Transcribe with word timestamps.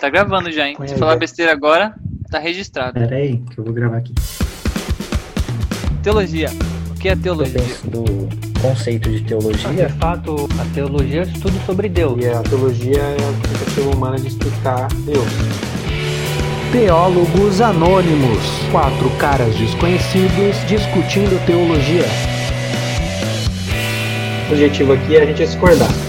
Tá 0.00 0.08
gravando 0.10 0.50
já, 0.50 0.68
hein? 0.68 0.76
Se 0.86 0.96
falar 0.96 1.16
besteira 1.16 1.52
agora, 1.52 1.94
tá 2.30 2.38
registrado. 2.38 2.94
Pera 2.94 3.16
aí, 3.16 3.38
que 3.38 3.58
eu 3.58 3.64
vou 3.64 3.72
gravar 3.72 3.98
aqui. 3.98 4.12
Teologia. 6.02 6.48
O 6.90 6.94
que 6.98 7.08
é 7.08 7.16
teologia? 7.16 7.58
Eu 7.58 7.64
penso 7.64 7.86
do 7.88 8.04
conceito 8.60 9.10
de 9.10 9.22
teologia. 9.22 9.86
De 9.86 9.92
fato, 9.94 10.48
a 10.60 10.74
teologia 10.74 11.22
é 11.22 11.24
o 11.24 11.28
estudo 11.28 11.58
sobre 11.64 11.88
Deus. 11.88 12.22
E 12.22 12.28
a 12.28 12.42
teologia 12.42 12.98
é 12.98 13.14
a 13.14 13.48
tentativa 13.48 13.90
humana 13.90 14.18
de 14.18 14.28
explicar 14.28 14.88
Deus. 15.04 15.28
Teólogos 16.72 17.60
Anônimos. 17.60 18.42
Quatro 18.72 19.08
caras 19.18 19.54
desconhecidos 19.54 20.56
discutindo 20.66 21.44
teologia. 21.46 22.04
O 24.48 24.52
objetivo 24.52 24.92
aqui 24.92 25.16
é 25.16 25.22
a 25.22 25.26
gente 25.26 25.44
discordar. 25.44 26.03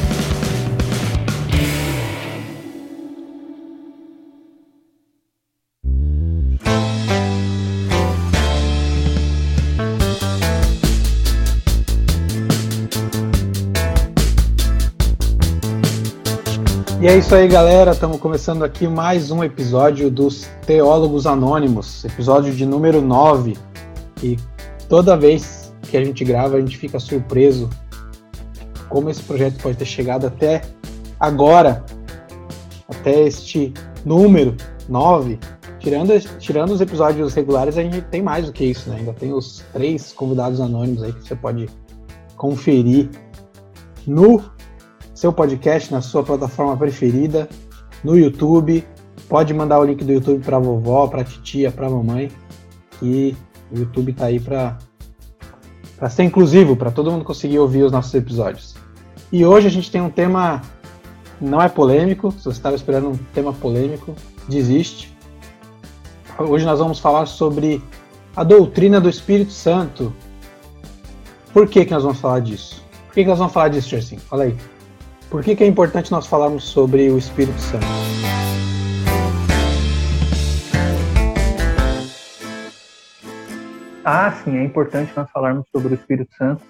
E 17.05 17.07
é 17.07 17.19
isso 17.19 17.35
aí, 17.35 17.47
galera. 17.47 17.91
Estamos 17.91 18.17
começando 18.17 18.63
aqui 18.63 18.87
mais 18.87 19.29
um 19.29 19.43
episódio 19.43 20.09
dos 20.09 20.49
Teólogos 20.65 21.27
Anônimos, 21.27 22.03
episódio 22.03 22.51
de 22.51 22.65
número 22.65 22.99
9. 22.99 23.55
E 24.23 24.35
toda 24.89 25.15
vez 25.15 25.71
que 25.83 25.97
a 25.97 26.03
gente 26.03 26.25
grava, 26.25 26.57
a 26.57 26.59
gente 26.59 26.75
fica 26.75 26.99
surpreso 26.99 27.69
como 28.89 29.07
esse 29.11 29.21
projeto 29.21 29.61
pode 29.61 29.77
ter 29.77 29.85
chegado 29.85 30.25
até 30.25 30.63
agora, 31.19 31.85
até 32.89 33.21
este 33.21 33.71
número 34.03 34.57
9. 34.89 35.37
Tirando, 35.77 36.19
tirando 36.39 36.71
os 36.71 36.81
episódios 36.81 37.35
regulares, 37.35 37.77
a 37.77 37.83
gente 37.83 38.01
tem 38.01 38.23
mais 38.23 38.47
do 38.47 38.51
que 38.51 38.65
isso, 38.65 38.89
né? 38.89 38.95
Ainda 38.97 39.13
tem 39.13 39.31
os 39.31 39.63
três 39.71 40.11
convidados 40.11 40.59
anônimos 40.59 41.03
aí 41.03 41.13
que 41.13 41.27
você 41.27 41.35
pode 41.35 41.69
conferir 42.35 43.11
no 44.07 44.54
seu 45.25 45.33
podcast 45.33 45.91
na 45.91 46.01
sua 46.01 46.21
plataforma 46.21 46.77
preferida, 46.77 47.49
no 48.03 48.15
YouTube. 48.15 48.85
Pode 49.27 49.55
mandar 49.55 49.79
o 49.79 49.83
link 49.83 50.03
do 50.03 50.13
YouTube 50.13 50.45
para 50.45 50.59
vovó, 50.59 51.07
para 51.07 51.23
titia, 51.23 51.71
para 51.71 51.89
mamãe, 51.89 52.31
que 52.99 53.35
o 53.71 53.79
YouTube 53.79 54.13
tá 54.13 54.25
aí 54.25 54.39
para 54.39 54.77
para 55.97 56.09
ser 56.11 56.25
inclusivo, 56.25 56.75
para 56.75 56.91
todo 56.91 57.09
mundo 57.09 57.25
conseguir 57.25 57.57
ouvir 57.57 57.81
os 57.81 57.91
nossos 57.91 58.13
episódios. 58.13 58.75
E 59.31 59.43
hoje 59.43 59.65
a 59.65 59.71
gente 59.71 59.89
tem 59.89 59.99
um 59.99 60.11
tema 60.11 60.61
não 61.41 61.59
é 61.59 61.69
polêmico, 61.69 62.31
se 62.31 62.43
você 62.43 62.49
estava 62.49 62.75
esperando 62.75 63.09
um 63.09 63.17
tema 63.33 63.51
polêmico, 63.51 64.13
desiste. 64.47 65.17
Hoje 66.37 66.65
nós 66.65 66.77
vamos 66.77 66.99
falar 66.99 67.25
sobre 67.25 67.81
a 68.35 68.43
doutrina 68.43 69.01
do 69.01 69.09
Espírito 69.09 69.53
Santo. 69.53 70.13
Por 71.51 71.67
que, 71.67 71.83
que 71.83 71.91
nós 71.91 72.03
vamos 72.03 72.19
falar 72.19 72.41
disso? 72.41 72.83
Por 73.07 73.15
que, 73.15 73.23
que 73.23 73.29
nós 73.29 73.39
vamos 73.39 73.53
falar 73.53 73.69
disso, 73.69 73.89
Chersin? 73.89 74.17
Fala 74.17 74.43
aí. 74.43 74.74
Por 75.29 75.43
que, 75.43 75.55
que 75.55 75.63
é 75.63 75.67
importante 75.67 76.11
nós 76.11 76.27
falarmos 76.27 76.63
sobre 76.63 77.09
o 77.09 77.17
Espírito 77.17 77.59
Santo? 77.59 77.85
Ah, 84.03 84.31
sim, 84.31 84.55
é 84.57 84.63
importante 84.63 85.11
nós 85.15 85.29
falarmos 85.31 85.67
sobre 85.71 85.93
o 85.93 85.95
Espírito 85.95 86.31
Santo, 86.35 86.63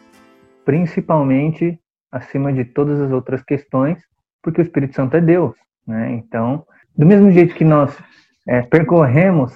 principalmente 0.64 1.78
acima 2.09 2.53
de 2.53 2.64
todas 2.64 3.02
as 3.02 3.11
outras 3.11 3.44
questões, 3.44 4.02
porque 4.42 4.61
o 4.61 4.64
Espírito 4.64 4.95
Santo 4.95 5.17
é 5.17 5.22
Deus, 5.22 5.53
né? 5.86 6.14
Então, 6.14 6.66
do 6.98 7.06
mesmo 7.06 7.30
jeito 7.31 7.53
que 7.53 7.66
nós 7.66 7.94
é, 8.48 8.61
percorremos 8.61 9.53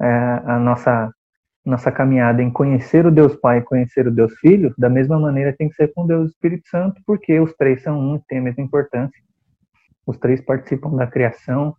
é, 0.00 0.06
a 0.06 0.58
nossa 0.58 1.10
nossa 1.64 1.92
caminhada 1.92 2.42
em 2.42 2.50
conhecer 2.50 3.06
o 3.06 3.10
Deus 3.10 3.36
Pai 3.36 3.58
e 3.58 3.62
conhecer 3.62 4.06
o 4.06 4.10
Deus 4.10 4.32
Filho, 4.38 4.74
da 4.76 4.88
mesma 4.88 5.18
maneira 5.18 5.54
tem 5.56 5.68
que 5.68 5.76
ser 5.76 5.92
com 5.92 6.06
Deus 6.06 6.30
Espírito 6.30 6.68
Santo, 6.68 7.00
porque 7.06 7.38
os 7.38 7.54
três 7.54 7.82
são 7.82 7.98
um 7.98 8.16
e 8.16 8.22
têm 8.28 8.38
a 8.38 8.42
mesma 8.42 8.64
importância. 8.64 9.22
Os 10.06 10.18
três 10.18 10.40
participam 10.40 10.94
da 10.96 11.06
criação 11.06 11.76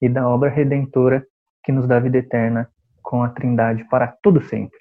e 0.00 0.08
da 0.08 0.26
obra 0.26 0.48
redentora 0.48 1.26
que 1.62 1.72
nos 1.72 1.86
dá 1.86 2.00
vida 2.00 2.18
eterna 2.18 2.68
com 3.02 3.22
a 3.22 3.28
Trindade 3.28 3.84
para 3.84 4.08
todo 4.08 4.40
sempre. 4.42 4.78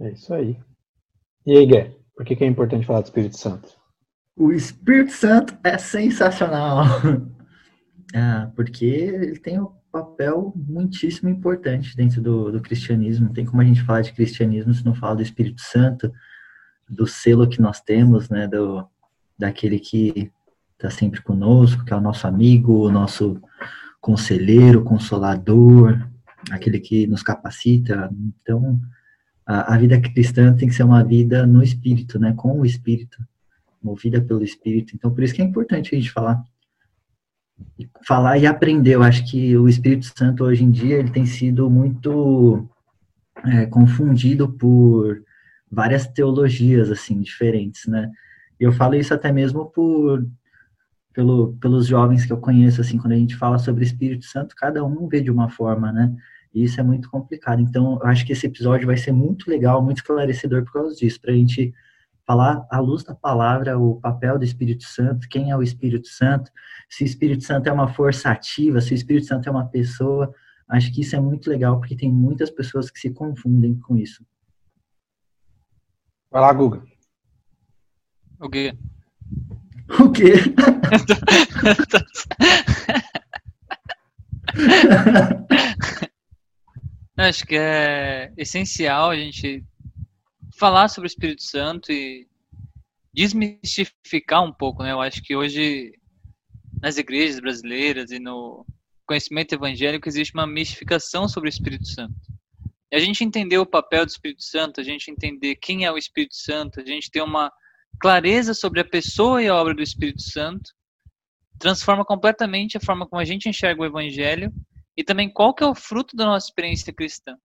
É 0.00 0.10
isso 0.10 0.32
aí. 0.34 0.58
E 1.46 1.56
aí, 1.56 1.66
Gué, 1.66 1.94
por 2.14 2.26
que, 2.26 2.42
é 2.44 2.46
importante 2.46 2.86
falar 2.86 3.00
do 3.00 3.06
Espírito 3.06 3.38
Santo? 3.38 3.68
O 4.36 4.52
Espírito 4.52 5.12
Santo 5.12 5.56
é 5.64 5.78
sensacional. 5.78 6.84
ah, 8.14 8.50
porque 8.54 8.84
ele 8.84 9.38
tem 9.38 9.58
o 9.58 9.77
papel 9.90 10.52
muitíssimo 10.56 11.28
importante 11.28 11.96
dentro 11.96 12.20
do, 12.20 12.52
do 12.52 12.60
cristianismo. 12.60 13.26
Não 13.26 13.32
tem 13.32 13.44
como 13.44 13.62
a 13.62 13.64
gente 13.64 13.82
falar 13.82 14.02
de 14.02 14.12
cristianismo 14.12 14.72
se 14.72 14.84
não 14.84 14.94
falar 14.94 15.14
do 15.14 15.22
Espírito 15.22 15.60
Santo, 15.60 16.12
do 16.88 17.06
selo 17.06 17.48
que 17.48 17.60
nós 17.60 17.80
temos, 17.80 18.28
né, 18.28 18.46
do, 18.46 18.86
daquele 19.38 19.78
que 19.78 20.30
está 20.74 20.90
sempre 20.90 21.20
conosco, 21.22 21.84
que 21.84 21.92
é 21.92 21.96
o 21.96 22.00
nosso 22.00 22.26
amigo, 22.26 22.86
o 22.86 22.90
nosso 22.90 23.40
conselheiro, 24.00 24.84
consolador, 24.84 26.08
aquele 26.50 26.78
que 26.78 27.06
nos 27.06 27.22
capacita. 27.22 28.10
Então, 28.42 28.80
a, 29.44 29.74
a, 29.74 29.78
vida 29.78 30.00
cristã 30.00 30.54
tem 30.54 30.68
que 30.68 30.74
ser 30.74 30.84
uma 30.84 31.02
vida 31.02 31.46
no 31.46 31.62
Espírito, 31.62 32.18
né, 32.18 32.32
com 32.36 32.60
o 32.60 32.64
Espírito, 32.64 33.18
movida 33.82 34.20
pelo 34.20 34.42
Espírito. 34.42 34.94
Então, 34.94 35.12
por 35.12 35.22
isso 35.22 35.34
que 35.34 35.42
é 35.42 35.44
importante 35.44 35.94
a 35.94 35.98
gente 35.98 36.12
falar 36.12 36.42
falar 38.06 38.38
e 38.38 38.46
aprender. 38.46 38.94
Eu 38.94 39.02
acho 39.02 39.28
que 39.30 39.56
o 39.56 39.68
Espírito 39.68 40.06
Santo 40.16 40.44
hoje 40.44 40.64
em 40.64 40.70
dia 40.70 40.96
ele 40.96 41.10
tem 41.10 41.26
sido 41.26 41.70
muito 41.70 42.68
é, 43.44 43.66
confundido 43.66 44.48
por 44.48 45.22
várias 45.70 46.06
teologias 46.06 46.90
assim 46.90 47.20
diferentes, 47.20 47.86
né? 47.86 48.10
E 48.58 48.64
eu 48.64 48.72
falo 48.72 48.94
isso 48.94 49.14
até 49.14 49.30
mesmo 49.30 49.66
por 49.66 50.26
pelo, 51.12 51.54
pelos 51.54 51.86
jovens 51.86 52.24
que 52.24 52.32
eu 52.32 52.38
conheço 52.38 52.80
assim, 52.80 52.96
quando 52.96 53.12
a 53.12 53.16
gente 53.16 53.34
fala 53.34 53.58
sobre 53.58 53.84
Espírito 53.84 54.24
Santo, 54.24 54.54
cada 54.56 54.84
um 54.84 55.08
vê 55.08 55.20
de 55.20 55.32
uma 55.32 55.48
forma, 55.48 55.90
né? 55.90 56.14
E 56.54 56.62
isso 56.62 56.80
é 56.80 56.84
muito 56.84 57.10
complicado. 57.10 57.60
Então, 57.60 57.98
eu 58.00 58.06
acho 58.06 58.24
que 58.24 58.32
esse 58.32 58.46
episódio 58.46 58.86
vai 58.86 58.96
ser 58.96 59.10
muito 59.10 59.50
legal, 59.50 59.82
muito 59.82 59.96
esclarecedor 59.98 60.64
por 60.64 60.74
causa 60.74 60.94
disso, 60.94 61.20
para 61.20 61.32
a 61.32 61.34
gente 61.34 61.74
falar 62.28 62.64
à 62.70 62.78
luz 62.78 63.02
da 63.02 63.14
palavra 63.14 63.78
o 63.78 63.98
papel 63.98 64.38
do 64.38 64.44
Espírito 64.44 64.84
Santo, 64.84 65.26
quem 65.30 65.50
é 65.50 65.56
o 65.56 65.62
Espírito 65.62 66.08
Santo, 66.08 66.52
se 66.86 67.02
o 67.02 67.06
Espírito 67.06 67.42
Santo 67.42 67.70
é 67.70 67.72
uma 67.72 67.88
força 67.88 68.30
ativa, 68.30 68.82
se 68.82 68.92
o 68.92 68.94
Espírito 68.94 69.26
Santo 69.26 69.48
é 69.48 69.50
uma 69.50 69.66
pessoa. 69.66 70.30
Acho 70.68 70.92
que 70.92 71.00
isso 71.00 71.16
é 71.16 71.20
muito 71.20 71.48
legal, 71.48 71.78
porque 71.78 71.96
tem 71.96 72.12
muitas 72.12 72.50
pessoas 72.50 72.90
que 72.90 73.00
se 73.00 73.08
confundem 73.08 73.80
com 73.80 73.96
isso. 73.96 74.22
Vai 76.30 76.42
lá, 76.42 76.52
Guga. 76.52 76.82
O 78.38 78.50
quê? 78.50 78.76
O 79.98 80.12
quê? 80.12 80.34
Acho 87.16 87.46
que 87.46 87.56
é 87.56 88.30
essencial 88.36 89.08
a 89.10 89.16
gente 89.16 89.64
falar 90.58 90.88
sobre 90.88 91.06
o 91.06 91.12
Espírito 91.12 91.42
Santo 91.42 91.92
e 91.92 92.26
desmistificar 93.14 94.42
um 94.42 94.52
pouco, 94.52 94.82
né? 94.82 94.92
Eu 94.92 95.00
acho 95.00 95.22
que 95.22 95.34
hoje 95.34 95.92
nas 96.80 96.96
igrejas 96.96 97.40
brasileiras 97.40 98.10
e 98.10 98.18
no 98.18 98.64
conhecimento 99.06 99.54
evangélico 99.54 100.08
existe 100.08 100.34
uma 100.34 100.46
mistificação 100.46 101.28
sobre 101.28 101.48
o 101.48 101.50
Espírito 101.50 101.86
Santo. 101.86 102.14
E 102.90 102.96
a 102.96 103.00
gente 103.00 103.24
entender 103.24 103.58
o 103.58 103.66
papel 103.66 104.04
do 104.04 104.10
Espírito 104.10 104.42
Santo, 104.42 104.80
a 104.80 104.84
gente 104.84 105.10
entender 105.10 105.56
quem 105.56 105.84
é 105.84 105.92
o 105.92 105.98
Espírito 105.98 106.34
Santo, 106.34 106.80
a 106.80 106.84
gente 106.84 107.10
ter 107.10 107.22
uma 107.22 107.52
clareza 108.00 108.54
sobre 108.54 108.80
a 108.80 108.84
pessoa 108.84 109.42
e 109.42 109.48
a 109.48 109.54
obra 109.54 109.74
do 109.74 109.82
Espírito 109.82 110.22
Santo, 110.22 110.70
transforma 111.58 112.04
completamente 112.04 112.76
a 112.76 112.80
forma 112.80 113.06
como 113.06 113.20
a 113.20 113.24
gente 113.24 113.48
enxerga 113.48 113.82
o 113.82 113.84
evangelho 113.84 114.52
e 114.96 115.02
também 115.02 115.28
qual 115.28 115.54
que 115.54 115.64
é 115.64 115.66
o 115.66 115.74
fruto 115.74 116.16
da 116.16 116.24
nossa 116.24 116.46
experiência 116.46 116.92
cristã. 116.92 117.36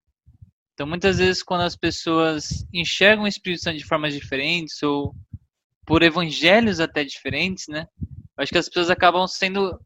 Então, 0.74 0.88
muitas 0.88 1.18
vezes, 1.18 1.42
quando 1.42 1.62
as 1.62 1.76
pessoas 1.76 2.66
enxergam 2.72 3.24
o 3.24 3.28
Espírito 3.28 3.62
Santo 3.62 3.78
de 3.78 3.84
formas 3.84 4.12
diferentes, 4.12 4.82
ou 4.82 5.14
por 5.86 6.02
evangelhos 6.02 6.80
até 6.80 7.04
diferentes, 7.04 7.68
né? 7.68 7.86
Acho 8.36 8.50
que 8.50 8.58
as 8.58 8.68
pessoas 8.68 8.90
acabam 8.90 9.26
sendo 9.28 9.78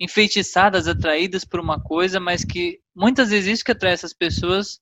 enfeitiçadas, 0.00 0.88
atraídas 0.88 1.44
por 1.44 1.60
uma 1.60 1.80
coisa, 1.80 2.18
mas 2.18 2.44
que 2.44 2.80
muitas 2.94 3.30
vezes 3.30 3.54
isso 3.54 3.64
que 3.64 3.70
atrai 3.70 3.92
essas 3.92 4.12
pessoas 4.12 4.80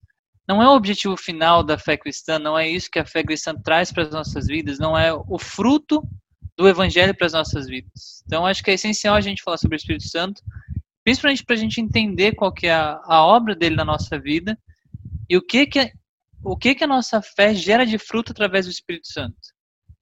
não 0.49 0.63
é 0.63 0.69
o 0.69 0.75
objetivo 0.75 1.17
final 1.17 1.63
da 1.63 1.79
fé 1.79 1.97
cristã, 1.97 2.39
não 2.39 2.59
é 2.59 2.69
isso 2.69 2.91
que 2.91 2.99
a 2.99 3.07
fé 3.07 3.23
cristã 3.23 3.55
traz 3.55 3.93
para 3.93 4.03
as 4.05 4.11
nossas 4.11 4.47
vidas, 4.47 4.79
não 4.79 4.97
é 4.97 5.13
o 5.13 5.39
fruto 5.39 6.03
do 6.57 6.69
evangelho 6.69 7.15
para 7.15 7.27
as 7.27 7.33
nossas 7.33 7.67
vidas. 7.67 8.23
Então, 8.27 8.47
acho 8.47 8.63
que 8.63 8.71
é 8.71 8.75
essencial 8.75 9.15
a 9.15 9.21
gente 9.21 9.43
falar 9.43 9.59
sobre 9.59 9.77
o 9.77 9.79
Espírito 9.79 10.09
Santo, 10.09 10.43
principalmente 11.03 11.45
para 11.45 11.55
a 11.55 11.59
gente 11.59 11.81
entender 11.81 12.35
qual 12.35 12.53
que 12.53 12.67
é 12.67 12.75
a, 12.75 13.01
a 13.05 13.25
obra 13.25 13.55
dele 13.55 13.77
na 13.77 13.85
nossa 13.85 14.19
vida 14.19 14.59
e 15.35 15.37
o 15.37 15.43
que 15.43 15.67
que 15.67 15.93
o 16.45 16.57
que 16.57 16.77
que 16.77 16.85
a 16.85 16.87
nossa 16.87 17.21
fé 17.21 17.53
gera 17.55 17.85
de 17.85 17.99
fruto 17.99 18.31
através 18.31 18.67
do 18.67 18.71
Espírito 18.71 19.09
Santo. 19.09 19.35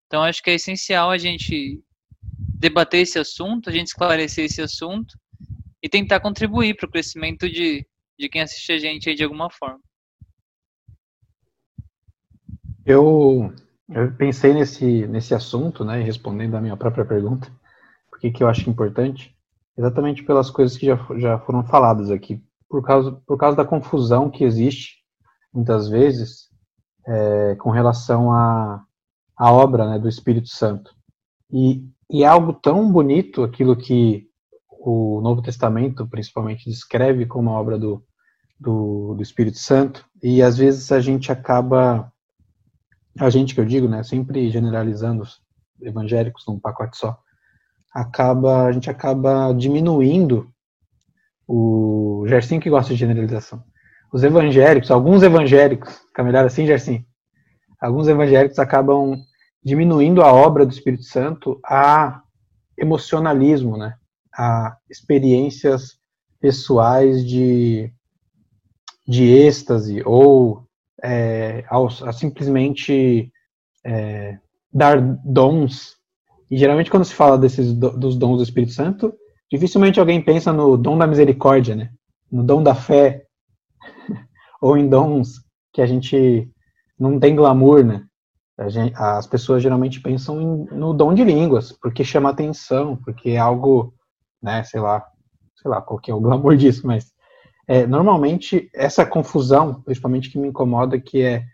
Então 0.06 0.22
acho 0.22 0.42
que 0.42 0.50
é 0.50 0.54
essencial 0.54 1.10
a 1.10 1.16
gente 1.16 1.82
debater 2.22 3.00
esse 3.00 3.18
assunto, 3.18 3.70
a 3.70 3.72
gente 3.72 3.86
esclarecer 3.86 4.44
esse 4.44 4.60
assunto 4.60 5.16
e 5.82 5.88
tentar 5.88 6.20
contribuir 6.20 6.76
para 6.76 6.86
o 6.86 6.90
crescimento 6.90 7.48
de, 7.48 7.86
de 8.18 8.28
quem 8.28 8.42
assiste 8.42 8.72
a 8.72 8.78
gente 8.78 9.08
aí 9.08 9.14
de 9.14 9.24
alguma 9.24 9.48
forma. 9.50 9.80
Eu, 12.84 13.54
eu 13.88 14.12
pensei 14.16 14.52
nesse, 14.52 15.06
nesse 15.06 15.34
assunto, 15.34 15.82
né, 15.82 16.02
respondendo 16.02 16.56
a 16.56 16.60
minha 16.60 16.76
própria 16.76 17.06
pergunta, 17.06 17.50
porque 18.10 18.30
que 18.30 18.42
eu 18.42 18.48
acho 18.48 18.68
importante, 18.68 19.34
exatamente 19.78 20.22
pelas 20.24 20.50
coisas 20.50 20.76
que 20.76 20.86
já, 20.86 20.96
já 21.16 21.38
foram 21.38 21.64
faladas 21.64 22.10
aqui, 22.10 22.42
por 22.68 22.82
causa, 22.82 23.12
por 23.26 23.38
causa 23.38 23.56
da 23.56 23.64
confusão 23.64 24.30
que 24.30 24.44
existe, 24.44 25.01
muitas 25.52 25.88
vezes, 25.88 26.48
é, 27.06 27.54
com 27.56 27.70
relação 27.70 28.32
à, 28.32 28.84
à 29.36 29.52
obra 29.52 29.88
né, 29.90 29.98
do 29.98 30.08
Espírito 30.08 30.48
Santo. 30.48 30.94
E, 31.50 31.84
e 32.10 32.24
é 32.24 32.26
algo 32.26 32.52
tão 32.52 32.90
bonito 32.90 33.42
aquilo 33.42 33.76
que 33.76 34.28
o 34.68 35.20
Novo 35.20 35.42
Testamento, 35.42 36.06
principalmente, 36.08 36.68
descreve 36.68 37.26
como 37.26 37.50
a 37.50 37.60
obra 37.60 37.78
do, 37.78 38.04
do, 38.58 39.14
do 39.14 39.22
Espírito 39.22 39.58
Santo, 39.58 40.04
e 40.22 40.42
às 40.42 40.56
vezes 40.56 40.90
a 40.90 41.00
gente 41.00 41.30
acaba 41.30 42.12
a 43.18 43.28
gente 43.28 43.54
que 43.54 43.60
eu 43.60 43.64
digo, 43.64 43.88
né, 43.88 44.02
sempre 44.02 44.50
generalizando 44.50 45.22
os 45.22 45.40
evangélicos 45.80 46.44
num 46.46 46.58
pacote 46.58 46.96
só, 46.96 47.18
acaba, 47.92 48.64
a 48.64 48.72
gente 48.72 48.88
acaba 48.88 49.52
diminuindo 49.52 50.50
o 51.46 52.24
Gersim 52.26 52.58
que 52.58 52.70
gosta 52.70 52.92
de 52.92 52.98
generalização. 52.98 53.62
Os 54.12 54.22
evangélicos, 54.22 54.90
alguns 54.90 55.22
evangélicos, 55.22 55.96
fica 56.08 56.22
melhor 56.22 56.44
assim, 56.44 56.66
Gersim? 56.66 57.04
Alguns 57.80 58.06
evangélicos 58.08 58.58
acabam 58.58 59.16
diminuindo 59.64 60.22
a 60.22 60.32
obra 60.32 60.66
do 60.66 60.72
Espírito 60.72 61.04
Santo 61.04 61.58
a 61.64 62.20
emocionalismo, 62.76 63.76
né? 63.76 63.94
A 64.36 64.76
experiências 64.90 65.96
pessoais 66.38 67.24
de, 67.24 67.90
de 69.08 69.24
êxtase 69.24 70.02
ou 70.04 70.66
é, 71.02 71.64
ao, 71.68 71.86
a 71.86 72.12
simplesmente 72.12 73.32
é, 73.84 74.38
dar 74.72 75.00
dons. 75.00 75.96
E 76.50 76.58
geralmente 76.58 76.90
quando 76.90 77.04
se 77.04 77.14
fala 77.14 77.38
desses 77.38 77.72
dos 77.72 78.16
dons 78.16 78.36
do 78.36 78.42
Espírito 78.42 78.72
Santo, 78.72 79.14
dificilmente 79.50 79.98
alguém 79.98 80.20
pensa 80.20 80.52
no 80.52 80.76
dom 80.76 80.98
da 80.98 81.06
misericórdia, 81.06 81.74
né? 81.74 81.90
No 82.30 82.42
dom 82.42 82.62
da 82.62 82.74
fé, 82.74 83.26
ou 84.62 84.76
em 84.76 84.88
dons 84.88 85.42
que 85.72 85.82
a 85.82 85.86
gente 85.86 86.48
não 86.98 87.18
tem 87.18 87.34
glamour, 87.34 87.84
né? 87.84 88.06
Gente, 88.68 88.94
as 88.96 89.26
pessoas 89.26 89.62
geralmente 89.62 90.00
pensam 90.00 90.40
em, 90.40 90.64
no 90.76 90.94
dom 90.94 91.12
de 91.12 91.24
línguas, 91.24 91.72
porque 91.72 92.04
chama 92.04 92.30
atenção, 92.30 92.96
porque 92.96 93.30
é 93.30 93.38
algo, 93.38 93.92
né, 94.40 94.62
sei 94.62 94.80
lá, 94.80 95.04
sei 95.56 95.68
lá 95.68 95.82
qual 95.82 95.98
que 95.98 96.10
é 96.10 96.14
o 96.14 96.20
glamour 96.20 96.54
disso, 96.56 96.86
mas 96.86 97.12
é, 97.66 97.86
normalmente, 97.86 98.70
essa 98.74 99.04
confusão, 99.04 99.82
principalmente 99.82 100.30
que 100.30 100.38
me 100.38 100.48
incomoda, 100.48 101.00
que 101.00 101.22
é, 101.22 101.44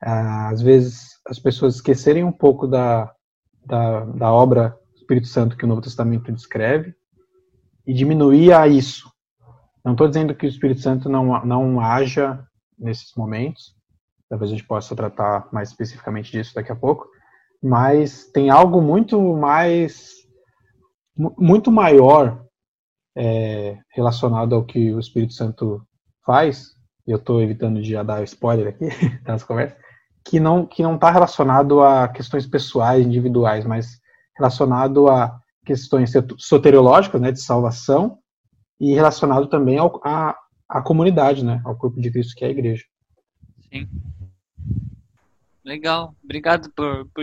às 0.00 0.60
vezes, 0.60 1.20
as 1.26 1.38
pessoas 1.38 1.76
esquecerem 1.76 2.24
um 2.24 2.32
pouco 2.32 2.66
da, 2.66 3.12
da, 3.64 4.04
da 4.06 4.32
obra 4.32 4.76
Espírito 4.96 5.28
Santo 5.28 5.56
que 5.56 5.64
o 5.64 5.68
Novo 5.68 5.82
Testamento 5.82 6.32
descreve 6.32 6.94
e 7.86 7.92
diminuir 7.92 8.52
a 8.52 8.66
isso. 8.66 9.09
Não 9.84 9.92
estou 9.92 10.08
dizendo 10.08 10.34
que 10.34 10.46
o 10.46 10.48
Espírito 10.48 10.80
Santo 10.80 11.08
não, 11.08 11.44
não 11.44 11.80
haja 11.80 12.44
nesses 12.78 13.14
momentos, 13.16 13.74
talvez 14.28 14.50
a 14.50 14.54
gente 14.54 14.66
possa 14.66 14.94
tratar 14.94 15.48
mais 15.52 15.70
especificamente 15.70 16.30
disso 16.30 16.54
daqui 16.54 16.70
a 16.72 16.76
pouco, 16.76 17.08
mas 17.62 18.24
tem 18.32 18.50
algo 18.50 18.80
muito 18.80 19.20
mais 19.36 20.20
muito 21.16 21.70
maior 21.70 22.46
é, 23.14 23.76
relacionado 23.90 24.54
ao 24.54 24.64
que 24.64 24.92
o 24.92 25.00
Espírito 25.00 25.34
Santo 25.34 25.82
faz, 26.24 26.70
eu 27.06 27.16
estou 27.16 27.42
evitando 27.42 27.82
de 27.82 27.90
já 27.90 28.02
dar 28.02 28.22
spoiler 28.22 28.68
aqui 28.68 28.88
das 29.24 29.42
conversas, 29.42 29.76
que 30.24 30.38
não 30.38 30.64
que 30.64 30.82
não 30.82 30.94
está 30.94 31.10
relacionado 31.10 31.82
a 31.82 32.08
questões 32.08 32.46
pessoais, 32.46 33.04
individuais, 33.04 33.66
mas 33.66 33.98
relacionado 34.36 35.08
a 35.08 35.38
questões 35.66 36.12
soteriológicas, 36.38 37.20
né, 37.20 37.32
de 37.32 37.40
salvação, 37.40 38.18
e 38.80 38.94
relacionado 38.94 39.46
também 39.46 39.78
ao, 39.78 40.00
a, 40.04 40.36
a 40.68 40.80
comunidade, 40.80 41.44
né, 41.44 41.60
ao 41.64 41.76
corpo 41.76 42.00
de 42.00 42.10
Cristo 42.10 42.34
que 42.34 42.44
é 42.44 42.48
a 42.48 42.50
igreja. 42.50 42.84
Sim. 43.70 43.86
Legal. 45.64 46.14
Obrigado 46.24 46.70
por, 46.74 47.06
por 47.14 47.22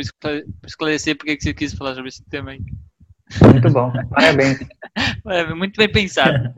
esclarecer 0.65 1.17
porque 1.17 1.35
que 1.35 1.43
você 1.43 1.53
quis 1.53 1.73
falar 1.73 1.95
sobre 1.95 2.09
esse 2.09 2.23
tema 2.25 2.51
aí. 2.51 2.61
Muito 3.51 3.69
bom, 3.71 3.91
parabéns. 4.09 4.59
É, 5.27 5.53
muito 5.53 5.77
bem 5.77 5.91
pensado. 5.91 6.55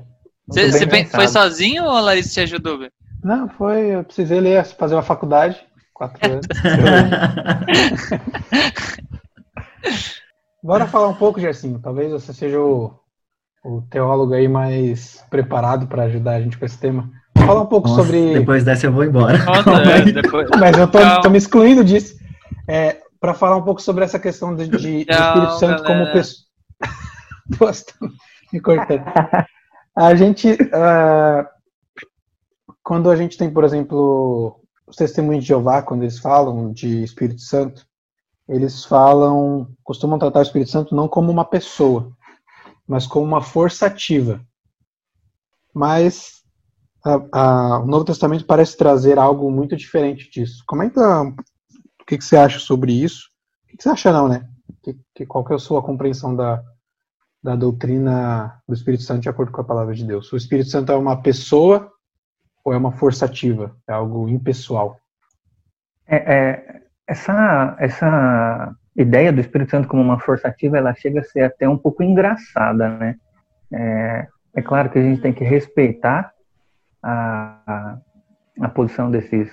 Você, 0.47 0.71
você 0.71 0.87
pensado. 0.87 1.15
foi 1.15 1.27
sozinho 1.27 1.83
ou 1.83 1.89
a 1.89 1.99
Larissa 1.99 2.35
te 2.35 2.39
ajudou? 2.41 2.87
Não, 3.23 3.49
foi. 3.49 3.95
Eu 3.95 4.03
precisei 4.03 4.39
ler, 4.39 4.63
fazer 4.63 4.93
uma 4.95 5.01
faculdade, 5.01 5.59
quatro 5.93 6.31
anos. 6.31 6.45
Bora 10.63 10.87
falar 10.87 11.07
um 11.07 11.15
pouco, 11.15 11.39
Gersinho. 11.39 11.79
Talvez 11.79 12.11
você 12.11 12.31
seja 12.31 12.59
o, 12.59 12.98
o 13.63 13.81
teólogo 13.89 14.33
aí 14.33 14.47
mais 14.47 15.23
preparado 15.29 15.87
para 15.87 16.03
ajudar 16.03 16.33
a 16.33 16.41
gente 16.41 16.57
com 16.57 16.65
esse 16.65 16.77
tema. 16.77 17.09
Fala 17.37 17.61
um 17.61 17.65
pouco 17.65 17.87
Nossa, 17.87 18.03
sobre. 18.03 18.33
Depois 18.33 18.63
dessa 18.63 18.87
eu 18.87 18.91
vou 18.91 19.03
embora. 19.03 19.37
Nossa, 19.37 19.69
é, 19.71 20.01
depois... 20.11 20.49
Mas 20.59 20.77
eu 20.77 20.87
tô, 20.87 20.99
tô 21.21 21.29
me 21.29 21.37
excluindo 21.37 21.83
disso. 21.83 22.17
É, 22.67 22.97
para 23.19 23.33
falar 23.33 23.57
um 23.57 23.63
pouco 23.63 23.81
sobre 23.81 24.03
essa 24.03 24.19
questão 24.19 24.55
de, 24.55 24.67
de, 24.67 25.05
Tchau, 25.05 25.27
Espírito 25.27 25.59
Santo 25.59 25.83
galera. 25.83 26.05
como 26.05 26.13
pessoa. 26.13 26.45
me 28.53 28.59
cortando. 28.59 29.03
A 29.95 30.15
gente, 30.15 30.53
uh, 30.53 31.45
quando 32.83 33.09
a 33.09 33.15
gente 33.15 33.37
tem, 33.37 33.49
por 33.49 33.63
exemplo, 33.63 34.59
os 34.87 34.95
testemunhos 34.95 35.43
de 35.43 35.49
Jeová, 35.49 35.81
quando 35.81 36.03
eles 36.03 36.19
falam 36.19 36.71
de 36.71 37.03
Espírito 37.03 37.41
Santo, 37.41 37.85
eles 38.47 38.85
falam, 38.85 39.67
costumam 39.83 40.17
tratar 40.17 40.39
o 40.39 40.43
Espírito 40.43 40.71
Santo 40.71 40.95
não 40.95 41.07
como 41.07 41.31
uma 41.31 41.45
pessoa, 41.45 42.11
mas 42.89 43.05
como 43.05 43.23
uma 43.23 43.39
força 43.39 43.85
ativa. 43.85 44.41
Mas 45.71 46.41
a, 47.05 47.21
a, 47.31 47.79
o 47.81 47.85
Novo 47.85 48.03
Testamento 48.03 48.45
parece 48.45 48.75
trazer 48.75 49.19
algo 49.19 49.51
muito 49.51 49.77
diferente 49.77 50.27
disso. 50.31 50.63
Comenta 50.65 51.21
o 51.21 52.05
que, 52.07 52.17
que 52.17 52.23
você 52.23 52.35
acha 52.35 52.57
sobre 52.57 52.91
isso. 52.91 53.29
O 53.63 53.67
que, 53.67 53.77
que 53.77 53.83
você 53.83 53.89
acha 53.89 54.11
não, 54.11 54.27
né? 54.27 54.49
Que, 54.81 54.97
que, 55.13 55.25
qual 55.27 55.45
que 55.45 55.53
é 55.53 55.55
a 55.55 55.59
sua 55.59 55.83
compreensão 55.83 56.35
da, 56.35 56.63
da 57.43 57.55
doutrina 57.55 58.59
do 58.67 58.73
Espírito 58.73 59.03
Santo 59.03 59.21
de 59.21 59.29
acordo 59.29 59.51
com 59.51 59.61
a 59.61 59.65
palavra 59.65 59.93
de 59.93 60.03
Deus. 60.03 60.33
O 60.33 60.37
Espírito 60.37 60.71
Santo 60.71 60.91
é 60.91 60.95
uma 60.95 61.21
pessoa 61.21 61.91
ou 62.65 62.73
é 62.73 62.77
uma 62.77 62.93
força 62.93 63.25
ativa? 63.25 63.77
É 63.87 63.93
algo 63.93 64.27
impessoal? 64.27 64.99
É, 66.07 66.17
é, 66.17 66.81
essa, 67.05 67.77
essa 67.79 68.75
ideia 68.95 69.31
do 69.31 69.41
Espírito 69.41 69.71
Santo 69.71 69.87
como 69.87 70.01
uma 70.01 70.19
força 70.19 70.47
ativa, 70.47 70.77
ela 70.77 70.93
chega 70.93 71.21
a 71.21 71.23
ser 71.23 71.41
até 71.41 71.67
um 71.67 71.77
pouco 71.77 72.03
engraçada, 72.03 72.89
né? 72.89 73.15
É, 73.71 74.27
é 74.55 74.61
claro 74.61 74.89
que 74.89 74.99
a 74.99 75.01
gente 75.01 75.21
tem 75.21 75.33
que 75.33 75.43
respeitar 75.43 76.31
a, 77.01 77.61
a, 77.65 77.97
a 78.61 78.69
posição 78.69 79.09
desses, 79.09 79.51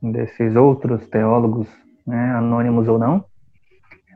desses 0.00 0.54
outros 0.56 1.06
teólogos, 1.08 1.68
né, 2.06 2.32
anônimos 2.32 2.86
ou 2.86 2.98
não, 2.98 3.24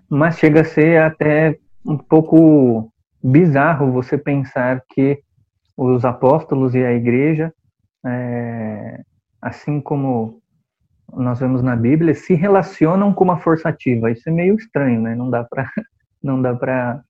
mas 0.09 0.39
chega 0.39 0.61
a 0.61 0.65
ser 0.65 1.03
até 1.03 1.59
um 1.87 1.97
pouco 1.97 2.93
bizarro 3.23 3.93
você 3.93 4.17
pensar 4.17 4.83
que 4.91 5.23
os 5.77 6.05
apóstolos 6.05 6.75
e 6.75 6.85
a 6.85 6.93
igreja, 6.93 7.53
é, 8.05 9.01
assim 9.41 9.81
como 9.81 10.41
nós 11.13 11.41
vemos 11.41 11.63
na 11.63 11.75
Bíblia, 11.75 12.15
se 12.15 12.35
relacionam 12.35 13.13
com 13.13 13.25
uma 13.25 13.39
força 13.39 13.69
ativa. 13.69 14.11
Isso 14.11 14.29
é 14.29 14.33
meio 14.33 14.55
estranho, 14.57 15.01
né? 15.01 15.15
Não 15.15 15.31
dá 15.31 15.45
para 15.45 15.71
não 16.23 16.41
dá 16.41 16.55
para 16.55 17.03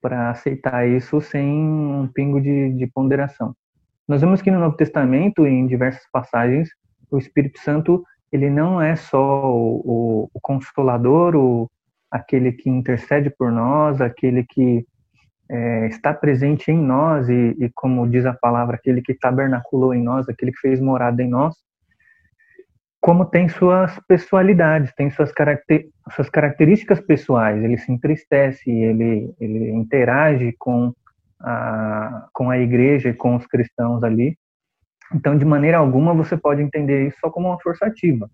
para 0.00 0.30
aceitar 0.30 0.86
isso 0.88 1.20
sem 1.20 1.48
um 1.48 2.06
pingo 2.06 2.40
de, 2.40 2.72
de 2.74 2.86
ponderação. 2.86 3.54
Nós 4.06 4.20
vemos 4.20 4.40
que 4.40 4.52
no 4.52 4.60
Novo 4.60 4.76
Testamento, 4.76 5.46
em 5.46 5.66
diversas 5.66 6.04
passagens, 6.12 6.68
o 7.10 7.18
Espírito 7.18 7.58
Santo 7.58 8.04
ele 8.30 8.48
não 8.50 8.80
é 8.80 8.94
só 8.94 9.50
o, 9.50 9.80
o, 9.84 10.30
o 10.32 10.40
consolador, 10.40 11.34
o, 11.34 11.70
aquele 12.10 12.52
que 12.52 12.68
intercede 12.70 13.30
por 13.30 13.50
nós, 13.50 14.00
aquele 14.00 14.44
que 14.44 14.86
é, 15.48 15.86
está 15.86 16.12
presente 16.12 16.70
em 16.70 16.78
nós 16.78 17.28
e, 17.28 17.56
e, 17.58 17.70
como 17.74 18.08
diz 18.08 18.26
a 18.26 18.34
palavra, 18.34 18.76
aquele 18.76 19.00
que 19.00 19.14
tabernaculou 19.14 19.94
em 19.94 20.02
nós, 20.02 20.28
aquele 20.28 20.52
que 20.52 20.60
fez 20.60 20.80
morada 20.80 21.22
em 21.22 21.28
nós, 21.28 21.54
como 23.06 23.24
tem 23.24 23.48
suas 23.48 23.96
pessoalidades, 24.08 24.92
tem 24.96 25.10
suas, 25.10 25.30
caracter, 25.30 25.88
suas 26.10 26.28
características 26.28 26.98
pessoais. 26.98 27.62
Ele 27.62 27.78
se 27.78 27.92
entristece, 27.92 28.68
ele, 28.68 29.32
ele 29.38 29.70
interage 29.70 30.52
com 30.58 30.92
a, 31.38 32.26
com 32.32 32.50
a 32.50 32.58
igreja 32.58 33.10
e 33.10 33.14
com 33.14 33.36
os 33.36 33.46
cristãos 33.46 34.02
ali. 34.02 34.36
Então, 35.14 35.38
de 35.38 35.44
maneira 35.44 35.78
alguma, 35.78 36.12
você 36.12 36.36
pode 36.36 36.60
entender 36.60 37.06
isso 37.06 37.18
só 37.20 37.30
como 37.30 37.46
uma 37.46 37.60
força 37.60 37.86
ativa, 37.86 38.28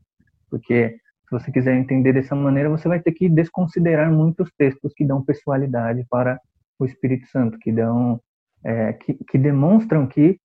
porque 0.49 0.97
se 1.29 1.31
você 1.31 1.53
quiser 1.53 1.77
entender 1.77 2.15
dessa 2.15 2.35
maneira, 2.35 2.71
você 2.71 2.89
vai 2.89 2.99
ter 2.99 3.13
que 3.13 3.29
desconsiderar 3.29 4.11
muitos 4.11 4.51
textos 4.57 4.95
que 4.97 5.05
dão 5.05 5.23
pessoalidade 5.23 6.07
para 6.09 6.41
o 6.79 6.87
Espírito 6.87 7.27
Santo, 7.27 7.59
que 7.59 7.71
dão 7.71 8.19
é, 8.65 8.95
que, 8.95 9.13
que, 9.29 9.37
demonstram 9.37 10.07
que 10.07 10.39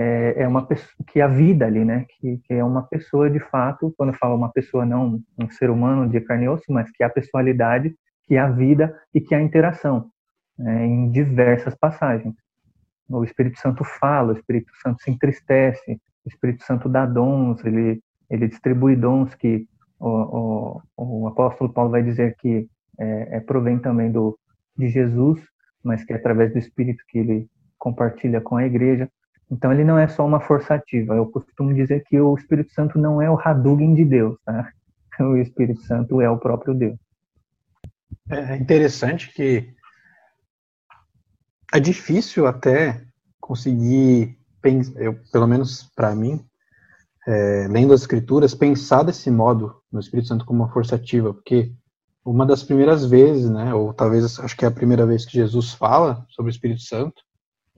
é, 0.00 0.42
é, 0.42 0.48
uma 0.48 0.64
pessoa, 0.64 0.92
que 1.08 1.20
a 1.20 1.26
vida 1.26 1.66
ali, 1.66 1.84
né, 1.84 2.06
que, 2.08 2.38
que, 2.44 2.54
é 2.54 2.62
uma 2.62 2.82
pessoa 2.82 3.28
de 3.28 3.40
fato, 3.40 3.92
quando 3.96 4.10
eu 4.10 4.18
falo 4.18 4.36
uma 4.36 4.52
pessoa 4.52 4.86
não 4.86 5.20
um 5.38 5.50
ser 5.50 5.70
humano 5.70 6.08
de 6.08 6.20
carne 6.20 6.44
e 6.44 6.48
osso, 6.48 6.64
mas 6.68 6.90
que 6.90 7.02
é 7.02 7.06
a 7.06 7.10
personalidade, 7.10 7.94
que 8.24 8.36
é 8.36 8.38
a 8.38 8.50
vida 8.50 8.96
e 9.12 9.20
que 9.20 9.34
é 9.34 9.38
a 9.38 9.42
interação 9.42 10.10
né, 10.58 10.86
em 10.86 11.10
diversas 11.10 11.74
passagens. 11.74 12.34
O 13.08 13.24
Espírito 13.24 13.58
Santo 13.58 13.82
fala, 13.84 14.32
o 14.32 14.36
Espírito 14.36 14.70
Santo 14.82 15.02
se 15.02 15.10
entristece, 15.10 16.00
o 16.24 16.28
Espírito 16.28 16.62
Santo 16.64 16.88
dá 16.88 17.06
dons, 17.06 17.64
ele 17.64 18.00
ele 18.30 18.46
distribui 18.46 18.94
dons 18.94 19.34
que 19.34 19.66
o, 19.98 20.82
o, 20.96 21.22
o 21.22 21.28
apóstolo 21.28 21.72
Paulo 21.72 21.90
vai 21.90 22.02
dizer 22.02 22.36
que 22.38 22.68
é, 22.98 23.36
é, 23.36 23.40
provém 23.40 23.78
também 23.78 24.10
do, 24.10 24.38
de 24.76 24.88
Jesus, 24.88 25.40
mas 25.82 26.04
que 26.04 26.12
é 26.12 26.16
através 26.16 26.52
do 26.52 26.58
Espírito 26.58 27.02
que 27.08 27.18
ele 27.18 27.48
compartilha 27.78 28.40
com 28.40 28.56
a 28.56 28.66
igreja. 28.66 29.08
Então 29.50 29.72
ele 29.72 29.84
não 29.84 29.98
é 29.98 30.08
só 30.08 30.26
uma 30.26 30.40
força 30.40 30.74
ativa. 30.74 31.14
Eu 31.14 31.26
costumo 31.26 31.74
dizer 31.74 32.04
que 32.06 32.20
o 32.20 32.34
Espírito 32.34 32.72
Santo 32.72 32.98
não 32.98 33.20
é 33.20 33.30
o 33.30 33.38
Hadouken 33.38 33.94
de 33.94 34.04
Deus, 34.04 34.38
tá? 34.44 34.72
O 35.20 35.36
Espírito 35.36 35.80
Santo 35.82 36.20
é 36.20 36.30
o 36.30 36.38
próprio 36.38 36.72
Deus. 36.72 36.96
É 38.30 38.56
interessante 38.56 39.32
que 39.32 39.74
é 41.74 41.80
difícil 41.80 42.46
até 42.46 43.02
conseguir, 43.40 44.38
eu, 44.94 45.18
pelo 45.32 45.48
menos 45.48 45.90
para 45.96 46.14
mim, 46.14 46.40
é, 47.26 47.66
lendo 47.68 47.92
as 47.92 48.02
escrituras, 48.02 48.54
pensar 48.54 49.02
desse 49.02 49.30
modo 49.30 49.82
no 49.90 49.98
Espírito 49.98 50.28
Santo 50.28 50.44
como 50.44 50.62
uma 50.62 50.72
força 50.72 50.94
ativa, 50.94 51.34
porque 51.34 51.72
uma 52.24 52.46
das 52.46 52.62
primeiras 52.62 53.04
vezes, 53.04 53.50
né, 53.50 53.74
ou 53.74 53.92
talvez 53.92 54.38
acho 54.38 54.56
que 54.56 54.64
é 54.64 54.68
a 54.68 54.72
primeira 54.72 55.06
vez 55.06 55.24
que 55.24 55.32
Jesus 55.32 55.72
fala 55.72 56.24
sobre 56.30 56.50
o 56.50 56.54
Espírito 56.54 56.82
Santo, 56.82 57.22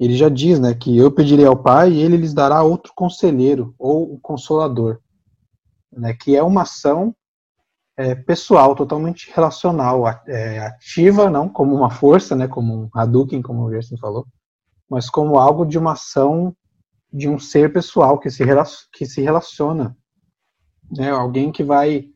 ele 0.05 0.17
já 0.17 0.29
diz, 0.29 0.59
né, 0.59 0.75
que 0.75 0.97
eu 0.97 1.13
pedirei 1.13 1.45
ao 1.45 1.57
Pai 1.57 1.93
e 1.93 2.01
ele 2.01 2.17
lhes 2.17 2.33
dará 2.33 2.63
outro 2.63 2.93
conselheiro 2.95 3.75
ou 3.79 4.15
o 4.15 4.19
consolador, 4.19 4.99
né, 5.93 6.15
que 6.15 6.35
é 6.35 6.43
uma 6.43 6.63
ação 6.63 7.15
é, 7.97 8.15
pessoal, 8.15 8.75
totalmente 8.75 9.31
relacional, 9.35 10.09
é, 10.27 10.61
ativa, 10.61 11.29
não 11.29 11.49
como 11.49 11.77
uma 11.77 11.91
força, 11.91 12.35
né, 12.35 12.49
como 12.49 12.85
um 12.85 12.89
Hadouken, 12.95 13.43
como 13.43 13.63
o 13.63 13.71
Gerson 13.71 13.99
falou, 13.99 14.27
mas 14.89 15.11
como 15.11 15.39
algo 15.39 15.67
de 15.67 15.79
uma 15.79 15.93
ação 15.93 16.57
de 17.13 17.29
um 17.29 17.39
ser 17.39 17.73
pessoal 17.73 18.19
que 18.19 18.31
se, 18.31 18.43
que 18.93 19.05
se 19.05 19.21
relaciona, 19.21 19.97
né? 20.91 21.11
alguém 21.11 21.53
que 21.53 21.63
vai 21.63 22.07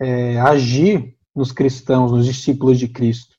é, 0.00 0.40
agir 0.40 1.16
nos 1.34 1.52
cristãos, 1.52 2.12
nos 2.12 2.24
discípulos 2.24 2.78
de 2.78 2.88
Cristo. 2.88 3.34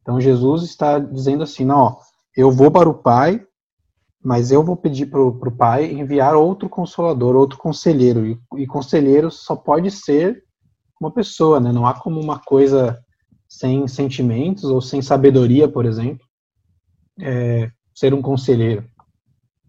Então 0.00 0.20
Jesus 0.20 0.62
está 0.62 0.98
dizendo 0.98 1.42
assim, 1.42 1.64
não, 1.64 1.78
ó, 1.78 1.96
eu 2.36 2.50
vou 2.50 2.70
para 2.70 2.88
o 2.88 2.94
Pai, 2.94 3.44
mas 4.22 4.50
eu 4.50 4.62
vou 4.62 4.76
pedir 4.76 5.06
para 5.06 5.20
o 5.20 5.56
Pai 5.56 5.90
enviar 5.90 6.34
outro 6.34 6.68
consolador, 6.68 7.34
outro 7.34 7.58
conselheiro, 7.58 8.26
e, 8.26 8.38
e, 8.56 8.66
conselheiro 8.66 9.30
só 9.30 9.56
pode 9.56 9.90
ser 9.90 10.44
uma 11.00 11.10
pessoa, 11.10 11.58
né? 11.58 11.72
Não 11.72 11.86
há 11.86 11.94
como 11.94 12.20
uma 12.20 12.38
coisa 12.38 13.02
sem 13.48 13.86
sentimentos 13.88 14.64
ou 14.64 14.80
sem 14.80 15.02
sabedoria, 15.02 15.68
por 15.68 15.84
exemplo, 15.84 16.24
é, 17.20 17.70
ser 17.94 18.14
um 18.14 18.22
conselheiro. 18.22 18.84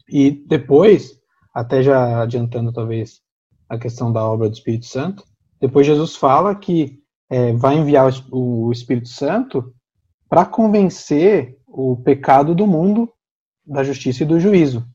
E 0.08 0.32
depois, 0.32 1.20
até 1.53 1.82
já 1.82 2.22
adiantando 2.22 2.72
talvez 2.72 3.22
a 3.67 3.77
questão 3.77 4.12
da 4.12 4.24
obra 4.24 4.48
do 4.48 4.53
Espírito 4.53 4.86
Santo, 4.86 5.24
depois 5.60 5.88
Jesus 5.88 6.15
fala 6.15 6.55
que 6.55 7.01
é, 7.29 7.51
vai 7.53 7.77
enviar 7.77 8.13
o 8.32 8.72
Espírito 8.72 9.10
Santo 9.10 9.74
para 10.29 10.46
convencer 10.46 11.58
o 11.74 11.98
pecado 11.98 12.53
do 12.53 12.68
mundo 12.68 13.12
da 13.65 13.84
justiça 13.84 14.24
e 14.24 14.25
do 14.27 14.39
juízo. 14.39 14.88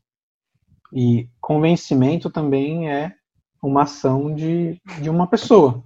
E 0.93 1.29
convencimento 1.41 2.29
também 2.29 2.89
é 2.89 3.13
uma 3.61 3.83
ação 3.83 4.33
de, 4.33 4.81
de 5.01 5.09
uma 5.09 5.27
pessoa. 5.27 5.83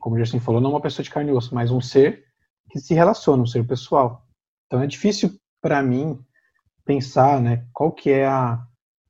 Como 0.00 0.16
o 0.16 0.40
falou, 0.40 0.60
não 0.60 0.70
uma 0.70 0.80
pessoa 0.80 1.04
de 1.04 1.10
carne 1.10 1.30
e 1.30 1.34
osso, 1.34 1.54
mas 1.54 1.70
um 1.70 1.80
ser 1.80 2.24
que 2.70 2.80
se 2.80 2.94
relaciona, 2.94 3.42
um 3.42 3.46
ser 3.46 3.66
pessoal. 3.66 4.26
Então 4.66 4.80
é 4.80 4.86
difícil 4.86 5.38
para 5.60 5.82
mim 5.82 6.18
pensar, 6.84 7.40
né, 7.40 7.66
qual 7.72 7.92
que 7.92 8.10
é 8.10 8.26
a, 8.26 8.58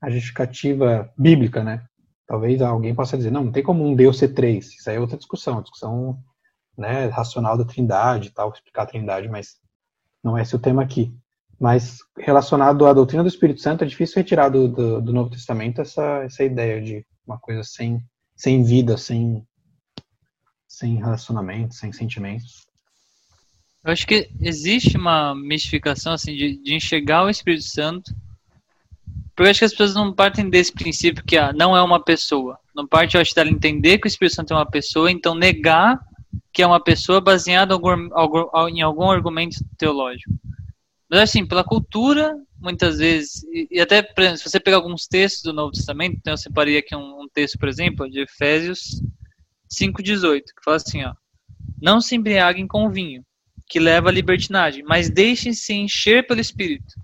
a 0.00 0.10
justificativa 0.10 1.10
bíblica, 1.16 1.62
né? 1.62 1.84
Talvez 2.26 2.60
alguém 2.60 2.94
possa 2.94 3.16
dizer, 3.16 3.30
não, 3.30 3.44
não 3.44 3.52
tem 3.52 3.62
como 3.62 3.84
um 3.84 3.94
Deus 3.94 4.18
ser 4.18 4.28
três. 4.28 4.72
Isso 4.72 4.90
aí 4.90 4.96
é 4.96 5.00
outra 5.00 5.16
discussão, 5.16 5.62
discussão 5.62 6.18
né, 6.76 7.06
racional 7.06 7.56
da 7.56 7.64
trindade 7.64 8.30
tal, 8.30 8.50
explicar 8.50 8.82
a 8.82 8.86
trindade, 8.86 9.28
mas 9.28 9.61
não 10.22 10.36
é 10.36 10.42
esse 10.42 10.54
o 10.54 10.58
tema 10.58 10.82
aqui. 10.82 11.12
Mas 11.58 11.98
relacionado 12.18 12.86
à 12.86 12.92
doutrina 12.92 13.22
do 13.22 13.28
Espírito 13.28 13.60
Santo, 13.60 13.84
é 13.84 13.86
difícil 13.86 14.16
retirar 14.16 14.48
do, 14.48 14.68
do, 14.68 15.00
do 15.00 15.12
Novo 15.12 15.30
Testamento 15.30 15.80
essa, 15.80 16.22
essa 16.24 16.42
ideia 16.42 16.80
de 16.80 17.06
uma 17.26 17.38
coisa 17.38 17.62
sem, 17.62 18.02
sem 18.34 18.64
vida, 18.64 18.96
sem, 18.96 19.46
sem 20.66 20.96
relacionamento, 20.96 21.74
sem 21.74 21.92
sentimentos. 21.92 22.66
Eu 23.84 23.92
acho 23.92 24.06
que 24.06 24.30
existe 24.40 24.96
uma 24.96 25.34
mistificação 25.34 26.12
assim 26.12 26.34
de, 26.34 26.56
de 26.56 26.74
enxergar 26.74 27.24
o 27.24 27.30
Espírito 27.30 27.64
Santo, 27.64 28.14
porque 29.34 29.48
eu 29.48 29.50
acho 29.50 29.60
que 29.60 29.64
as 29.64 29.72
pessoas 29.72 29.94
não 29.94 30.12
partem 30.12 30.48
desse 30.48 30.72
princípio 30.72 31.24
que 31.24 31.36
ah, 31.36 31.52
não 31.52 31.76
é 31.76 31.82
uma 31.82 32.02
pessoa. 32.02 32.58
Não 32.74 32.86
parte, 32.86 33.16
eu 33.16 33.20
acho, 33.20 33.34
dela 33.34 33.50
entender 33.50 33.98
que 33.98 34.06
o 34.06 34.08
Espírito 34.08 34.34
Santo 34.34 34.52
é 34.52 34.56
uma 34.56 34.70
pessoa, 34.70 35.10
então 35.10 35.34
negar 35.34 35.98
que 36.52 36.62
é 36.62 36.66
uma 36.66 36.82
pessoa 36.82 37.20
baseada 37.20 37.74
em 38.70 38.82
algum 38.82 39.10
argumento 39.10 39.56
teológico. 39.78 40.34
Mas 41.10 41.20
assim, 41.20 41.46
pela 41.46 41.64
cultura, 41.64 42.34
muitas 42.58 42.98
vezes, 42.98 43.44
e, 43.70 43.80
até 43.80 44.02
se 44.36 44.42
você 44.42 44.60
pegar 44.60 44.76
alguns 44.76 45.06
textos 45.06 45.42
do 45.42 45.52
Novo 45.52 45.72
Testamento, 45.72 46.16
então 46.16 46.32
eu 46.32 46.38
separei 46.38 46.78
aqui 46.78 46.94
um, 46.94 47.22
um 47.22 47.28
texto, 47.32 47.58
por 47.58 47.68
exemplo, 47.68 48.08
de 48.10 48.20
Efésios 48.20 49.02
5,18, 49.70 50.40
que 50.40 50.64
fala 50.64 50.76
assim, 50.76 51.04
ó, 51.04 51.14
não 51.80 52.00
se 52.00 52.14
embriaguem 52.14 52.66
com 52.66 52.90
vinho, 52.90 53.24
que 53.68 53.80
leva 53.80 54.10
à 54.10 54.12
libertinagem, 54.12 54.84
mas 54.84 55.10
deixem-se 55.10 55.72
encher 55.72 56.26
pelo 56.26 56.40
Espírito. 56.40 56.94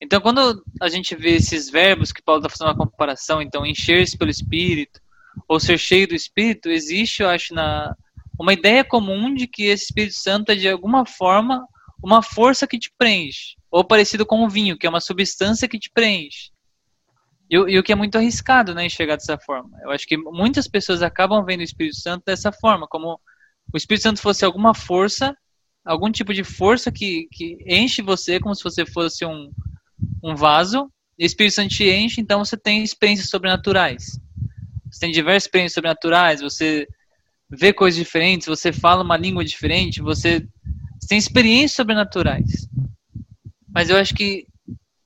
Então, 0.00 0.20
quando 0.20 0.64
a 0.80 0.88
gente 0.88 1.16
vê 1.16 1.30
esses 1.36 1.68
verbos 1.68 2.12
que 2.12 2.22
Paulo 2.22 2.40
está 2.40 2.48
fazendo 2.48 2.68
uma 2.68 2.86
comparação, 2.86 3.42
então, 3.42 3.66
encher-se 3.66 4.16
pelo 4.16 4.30
Espírito, 4.30 5.00
ou 5.48 5.58
ser 5.58 5.78
cheio 5.78 6.06
do 6.06 6.14
Espírito, 6.14 6.68
existe, 6.68 7.22
eu 7.22 7.28
acho, 7.28 7.54
na, 7.54 7.96
uma 8.38 8.52
ideia 8.52 8.84
comum 8.84 9.34
de 9.34 9.46
que 9.46 9.64
esse 9.64 9.84
Espírito 9.84 10.14
Santo 10.14 10.52
é, 10.52 10.54
de 10.54 10.68
alguma 10.68 11.04
forma, 11.04 11.66
uma 12.02 12.22
força 12.22 12.66
que 12.66 12.78
te 12.78 12.90
preenche, 12.96 13.56
ou 13.70 13.84
parecido 13.84 14.24
com 14.24 14.44
o 14.44 14.48
vinho, 14.48 14.78
que 14.78 14.86
é 14.86 14.90
uma 14.90 15.00
substância 15.00 15.68
que 15.68 15.78
te 15.78 15.90
preenche. 15.90 16.50
E, 17.50 17.56
e, 17.56 17.78
o 17.78 17.82
que 17.82 17.92
é 17.92 17.96
muito 17.96 18.16
arriscado, 18.16 18.74
né, 18.74 18.86
enxergar 18.86 19.16
dessa 19.16 19.38
forma. 19.38 19.70
Eu 19.82 19.90
acho 19.90 20.06
que 20.06 20.16
muitas 20.16 20.68
pessoas 20.68 21.02
acabam 21.02 21.44
vendo 21.44 21.60
o 21.60 21.64
Espírito 21.64 21.96
Santo 21.96 22.24
dessa 22.26 22.52
forma, 22.52 22.86
como 22.86 23.18
o 23.72 23.76
Espírito 23.76 24.02
Santo 24.02 24.20
fosse 24.20 24.44
alguma 24.44 24.74
força 24.74 25.34
algum 25.88 26.12
tipo 26.12 26.34
de 26.34 26.44
força 26.44 26.92
que, 26.92 27.26
que 27.32 27.56
enche 27.66 28.02
você 28.02 28.38
como 28.38 28.54
se 28.54 28.62
você 28.62 28.84
fosse 28.84 29.24
um, 29.24 29.50
um 30.22 30.34
vaso, 30.34 30.92
e 31.18 31.24
o 31.24 31.26
Espírito 31.26 31.54
Santo 31.54 31.70
te 31.70 31.90
enche, 31.90 32.20
então 32.20 32.44
você 32.44 32.56
tem 32.56 32.82
experiências 32.82 33.30
sobrenaturais. 33.30 34.20
Você 34.90 35.00
tem 35.00 35.10
diversas 35.10 35.44
experiências 35.44 35.74
sobrenaturais, 35.74 36.40
você 36.40 36.86
vê 37.50 37.72
coisas 37.72 37.98
diferentes, 37.98 38.46
você 38.46 38.72
fala 38.72 39.02
uma 39.02 39.16
língua 39.16 39.44
diferente, 39.44 40.02
você, 40.02 40.46
tem 41.08 41.18
experiências 41.18 41.72
sobrenaturais. 41.72 42.68
Mas 43.68 43.88
eu 43.88 43.96
acho 43.96 44.14
que 44.14 44.46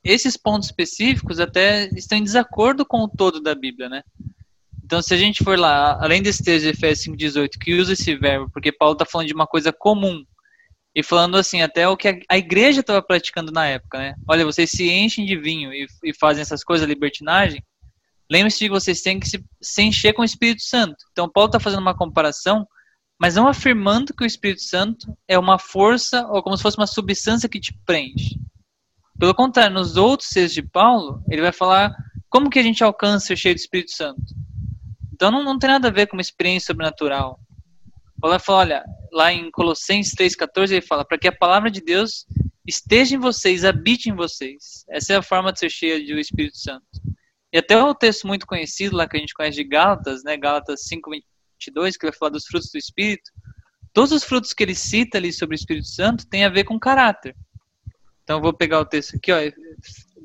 esses 0.02 0.36
pontos 0.36 0.68
específicos 0.68 1.38
até 1.38 1.88
estão 1.94 2.18
em 2.18 2.24
desacordo 2.24 2.84
com 2.84 3.04
o 3.04 3.08
todo 3.08 3.40
da 3.40 3.54
Bíblia, 3.54 3.88
né? 3.88 4.02
Então, 4.84 5.00
se 5.00 5.14
a 5.14 5.16
gente 5.16 5.44
for 5.44 5.58
lá, 5.58 5.96
além 6.02 6.20
desse 6.20 6.42
texto 6.42 6.64
de 6.64 6.70
Efésios 6.70 7.16
5,18, 7.16 7.50
que 7.58 7.74
usa 7.74 7.92
esse 7.92 8.14
verbo, 8.16 8.50
porque 8.52 8.72
Paulo 8.72 8.94
está 8.94 9.06
falando 9.06 9.28
de 9.28 9.34
uma 9.34 9.46
coisa 9.46 9.72
comum, 9.72 10.24
e 10.94 11.02
falando 11.02 11.38
assim, 11.38 11.62
até 11.62 11.88
o 11.88 11.96
que 11.96 12.20
a 12.28 12.36
igreja 12.36 12.80
estava 12.80 13.00
praticando 13.00 13.50
na 13.50 13.66
época, 13.66 13.98
né? 13.98 14.14
Olha, 14.28 14.44
vocês 14.44 14.70
se 14.70 14.90
enchem 14.90 15.24
de 15.24 15.36
vinho 15.36 15.72
e, 15.72 15.86
e 16.04 16.14
fazem 16.14 16.42
essas 16.42 16.62
coisas, 16.62 16.86
libertinagem. 16.86 17.64
Lembre-se 18.32 18.60
de 18.60 18.64
que 18.64 18.70
vocês 18.70 19.02
têm 19.02 19.20
que 19.20 19.28
se, 19.28 19.44
se 19.60 19.82
encher 19.82 20.14
com 20.14 20.22
o 20.22 20.24
Espírito 20.24 20.62
Santo. 20.62 20.96
Então, 21.12 21.28
Paulo 21.28 21.48
está 21.48 21.60
fazendo 21.60 21.82
uma 21.82 21.94
comparação, 21.94 22.66
mas 23.20 23.34
não 23.34 23.46
afirmando 23.46 24.14
que 24.14 24.24
o 24.24 24.26
Espírito 24.26 24.62
Santo 24.62 25.14
é 25.28 25.38
uma 25.38 25.58
força 25.58 26.26
ou 26.28 26.42
como 26.42 26.56
se 26.56 26.62
fosse 26.62 26.78
uma 26.78 26.86
substância 26.86 27.46
que 27.46 27.60
te 27.60 27.78
preenche. 27.84 28.40
Pelo 29.18 29.34
contrário, 29.34 29.74
nos 29.74 29.98
outros 29.98 30.30
textos 30.30 30.54
de 30.54 30.62
Paulo, 30.62 31.22
ele 31.30 31.42
vai 31.42 31.52
falar 31.52 31.94
como 32.30 32.48
que 32.48 32.58
a 32.58 32.62
gente 32.62 32.82
alcança 32.82 33.26
ser 33.26 33.36
cheio 33.36 33.54
do 33.54 33.58
Espírito 33.58 33.90
Santo. 33.90 34.22
Então, 35.12 35.30
não, 35.30 35.44
não 35.44 35.58
tem 35.58 35.68
nada 35.68 35.88
a 35.88 35.92
ver 35.92 36.06
com 36.06 36.16
uma 36.16 36.22
experiência 36.22 36.68
sobrenatural. 36.68 37.38
Paulo 38.18 38.32
vai 38.32 38.40
falar, 38.40 38.58
olha, 38.60 38.84
lá 39.12 39.30
em 39.30 39.50
Colossenses 39.50 40.14
3,14, 40.14 40.70
ele 40.70 40.80
fala, 40.80 41.04
para 41.04 41.18
que 41.18 41.28
a 41.28 41.36
palavra 41.36 41.70
de 41.70 41.82
Deus 41.82 42.24
esteja 42.66 43.14
em 43.14 43.18
vocês, 43.18 43.62
habite 43.62 44.08
em 44.08 44.14
vocês. 44.14 44.86
Essa 44.88 45.12
é 45.12 45.16
a 45.16 45.22
forma 45.22 45.52
de 45.52 45.58
ser 45.58 45.68
cheia 45.68 45.98
do 45.98 46.18
Espírito 46.18 46.56
Santo. 46.56 46.86
E 47.52 47.58
até 47.58 47.80
o 47.80 47.94
texto 47.94 48.26
muito 48.26 48.46
conhecido 48.46 48.96
lá 48.96 49.06
que 49.06 49.16
a 49.16 49.20
gente 49.20 49.34
conhece 49.34 49.56
de 49.56 49.64
Gálatas, 49.64 50.24
né, 50.24 50.36
Gálatas 50.36 50.86
5:22, 50.86 51.96
que 51.96 52.06
vai 52.06 52.16
falar 52.16 52.30
dos 52.30 52.46
frutos 52.46 52.70
do 52.70 52.78
Espírito. 52.78 53.30
Todos 53.92 54.12
os 54.12 54.24
frutos 54.24 54.54
que 54.54 54.62
ele 54.62 54.74
cita 54.74 55.18
ali 55.18 55.32
sobre 55.32 55.54
o 55.54 55.58
Espírito 55.58 55.86
Santo 55.86 56.26
têm 56.26 56.44
a 56.44 56.48
ver 56.48 56.64
com 56.64 56.80
caráter. 56.80 57.36
Então 58.22 58.38
eu 58.38 58.42
vou 58.42 58.54
pegar 58.54 58.80
o 58.80 58.86
texto 58.86 59.16
aqui, 59.16 59.30
ó, 59.30 59.36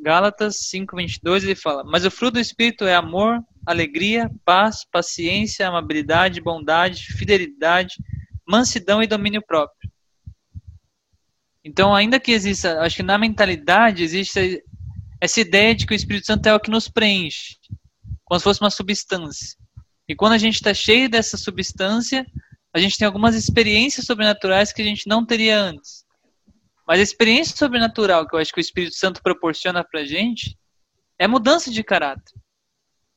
Gálatas 0.02 0.58
5:22 0.70 1.44
ele 1.44 1.56
fala: 1.56 1.84
"Mas 1.84 2.06
o 2.06 2.12
fruto 2.12 2.36
do 2.36 2.40
espírito 2.40 2.86
é 2.86 2.96
amor, 2.96 3.44
alegria, 3.66 4.32
paz, 4.46 4.86
paciência, 4.90 5.68
amabilidade, 5.68 6.40
bondade, 6.40 7.12
fidelidade, 7.14 7.96
mansidão 8.48 9.04
e 9.04 9.08
domínio 9.08 9.42
próprio." 9.46 9.92
Então, 11.62 11.94
ainda 11.94 12.20
que 12.20 12.32
exista, 12.32 12.80
acho 12.80 12.96
que 12.96 13.04
na 13.04 13.18
mentalidade 13.18 14.02
existe 14.02 14.64
essa 15.20 15.40
ideia 15.42 15.74
de 15.74 15.86
que 15.86 15.94
o 15.94 15.96
Espírito 15.96 16.28
Santo 16.28 16.48
é 16.48 16.54
o 16.54 16.60
que 16.60 16.70
nos 16.70 16.88
preenche, 16.88 17.58
como 18.24 18.40
se 18.40 18.44
fosse 18.44 18.62
uma 18.62 18.70
substância. 18.70 19.58
E 20.08 20.16
quando 20.16 20.34
a 20.34 20.38
gente 20.38 20.56
está 20.56 20.74
cheio 20.74 21.10
dessa 21.10 21.38
substância, 21.38 22.26
a 22.74 22.80
gente 22.80 22.98
tem 22.98 23.06
algumas 23.06 23.36
experiências 23.36 24.06
sobrenaturais 24.06 24.72
que 24.72 24.82
a 24.82 24.86
gente 24.86 25.08
não 25.08 25.26
teria 25.26 25.60
antes. 25.60 26.06
Mas 26.88 27.00
a 27.00 27.04
experiência 27.04 27.58
sobrenatural 27.58 28.28
que 28.28 28.36
eu 28.36 28.40
acho 28.40 28.54
que 28.54 28.60
o 28.60 28.62
Espírito 28.62 28.96
Santo 28.96 29.22
proporciona 29.22 29.84
para 29.84 30.02
a 30.02 30.06
gente 30.06 30.58
é 31.20 31.28
mudança 31.28 31.70
de 31.70 31.84
caráter. 31.84 32.34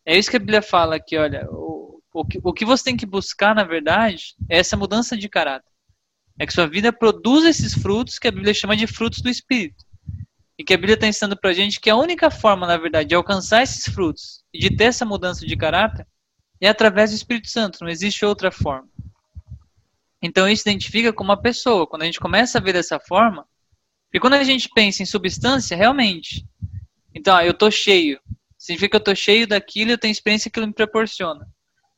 É 0.05 0.19
isso 0.19 0.31
que 0.31 0.37
a 0.37 0.41
Bíblia 0.41 0.63
fala 0.63 0.97
aqui, 0.97 1.17
olha, 1.17 1.47
o, 1.51 2.03
o, 2.13 2.25
que, 2.25 2.41
o 2.43 2.53
que 2.53 2.65
você 2.65 2.85
tem 2.85 2.97
que 2.97 3.07
buscar, 3.07 3.55
na 3.55 3.63
verdade, 3.63 4.35
é 4.49 4.59
essa 4.59 4.77
mudança 4.77 5.17
de 5.17 5.29
caráter. 5.29 5.71
É 6.39 6.47
que 6.47 6.53
sua 6.53 6.67
vida 6.67 6.93
produza 6.93 7.49
esses 7.49 7.75
frutos 7.75 8.19
que 8.19 8.27
a 8.27 8.33
Bíblia 8.33 8.55
chama 8.55 8.77
de 8.77 8.87
frutos 8.87 9.21
do 9.21 9.29
Espírito. 9.29 9.85
E 10.61 10.63
que 10.63 10.75
a 10.75 10.77
Bíblia 10.77 10.93
está 10.93 11.07
ensinando 11.07 11.41
para 11.41 11.49
a 11.49 11.55
gente 11.55 11.81
que 11.81 11.89
a 11.89 11.97
única 11.97 12.31
forma, 12.31 12.67
na 12.67 12.77
verdade, 12.77 13.09
de 13.09 13.15
alcançar 13.15 13.63
esses 13.63 13.83
frutos 13.95 14.45
e 14.53 14.59
de 14.59 14.69
ter 14.77 14.85
essa 14.85 15.07
mudança 15.07 15.47
de 15.47 15.57
caráter 15.57 16.07
é 16.61 16.69
através 16.69 17.09
do 17.09 17.17
Espírito 17.17 17.49
Santo, 17.49 17.79
não 17.81 17.89
existe 17.89 18.27
outra 18.27 18.53
forma. 18.53 18.87
Então 20.21 20.47
isso 20.47 20.69
identifica 20.69 21.15
como 21.15 21.31
uma 21.31 21.41
pessoa. 21.41 21.87
Quando 21.87 22.03
a 22.03 22.05
gente 22.05 22.21
começa 22.21 22.59
a 22.59 22.61
ver 22.61 22.75
dessa 22.75 23.01
forma, 23.01 23.49
e 24.13 24.21
quando 24.21 24.35
a 24.35 24.45
gente 24.45 24.69
pensa 24.75 25.03
em 25.03 25.07
substância, 25.07 25.75
realmente, 25.75 26.47
então 27.15 27.35
ah, 27.35 27.43
eu 27.43 27.53
estou 27.53 27.71
cheio, 27.71 28.21
significa 28.59 28.91
que 28.91 28.97
eu 28.97 28.99
estou 28.99 29.17
cheio 29.17 29.47
daquilo, 29.47 29.93
eu 29.93 29.99
tenho 29.99 30.13
experiência 30.13 30.51
que 30.51 30.61
ele 30.61 30.67
me 30.67 30.75
proporciona. 30.75 31.49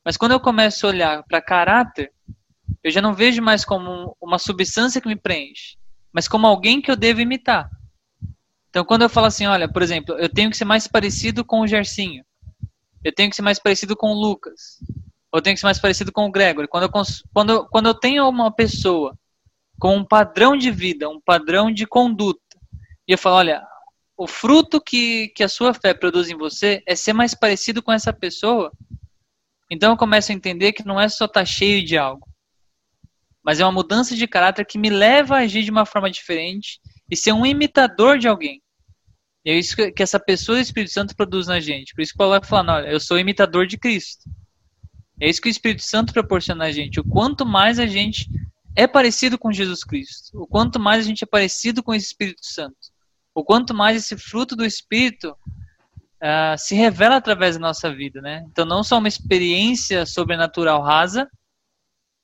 Mas 0.04 0.16
quando 0.16 0.32
eu 0.32 0.40
começo 0.40 0.86
a 0.86 0.90
olhar 0.90 1.24
para 1.24 1.42
caráter, 1.42 2.12
eu 2.80 2.92
já 2.92 3.02
não 3.02 3.12
vejo 3.12 3.42
mais 3.42 3.64
como 3.64 4.16
uma 4.22 4.38
substância 4.38 5.00
que 5.00 5.08
me 5.08 5.16
preenche, 5.16 5.76
mas 6.12 6.28
como 6.28 6.46
alguém 6.46 6.80
que 6.80 6.92
eu 6.92 6.96
devo 6.96 7.20
imitar. 7.20 7.68
Então, 8.72 8.86
quando 8.86 9.02
eu 9.02 9.10
falo 9.10 9.26
assim, 9.26 9.44
olha, 9.44 9.70
por 9.70 9.82
exemplo, 9.82 10.14
eu 10.14 10.30
tenho 10.30 10.48
que 10.48 10.56
ser 10.56 10.64
mais 10.64 10.88
parecido 10.88 11.44
com 11.44 11.60
o 11.60 11.66
Gercinho, 11.66 12.24
eu 13.04 13.14
tenho 13.14 13.28
que 13.28 13.36
ser 13.36 13.42
mais 13.42 13.58
parecido 13.58 13.94
com 13.94 14.12
o 14.12 14.18
Lucas, 14.18 14.78
ou 15.30 15.38
eu 15.38 15.42
tenho 15.42 15.54
que 15.54 15.60
ser 15.60 15.66
mais 15.66 15.78
parecido 15.78 16.10
com 16.10 16.24
o 16.24 16.30
Gregory. 16.30 16.66
Quando 16.66 16.84
eu, 16.84 16.90
quando, 17.34 17.68
quando 17.68 17.86
eu 17.86 17.94
tenho 17.94 18.26
uma 18.26 18.50
pessoa 18.50 19.14
com 19.78 19.98
um 19.98 20.02
padrão 20.02 20.56
de 20.56 20.70
vida, 20.70 21.06
um 21.06 21.20
padrão 21.20 21.70
de 21.70 21.86
conduta, 21.86 22.40
e 23.06 23.12
eu 23.12 23.18
falo, 23.18 23.36
olha, 23.36 23.62
o 24.16 24.26
fruto 24.26 24.80
que, 24.80 25.28
que 25.36 25.44
a 25.44 25.50
sua 25.50 25.74
fé 25.74 25.92
produz 25.92 26.30
em 26.30 26.34
você 26.34 26.82
é 26.86 26.96
ser 26.96 27.12
mais 27.12 27.34
parecido 27.34 27.82
com 27.82 27.92
essa 27.92 28.10
pessoa, 28.10 28.72
então 29.70 29.90
eu 29.90 29.98
começo 29.98 30.32
a 30.32 30.34
entender 30.34 30.72
que 30.72 30.86
não 30.86 30.98
é 30.98 31.10
só 31.10 31.26
estar 31.26 31.40
tá 31.40 31.44
cheio 31.44 31.84
de 31.84 31.98
algo, 31.98 32.26
mas 33.44 33.60
é 33.60 33.66
uma 33.66 33.72
mudança 33.72 34.16
de 34.16 34.26
caráter 34.26 34.64
que 34.64 34.78
me 34.78 34.88
leva 34.88 35.36
a 35.36 35.40
agir 35.40 35.62
de 35.62 35.70
uma 35.70 35.84
forma 35.84 36.10
diferente 36.10 36.80
e 37.10 37.16
ser 37.16 37.32
um 37.32 37.44
imitador 37.44 38.18
de 38.18 38.26
alguém. 38.26 38.61
E 39.44 39.50
é 39.50 39.58
isso 39.58 39.74
que 39.76 40.02
essa 40.02 40.20
pessoa 40.20 40.58
do 40.58 40.62
Espírito 40.62 40.92
Santo 40.92 41.16
produz 41.16 41.46
na 41.46 41.58
gente. 41.58 41.94
Por 41.94 42.02
isso 42.02 42.12
que 42.12 42.18
Paulo 42.18 42.38
vai 42.38 42.48
falando, 42.48 42.70
olha, 42.70 42.88
eu 42.88 43.00
sou 43.00 43.18
imitador 43.18 43.66
de 43.66 43.76
Cristo. 43.76 44.30
É 45.20 45.28
isso 45.28 45.40
que 45.40 45.48
o 45.48 45.50
Espírito 45.50 45.82
Santo 45.82 46.12
proporciona 46.12 46.64
a 46.64 46.70
gente. 46.70 47.00
O 47.00 47.04
quanto 47.04 47.44
mais 47.44 47.78
a 47.78 47.86
gente 47.86 48.28
é 48.76 48.86
parecido 48.86 49.38
com 49.38 49.52
Jesus 49.52 49.84
Cristo, 49.84 50.30
o 50.40 50.46
quanto 50.46 50.80
mais 50.80 51.04
a 51.04 51.08
gente 51.08 51.24
é 51.24 51.26
parecido 51.26 51.82
com 51.82 51.92
esse 51.92 52.06
Espírito 52.06 52.44
Santo, 52.46 52.76
o 53.34 53.44
quanto 53.44 53.74
mais 53.74 53.96
esse 53.96 54.16
fruto 54.16 54.56
do 54.56 54.64
Espírito 54.64 55.36
uh, 56.22 56.56
se 56.56 56.74
revela 56.74 57.16
através 57.16 57.56
da 57.56 57.60
nossa 57.60 57.94
vida, 57.94 58.20
né? 58.20 58.44
Então 58.50 58.64
não 58.64 58.82
só 58.82 58.98
uma 58.98 59.08
experiência 59.08 60.06
sobrenatural 60.06 60.82
rasa, 60.82 61.28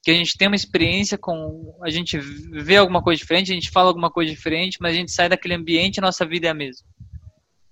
que 0.02 0.10
a 0.10 0.14
gente 0.14 0.36
tem 0.38 0.48
uma 0.48 0.56
experiência 0.56 1.18
com. 1.18 1.76
A 1.82 1.90
gente 1.90 2.18
vê 2.18 2.76
alguma 2.76 3.02
coisa 3.02 3.18
diferente, 3.18 3.52
a 3.52 3.54
gente 3.54 3.70
fala 3.70 3.88
alguma 3.88 4.10
coisa 4.10 4.30
diferente, 4.30 4.78
mas 4.80 4.94
a 4.94 4.96
gente 4.96 5.10
sai 5.10 5.28
daquele 5.28 5.54
ambiente 5.54 5.96
e 5.96 6.00
a 6.00 6.02
nossa 6.02 6.24
vida 6.24 6.46
é 6.46 6.50
a 6.50 6.54
mesma. 6.54 6.86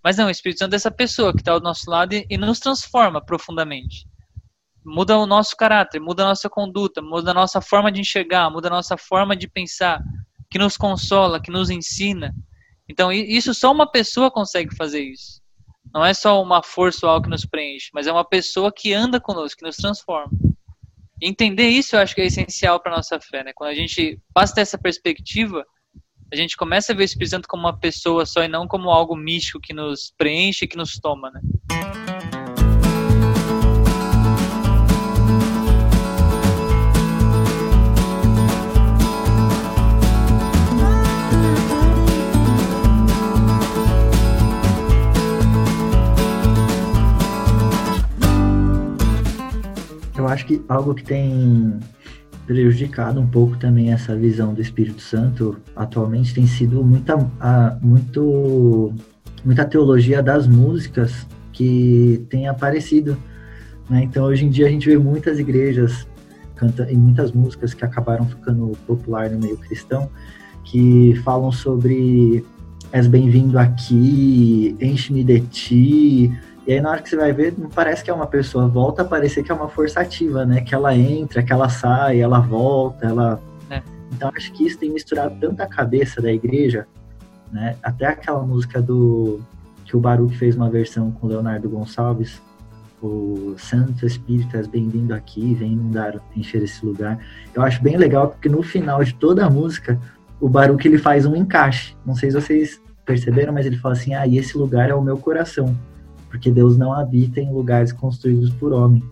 Mas 0.07 0.19
não, 0.19 0.29
o 0.29 0.31
Espírito 0.31 0.61
Santo 0.61 0.73
é 0.75 0.77
essa 0.77 0.89
pessoa 0.89 1.33
que 1.33 1.41
está 1.41 1.51
ao 1.51 1.59
nosso 1.59 1.91
lado 1.91 2.13
e, 2.13 2.25
e 2.31 2.39
nos 2.39 2.61
transforma 2.61 3.21
profundamente. 3.21 4.07
Muda 4.85 5.19
o 5.19 5.27
nosso 5.27 5.57
caráter, 5.57 5.99
muda 5.99 6.23
a 6.23 6.27
nossa 6.27 6.49
conduta, 6.49 7.03
muda 7.03 7.33
a 7.33 7.35
nossa 7.35 7.61
forma 7.61 7.91
de 7.91 8.03
enxergar, 8.03 8.49
muda 8.49 8.69
a 8.69 8.71
nossa 8.71 8.97
forma 8.97 9.35
de 9.35 9.49
pensar, 9.49 10.01
que 10.49 10.61
nos 10.61 10.77
consola, 10.77 11.43
que 11.43 11.51
nos 11.51 11.71
ensina. 11.71 12.33
Então, 12.89 13.11
isso 13.11 13.53
só 13.53 13.73
uma 13.73 13.91
pessoa 13.91 14.31
consegue 14.31 14.77
fazer 14.77 15.03
isso. 15.03 15.43
Não 15.93 16.05
é 16.05 16.15
só 16.15 16.41
uma 16.41 16.63
força 16.63 17.05
ou 17.05 17.11
algo 17.11 17.25
que 17.25 17.31
nos 17.31 17.45
preenche, 17.45 17.91
mas 17.93 18.07
é 18.07 18.13
uma 18.13 18.25
pessoa 18.25 18.73
que 18.73 18.95
anda 18.95 19.19
conosco, 19.19 19.59
que 19.59 19.67
nos 19.67 19.75
transforma. 19.75 20.31
Entender 21.21 21.67
isso 21.67 21.97
eu 21.97 22.01
acho 22.01 22.15
que 22.15 22.21
é 22.21 22.27
essencial 22.27 22.79
para 22.79 22.95
nossa 22.95 23.19
fé, 23.19 23.43
né? 23.43 23.53
Quando 23.53 23.71
a 23.71 23.75
gente 23.75 24.21
passa 24.33 24.55
dessa 24.55 24.79
perspectiva, 24.79 25.67
a 26.33 26.37
gente 26.37 26.57
começa 26.57 26.93
a 26.93 26.97
ver 26.97 27.03
o 27.03 27.05
Espírito 27.05 27.31
Santo 27.31 27.49
como 27.49 27.65
uma 27.65 27.77
pessoa 27.77 28.27
só 28.27 28.43
e 28.43 28.49
não 28.49 28.67
como 28.67 28.91
algo 28.91 29.15
místico 29.15 29.61
que 29.61 29.73
nos 29.73 30.13
preenche 30.17 30.65
e 30.65 30.69
que 30.69 30.77
nos 30.77 30.99
toma, 30.99 31.31
né? 31.31 31.41
eu 50.19 50.33
acho 50.33 50.47
que 50.47 50.65
algo 50.69 50.93
que 50.93 51.05
tem 51.05 51.79
prejudicado 52.47 53.21
um 53.21 53.27
pouco 53.27 53.57
também 53.57 53.93
essa 53.93 54.15
visão 54.15 54.55
do 54.55 54.63
Espírito 54.63 55.03
Santo 55.03 55.57
atualmente 55.75 56.33
tem 56.33 56.47
sido 56.47 56.85
muita, 56.85 57.15
a, 57.41 57.77
muito, 57.83 58.93
muita 59.45 59.65
teologia 59.65 60.23
das 60.23 60.47
músicas 60.47 61.27
que 61.53 62.25
tem 62.31 62.49
aparecido. 62.49 63.17
Né? 63.91 64.05
Então, 64.05 64.25
hoje 64.25 64.45
em 64.45 64.51
dia, 64.51 64.67
a 64.67 64.71
gente 64.71 64.89
vê 64.89 64.97
muitas 64.97 65.39
igrejas 65.39 66.07
canta, 66.55 66.91
e 66.91 66.97
muitas 66.97 67.33
músicas 67.33 67.75
que 67.75 67.85
acabaram 67.85 68.27
ficando 68.27 68.73
popular 68.87 69.29
no 69.31 69.39
meio 69.39 69.57
cristão 69.57 70.09
que 70.65 71.15
falam 71.25 71.53
sobre 71.53 72.45
és 72.93 73.07
bem-vindo 73.07 73.59
aqui, 73.59 74.77
enche-me 74.81 75.23
de 75.25 75.41
ti, 75.41 76.33
e 76.67 76.73
aí 76.73 76.81
na 76.81 76.91
hora 76.91 77.01
que 77.01 77.09
você 77.09 77.17
vai 77.17 77.33
ver, 77.33 77.55
não 77.57 77.69
parece 77.69 78.03
que 78.03 78.11
é 78.11 78.15
uma 78.15 78.27
pessoa, 78.27 78.67
volta 78.67 79.03
a 79.03 79.05
parecer 79.05 79.45
que 79.45 79.53
é 79.53 79.55
uma 79.55 79.69
força 79.69 80.01
ativa, 80.01 80.45
né? 80.45 80.61
Que 80.61 80.75
ela 80.75 80.97
entra, 80.97 81.43
que 81.43 81.53
ela 81.53 81.69
sai, 81.69 82.21
ela 82.21 82.41
volta, 82.41 83.07
ela. 83.07 83.41
É. 83.71 83.81
Então 84.13 84.33
acho 84.37 84.53
que 84.53 84.67
isso 84.67 84.77
tem 84.77 84.91
misturado 84.91 85.37
tanto 85.41 85.61
a 85.61 85.67
cabeça 85.67 86.21
da 86.21 86.33
igreja, 86.33 86.87
né? 87.53 87.77
Até 87.81 88.07
aquela 88.07 88.43
música 88.43 88.83
do. 88.83 89.41
que 89.85 89.97
o 89.97 90.01
Baruch 90.01 90.37
fez 90.37 90.57
uma 90.57 90.69
versão 90.69 91.13
com 91.13 91.29
Leonardo 91.29 91.69
Gonçalves, 91.69 92.43
o 93.01 93.55
Santo 93.57 94.05
Espírito, 94.05 94.57
és 94.57 94.67
bem-vindo 94.67 95.15
aqui, 95.15 95.55
vem 95.55 95.71
inundar, 95.71 96.21
encher 96.37 96.65
esse 96.65 96.85
lugar. 96.85 97.17
Eu 97.55 97.63
acho 97.63 97.81
bem 97.81 97.97
legal 97.97 98.29
porque 98.29 98.49
no 98.49 98.65
final 98.65 99.05
de 99.05 99.15
toda 99.15 99.47
a 99.47 99.51
música, 99.51 100.01
o 100.41 100.49
Baruch 100.49 100.89
ele 100.89 100.99
faz 100.99 101.27
um 101.27 101.37
encaixe. 101.37 101.97
Não 102.05 102.17
sei 102.17 102.33
se 102.33 102.41
vocês 102.41 102.83
perceberam, 103.05 103.53
mas 103.53 103.67
ele 103.67 103.77
fala 103.77 103.95
assim: 103.95 104.15
ah, 104.15 104.27
e 104.27 104.37
esse 104.37 104.59
lugar 104.59 104.91
é 104.91 104.95
o 104.97 105.01
meu 105.01 105.17
coração 105.17 105.73
porque 106.29 106.51
Deus 106.51 106.77
não 106.77 106.93
habita 106.93 107.41
em 107.41 107.53
lugares 107.53 107.93
construídos 107.93 108.51
por 108.51 108.73
homem. 108.73 109.03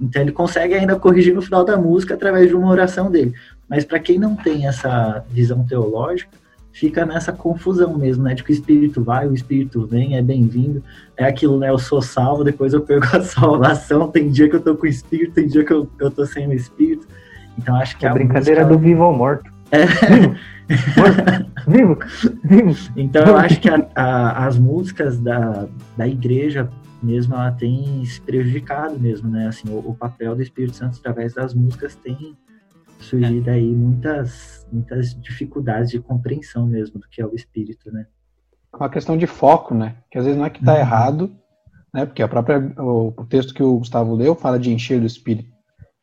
Então 0.00 0.20
ele 0.20 0.32
consegue 0.32 0.74
ainda 0.74 0.96
corrigir 0.96 1.34
no 1.34 1.42
final 1.42 1.64
da 1.64 1.76
música 1.76 2.14
através 2.14 2.48
de 2.48 2.54
uma 2.54 2.68
oração 2.68 3.10
dele. 3.10 3.34
Mas 3.68 3.84
para 3.84 3.98
quem 3.98 4.18
não 4.18 4.36
tem 4.36 4.66
essa 4.66 5.24
visão 5.30 5.64
teológica, 5.64 6.30
fica 6.72 7.06
nessa 7.06 7.32
confusão 7.32 7.96
mesmo, 7.96 8.22
né? 8.24 8.34
De 8.34 8.44
que 8.44 8.50
o 8.50 8.52
espírito 8.52 9.02
vai, 9.02 9.26
o 9.26 9.34
espírito 9.34 9.86
vem, 9.86 10.16
é 10.16 10.22
bem-vindo. 10.22 10.82
É 11.16 11.24
aquilo, 11.24 11.58
né? 11.58 11.70
Eu 11.70 11.78
sou 11.78 12.02
salvo, 12.02 12.44
depois 12.44 12.74
eu 12.74 12.82
perco 12.82 13.16
a 13.16 13.20
salvação. 13.24 14.08
Tem 14.08 14.30
dia 14.30 14.48
que 14.48 14.56
eu 14.56 14.60
tô 14.60 14.76
com 14.76 14.84
o 14.84 14.88
espírito, 14.88 15.32
tem 15.32 15.46
dia 15.46 15.64
que 15.64 15.72
eu, 15.72 15.88
eu 15.98 16.10
tô 16.10 16.26
sem 16.26 16.46
o 16.46 16.52
espírito. 16.52 17.06
Então 17.58 17.74
acho 17.76 17.96
que 17.96 18.04
é 18.04 18.08
a, 18.08 18.12
a 18.12 18.14
brincadeira 18.14 18.60
música... 18.60 18.78
do 18.78 18.78
vivo 18.78 19.04
ou 19.04 19.14
morto. 19.14 19.55
É. 19.70 19.86
Vivo! 21.68 21.98
Vivo! 22.44 22.92
Então 22.96 23.24
eu 23.24 23.36
acho 23.36 23.60
que 23.60 23.68
a, 23.68 23.88
a, 23.94 24.46
as 24.46 24.58
músicas 24.58 25.18
da, 25.20 25.68
da 25.96 26.08
igreja 26.08 26.68
mesmo, 27.02 27.34
ela 27.34 27.52
tem 27.52 28.04
se 28.04 28.20
prejudicado 28.20 28.98
mesmo, 28.98 29.30
né? 29.30 29.46
Assim, 29.46 29.68
o, 29.68 29.78
o 29.78 29.94
papel 29.94 30.34
do 30.34 30.42
Espírito 30.42 30.76
Santo 30.76 30.98
através 30.98 31.34
das 31.34 31.54
músicas 31.54 31.94
tem 31.94 32.36
surgido 32.98 33.50
aí 33.50 33.74
muitas, 33.74 34.66
muitas 34.72 35.14
dificuldades 35.20 35.90
de 35.90 36.00
compreensão 36.00 36.66
mesmo 36.66 36.98
do 36.98 37.08
que 37.08 37.20
é 37.20 37.26
o 37.26 37.34
Espírito, 37.34 37.92
né? 37.92 38.06
Uma 38.74 38.90
questão 38.90 39.16
de 39.16 39.26
foco, 39.26 39.74
né? 39.74 39.96
Que 40.10 40.18
às 40.18 40.24
vezes 40.24 40.38
não 40.38 40.46
é 40.46 40.50
que 40.50 40.60
está 40.60 40.74
uhum. 40.74 40.78
errado, 40.78 41.36
né? 41.92 42.06
Porque 42.06 42.22
a 42.22 42.28
própria, 42.28 42.58
o, 42.78 43.08
o, 43.16 43.24
texto 43.26 43.54
que 43.54 43.62
o 43.62 43.78
Gustavo 43.78 44.14
leu 44.14 44.34
fala 44.34 44.58
de 44.58 44.72
encher 44.72 45.00
do 45.00 45.06
Espírito. 45.06 45.50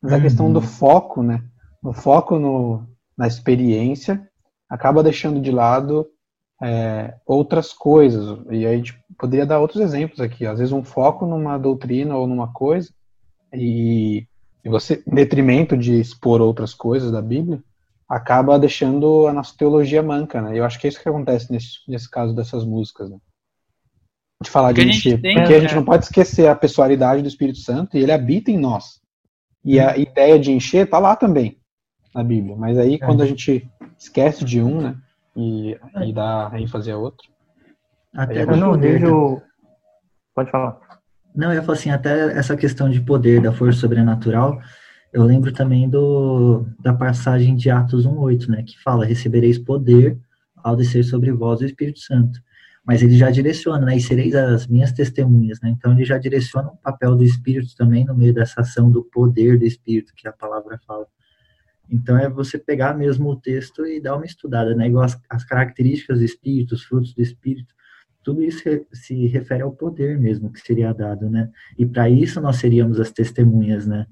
Mas 0.02 0.12
uhum. 0.12 0.18
a 0.18 0.22
questão 0.22 0.54
do 0.54 0.62
foco, 0.62 1.22
né? 1.22 1.44
O 1.84 1.94
foco 1.94 2.40
no, 2.40 2.88
na 3.18 3.28
experiência 3.28 4.28
acaba 4.70 5.04
deixando 5.04 5.40
de 5.40 5.52
lado 5.52 6.08
é, 6.62 7.14
outras 7.26 7.74
coisas. 7.74 8.40
E 8.50 8.66
aí 8.66 8.74
a 8.74 8.78
gente 8.78 8.98
poderia 9.18 9.46
dar 9.46 9.60
outros 9.60 9.82
exemplos 9.82 10.20
aqui. 10.20 10.46
Às 10.46 10.60
vezes 10.60 10.74
um 10.74 10.84
foco 10.84 11.26
numa 11.26 11.58
doutrina 11.58 12.16
ou 12.16 12.26
numa 12.26 12.52
coisa 12.52 12.90
e, 13.54 14.26
e 14.64 14.70
você, 14.70 15.04
em 15.06 15.14
detrimento 15.14 15.78
de 15.78 16.00
expor 16.00 16.42
outras 16.42 16.74
coisas 16.74 17.12
da 17.12 17.22
Bíblia, 17.22 17.64
acaba 18.10 18.60
deixando 18.60 19.28
a 19.28 19.34
nossa 19.34 19.56
teologia 19.58 20.02
manca, 20.02 20.42
né? 20.42 20.58
Eu 20.58 20.66
acho 20.66 20.80
que 20.80 20.88
é 20.88 20.90
isso 20.90 21.02
que 21.02 21.10
acontece 21.10 21.52
nesse, 21.52 21.80
nesse 21.88 22.10
caso 22.10 22.34
dessas 22.34 22.66
músicas, 22.66 23.10
né? 23.10 23.18
De 24.42 24.50
falar 24.50 24.72
de 24.72 24.82
encher. 24.82 25.22
Porque 25.22 25.54
a 25.54 25.60
gente 25.60 25.76
não 25.76 25.86
pode 25.86 26.06
esquecer 26.06 26.48
a 26.48 26.56
pessoalidade 26.56 27.22
do 27.22 27.28
Espírito 27.28 27.60
Santo 27.60 27.96
e 27.96 28.02
ele 28.02 28.12
habita 28.12 28.52
em 28.52 28.58
nós. 28.58 29.02
E 29.64 29.80
a 29.80 29.98
ideia 29.98 30.38
de 30.38 30.52
encher 30.52 30.90
tá 30.90 31.00
lá 31.00 31.16
também 31.16 31.58
na 32.14 32.24
Bíblia. 32.24 32.56
Mas 32.56 32.78
aí, 32.78 33.00
quando 33.00 33.24
a 33.24 33.26
gente 33.26 33.70
esquece 33.98 34.44
de 34.44 34.62
um, 34.62 34.82
né? 34.82 34.96
e, 35.36 35.78
e 36.06 36.14
dá 36.14 36.52
ênfase 36.56 36.92
a 36.92 36.98
outro. 36.98 37.28
Até 38.16 38.44
eu 38.44 38.58
não 38.58 38.78
vejo. 38.78 39.42
Pode 40.36 40.52
falar. 40.52 40.80
Não, 41.36 41.52
eu 41.52 41.64
falar 41.64 41.78
assim, 41.78 41.90
até 41.90 42.38
essa 42.38 42.56
questão 42.56 42.90
de 42.90 43.02
poder, 43.02 43.42
da 43.42 43.52
força 43.52 43.80
sobrenatural, 43.80 44.60
eu 45.12 45.24
lembro 45.24 45.52
também 45.52 45.90
do, 45.90 46.66
da 46.80 46.94
passagem 46.94 47.56
de 47.56 47.70
Atos 47.72 48.06
1,8, 48.06 48.48
né, 48.50 48.64
que 48.64 48.80
fala, 48.82 49.06
recebereis 49.06 49.58
poder 49.58 50.20
ao 50.58 50.76
descer 50.76 51.04
sobre 51.04 51.32
vós 51.32 51.60
o 51.62 51.66
Espírito 51.66 52.00
Santo. 52.00 52.40
Mas 52.86 53.02
ele 53.02 53.18
já 53.18 53.32
direciona, 53.32 53.86
né, 53.86 53.98
e 53.98 54.02
sereis 54.02 54.36
as 54.36 54.68
minhas 54.68 54.92
testemunhas, 54.92 55.60
né, 55.62 55.70
então 55.70 55.92
ele 55.92 56.06
já 56.06 56.20
direciona 56.20 56.70
o 56.70 56.78
papel 56.78 57.16
do 57.16 57.24
Espírito 57.24 57.76
também 57.76 58.06
no 58.06 58.16
meio 58.16 58.34
dessa 58.34 58.62
ação 58.62 58.92
do 58.92 59.04
poder 59.04 59.58
do 59.58 59.66
Espírito, 59.66 60.14
que 60.16 60.28
a 60.28 60.34
palavra 60.34 60.80
fala. 60.86 61.08
Então 61.90 62.18
é 62.18 62.30
você 62.30 62.58
pegar 62.58 62.96
mesmo 62.96 63.30
o 63.30 63.36
texto 63.36 63.86
e 63.86 64.00
dar 64.00 64.16
uma 64.16 64.26
estudada, 64.26 64.76
né? 64.76 64.88
Igual 64.88 65.04
as, 65.04 65.20
as 65.30 65.44
características 65.44 66.20
do 66.20 66.26
espírito, 66.26 66.76
os 66.76 66.84
frutos 66.84 67.14
do 67.14 67.22
espírito, 67.22 67.74
tudo 68.24 68.42
isso 68.42 68.62
se 68.94 69.28
refere 69.28 69.64
ao 69.64 69.72
poder 69.72 70.18
mesmo 70.18 70.52
que 70.52 70.60
seria 70.60 70.94
dado, 70.94 71.30
né? 71.30 71.50
E 71.78 71.86
para 71.86 72.10
isso 72.10 72.40
nós 72.40 72.56
seríamos 72.56 73.00
as 73.00 73.12
testemunhas, 73.12 73.86
né? 73.86 74.08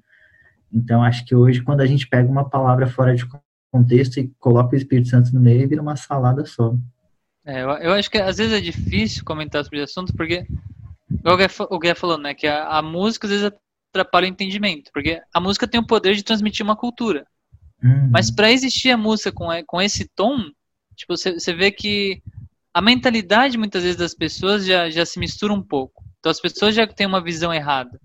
Então 0.71 1.03
acho 1.03 1.25
que 1.25 1.35
hoje 1.35 1.61
quando 1.61 1.81
a 1.81 1.85
gente 1.85 2.07
pega 2.07 2.29
uma 2.29 2.49
palavra 2.49 2.87
fora 2.87 3.15
de 3.15 3.25
contexto 3.71 4.19
e 4.19 4.27
coloca 4.37 4.75
o 4.75 4.77
Espírito 4.77 5.07
Santo 5.07 5.33
no 5.33 5.39
meio, 5.39 5.67
vira 5.67 5.81
uma 5.81 5.95
salada 5.95 6.45
só. 6.45 6.75
É, 7.45 7.63
eu, 7.63 7.69
eu 7.69 7.93
acho 7.93 8.11
que 8.11 8.17
às 8.17 8.37
vezes 8.37 8.53
é 8.53 8.59
difícil 8.59 9.23
comentar 9.23 9.63
sobre 9.63 9.79
o 9.79 9.83
assunto 9.83 10.13
porque 10.13 10.45
o 11.69 11.79
Gué 11.79 11.95
falou, 11.95 12.17
né, 12.17 12.33
que 12.33 12.47
a, 12.47 12.67
a 12.67 12.81
música 12.81 13.27
às 13.27 13.31
vezes 13.31 13.51
atrapalha 13.91 14.25
o 14.25 14.29
entendimento, 14.29 14.91
porque 14.93 15.21
a 15.33 15.39
música 15.39 15.67
tem 15.67 15.79
o 15.79 15.85
poder 15.85 16.15
de 16.15 16.23
transmitir 16.23 16.63
uma 16.63 16.75
cultura. 16.75 17.25
Uhum. 17.83 18.09
Mas 18.11 18.29
para 18.29 18.51
existir 18.51 18.91
a 18.91 18.97
música 18.97 19.31
com, 19.31 19.47
com 19.65 19.81
esse 19.81 20.07
tom, 20.15 20.37
tipo, 20.95 21.15
você 21.17 21.53
vê 21.53 21.71
que 21.71 22.21
a 22.73 22.81
mentalidade 22.81 23.57
muitas 23.57 23.83
vezes 23.83 23.97
das 23.97 24.13
pessoas 24.13 24.65
já, 24.65 24.89
já 24.89 25.05
se 25.05 25.19
mistura 25.19 25.53
um 25.53 25.61
pouco. 25.61 26.03
Então 26.19 26.29
as 26.29 26.39
pessoas 26.39 26.75
já 26.75 26.87
têm 26.87 27.07
uma 27.07 27.21
visão 27.21 27.53
errada. 27.53 27.99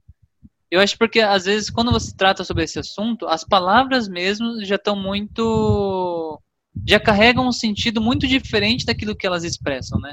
Eu 0.71 0.81
acho 0.81 0.99
porque 0.99 1.21
às 1.21 1.45
vezes 1.45 1.71
quando 1.71 1.93
você 1.93 2.15
trata 2.17 2.43
sobre 2.43 2.65
esse 2.65 2.79
assunto, 2.79 3.27
as 3.29 3.45
palavras 3.45 4.09
mesmo 4.09 4.65
já 4.65 4.77
estão 4.77 4.97
muito 4.97 6.41
já 6.87 7.01
carregam 7.01 7.47
um 7.47 7.53
sentido 7.53 8.01
muito 8.01 8.27
diferente 8.27 8.85
daquilo 8.85 9.17
que 9.17 9.27
elas 9.27 9.45
expressam, 9.45 9.99
né? 10.01 10.13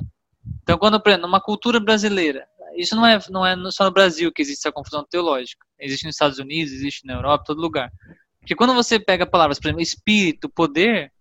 Então 0.61 0.77
quando, 0.77 0.99
por 1.01 1.09
exemplo, 1.09 1.27
numa 1.27 1.41
cultura 1.41 1.79
brasileira, 1.79 2.45
isso 2.75 2.95
não 2.95 3.05
é 3.05 3.19
não 3.29 3.45
é 3.45 3.55
só 3.71 3.85
no 3.85 3.91
Brasil 3.91 4.31
que 4.31 4.41
existe 4.41 4.61
essa 4.61 4.71
confusão 4.71 5.05
teológica. 5.09 5.65
Existe 5.79 6.05
nos 6.05 6.15
Estados 6.15 6.37
Unidos, 6.37 6.71
existe 6.71 7.05
na 7.07 7.13
Europa, 7.13 7.45
todo 7.47 7.61
lugar. 7.61 7.91
Porque 8.43 8.55
quando 8.55 8.73
você 8.73 8.99
pega 8.99 9.25
palavras, 9.25 9.57
por 9.57 9.67
exemplo, 9.67 9.81
espírito, 9.81 10.49
poder, 10.49 11.13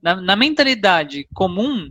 na, 0.00 0.14
na 0.14 0.36
mentalidade 0.36 1.26
comum, 1.34 1.90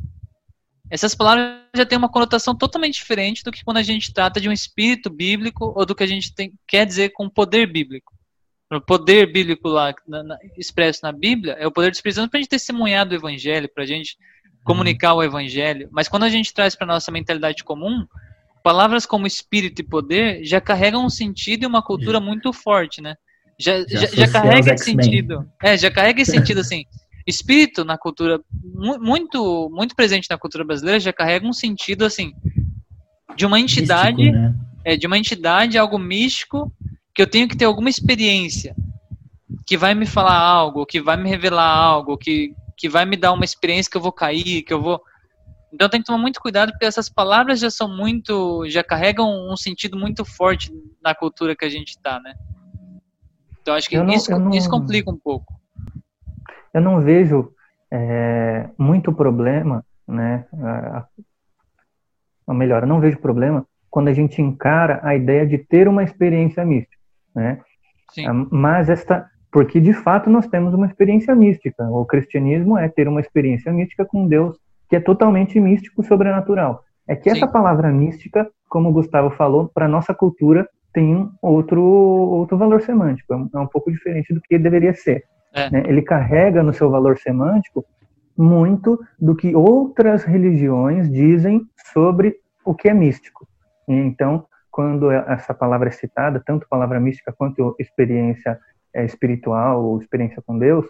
essas 0.90 1.14
palavras 1.14 1.60
já 1.76 1.86
têm 1.86 1.98
uma 1.98 2.08
conotação 2.08 2.56
totalmente 2.56 2.94
diferente 2.94 3.44
do 3.44 3.52
que 3.52 3.66
quando 3.66 3.78
a 3.78 3.84
gente 3.84 4.14
trata 4.14 4.40
de 4.40 4.48
um 4.48 4.54
espírito 4.54 5.10
bíblico 5.10 5.74
ou 5.76 5.86
do 5.86 5.94
que 5.94 6.04
a 6.04 6.08
gente 6.08 6.34
tem, 6.34 6.54
quer 6.66 6.86
dizer 6.86 7.10
com 7.10 7.30
poder 7.30 7.68
bíblico. 7.68 8.14
O 8.72 8.80
poder 8.80 9.30
bíblico 9.30 9.68
lá 9.68 9.94
na, 10.08 10.24
na, 10.24 10.38
expresso 10.58 11.02
na 11.04 11.12
Bíblia 11.12 11.54
é 11.60 11.68
o 11.68 11.72
poder 11.72 11.92
do 11.92 11.96
Espírito 11.96 12.16
Santo 12.16 12.32
para 12.32 12.40
a 12.40 12.42
gente 12.42 12.50
testemunhar 12.50 13.06
do 13.06 13.14
Evangelho, 13.14 13.70
para 13.70 13.84
a 13.84 13.88
gente 13.88 14.18
comunicar 14.64 15.16
o 15.16 15.24
Evangelho. 15.24 15.90
Mas 15.92 16.08
quando 16.08 16.24
a 16.24 16.30
gente 16.30 16.54
traz 16.54 16.78
para 16.78 16.88
nossa 16.88 17.12
mentalidade 17.12 17.62
comum, 17.62 18.08
palavras 18.64 19.06
como 19.06 19.28
espírito 19.28 19.82
e 19.82 19.86
poder 19.86 20.46
já 20.46 20.62
carregam 20.62 21.06
um 21.06 21.10
sentido 21.10 21.64
e 21.64 21.68
uma 21.68 21.84
cultura 21.84 22.22
muito 22.22 22.54
forte, 22.54 23.02
né? 23.02 23.16
Já, 23.58 23.86
já, 23.88 24.08
já, 24.08 24.28
carrega 24.28 24.74
esse 24.74 24.86
sentido. 24.86 25.50
É, 25.64 25.78
já 25.78 25.90
carrega 25.90 26.22
esse 26.22 26.32
sentido 26.32 26.60
assim. 26.60 26.86
Espírito 27.26 27.84
na 27.84 27.98
cultura, 27.98 28.40
muito 29.02 29.70
muito 29.74 29.96
presente 29.96 30.28
na 30.30 30.38
cultura 30.38 30.64
brasileira, 30.64 31.00
já 31.00 31.12
carrega 31.12 31.48
um 31.48 31.54
sentido 31.54 32.06
assim 32.06 32.34
de 33.36 33.46
uma 33.46 33.60
entidade, 33.60 34.18
místico, 34.18 34.38
né? 34.38 34.56
é, 34.84 34.96
de 34.96 35.08
uma 35.08 35.18
entidade, 35.18 35.78
algo 35.78 35.98
místico, 35.98 36.72
que 37.14 37.22
eu 37.22 37.28
tenho 37.28 37.48
que 37.48 37.58
ter 37.58 37.66
alguma 37.66 37.90
experiência 37.90 38.76
que 39.66 39.78
vai 39.78 39.96
me 39.96 40.06
falar 40.06 40.38
algo, 40.38 40.86
que 40.86 41.02
vai 41.02 41.18
me 41.18 41.30
revelar 41.30 41.68
algo, 41.68 42.18
que, 42.18 42.54
que 42.78 42.88
vai 42.88 43.06
me 43.06 43.18
dar 43.18 43.34
uma 43.34 43.46
experiência 43.46 43.90
que 43.90 43.98
eu 43.98 44.02
vou 44.02 44.12
cair, 44.12 44.62
que 44.62 44.74
eu 44.74 44.82
vou. 44.82 45.02
Então 45.74 45.90
tem 45.90 46.00
que 46.00 46.06
tomar 46.06 46.20
muito 46.20 46.40
cuidado 46.40 46.72
porque 46.72 46.86
essas 46.86 47.10
palavras 47.10 47.60
já 47.60 47.70
são 47.70 47.88
muito, 47.88 48.66
já 48.70 48.84
carregam 48.84 49.52
um 49.52 49.58
sentido 49.58 49.98
muito 49.98 50.24
forte 50.24 50.72
na 51.04 51.16
cultura 51.16 51.56
que 51.56 51.66
a 51.66 51.70
gente 51.70 51.90
está, 51.90 52.20
né? 52.20 52.34
Então 53.66 53.74
acho 53.74 53.90
que 53.90 53.98
não, 53.98 54.14
isso, 54.14 54.30
não, 54.30 54.52
isso 54.52 54.70
complica 54.70 55.10
um 55.10 55.18
pouco. 55.18 55.52
Eu 56.72 56.82
não 56.82 57.02
vejo 57.02 57.52
é, 57.90 58.70
muito 58.78 59.12
problema, 59.12 59.84
né? 60.08 60.46
Ou 62.46 62.54
melhor, 62.54 62.84
eu 62.84 62.88
não 62.88 63.00
vejo 63.00 63.18
problema 63.18 63.66
quando 63.90 64.10
a 64.10 64.14
gente 64.14 64.40
encara 64.40 65.00
a 65.02 65.16
ideia 65.16 65.48
de 65.48 65.58
ter 65.58 65.88
uma 65.88 66.04
experiência 66.04 66.64
mística, 66.64 66.96
né? 67.34 67.60
Sim. 68.12 68.28
Ah, 68.28 68.34
mas 68.52 68.88
esta, 68.88 69.28
porque 69.52 69.82
de 69.82 69.94
fato 69.94 70.30
nós 70.30 70.46
temos 70.46 70.76
uma 70.76 70.86
experiência 70.86 71.34
mística. 71.34 71.90
O 71.90 72.06
cristianismo 72.06 72.78
é 72.78 72.88
ter 72.88 73.08
uma 73.08 73.20
experiência 73.20 73.74
mística 73.74 74.06
com 74.06 74.28
Deus 74.28 74.60
que 74.88 74.96
é 74.96 75.00
totalmente 75.00 75.60
místico, 75.60 76.04
sobrenatural. 76.04 76.84
É 77.08 77.16
que 77.16 77.32
Sim. 77.32 77.38
essa 77.38 77.48
palavra 77.48 77.90
mística, 77.90 78.48
como 78.70 78.90
o 78.90 78.94
Gustavo 78.94 79.32
falou, 79.32 79.68
para 79.74 79.88
nossa 79.88 80.14
cultura 80.14 80.70
tem 80.96 81.30
outro, 81.42 81.84
outro 81.84 82.58
valor 82.58 82.82
semântico, 82.82 83.34
é 83.34 83.36
um, 83.36 83.50
é 83.54 83.60
um 83.60 83.68
pouco 83.68 83.92
diferente 83.92 84.34
do 84.34 84.40
que 84.40 84.58
deveria 84.58 84.94
ser. 84.94 85.26
É. 85.54 85.70
Né? 85.70 85.84
Ele 85.88 86.02
carrega 86.02 86.64
no 86.64 86.74
seu 86.74 86.90
valor 86.90 87.18
semântico 87.18 87.86
muito 88.38 88.98
do 89.20 89.36
que 89.36 89.54
outras 89.54 90.24
religiões 90.24 91.12
dizem 91.12 91.68
sobre 91.94 92.38
o 92.64 92.74
que 92.74 92.88
é 92.88 92.94
místico. 92.94 93.46
Então, 93.86 94.46
quando 94.72 95.12
essa 95.12 95.54
palavra 95.54 95.90
é 95.90 95.92
citada, 95.92 96.42
tanto 96.46 96.68
palavra 96.70 97.00
mística 97.00 97.34
quanto 97.34 97.76
experiência 97.78 98.58
é, 98.94 99.04
espiritual 99.04 99.84
ou 99.84 100.00
experiência 100.00 100.42
com 100.46 100.58
Deus, 100.58 100.86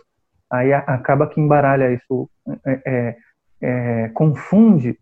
aí 0.52 0.72
acaba 0.72 1.28
que 1.28 1.42
embaralha 1.42 1.92
isso, 1.92 2.30
é, 2.64 2.82
é, 2.86 3.18
é 3.62 4.10
confunde 4.10 4.98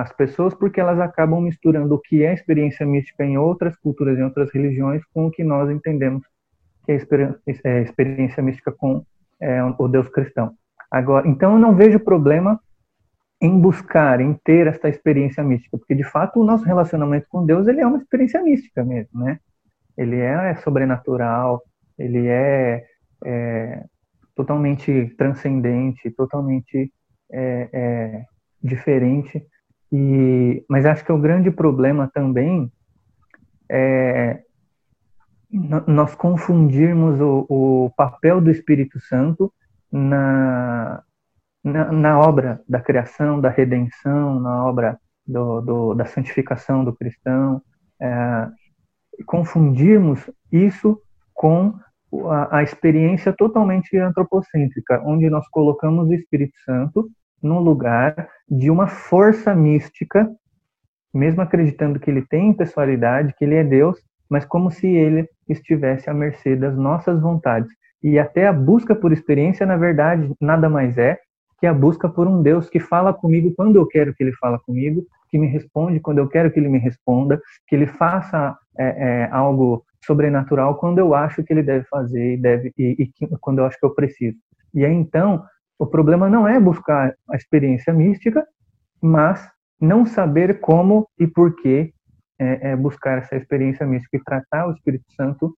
as 0.00 0.12
pessoas 0.12 0.54
porque 0.54 0.80
elas 0.80 1.00
acabam 1.00 1.40
misturando 1.40 1.94
o 1.94 1.98
que 1.98 2.24
é 2.24 2.34
experiência 2.34 2.84
mística 2.84 3.24
em 3.24 3.38
outras 3.38 3.76
culturas, 3.76 4.18
em 4.18 4.22
outras 4.22 4.50
religiões, 4.52 5.02
com 5.12 5.26
o 5.26 5.30
que 5.30 5.42
nós 5.42 5.70
entendemos 5.70 6.22
que 6.84 6.92
é, 6.92 6.98
é 7.64 7.82
experiência 7.82 8.42
mística 8.42 8.70
com 8.72 9.04
é, 9.40 9.62
o 9.62 9.88
Deus 9.88 10.08
cristão. 10.08 10.52
Agora, 10.90 11.26
então 11.28 11.54
eu 11.54 11.58
não 11.58 11.74
vejo 11.74 11.98
problema 11.98 12.60
em 13.40 13.58
buscar, 13.58 14.20
em 14.20 14.34
ter 14.44 14.66
esta 14.66 14.88
experiência 14.88 15.42
mística, 15.42 15.76
porque 15.76 15.94
de 15.94 16.04
fato 16.04 16.40
o 16.40 16.44
nosso 16.44 16.64
relacionamento 16.64 17.26
com 17.28 17.44
Deus 17.44 17.66
ele 17.66 17.80
é 17.80 17.86
uma 17.86 17.98
experiência 17.98 18.40
mística 18.40 18.84
mesmo, 18.84 19.20
né? 19.20 19.38
Ele 19.96 20.16
é 20.16 20.54
sobrenatural, 20.56 21.62
ele 21.98 22.26
é, 22.28 22.84
é 23.24 23.84
totalmente 24.34 25.14
transcendente, 25.18 26.10
totalmente 26.10 26.92
é, 27.30 27.68
é, 27.72 28.24
diferente 28.62 29.44
e, 29.98 30.64
mas 30.68 30.84
acho 30.84 31.02
que 31.02 31.12
o 31.12 31.18
grande 31.18 31.50
problema 31.50 32.10
também 32.12 32.70
é 33.66 34.42
nós 35.86 36.14
confundirmos 36.14 37.18
o, 37.18 37.46
o 37.48 37.90
papel 37.96 38.42
do 38.42 38.50
Espírito 38.50 39.00
Santo 39.00 39.50
na, 39.90 41.02
na, 41.64 41.90
na, 41.92 42.18
obra 42.18 42.60
da 42.68 42.80
criação, 42.80 43.40
da 43.40 43.48
redenção, 43.48 44.38
na 44.38 44.66
obra 44.66 44.98
do, 45.26 45.60
do, 45.62 45.94
da 45.94 46.04
santificação 46.04 46.84
do 46.84 46.94
cristão, 46.94 47.62
é, 47.98 48.48
confundirmos 49.24 50.20
isso 50.52 51.00
com 51.32 51.72
a, 52.28 52.58
a, 52.58 52.62
experiência 52.62 53.32
totalmente 53.32 53.96
antropocêntrica, 53.96 55.00
onde 55.06 55.30
nós 55.30 55.48
colocamos 55.48 56.06
o 56.08 56.12
Espírito 56.12 56.58
Santo 56.66 57.08
no 57.42 57.60
lugar 57.60 58.28
de 58.48 58.70
uma 58.70 58.86
força 58.86 59.54
mística, 59.54 60.28
mesmo 61.12 61.42
acreditando 61.42 61.98
que 61.98 62.10
ele 62.10 62.22
tem 62.22 62.52
pessoalidade, 62.52 63.34
que 63.38 63.44
ele 63.44 63.54
é 63.54 63.64
Deus, 63.64 63.98
mas 64.28 64.44
como 64.44 64.70
se 64.70 64.86
ele 64.86 65.28
estivesse 65.48 66.10
à 66.10 66.14
mercê 66.14 66.56
das 66.56 66.76
nossas 66.76 67.20
vontades. 67.20 67.70
E 68.02 68.18
até 68.18 68.46
a 68.46 68.52
busca 68.52 68.94
por 68.94 69.12
experiência, 69.12 69.64
na 69.64 69.76
verdade, 69.76 70.32
nada 70.40 70.68
mais 70.68 70.98
é 70.98 71.18
que 71.58 71.66
a 71.66 71.72
busca 71.72 72.08
por 72.08 72.26
um 72.26 72.42
Deus 72.42 72.68
que 72.68 72.78
fala 72.78 73.12
comigo 73.12 73.52
quando 73.56 73.76
eu 73.76 73.86
quero 73.86 74.14
que 74.14 74.22
ele 74.22 74.32
fala 74.32 74.58
comigo, 74.58 75.04
que 75.30 75.38
me 75.38 75.46
responde 75.46 76.00
quando 76.00 76.18
eu 76.18 76.28
quero 76.28 76.50
que 76.50 76.60
ele 76.60 76.68
me 76.68 76.78
responda, 76.78 77.40
que 77.66 77.74
ele 77.74 77.86
faça 77.86 78.56
é, 78.78 79.24
é, 79.24 79.28
algo 79.30 79.84
sobrenatural 80.04 80.76
quando 80.76 80.98
eu 80.98 81.14
acho 81.14 81.42
que 81.42 81.52
ele 81.52 81.62
deve 81.62 81.84
fazer 81.86 82.34
e, 82.34 82.36
deve, 82.36 82.72
e, 82.78 83.10
e 83.20 83.26
quando 83.40 83.58
eu 83.58 83.64
acho 83.64 83.78
que 83.78 83.86
eu 83.86 83.94
preciso. 83.94 84.36
E 84.74 84.84
aí 84.84 84.92
então, 84.92 85.42
o 85.78 85.86
problema 85.86 86.28
não 86.28 86.48
é 86.48 86.58
buscar 86.58 87.14
a 87.30 87.36
experiência 87.36 87.92
mística, 87.92 88.46
mas 89.00 89.48
não 89.80 90.06
saber 90.06 90.60
como 90.60 91.08
e 91.18 91.26
por 91.26 91.54
que 91.56 91.92
é, 92.38 92.70
é 92.70 92.76
buscar 92.76 93.18
essa 93.18 93.36
experiência 93.36 93.86
mística 93.86 94.16
e 94.16 94.24
tratar 94.24 94.68
o 94.68 94.72
Espírito 94.72 95.04
Santo 95.12 95.54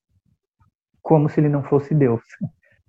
como 1.02 1.28
se 1.28 1.40
ele 1.40 1.48
não 1.48 1.62
fosse 1.62 1.94
Deus. 1.94 2.22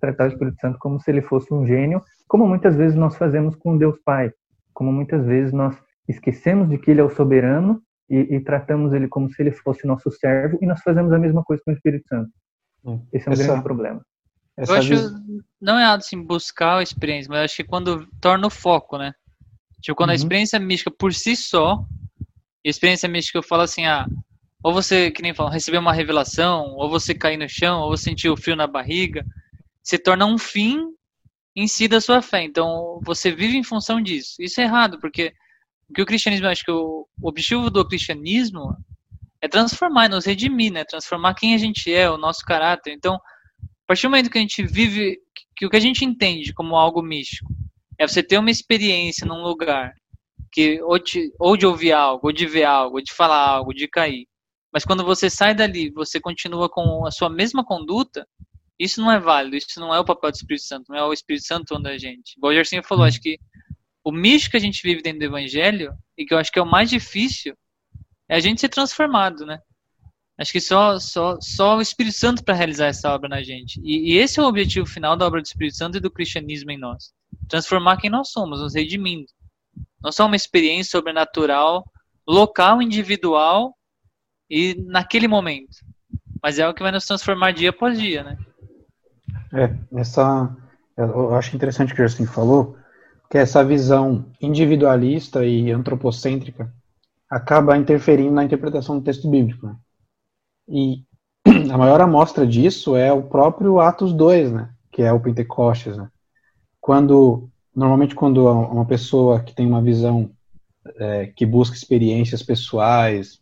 Tratar 0.00 0.24
o 0.24 0.28
Espírito 0.28 0.60
Santo 0.60 0.78
como 0.78 1.00
se 1.00 1.10
ele 1.10 1.22
fosse 1.22 1.52
um 1.52 1.66
gênio, 1.66 2.02
como 2.28 2.46
muitas 2.46 2.76
vezes 2.76 2.96
nós 2.96 3.16
fazemos 3.16 3.54
com 3.56 3.78
Deus 3.78 3.98
Pai, 4.04 4.32
como 4.72 4.92
muitas 4.92 5.24
vezes 5.24 5.52
nós 5.52 5.80
esquecemos 6.08 6.68
de 6.68 6.78
que 6.78 6.90
ele 6.90 7.00
é 7.00 7.04
o 7.04 7.10
soberano 7.10 7.80
e, 8.08 8.36
e 8.36 8.40
tratamos 8.40 8.92
ele 8.92 9.06
como 9.06 9.30
se 9.30 9.40
ele 9.40 9.52
fosse 9.52 9.86
nosso 9.86 10.10
servo 10.10 10.58
e 10.60 10.66
nós 10.66 10.80
fazemos 10.82 11.12
a 11.12 11.18
mesma 11.18 11.44
coisa 11.44 11.62
com 11.64 11.70
o 11.70 11.74
Espírito 11.74 12.08
Santo. 12.08 12.30
Hum. 12.84 13.06
Esse 13.12 13.28
é 13.28 13.30
um 13.30 13.32
Essa... 13.34 13.46
grande 13.46 13.62
problema. 13.62 14.02
Essa 14.60 14.72
eu 14.72 14.76
acho 14.76 14.94
não 15.60 15.78
é 15.78 15.82
errado 15.82 16.00
assim 16.00 16.22
buscar 16.22 16.78
a 16.78 16.82
experiência, 16.82 17.28
mas 17.28 17.44
acho 17.44 17.56
que 17.56 17.64
quando 17.64 18.06
torna 18.20 18.46
o 18.46 18.50
foco, 18.50 18.96
né? 18.96 19.12
Tipo, 19.80 19.96
quando 19.96 20.10
uhum. 20.10 20.14
a 20.14 20.16
experiência 20.16 20.58
mística 20.58 20.90
por 20.90 21.12
si 21.12 21.36
só, 21.36 21.84
e 22.64 22.68
a 22.68 22.70
experiência 22.70 23.08
mística 23.08 23.38
eu 23.38 23.42
falo 23.42 23.62
assim, 23.62 23.86
ah, 23.86 24.06
ou 24.62 24.72
você, 24.72 25.10
que 25.10 25.22
nem 25.22 25.34
falam, 25.34 25.52
receber 25.52 25.78
uma 25.78 25.92
revelação, 25.92 26.74
ou 26.76 26.88
você 26.88 27.14
cair 27.14 27.36
no 27.36 27.48
chão, 27.48 27.80
ou 27.80 27.96
sentir 27.96 28.28
o 28.28 28.36
frio 28.36 28.56
na 28.56 28.66
barriga, 28.66 29.24
se 29.82 29.98
torna 29.98 30.26
um 30.26 30.38
fim 30.38 30.78
em 31.56 31.66
si 31.66 31.88
da 31.88 32.00
sua 32.00 32.20
fé. 32.20 32.42
Então, 32.42 33.00
você 33.02 33.30
vive 33.30 33.56
em 33.56 33.64
função 33.64 34.00
disso. 34.00 34.36
Isso 34.38 34.60
é 34.60 34.64
errado, 34.64 34.98
porque 35.00 35.32
o 35.88 35.94
que 35.94 36.02
o 36.02 36.06
cristianismo, 36.06 36.46
acho 36.46 36.64
que 36.64 36.70
o, 36.70 37.06
o 37.20 37.28
objetivo 37.28 37.70
do 37.70 37.86
cristianismo 37.86 38.76
é 39.40 39.48
transformar, 39.48 40.08
nos 40.08 40.26
redimir, 40.26 40.72
né? 40.72 40.84
Transformar 40.84 41.34
quem 41.34 41.54
a 41.54 41.58
gente 41.58 41.92
é, 41.92 42.10
o 42.10 42.18
nosso 42.18 42.44
caráter. 42.44 42.92
Então, 42.92 43.18
partir 43.90 44.06
do 44.06 44.10
momento 44.10 44.30
que 44.30 44.38
a 44.38 44.40
gente 44.40 44.62
vive, 44.62 45.18
que 45.56 45.66
o 45.66 45.68
que 45.68 45.76
a 45.76 45.80
gente 45.80 46.04
entende 46.04 46.54
como 46.54 46.76
algo 46.76 47.02
místico 47.02 47.52
é 47.98 48.06
você 48.06 48.22
ter 48.22 48.38
uma 48.38 48.48
experiência 48.48 49.26
num 49.26 49.42
lugar 49.42 49.92
que 50.52 50.80
ou, 50.82 50.96
te, 50.96 51.32
ou 51.40 51.56
de 51.56 51.66
ouvir 51.66 51.90
algo, 51.90 52.28
ou 52.28 52.32
de 52.32 52.46
ver 52.46 52.62
algo, 52.62 52.98
ou 52.98 53.02
de 53.02 53.12
falar 53.12 53.48
algo, 53.48 53.74
de 53.74 53.88
cair. 53.88 54.28
Mas 54.72 54.84
quando 54.84 55.04
você 55.04 55.28
sai 55.28 55.56
dali, 55.56 55.90
você 55.90 56.20
continua 56.20 56.68
com 56.68 57.04
a 57.04 57.10
sua 57.10 57.28
mesma 57.28 57.64
conduta, 57.64 58.24
isso 58.78 59.00
não 59.00 59.10
é 59.10 59.18
válido, 59.18 59.56
isso 59.56 59.80
não 59.80 59.92
é 59.92 59.98
o 59.98 60.04
papel 60.04 60.30
do 60.30 60.36
Espírito 60.36 60.66
Santo, 60.66 60.84
não 60.88 60.96
é 60.96 61.04
o 61.04 61.12
Espírito 61.12 61.44
Santo 61.44 61.74
onde 61.74 61.88
a 61.88 61.98
gente. 61.98 62.34
Igual 62.36 62.52
o 62.52 62.54
Gersinho 62.54 62.84
falou, 62.84 63.04
acho 63.04 63.20
que 63.20 63.40
o 64.04 64.12
místico 64.12 64.52
que 64.52 64.56
a 64.56 64.60
gente 64.60 64.80
vive 64.84 65.02
dentro 65.02 65.18
do 65.18 65.24
Evangelho, 65.24 65.92
e 66.16 66.24
que 66.24 66.32
eu 66.32 66.38
acho 66.38 66.52
que 66.52 66.60
é 66.60 66.62
o 66.62 66.70
mais 66.70 66.88
difícil, 66.88 67.56
é 68.28 68.36
a 68.36 68.40
gente 68.40 68.60
ser 68.60 68.68
transformado, 68.68 69.44
né? 69.44 69.58
Acho 70.40 70.52
que 70.52 70.60
só, 70.60 70.98
só, 70.98 71.36
só 71.38 71.76
o 71.76 71.82
Espírito 71.82 72.16
Santo 72.16 72.42
para 72.42 72.54
realizar 72.54 72.86
essa 72.86 73.12
obra 73.12 73.28
na 73.28 73.42
gente. 73.42 73.78
E, 73.84 74.14
e, 74.14 74.16
esse 74.16 74.40
é 74.40 74.42
o 74.42 74.46
objetivo 74.46 74.86
final 74.86 75.14
da 75.14 75.26
obra 75.26 75.42
do 75.42 75.44
Espírito 75.44 75.76
Santo 75.76 75.98
e 75.98 76.00
do 76.00 76.10
cristianismo 76.10 76.70
em 76.70 76.78
nós. 76.78 77.12
Transformar 77.46 77.98
quem 77.98 78.08
nós 78.08 78.30
somos, 78.30 78.58
nos 78.58 78.74
redimindo. 78.74 79.26
Não 80.02 80.10
só 80.10 80.24
uma 80.24 80.36
experiência 80.36 80.92
sobrenatural, 80.92 81.84
local, 82.26 82.80
individual 82.80 83.76
e 84.48 84.82
naquele 84.86 85.28
momento. 85.28 85.76
Mas 86.42 86.58
é 86.58 86.66
o 86.66 86.72
que 86.72 86.82
vai 86.82 86.90
nos 86.90 87.04
transformar 87.04 87.52
dia 87.52 87.68
após 87.68 88.00
dia, 88.00 88.24
né? 88.24 88.38
É, 89.52 90.00
essa. 90.00 90.56
Eu 90.96 91.34
acho 91.34 91.54
interessante 91.54 91.92
o 91.92 91.96
que 91.96 92.00
o 92.00 92.08
Justin 92.08 92.24
falou, 92.24 92.78
que 93.30 93.36
essa 93.36 93.62
visão 93.62 94.24
individualista 94.40 95.44
e 95.44 95.70
antropocêntrica 95.70 96.72
acaba 97.28 97.76
interferindo 97.76 98.32
na 98.32 98.44
interpretação 98.44 98.98
do 98.98 99.04
texto 99.04 99.28
bíblico. 99.28 99.66
Né? 99.66 99.76
E 100.70 101.04
a 101.70 101.76
maior 101.76 102.00
amostra 102.00 102.46
disso 102.46 102.94
é 102.94 103.12
o 103.12 103.24
próprio 103.24 103.80
Atos 103.80 104.12
2, 104.12 104.52
né? 104.52 104.70
Que 104.92 105.02
é 105.02 105.12
o 105.12 105.20
Pentecostes, 105.20 105.96
né? 105.96 106.08
Quando, 106.80 107.50
normalmente 107.74 108.14
quando 108.14 108.46
uma 108.46 108.86
pessoa 108.86 109.40
que 109.40 109.54
tem 109.54 109.66
uma 109.66 109.82
visão 109.82 110.30
é, 110.96 111.26
que 111.26 111.44
busca 111.44 111.76
experiências 111.76 112.42
pessoais, 112.42 113.40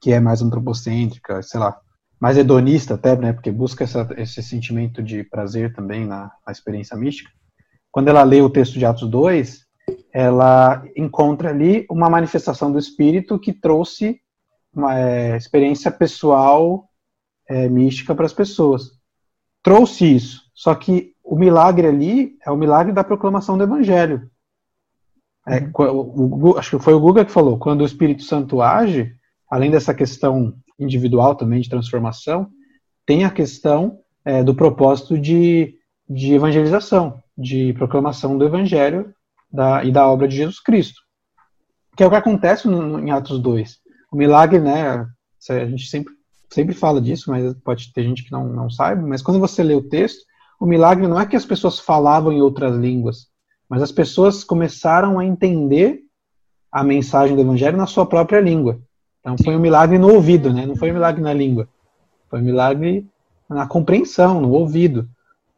que 0.00 0.12
é 0.12 0.20
mais 0.20 0.42
antropocêntrica, 0.42 1.42
sei 1.42 1.58
lá, 1.58 1.80
mais 2.20 2.36
hedonista 2.36 2.94
até, 2.94 3.16
né? 3.16 3.32
Porque 3.32 3.50
busca 3.50 3.84
essa, 3.84 4.06
esse 4.18 4.42
sentimento 4.42 5.02
de 5.02 5.24
prazer 5.24 5.74
também 5.74 6.06
na, 6.06 6.30
na 6.46 6.52
experiência 6.52 6.96
mística. 6.96 7.30
Quando 7.90 8.08
ela 8.08 8.22
lê 8.22 8.42
o 8.42 8.50
texto 8.50 8.78
de 8.78 8.84
Atos 8.84 9.08
2, 9.08 9.64
ela 10.12 10.84
encontra 10.94 11.50
ali 11.50 11.86
uma 11.90 12.10
manifestação 12.10 12.70
do 12.70 12.78
Espírito 12.78 13.38
que 13.38 13.52
trouxe 13.52 14.20
uma 14.76 14.98
é, 14.98 15.36
experiência 15.36 15.90
pessoal 15.90 16.88
é, 17.48 17.66
mística 17.68 18.14
para 18.14 18.26
as 18.26 18.32
pessoas. 18.32 18.90
Trouxe 19.62 20.14
isso, 20.14 20.42
só 20.54 20.74
que 20.74 21.14
o 21.24 21.34
milagre 21.34 21.86
ali 21.86 22.36
é 22.44 22.50
o 22.50 22.56
milagre 22.56 22.92
da 22.92 23.02
proclamação 23.02 23.56
do 23.56 23.64
Evangelho. 23.64 24.30
É, 25.48 25.60
uhum. 25.60 26.50
o, 26.50 26.58
acho 26.58 26.76
que 26.76 26.84
foi 26.84 26.92
o 26.92 27.00
Guga 27.00 27.24
que 27.24 27.32
falou, 27.32 27.58
quando 27.58 27.80
o 27.80 27.86
Espírito 27.86 28.22
Santo 28.22 28.60
age, 28.60 29.16
além 29.50 29.70
dessa 29.70 29.94
questão 29.94 30.54
individual 30.78 31.34
também 31.34 31.60
de 31.60 31.70
transformação, 31.70 32.48
tem 33.06 33.24
a 33.24 33.30
questão 33.30 34.00
é, 34.24 34.44
do 34.44 34.54
propósito 34.54 35.18
de, 35.18 35.74
de 36.08 36.34
evangelização, 36.34 37.22
de 37.36 37.72
proclamação 37.74 38.36
do 38.36 38.44
Evangelho 38.44 39.14
da, 39.50 39.82
e 39.84 39.90
da 39.90 40.06
obra 40.06 40.28
de 40.28 40.36
Jesus 40.36 40.60
Cristo. 40.60 41.00
Que 41.96 42.02
é 42.02 42.06
o 42.06 42.10
que 42.10 42.16
acontece 42.16 42.68
no, 42.68 42.98
em 42.98 43.10
Atos 43.10 43.40
2 43.40 43.85
o 44.16 44.18
milagre, 44.18 44.58
né? 44.58 45.06
A 45.50 45.66
gente 45.66 45.88
sempre, 45.88 46.14
sempre 46.48 46.74
fala 46.74 47.00
disso, 47.02 47.30
mas 47.30 47.54
pode 47.62 47.92
ter 47.92 48.02
gente 48.02 48.24
que 48.24 48.32
não, 48.32 48.48
não 48.48 48.70
sabe. 48.70 49.06
Mas 49.06 49.20
quando 49.20 49.38
você 49.38 49.62
lê 49.62 49.74
o 49.74 49.82
texto, 49.82 50.24
o 50.58 50.64
milagre 50.64 51.06
não 51.06 51.20
é 51.20 51.26
que 51.26 51.36
as 51.36 51.44
pessoas 51.44 51.78
falavam 51.78 52.32
em 52.32 52.40
outras 52.40 52.74
línguas, 52.76 53.28
mas 53.68 53.82
as 53.82 53.92
pessoas 53.92 54.42
começaram 54.42 55.18
a 55.18 55.24
entender 55.24 56.00
a 56.72 56.82
mensagem 56.82 57.36
do 57.36 57.42
evangelho 57.42 57.76
na 57.76 57.86
sua 57.86 58.06
própria 58.06 58.40
língua. 58.40 58.80
Então 59.20 59.36
foi 59.36 59.54
um 59.54 59.60
milagre 59.60 59.98
no 59.98 60.14
ouvido, 60.14 60.50
né? 60.50 60.64
Não 60.64 60.76
foi 60.76 60.90
um 60.90 60.94
milagre 60.94 61.20
na 61.20 61.34
língua. 61.34 61.68
Foi 62.30 62.40
um 62.40 62.44
milagre 62.44 63.06
na 63.50 63.66
compreensão, 63.66 64.40
no 64.40 64.50
ouvido. 64.50 65.06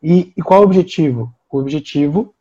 E, 0.03 0.33
e 0.37 0.43
qual 0.43 0.63
o 0.63 0.65
objetivo? 0.65 1.33
O 1.51 1.59
objetivo 1.59 2.35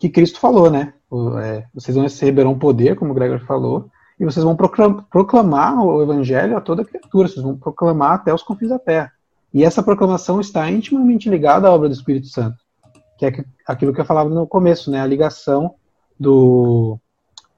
que 0.00 0.08
Cristo 0.08 0.40
falou, 0.40 0.68
né? 0.68 0.94
O, 1.08 1.38
é, 1.38 1.66
vocês 1.72 1.94
vão 1.94 2.04
receberão 2.04 2.58
poder, 2.58 2.96
como 2.96 3.12
o 3.12 3.14
Gregor 3.14 3.40
falou, 3.46 3.88
e 4.20 4.24
vocês 4.24 4.44
vão 4.44 4.54
proclamar 4.54 5.82
o 5.82 6.02
evangelho 6.02 6.54
a 6.54 6.60
toda 6.60 6.84
criatura, 6.84 7.26
vocês 7.26 7.42
vão 7.42 7.56
proclamar 7.56 8.12
até 8.12 8.34
os 8.34 8.42
confins 8.42 8.68
da 8.68 8.78
terra. 8.78 9.10
E 9.52 9.64
essa 9.64 9.82
proclamação 9.82 10.38
está 10.38 10.70
intimamente 10.70 11.30
ligada 11.30 11.66
à 11.66 11.72
obra 11.72 11.88
do 11.88 11.94
Espírito 11.94 12.26
Santo, 12.26 12.58
que 13.18 13.24
é 13.24 13.44
aquilo 13.66 13.94
que 13.94 14.00
eu 14.00 14.04
falava 14.04 14.28
no 14.28 14.46
começo, 14.46 14.90
né, 14.90 15.00
a 15.00 15.06
ligação 15.06 15.74
do, 16.18 16.98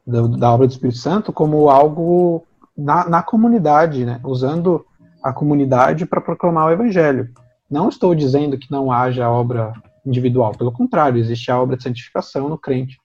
do 0.07 0.29
da 0.29 0.53
obra 0.53 0.69
do 0.69 0.71
Espírito 0.71 0.99
Santo 0.99 1.33
como 1.33 1.69
algo 1.69 2.45
na, 2.79 3.09
na 3.09 3.23
comunidade, 3.25 4.07
né, 4.07 4.21
usando 4.23 4.87
a 5.21 5.33
comunidade 5.33 6.07
para 6.07 6.21
proclamar 6.21 6.69
o 6.69 6.73
evangelho. 6.73 7.29
Não 7.69 7.89
estou 7.89 8.15
dizendo 8.15 8.57
que 8.57 8.71
não 8.71 8.93
haja 8.93 9.29
obra 9.29 9.73
individual, 10.07 10.53
pelo 10.53 10.71
contrário, 10.71 11.19
existe 11.19 11.51
a 11.51 11.61
obra 11.61 11.77
de 11.77 11.83
santificação 11.83 12.49
no 12.49 12.57
crente, 12.57 13.01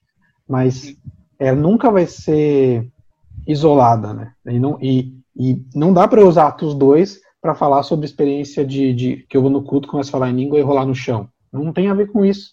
mas 0.48 0.96
é, 1.40 1.52
nunca 1.52 1.90
vai 1.90 2.06
ser 2.06 2.88
isolada, 3.48 4.12
né? 4.12 4.32
E 4.46 4.60
não, 4.60 4.78
e, 4.80 5.18
e 5.34 5.64
não 5.74 5.92
dá 5.92 6.06
para 6.06 6.24
usar 6.24 6.48
Atos 6.48 6.74
2 6.74 7.18
para 7.40 7.54
falar 7.54 7.82
sobre 7.82 8.04
experiência 8.04 8.64
de, 8.64 8.92
de, 8.92 9.16
que 9.28 9.36
eu 9.36 9.40
vou 9.40 9.50
no 9.50 9.62
culto, 9.62 9.88
começo 9.88 10.10
a 10.10 10.12
falar 10.12 10.30
em 10.30 10.36
língua 10.36 10.58
e 10.58 10.62
rolar 10.62 10.84
no 10.84 10.94
chão. 10.94 11.30
Não 11.50 11.72
tem 11.72 11.88
a 11.88 11.94
ver 11.94 12.12
com 12.12 12.24
isso. 12.24 12.52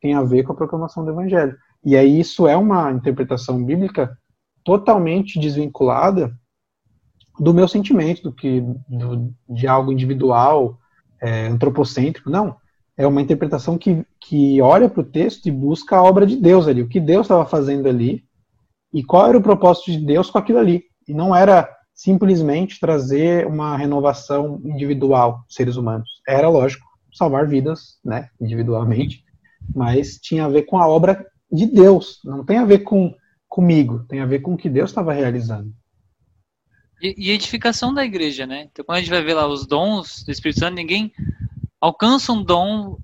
Tem 0.00 0.14
a 0.14 0.22
ver 0.22 0.44
com 0.44 0.52
a 0.52 0.56
proclamação 0.56 1.04
do 1.04 1.10
evangelho. 1.10 1.56
E 1.84 1.96
aí 1.96 2.20
isso 2.20 2.46
é 2.46 2.56
uma 2.56 2.92
interpretação 2.92 3.62
bíblica 3.64 4.16
totalmente 4.62 5.40
desvinculada 5.40 6.32
do 7.40 7.52
meu 7.52 7.66
sentimento, 7.66 8.22
do 8.22 8.32
que 8.32 8.60
do, 8.88 9.34
de 9.48 9.66
algo 9.66 9.90
individual, 9.90 10.78
é, 11.20 11.48
antropocêntrico. 11.48 12.30
Não. 12.30 12.56
É 12.96 13.06
uma 13.06 13.20
interpretação 13.20 13.76
que, 13.76 14.04
que 14.20 14.60
olha 14.60 14.88
para 14.88 15.00
o 15.00 15.04
texto 15.04 15.46
e 15.46 15.50
busca 15.50 15.96
a 15.96 16.02
obra 16.02 16.24
de 16.24 16.36
Deus 16.36 16.68
ali, 16.68 16.82
o 16.82 16.88
que 16.88 17.00
Deus 17.00 17.26
estava 17.26 17.44
fazendo 17.44 17.88
ali 17.88 18.25
e 18.92 19.02
qual 19.04 19.28
era 19.28 19.38
o 19.38 19.42
propósito 19.42 19.90
de 19.90 19.98
Deus 19.98 20.30
com 20.30 20.38
aquilo 20.38 20.58
ali. 20.58 20.84
E 21.06 21.14
não 21.14 21.34
era 21.34 21.68
simplesmente 21.94 22.78
trazer 22.78 23.46
uma 23.46 23.76
renovação 23.76 24.60
individual 24.64 25.44
seres 25.48 25.76
humanos. 25.76 26.08
Era, 26.28 26.48
lógico, 26.48 26.86
salvar 27.12 27.48
vidas, 27.48 27.98
né, 28.04 28.28
individualmente, 28.40 29.24
mas 29.74 30.18
tinha 30.18 30.44
a 30.44 30.48
ver 30.48 30.62
com 30.62 30.78
a 30.78 30.86
obra 30.86 31.26
de 31.50 31.66
Deus, 31.66 32.20
não 32.24 32.44
tem 32.44 32.58
a 32.58 32.64
ver 32.64 32.80
com 32.80 33.14
comigo, 33.48 34.04
tem 34.08 34.20
a 34.20 34.26
ver 34.26 34.40
com 34.40 34.54
o 34.54 34.56
que 34.56 34.68
Deus 34.68 34.90
estava 34.90 35.12
realizando. 35.12 35.72
E 37.00 37.30
edificação 37.30 37.92
da 37.92 38.04
igreja, 38.04 38.46
né? 38.46 38.68
Então, 38.70 38.84
quando 38.84 38.96
a 38.96 39.00
gente 39.00 39.10
vai 39.10 39.22
ver 39.22 39.34
lá 39.34 39.46
os 39.46 39.66
dons 39.66 40.24
do 40.24 40.32
Espírito 40.32 40.60
Santo, 40.60 40.74
ninguém 40.74 41.12
alcança 41.80 42.32
um 42.32 42.42
dom. 42.42 42.98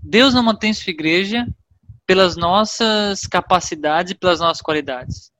Deus 0.00 0.32
não 0.32 0.44
mantém 0.44 0.72
sua 0.72 0.92
igreja 0.92 1.46
pelas 2.12 2.36
nossas 2.36 3.26
capacidades 3.26 4.12
e 4.12 4.14
pelas 4.14 4.38
nossas 4.38 4.60
qualidades. 4.60 5.32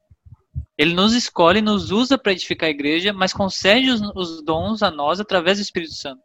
Ele 0.79 0.95
nos 0.95 1.13
escolhe, 1.13 1.61
nos 1.61 1.91
usa 1.91 2.17
para 2.17 2.33
edificar 2.33 2.67
a 2.67 2.71
igreja, 2.71 3.13
mas 3.13 3.31
concede 3.31 3.91
os, 3.91 4.01
os, 4.15 4.43
dons 4.43 4.83
a 4.83 4.91
nós 4.91 5.21
através 5.21 5.59
do 5.59 5.63
Espírito 5.63 5.93
Santo. 5.93 6.23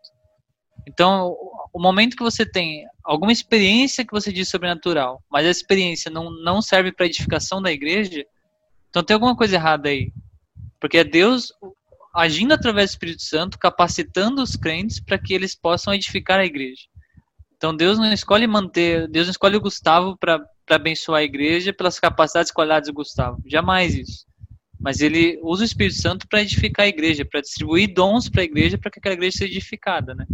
Então, 0.87 1.35
o 1.73 1.81
momento 1.81 2.15
que 2.15 2.23
você 2.23 2.45
tem 2.45 2.85
alguma 3.03 3.33
experiência 3.33 4.05
que 4.05 4.13
você 4.13 4.31
diz 4.31 4.47
sobrenatural, 4.47 5.21
mas 5.29 5.45
a 5.45 5.51
experiência 5.51 6.09
não, 6.09 6.31
não 6.31 6.61
serve 6.61 6.93
para 6.93 7.07
edificação 7.07 7.61
da 7.61 7.69
igreja, 7.69 8.25
então 8.89 9.03
tem 9.03 9.15
alguma 9.15 9.35
coisa 9.35 9.55
errada 9.55 9.89
aí. 9.89 10.13
Porque 10.79 10.99
é 10.99 11.03
Deus 11.03 11.51
agindo 12.15 12.53
através 12.53 12.91
do 12.91 12.93
Espírito 12.93 13.21
Santo, 13.21 13.59
capacitando 13.59 14.41
os 14.41 14.55
crentes 14.55 15.01
para 15.01 15.19
que 15.19 15.33
eles 15.33 15.53
possam 15.53 15.93
edificar 15.93 16.39
a 16.39 16.45
igreja. 16.45 16.83
Então 17.57 17.75
Deus 17.75 17.97
não 17.97 18.13
escolhe 18.13 18.45
manter, 18.47 19.07
Deus 19.07 19.27
não 19.27 19.31
escolhe 19.31 19.57
o 19.57 19.61
Gustavo 19.61 20.15
para 20.17 20.39
abençoar 20.69 21.21
a 21.21 21.23
igreja 21.23 21.73
pelas 21.73 21.99
capacidades 21.99 22.51
e 22.51 22.53
qualidades 22.53 22.87
do 22.87 22.93
Gustavo. 22.93 23.41
Jamais 23.45 23.95
isso. 23.95 24.25
Mas 24.79 25.01
ele 25.01 25.39
usa 25.41 25.63
o 25.63 25.65
Espírito 25.65 25.95
Santo 25.95 26.27
para 26.27 26.41
edificar 26.41 26.85
a 26.85 26.89
igreja, 26.89 27.25
para 27.25 27.41
distribuir 27.41 27.91
dons 27.91 28.29
para 28.29 28.41
a 28.41 28.45
igreja, 28.45 28.77
para 28.77 28.91
que 28.91 28.99
aquela 28.99 29.15
igreja 29.15 29.39
seja 29.39 29.51
edificada, 29.51 30.13
né? 30.13 30.25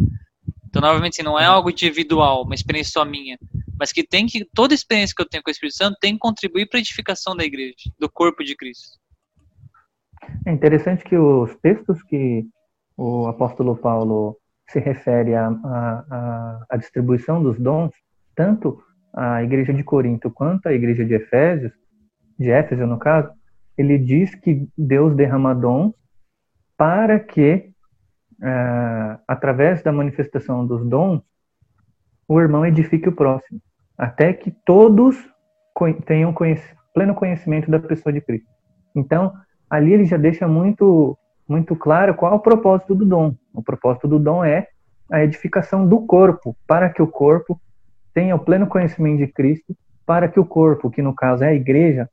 Então, 0.68 0.82
novamente, 0.82 1.22
assim, 1.22 1.24
não 1.24 1.40
é 1.40 1.46
algo 1.46 1.70
individual, 1.70 2.44
uma 2.44 2.56
experiência 2.56 2.94
só 2.94 3.06
minha, 3.06 3.38
mas 3.80 3.94
que 3.94 4.04
tem 4.06 4.26
que 4.26 4.44
toda 4.54 4.74
experiência 4.74 5.16
que 5.16 5.22
eu 5.22 5.30
tenho 5.30 5.44
com 5.44 5.50
o 5.50 5.52
Espírito 5.52 5.78
Santo 5.78 5.98
tem 6.02 6.14
que 6.14 6.20
contribuir 6.20 6.68
para 6.68 6.80
a 6.80 6.82
edificação 6.82 7.36
da 7.36 7.46
igreja, 7.46 7.76
do 7.98 8.10
corpo 8.10 8.44
de 8.44 8.56
Cristo. 8.56 8.98
É 10.46 10.52
interessante 10.52 11.04
que 11.04 11.16
os 11.16 11.56
textos 11.62 12.02
que 12.04 12.44
o 12.98 13.28
apóstolo 13.28 13.78
Paulo 13.78 14.38
se 14.74 14.80
refere 14.80 15.36
à, 15.36 16.76
distribuição 16.78 17.42
dos 17.42 17.60
dons, 17.60 17.92
tanto 18.36 18.82
a 19.14 19.44
igreja 19.44 19.72
de 19.72 19.84
Corinto 19.84 20.32
quanto 20.32 20.68
a 20.68 20.74
igreja 20.74 21.06
de 21.06 21.14
Efésios, 21.14 21.72
de 22.40 22.50
Éfeso 22.50 22.88
no 22.88 22.98
caso, 22.98 23.32
ele 23.78 24.00
diz 24.00 24.34
que 24.34 24.68
Deus 24.76 25.16
derrama 25.16 25.54
dons 25.54 25.94
para 26.76 27.20
que, 27.20 27.70
uh, 28.42 29.22
através 29.28 29.84
da 29.84 29.92
manifestação 29.92 30.66
dos 30.66 30.84
dons, 30.88 31.22
o 32.28 32.42
irmão 32.42 32.66
edifique 32.66 33.08
o 33.08 33.16
próximo, 33.16 33.62
até 33.96 34.34
que 34.34 34.52
todos 34.66 35.16
tenham 36.06 36.34
pleno 36.94 37.14
conhecimento 37.14 37.70
da 37.70 37.80
pessoa 37.80 38.12
de 38.12 38.22
Cristo. 38.22 38.50
Então, 38.96 39.34
ali 39.70 39.94
ele 39.94 40.06
já 40.06 40.18
deixa 40.18 40.48
muito, 40.48 41.18
muito 41.48 41.76
claro 41.76 42.16
qual 42.16 42.34
é 42.34 42.36
o 42.36 42.40
propósito 42.40 42.96
do 42.96 43.06
dom. 43.06 43.36
O 43.54 43.62
propósito 43.62 44.08
do 44.08 44.20
dom 44.20 44.44
é 44.44 44.68
a 45.12 45.24
edificação 45.24 45.88
do 45.88 46.06
corpo, 46.06 46.56
para 46.66 46.90
que 46.90 47.02
o 47.02 47.08
corpo 47.08 47.60
tenha 48.14 48.36
o 48.36 48.40
pleno 48.40 48.68
conhecimento 48.68 49.18
de 49.18 49.28
Cristo, 49.28 49.76
para 50.06 50.28
que 50.28 50.40
o 50.40 50.46
corpo, 50.46 50.90
que 50.90 51.02
no 51.02 51.14
caso 51.14 51.44
é 51.44 51.50
a 51.50 51.54
igreja, 51.54 52.10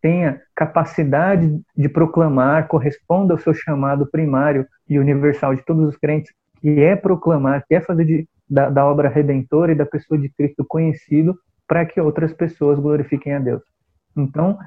tenha 0.00 0.40
capacidade 0.54 1.60
de 1.76 1.88
proclamar, 1.88 2.68
corresponda 2.68 3.32
ao 3.32 3.38
seu 3.38 3.54
chamado 3.54 4.06
primário 4.06 4.66
e 4.88 4.98
universal 4.98 5.54
de 5.54 5.64
todos 5.64 5.88
os 5.88 5.96
crentes, 5.96 6.32
que 6.60 6.80
é 6.80 6.94
proclamar, 6.94 7.64
que 7.66 7.74
é 7.74 7.80
fazer 7.80 8.04
de, 8.04 8.28
da, 8.48 8.68
da 8.68 8.84
obra 8.84 9.08
redentora 9.08 9.72
e 9.72 9.74
da 9.74 9.86
pessoa 9.86 10.20
de 10.20 10.28
Cristo 10.28 10.64
conhecido, 10.68 11.34
para 11.66 11.86
que 11.86 12.00
outras 12.00 12.32
pessoas 12.34 12.78
glorifiquem 12.78 13.32
a 13.32 13.38
Deus. 13.38 13.62
Então, 14.14 14.58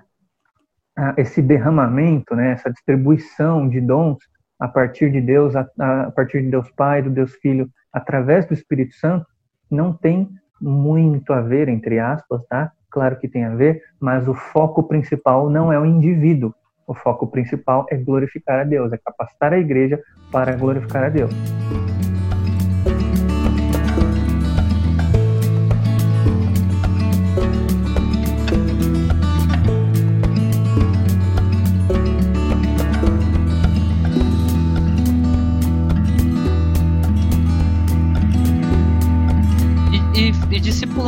esse 1.17 1.41
derramamento, 1.41 2.35
né, 2.35 2.51
essa 2.51 2.71
distribuição 2.71 3.69
de 3.69 3.79
dons 3.79 4.17
a 4.59 4.67
partir 4.67 5.11
de 5.11 5.21
Deus, 5.21 5.55
a, 5.55 5.67
a 5.79 6.11
partir 6.11 6.41
de 6.41 6.49
Deus 6.49 6.71
Pai, 6.71 7.01
do 7.01 7.09
Deus 7.09 7.33
Filho, 7.35 7.69
através 7.93 8.45
do 8.45 8.53
Espírito 8.53 8.95
Santo, 8.95 9.25
não 9.69 9.93
tem 9.93 10.29
muito 10.59 11.31
a 11.33 11.41
ver, 11.41 11.69
entre 11.69 11.99
aspas, 11.99 12.41
tá? 12.47 12.71
Claro 12.89 13.17
que 13.19 13.27
tem 13.27 13.45
a 13.45 13.53
ver, 13.53 13.83
mas 13.99 14.27
o 14.27 14.33
foco 14.33 14.83
principal 14.83 15.49
não 15.49 15.71
é 15.71 15.79
o 15.79 15.85
indivíduo. 15.85 16.53
O 16.87 16.93
foco 16.93 17.27
principal 17.27 17.85
é 17.91 17.97
glorificar 17.97 18.59
a 18.59 18.63
Deus, 18.63 18.91
é 18.93 18.97
capacitar 18.97 19.53
a 19.53 19.59
igreja 19.59 20.01
para 20.31 20.55
glorificar 20.55 21.03
a 21.03 21.09
Deus. 21.09 21.31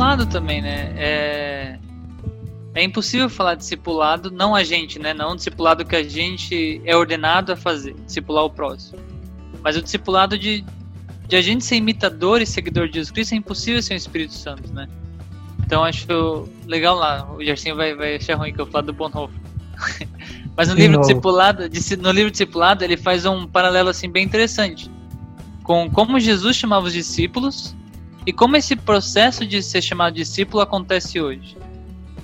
Discipulado 0.00 0.26
também, 0.26 0.62
né? 0.62 0.92
É, 0.96 1.78
é 2.74 2.82
impossível 2.82 3.28
falar 3.28 3.54
discipulado, 3.54 4.30
não 4.30 4.54
a 4.54 4.64
gente, 4.64 4.98
né? 4.98 5.12
Não 5.12 5.32
o 5.32 5.36
discipulado 5.36 5.84
que 5.84 5.94
a 5.94 6.02
gente 6.02 6.80
é 6.84 6.96
ordenado 6.96 7.52
a 7.52 7.56
fazer, 7.56 7.94
discipular 8.06 8.44
o 8.44 8.50
próximo. 8.50 8.98
Mas 9.62 9.76
o 9.76 9.82
discipulado 9.82 10.38
de, 10.38 10.64
de 11.28 11.36
a 11.36 11.42
gente 11.42 11.64
ser 11.64 11.76
imitador 11.76 12.40
e 12.40 12.46
seguidor 12.46 12.88
de 12.88 12.94
Jesus 12.94 13.10
Cristo 13.10 13.34
é 13.34 13.36
impossível 13.36 13.82
sem 13.82 13.94
o 13.94 13.98
Espírito 13.98 14.32
Santo, 14.32 14.72
né? 14.72 14.88
Então 15.66 15.84
acho 15.84 16.48
legal 16.66 16.96
lá. 16.96 17.30
O 17.30 17.44
Gersinho 17.44 17.76
vai, 17.76 17.94
vai 17.94 18.16
achar 18.16 18.36
ruim 18.36 18.54
que 18.54 18.60
eu 18.60 18.66
falo 18.66 18.86
do 18.86 18.92
Bonhoeffer. 18.94 19.38
Mas 20.56 20.68
no 20.68 20.74
livro, 20.74 21.00
discipulado, 21.00 21.64
no 22.00 22.10
livro 22.10 22.30
discipulado, 22.30 22.82
ele 22.82 22.96
faz 22.96 23.26
um 23.26 23.46
paralelo 23.46 23.90
assim 23.90 24.10
bem 24.10 24.24
interessante 24.24 24.90
com 25.62 25.88
como 25.90 26.18
Jesus 26.18 26.56
chamava 26.56 26.86
os 26.86 26.92
discípulos 26.92 27.76
e 28.26 28.32
como 28.32 28.56
esse 28.56 28.76
processo 28.76 29.46
de 29.46 29.62
ser 29.62 29.82
chamado 29.82 30.14
discípulo 30.14 30.62
acontece 30.62 31.20
hoje. 31.20 31.56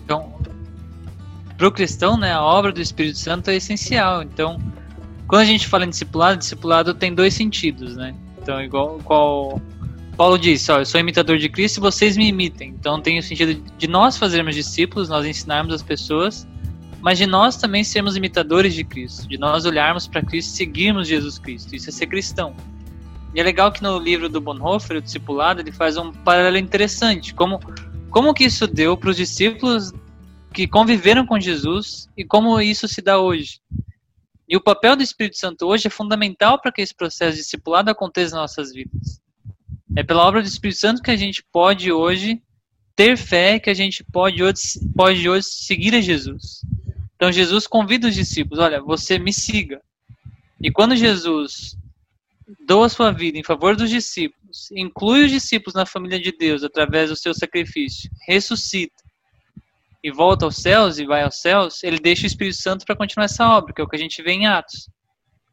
Então, 0.04 0.34
para 1.56 1.68
o 1.68 1.72
cristão, 1.72 2.18
né, 2.18 2.32
a 2.32 2.42
obra 2.42 2.70
do 2.72 2.80
Espírito 2.80 3.18
Santo 3.18 3.50
é 3.50 3.56
essencial. 3.56 4.22
Então, 4.22 4.60
quando 5.26 5.42
a 5.42 5.46
gente 5.46 5.66
fala 5.66 5.84
em 5.84 5.88
discipulado, 5.88 6.38
discipulado 6.38 6.94
tem 6.94 7.14
dois 7.14 7.34
sentidos, 7.34 7.96
né? 7.96 8.14
Então, 8.40 8.60
igual 8.62 9.00
qual 9.02 9.60
Paulo 10.16 10.38
disse, 10.38 10.70
ó, 10.70 10.78
eu 10.78 10.86
sou 10.86 11.00
imitador 11.00 11.38
de 11.38 11.48
Cristo 11.48 11.78
e 11.78 11.80
vocês 11.80 12.16
me 12.16 12.28
imitem. 12.28 12.74
Então, 12.78 13.00
tem 13.00 13.18
o 13.18 13.22
sentido 13.22 13.54
de 13.76 13.86
nós 13.86 14.16
fazermos 14.16 14.54
discípulos, 14.54 15.08
nós 15.08 15.26
ensinarmos 15.26 15.74
as 15.74 15.82
pessoas, 15.82 16.46
mas 17.00 17.18
de 17.18 17.26
nós 17.26 17.56
também 17.56 17.82
sermos 17.82 18.16
imitadores 18.16 18.74
de 18.74 18.84
Cristo, 18.84 19.26
de 19.28 19.38
nós 19.38 19.64
olharmos 19.64 20.06
para 20.06 20.22
Cristo 20.22 20.50
e 20.52 20.56
seguirmos 20.56 21.08
Jesus 21.08 21.38
Cristo. 21.38 21.74
Isso 21.74 21.88
é 21.88 21.92
ser 21.92 22.06
cristão. 22.06 22.54
E 23.36 23.40
é 23.40 23.42
legal 23.42 23.70
que 23.70 23.82
no 23.82 23.98
livro 23.98 24.30
do 24.30 24.40
Bonhoeffer, 24.40 24.96
o 24.96 25.02
discipulado, 25.02 25.60
ele 25.60 25.70
faz 25.70 25.98
um 25.98 26.10
paralelo 26.10 26.56
interessante, 26.56 27.34
como 27.34 27.60
como 28.08 28.32
que 28.32 28.44
isso 28.44 28.66
deu 28.66 28.96
para 28.96 29.10
os 29.10 29.16
discípulos 29.16 29.92
que 30.54 30.66
conviveram 30.66 31.26
com 31.26 31.38
Jesus 31.38 32.08
e 32.16 32.24
como 32.24 32.58
isso 32.62 32.88
se 32.88 33.02
dá 33.02 33.18
hoje. 33.18 33.60
E 34.48 34.56
o 34.56 34.60
papel 34.62 34.96
do 34.96 35.02
Espírito 35.02 35.36
Santo 35.36 35.66
hoje 35.66 35.86
é 35.86 35.90
fundamental 35.90 36.58
para 36.58 36.72
que 36.72 36.80
esse 36.80 36.94
processo 36.94 37.36
discipulado 37.36 37.90
aconteça 37.90 38.36
nas 38.36 38.44
nossas 38.44 38.72
vidas. 38.72 39.20
É 39.94 40.02
pela 40.02 40.24
obra 40.24 40.40
do 40.40 40.48
Espírito 40.48 40.80
Santo 40.80 41.02
que 41.02 41.10
a 41.10 41.16
gente 41.16 41.44
pode 41.52 41.92
hoje 41.92 42.40
ter 42.94 43.18
fé, 43.18 43.58
que 43.58 43.68
a 43.68 43.74
gente 43.74 44.02
pode 44.02 44.42
hoje, 44.42 44.62
pode 44.96 45.28
hoje 45.28 45.46
seguir 45.46 45.94
a 45.94 46.00
Jesus. 46.00 46.62
Então 47.16 47.30
Jesus 47.30 47.66
convida 47.66 48.08
os 48.08 48.14
discípulos, 48.14 48.64
olha, 48.64 48.80
você 48.80 49.18
me 49.18 49.30
siga. 49.30 49.82
E 50.58 50.70
quando 50.70 50.96
Jesus 50.96 51.76
doa 52.66 52.88
sua 52.88 53.10
vida 53.10 53.38
em 53.38 53.42
favor 53.42 53.74
dos 53.74 53.90
discípulos, 53.90 54.70
inclui 54.72 55.24
os 55.24 55.30
discípulos 55.30 55.74
na 55.74 55.84
família 55.84 56.20
de 56.20 56.32
Deus 56.32 56.62
através 56.62 57.10
do 57.10 57.16
seu 57.16 57.34
sacrifício, 57.34 58.10
ressuscita 58.26 59.04
e 60.02 60.10
volta 60.10 60.44
aos 60.44 60.56
céus 60.56 60.98
e 60.98 61.04
vai 61.04 61.22
aos 61.22 61.40
céus, 61.40 61.82
ele 61.82 61.98
deixa 61.98 62.22
o 62.22 62.26
Espírito 62.26 62.56
Santo 62.56 62.84
para 62.84 62.94
continuar 62.94 63.24
essa 63.24 63.48
obra, 63.48 63.74
que 63.74 63.80
é 63.80 63.84
o 63.84 63.88
que 63.88 63.96
a 63.96 63.98
gente 63.98 64.22
vê 64.22 64.32
em 64.32 64.46
Atos. 64.46 64.88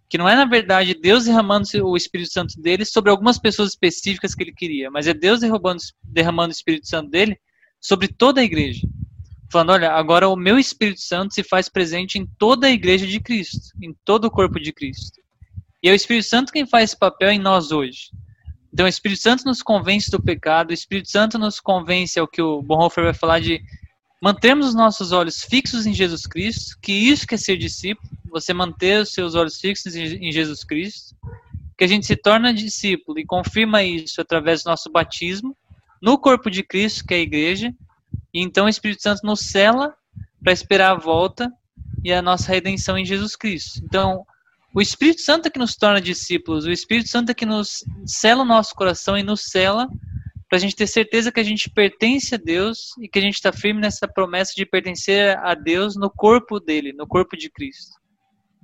Que 0.08 0.16
não 0.16 0.30
é, 0.30 0.36
na 0.36 0.46
verdade, 0.46 0.94
Deus 0.94 1.26
derramando 1.26 1.68
o 1.84 1.98
Espírito 1.98 2.32
Santo 2.32 2.62
dele 2.62 2.86
sobre 2.86 3.10
algumas 3.10 3.40
pessoas 3.40 3.70
específicas 3.70 4.36
que 4.36 4.44
ele 4.44 4.54
queria, 4.54 4.92
mas 4.92 5.08
é 5.08 5.14
Deus 5.14 5.40
derramando, 5.40 6.50
o 6.50 6.56
Espírito 6.56 6.88
Santo 6.88 7.10
dele 7.10 7.36
sobre 7.82 8.08
toda 8.08 8.42
a 8.42 8.44
igreja. 8.44 8.88
Falando, 9.52 9.72
olha, 9.72 9.92
agora 9.92 10.30
o 10.30 10.36
meu 10.36 10.60
Espírito 10.60 11.02
Santo 11.02 11.34
se 11.34 11.44
faz 11.44 11.68
presente 11.68 12.20
em 12.20 12.28
toda 12.38 12.68
a 12.68 12.72
igreja 12.72 13.08
de 13.08 13.20
Cristo, 13.20 13.60
em 13.82 13.92
todo 14.06 14.26
o 14.26 14.32
corpo 14.32 14.60
de 14.60 14.72
Cristo. 14.72 15.23
E 15.84 15.90
é 15.90 15.92
o 15.92 15.96
Espírito 15.96 16.26
Santo 16.26 16.54
quem 16.54 16.66
faz 16.66 16.92
esse 16.92 16.98
papel 16.98 17.30
em 17.30 17.40
nós 17.40 17.74
hoje. 17.74 18.10
Então, 18.74 18.86
o 18.86 18.90
Espírito 18.90 19.22
Santo 19.22 19.44
nos 19.44 19.62
convence 19.62 20.10
do 20.10 20.22
pecado, 20.22 20.72
o 20.72 20.74
Espírito 20.74 21.12
Santo 21.12 21.38
nos 21.38 21.60
convence, 21.60 22.18
é 22.18 22.24
o 22.24 22.28
que 22.28 22.42
o 22.42 22.62
Bonhoeffer 22.62 23.04
vai 23.04 23.14
falar, 23.14 23.40
de 23.40 23.62
mantermos 24.22 24.70
os 24.70 24.74
nossos 24.74 25.12
olhos 25.12 25.44
fixos 25.44 25.86
em 25.86 25.94
Jesus 25.94 26.26
Cristo, 26.26 26.78
que 26.82 26.94
isso 26.94 27.28
quer 27.28 27.38
ser 27.38 27.58
discípulo, 27.58 28.10
você 28.32 28.54
manter 28.54 29.02
os 29.02 29.14
seus 29.14 29.36
olhos 29.36 29.60
fixos 29.60 29.94
em 29.96 30.32
Jesus 30.32 30.64
Cristo, 30.64 31.16
que 31.78 31.84
a 31.84 31.88
gente 31.88 32.06
se 32.06 32.16
torna 32.16 32.54
discípulo 32.54 33.20
e 33.20 33.26
confirma 33.26 33.84
isso 33.84 34.22
através 34.22 34.64
do 34.64 34.70
nosso 34.70 34.90
batismo 34.90 35.56
no 36.02 36.18
corpo 36.18 36.50
de 36.50 36.64
Cristo, 36.64 37.06
que 37.06 37.14
é 37.14 37.18
a 37.18 37.22
igreja, 37.22 37.74
e 38.34 38.42
então 38.42 38.66
o 38.66 38.70
Espírito 38.70 39.04
Santo 39.04 39.22
nos 39.24 39.42
cela 39.42 39.94
para 40.42 40.54
esperar 40.54 40.92
a 40.92 41.00
volta 41.00 41.52
e 42.04 42.12
a 42.12 42.22
nossa 42.22 42.52
redenção 42.52 42.98
em 42.98 43.06
Jesus 43.06 43.36
Cristo. 43.36 43.82
Então, 43.84 44.26
o 44.74 44.82
Espírito 44.82 45.22
Santo 45.22 45.48
é 45.48 45.52
que 45.52 45.60
nos 45.60 45.76
torna 45.76 46.02
discípulos, 46.02 46.66
o 46.66 46.72
Espírito 46.72 47.10
Santo 47.10 47.30
é 47.30 47.34
que 47.34 47.46
nos 47.46 47.84
sela 48.06 48.42
o 48.42 48.46
nosso 48.46 48.74
coração 48.74 49.18
e 49.18 49.24
nos 49.24 49.42
sela 49.44 49.88
para 50.50 50.58
a 50.58 50.60
gente 50.60 50.76
ter 50.76 50.88
certeza 50.88 51.32
que 51.32 51.40
a 51.40 51.44
gente 51.44 51.70
pertence 51.70 52.36
a 52.36 52.38
Deus 52.38 52.96
e 53.00 53.08
que 53.08 53.20
a 53.20 53.22
gente 53.22 53.36
está 53.36 53.52
firme 53.52 53.82
nessa 53.82 54.08
promessa 54.08 54.54
de 54.56 54.66
pertencer 54.66 55.38
a 55.40 55.54
Deus 55.56 55.96
no 55.96 56.10
corpo 56.10 56.60
dele, 56.60 56.94
no 56.94 57.08
corpo 57.08 57.36
de 57.36 57.50
Cristo. 57.50 57.94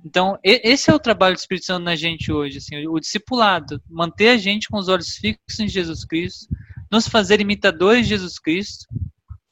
Então, 0.04 0.38
esse 0.42 0.90
é 0.90 0.94
o 0.94 0.98
trabalho 0.98 1.34
do 1.34 1.40
Espírito 1.40 1.66
Santo 1.66 1.84
na 1.84 1.94
gente 1.94 2.32
hoje, 2.32 2.58
assim, 2.58 2.86
o 2.86 2.98
discipulado, 2.98 3.82
manter 3.88 4.28
a 4.30 4.36
gente 4.36 4.68
com 4.68 4.78
os 4.78 4.88
olhos 4.88 5.16
fixos 5.16 5.60
em 5.60 5.68
Jesus 5.68 6.04
Cristo, 6.04 6.48
nos 6.90 7.06
fazer 7.06 7.40
imitadores 7.40 8.04
de 8.04 8.10
Jesus 8.10 8.38
Cristo, 8.38 8.86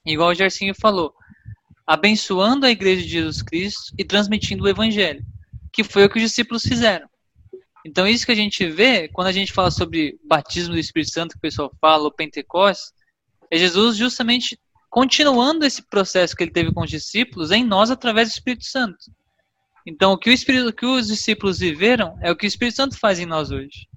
igual 0.06 0.30
o 0.30 0.34
Gercinho 0.34 0.74
falou, 0.74 1.12
abençoando 1.86 2.66
a 2.66 2.70
igreja 2.70 3.02
de 3.02 3.08
Jesus 3.08 3.42
Cristo 3.42 3.92
e 3.98 4.04
transmitindo 4.04 4.64
o 4.64 4.68
evangelho, 4.68 5.24
que 5.72 5.84
foi 5.84 6.04
o 6.04 6.10
que 6.10 6.18
os 6.18 6.24
discípulos 6.24 6.62
fizeram. 6.62 7.08
Então, 7.84 8.06
isso 8.06 8.26
que 8.26 8.32
a 8.32 8.36
gente 8.36 8.66
vê, 8.68 9.08
quando 9.08 9.28
a 9.28 9.32
gente 9.32 9.52
fala 9.52 9.70
sobre 9.70 10.18
batismo 10.24 10.74
do 10.74 10.80
Espírito 10.80 11.12
Santo, 11.12 11.32
que 11.32 11.38
o 11.38 11.40
pessoal 11.40 11.72
fala, 11.80 12.08
o 12.08 12.12
Pentecostes, 12.12 12.92
é 13.50 13.56
Jesus 13.56 13.96
justamente 13.96 14.58
continuando 14.90 15.64
esse 15.64 15.82
processo 15.82 16.34
que 16.34 16.42
ele 16.42 16.50
teve 16.50 16.72
com 16.72 16.82
os 16.82 16.90
discípulos 16.90 17.50
em 17.50 17.64
nós 17.64 17.90
através 17.90 18.28
do 18.28 18.32
Espírito 18.32 18.64
Santo. 18.64 18.98
Então, 19.86 20.12
o 20.12 20.18
que, 20.18 20.28
o 20.28 20.32
Espírito, 20.32 20.68
o 20.68 20.72
que 20.72 20.84
os 20.84 21.06
discípulos 21.06 21.60
viveram 21.60 22.18
é 22.20 22.30
o 22.30 22.36
que 22.36 22.46
o 22.46 22.48
Espírito 22.48 22.76
Santo 22.76 22.98
faz 22.98 23.18
em 23.18 23.26
nós 23.26 23.50
hoje. 23.50 23.88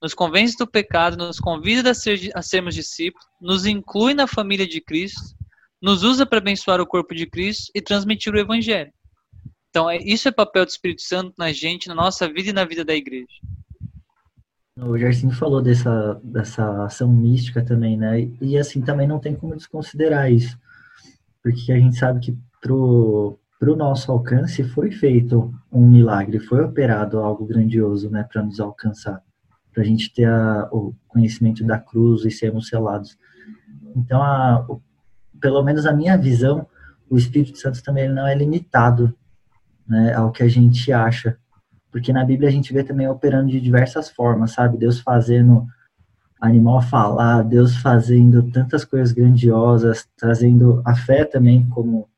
Nos 0.00 0.14
convence 0.14 0.56
do 0.56 0.66
pecado, 0.66 1.16
nos 1.16 1.40
convida 1.40 1.90
a, 1.90 1.94
ser, 1.94 2.30
a 2.34 2.40
sermos 2.40 2.74
discípulos, 2.74 3.26
nos 3.40 3.66
inclui 3.66 4.14
na 4.14 4.26
família 4.26 4.66
de 4.66 4.80
Cristo, 4.80 5.20
nos 5.82 6.02
usa 6.02 6.24
para 6.24 6.38
abençoar 6.38 6.80
o 6.80 6.86
corpo 6.86 7.14
de 7.14 7.26
Cristo 7.26 7.70
e 7.74 7.82
transmitir 7.82 8.32
o 8.32 8.38
Evangelho. 8.38 8.92
Então, 9.70 9.88
é, 9.88 9.98
isso 9.98 10.28
é 10.28 10.32
papel 10.32 10.64
do 10.64 10.68
Espírito 10.68 11.02
Santo 11.02 11.34
na 11.38 11.52
gente, 11.52 11.88
na 11.88 11.94
nossa 11.94 12.26
vida 12.26 12.50
e 12.50 12.52
na 12.52 12.64
vida 12.64 12.84
da 12.84 12.94
igreja. 12.94 13.26
O 14.80 14.96
Gersinho 14.96 15.32
falou 15.32 15.60
dessa, 15.60 16.20
dessa 16.22 16.84
ação 16.84 17.08
mística 17.12 17.64
também, 17.64 17.96
né? 17.96 18.30
E 18.40 18.56
assim, 18.56 18.80
também 18.80 19.08
não 19.08 19.18
tem 19.18 19.34
como 19.34 19.56
desconsiderar 19.56 20.30
isso. 20.30 20.56
Porque 21.42 21.72
a 21.72 21.78
gente 21.78 21.96
sabe 21.96 22.20
que 22.20 22.38
pro, 22.60 23.38
para 23.58 23.72
o 23.72 23.76
nosso 23.76 24.12
alcance 24.12 24.62
foi 24.62 24.90
feito 24.92 25.52
um 25.70 25.84
milagre, 25.84 26.38
foi 26.38 26.62
operado 26.64 27.18
algo 27.18 27.44
grandioso, 27.44 28.08
né, 28.08 28.22
para 28.22 28.42
nos 28.42 28.60
alcançar, 28.60 29.20
para 29.72 29.82
a 29.82 29.86
gente 29.86 30.12
ter 30.12 30.26
a, 30.28 30.68
o 30.70 30.94
conhecimento 31.08 31.64
da 31.64 31.78
cruz 31.78 32.24
e 32.24 32.30
sermos 32.30 32.68
selados. 32.68 33.18
Então, 33.96 34.22
a, 34.22 34.64
o, 34.68 34.80
pelo 35.40 35.62
menos 35.62 35.86
a 35.86 35.92
minha 35.92 36.16
visão, 36.16 36.66
o 37.10 37.16
Espírito 37.16 37.58
Santo 37.58 37.82
também 37.82 38.08
não 38.08 38.26
é 38.26 38.34
limitado, 38.34 39.12
né, 39.88 40.14
ao 40.14 40.30
que 40.30 40.42
a 40.42 40.48
gente 40.48 40.92
acha, 40.92 41.38
porque 41.90 42.12
na 42.12 42.24
Bíblia 42.24 42.48
a 42.48 42.52
gente 42.52 42.72
vê 42.72 42.84
também 42.84 43.08
operando 43.08 43.50
de 43.50 43.60
diversas 43.60 44.10
formas, 44.10 44.52
sabe? 44.52 44.76
Deus 44.76 45.00
fazendo 45.00 45.66
animal 46.40 46.82
falar, 46.82 47.42
Deus 47.42 47.76
fazendo 47.76 48.42
tantas 48.50 48.84
coisas 48.84 49.12
grandiosas, 49.12 50.06
trazendo 50.16 50.82
a 50.84 50.94
fé 50.94 51.24
também 51.24 51.68
como 51.68 52.08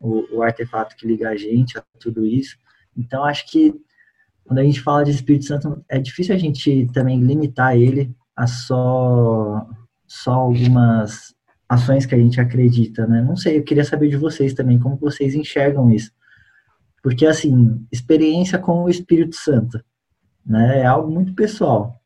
o, 0.00 0.38
o 0.38 0.42
artefato 0.42 0.96
que 0.96 1.06
liga 1.06 1.28
a 1.28 1.36
gente 1.36 1.78
a 1.78 1.84
tudo 2.00 2.24
isso. 2.24 2.56
Então, 2.96 3.24
acho 3.24 3.46
que 3.50 3.74
quando 4.44 4.58
a 4.58 4.64
gente 4.64 4.80
fala 4.80 5.04
de 5.04 5.10
Espírito 5.10 5.46
Santo, 5.46 5.84
é 5.88 5.98
difícil 5.98 6.34
a 6.34 6.38
gente 6.38 6.88
também 6.92 7.20
limitar 7.20 7.76
ele 7.76 8.14
a 8.36 8.46
só, 8.46 9.66
só 10.06 10.32
algumas 10.32 11.34
ações 11.68 12.04
que 12.04 12.14
a 12.14 12.18
gente 12.18 12.40
acredita, 12.40 13.06
né? 13.06 13.22
Não 13.22 13.36
sei, 13.36 13.58
eu 13.58 13.64
queria 13.64 13.84
saber 13.84 14.08
de 14.08 14.16
vocês 14.16 14.52
também, 14.52 14.78
como 14.78 14.96
vocês 14.96 15.34
enxergam 15.34 15.90
isso. 15.90 16.10
Porque, 17.04 17.26
assim, 17.26 17.86
experiência 17.92 18.58
com 18.58 18.84
o 18.84 18.88
Espírito 18.88 19.36
Santo, 19.36 19.78
né? 20.44 20.80
É 20.80 20.86
algo 20.86 21.12
muito 21.12 21.34
pessoal. 21.34 22.00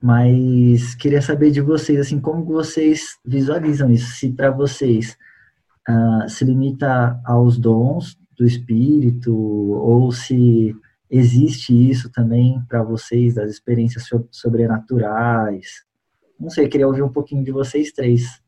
Mas 0.00 0.94
queria 0.94 1.20
saber 1.20 1.50
de 1.50 1.60
vocês, 1.60 1.98
assim, 1.98 2.20
como 2.20 2.44
vocês 2.44 3.18
visualizam 3.26 3.90
isso. 3.90 4.12
Se 4.12 4.32
para 4.32 4.52
vocês 4.52 5.16
uh, 5.88 6.28
se 6.28 6.44
limita 6.44 7.20
aos 7.24 7.58
dons 7.58 8.16
do 8.38 8.46
Espírito, 8.46 9.34
ou 9.34 10.12
se 10.12 10.72
existe 11.10 11.72
isso 11.72 12.08
também 12.12 12.62
para 12.68 12.84
vocês, 12.84 13.34
das 13.34 13.50
experiências 13.50 14.08
sobrenaturais. 14.30 15.84
Não 16.38 16.48
sei, 16.48 16.68
queria 16.68 16.86
ouvir 16.86 17.02
um 17.02 17.12
pouquinho 17.12 17.42
de 17.42 17.50
vocês 17.50 17.90
três. 17.90 18.40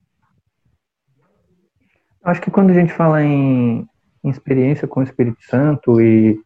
Acho 2.23 2.41
que 2.41 2.51
quando 2.51 2.71
a 2.71 2.75
gente 2.75 2.93
fala 2.93 3.25
em, 3.25 3.89
em 4.23 4.31
experiência 4.31 4.89
com 4.89 5.01
o 5.01 5.03
Espírito 5.03 5.43
Santo 5.43 6.01
e, 6.01 6.41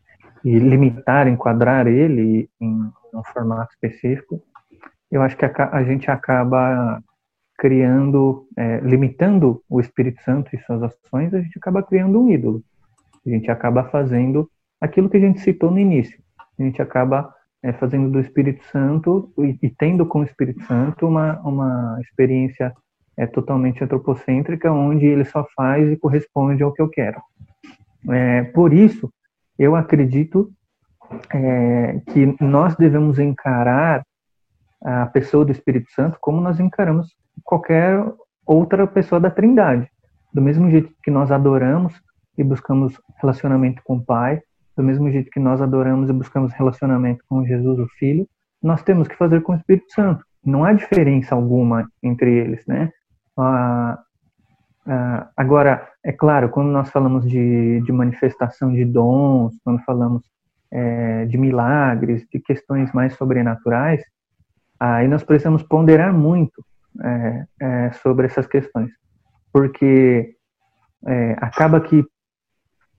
e, 0.45 0.59
limitar, 0.59 1.29
enquadrar 1.29 1.87
ele 1.87 2.49
em 2.61 2.91
um 3.15 3.25
formato 3.33 3.73
específico, 3.73 4.43
eu 5.11 5.23
acho 5.23 5.37
que 5.37 5.45
a, 5.45 5.53
a 5.73 5.85
gente 5.85 6.11
acaba 6.11 7.03
criando, 7.59 8.47
é, 8.57 8.81
limitando 8.81 9.63
o 9.69 9.79
Espírito 9.79 10.23
Santo 10.23 10.55
e 10.55 10.59
suas 10.61 10.83
ações, 10.83 11.33
a 11.35 11.41
gente 11.41 11.59
acaba 11.59 11.83
criando 11.83 12.21
um 12.21 12.29
ídolo. 12.29 12.63
A 13.25 13.31
gente 13.31 13.51
acaba 13.51 13.85
fazendo 13.85 14.51
aquilo 14.81 15.09
que 15.09 15.17
a 15.17 15.21
gente 15.21 15.41
citou 15.41 15.71
no 15.71 15.79
início. 15.79 16.19
A 16.59 16.63
gente 16.63 16.83
acaba 16.83 17.33
é, 17.63 17.73
fazendo 17.73 18.11
do 18.11 18.19
Espírito 18.19 18.65
Santo 18.65 19.33
e, 19.39 19.59
e, 19.63 19.71
tendo 19.71 20.05
com 20.05 20.21
o 20.21 20.25
Espírito 20.25 20.63
Santo 20.65 21.07
uma, 21.07 21.39
uma 21.41 21.99
experiência 22.01 22.73
é, 23.17 23.27
totalmente 23.27 23.85
antropocêntrica, 23.85 24.73
onde 24.73 25.07
ele 25.07 25.25
só 25.25 25.47
faz 25.55 25.89
e 25.91 25.97
corresponde 25.97 26.63
ao 26.63 26.73
que 26.73 26.83
eu 26.83 26.89
quero. 26.89 27.21
É, 28.11 28.43
por 28.45 28.73
isso, 28.73 29.13
eu 29.59 29.77
acredito 29.77 30.51
é, 31.33 32.01
que 32.13 32.37
nós 32.41 32.75
devemos 32.77 33.19
encarar 33.19 34.03
a 34.85 35.07
pessoa 35.07 35.45
do 35.45 35.53
Espírito 35.53 35.91
Santo 35.93 36.19
como 36.21 36.41
nós 36.41 36.59
encaramos 36.59 37.09
qualquer 37.45 38.05
outra 38.45 38.87
pessoa 38.87 39.21
da 39.21 39.31
Trindade. 39.31 39.89
Do 40.33 40.43
mesmo 40.43 40.71
jeito 40.71 40.93
que 41.03 41.11
nós 41.11 41.31
adoramos 41.31 41.95
e 42.37 42.43
buscamos 42.43 42.99
relacionamento 43.21 43.83
com 43.85 43.97
o 43.97 44.05
Pai, 44.05 44.41
do 44.77 44.83
mesmo 44.83 45.11
jeito 45.11 45.31
que 45.31 45.39
nós 45.39 45.61
adoramos 45.61 46.09
e 46.09 46.13
buscamos 46.13 46.53
relacionamento 46.53 47.23
com 47.29 47.45
Jesus, 47.45 47.79
o 47.79 47.87
Filho, 47.99 48.27
nós 48.63 48.83
temos 48.83 49.07
que 49.07 49.17
fazer 49.17 49.43
com 49.43 49.53
o 49.53 49.57
Espírito 49.57 49.93
Santo. 49.93 50.25
Não 50.45 50.65
há 50.65 50.73
diferença 50.73 51.35
alguma 51.35 51.89
entre 52.03 52.33
eles, 52.33 52.67
né? 52.67 52.91
Ah, 53.39 53.99
ah, 54.87 55.31
agora, 55.37 55.89
é 56.05 56.13
claro, 56.13 56.49
quando 56.49 56.69
nós 56.69 56.91
falamos 56.91 57.29
de, 57.29 57.81
de 57.81 57.93
manifestação 57.93 58.73
de 58.73 58.85
dons, 58.85 59.57
quando 59.65 59.83
falamos 59.85 60.23
é, 60.71 61.27
de 61.27 61.39
milagres, 61.39 62.27
de 62.33 62.41
questões 62.41 62.93
mais 62.93 63.15
sobrenaturais, 63.15 64.03
aí 64.81 65.07
nós 65.07 65.23
precisamos 65.23 65.63
ponderar 65.63 66.13
muito 66.13 66.65
é, 67.03 67.47
é, 67.61 67.93
sobre 67.93 68.27
essas 68.27 68.47
questões, 68.47 68.91
porque 69.53 70.35
é, 71.07 71.37
acaba 71.39 71.81
que 71.81 72.05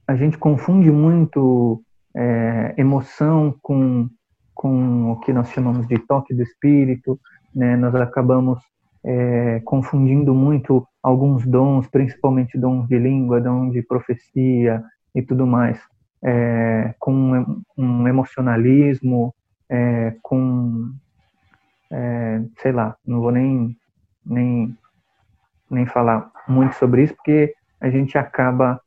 a 0.07 0.15
gente 0.15 0.37
confunde 0.37 0.91
muito 0.91 1.83
é, 2.15 2.73
emoção 2.77 3.53
com, 3.61 4.09
com 4.53 5.11
o 5.11 5.19
que 5.19 5.33
nós 5.33 5.49
chamamos 5.49 5.87
de 5.87 5.97
toque 5.99 6.33
do 6.33 6.43
espírito, 6.43 7.19
né? 7.53 7.75
nós 7.75 7.93
acabamos 7.95 8.59
é, 9.05 9.61
confundindo 9.65 10.33
muito 10.33 10.87
alguns 11.01 11.45
dons, 11.45 11.87
principalmente 11.87 12.57
dons 12.57 12.87
de 12.87 12.97
língua, 12.97 13.41
dom 13.41 13.69
de 13.69 13.81
profecia 13.81 14.81
e 15.13 15.21
tudo 15.21 15.45
mais, 15.45 15.79
é, 16.23 16.93
com 16.99 17.63
um 17.77 18.07
emocionalismo, 18.07 19.33
com 20.21 20.93
é, 21.93 22.41
sei 22.57 22.71
lá, 22.71 22.95
não 23.05 23.21
vou 23.21 23.31
nem, 23.31 23.77
nem, 24.25 24.75
nem 25.69 25.85
falar 25.85 26.31
muito 26.47 26.73
sobre 26.75 27.03
isso, 27.03 27.15
porque 27.15 27.53
a 27.79 27.89
gente 27.89 28.17
acaba, 28.17 28.81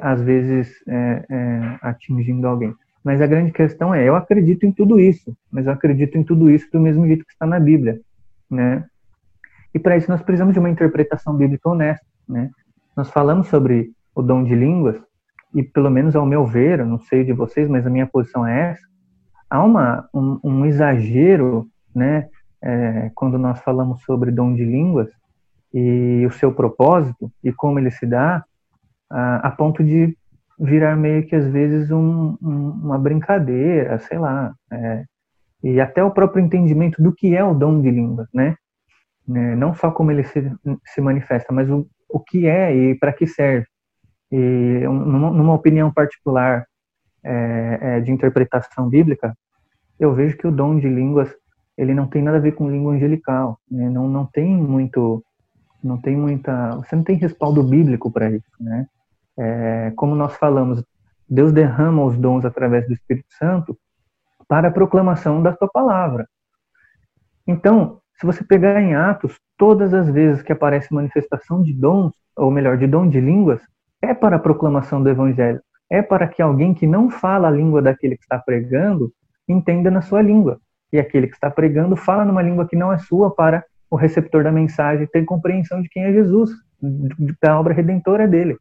às 0.00 0.22
vezes, 0.22 0.72
é, 0.86 1.26
é, 1.28 1.78
atingindo 1.82 2.46
alguém. 2.46 2.72
Mas 3.02 3.20
a 3.20 3.26
grande 3.26 3.50
questão 3.50 3.92
é, 3.92 4.08
eu 4.08 4.14
acredito 4.14 4.64
em 4.64 4.70
tudo 4.70 5.00
isso, 5.00 5.36
mas 5.50 5.66
eu 5.66 5.72
acredito 5.72 6.16
em 6.16 6.22
tudo 6.22 6.48
isso 6.48 6.70
do 6.70 6.78
mesmo 6.78 7.04
jeito 7.06 7.24
que 7.24 7.32
está 7.32 7.46
na 7.46 7.58
Bíblia, 7.58 8.00
né? 8.48 8.84
E 9.74 9.78
para 9.78 9.96
isso 9.96 10.10
nós 10.10 10.22
precisamos 10.22 10.52
de 10.52 10.58
uma 10.58 10.70
interpretação 10.70 11.34
bíblica 11.36 11.68
honesta, 11.68 12.06
né? 12.28 12.50
Nós 12.96 13.10
falamos 13.10 13.48
sobre 13.48 13.90
o 14.14 14.22
dom 14.22 14.44
de 14.44 14.54
línguas, 14.54 15.00
e 15.54 15.62
pelo 15.62 15.90
menos 15.90 16.14
ao 16.16 16.26
meu 16.26 16.44
ver, 16.44 16.80
eu 16.80 16.86
não 16.86 16.98
sei 16.98 17.24
de 17.24 17.32
vocês, 17.32 17.68
mas 17.68 17.86
a 17.86 17.90
minha 17.90 18.06
posição 18.06 18.46
é 18.46 18.70
essa, 18.70 18.82
há 19.48 19.62
uma, 19.62 20.08
um, 20.14 20.38
um 20.42 20.66
exagero, 20.66 21.66
né, 21.94 22.28
é, 22.62 23.10
quando 23.14 23.38
nós 23.38 23.60
falamos 23.60 24.02
sobre 24.02 24.30
dom 24.30 24.54
de 24.54 24.64
línguas 24.64 25.10
e 25.74 26.24
o 26.26 26.32
seu 26.32 26.54
propósito 26.54 27.30
e 27.44 27.52
como 27.52 27.78
ele 27.78 27.90
se 27.90 28.06
dá, 28.06 28.44
a, 29.10 29.48
a 29.48 29.50
ponto 29.50 29.84
de 29.84 30.16
virar 30.58 30.96
meio 30.96 31.26
que 31.26 31.36
às 31.36 31.46
vezes 31.46 31.90
um, 31.90 32.36
um, 32.40 32.70
uma 32.82 32.98
brincadeira, 32.98 33.98
sei 33.98 34.18
lá, 34.18 34.54
é, 34.70 35.04
e 35.62 35.80
até 35.80 36.02
o 36.02 36.10
próprio 36.10 36.42
entendimento 36.42 37.02
do 37.02 37.12
que 37.12 37.36
é 37.36 37.44
o 37.44 37.54
dom 37.54 37.80
de 37.80 37.90
línguas, 37.90 38.28
né? 38.32 38.56
É, 39.28 39.56
não 39.56 39.74
só 39.74 39.90
como 39.90 40.10
ele 40.10 40.24
se, 40.24 40.52
se 40.86 41.00
manifesta, 41.00 41.52
mas 41.52 41.70
o, 41.70 41.86
o 42.08 42.20
que 42.20 42.46
é 42.46 42.74
e 42.74 42.94
para 42.98 43.12
que 43.12 43.26
serve. 43.26 43.66
E 44.30 44.36
numa, 44.84 45.30
numa 45.30 45.54
opinião 45.54 45.92
particular 45.92 46.66
é, 47.22 47.78
é, 47.80 48.00
de 48.00 48.10
interpretação 48.10 48.88
bíblica, 48.88 49.36
eu 49.98 50.14
vejo 50.14 50.36
que 50.36 50.46
o 50.46 50.52
dom 50.52 50.78
de 50.78 50.88
línguas 50.88 51.32
ele 51.76 51.94
não 51.94 52.06
tem 52.06 52.22
nada 52.22 52.36
a 52.36 52.40
ver 52.40 52.52
com 52.52 52.70
língua 52.70 52.94
angelical, 52.94 53.58
né? 53.70 53.88
não, 53.88 54.08
não 54.08 54.26
tem 54.26 54.54
muito, 54.54 55.24
não 55.82 55.98
tem 55.98 56.16
muita, 56.16 56.76
você 56.76 56.94
não 56.94 57.02
tem 57.02 57.16
respaldo 57.16 57.62
bíblico 57.62 58.10
para 58.10 58.30
isso, 58.30 58.50
né? 58.60 58.86
É, 59.38 59.92
como 59.96 60.14
nós 60.14 60.36
falamos, 60.36 60.84
Deus 61.28 61.50
derrama 61.50 62.04
os 62.04 62.18
dons 62.18 62.44
através 62.44 62.86
do 62.86 62.92
Espírito 62.92 63.32
Santo 63.38 63.78
para 64.46 64.68
a 64.68 64.72
proclamação 64.72 65.42
da 65.42 65.56
sua 65.56 65.68
palavra. 65.68 66.28
Então, 67.46 68.01
se 68.18 68.26
você 68.26 68.44
pegar 68.44 68.80
em 68.80 68.94
Atos, 68.94 69.36
todas 69.56 69.92
as 69.94 70.08
vezes 70.08 70.42
que 70.42 70.52
aparece 70.52 70.92
manifestação 70.92 71.62
de 71.62 71.72
dons, 71.72 72.12
ou 72.36 72.50
melhor, 72.50 72.76
de 72.76 72.86
dom 72.86 73.08
de 73.08 73.20
línguas, 73.20 73.60
é 74.00 74.14
para 74.14 74.36
a 74.36 74.40
proclamação 74.40 75.02
do 75.02 75.08
evangelho. 75.08 75.60
É 75.90 76.02
para 76.02 76.26
que 76.26 76.40
alguém 76.40 76.72
que 76.74 76.86
não 76.86 77.10
fala 77.10 77.48
a 77.48 77.50
língua 77.50 77.82
daquele 77.82 78.16
que 78.16 78.22
está 78.22 78.38
pregando 78.38 79.12
entenda 79.48 79.90
na 79.90 80.00
sua 80.00 80.22
língua. 80.22 80.58
E 80.92 80.98
aquele 80.98 81.26
que 81.26 81.34
está 81.34 81.50
pregando 81.50 81.96
fala 81.96 82.24
numa 82.24 82.42
língua 82.42 82.66
que 82.66 82.76
não 82.76 82.92
é 82.92 82.98
sua 82.98 83.34
para 83.34 83.64
o 83.90 83.96
receptor 83.96 84.42
da 84.42 84.50
mensagem 84.50 85.06
ter 85.06 85.24
compreensão 85.24 85.82
de 85.82 85.88
quem 85.88 86.04
é 86.04 86.12
Jesus, 86.12 86.50
da 87.40 87.58
obra 87.58 87.74
redentora 87.74 88.26
dele. 88.26 88.56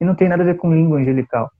E 0.00 0.04
não 0.04 0.14
tem 0.14 0.28
nada 0.28 0.42
a 0.42 0.46
ver 0.46 0.56
com 0.56 0.74
língua 0.74 0.98
angelical. 0.98 1.50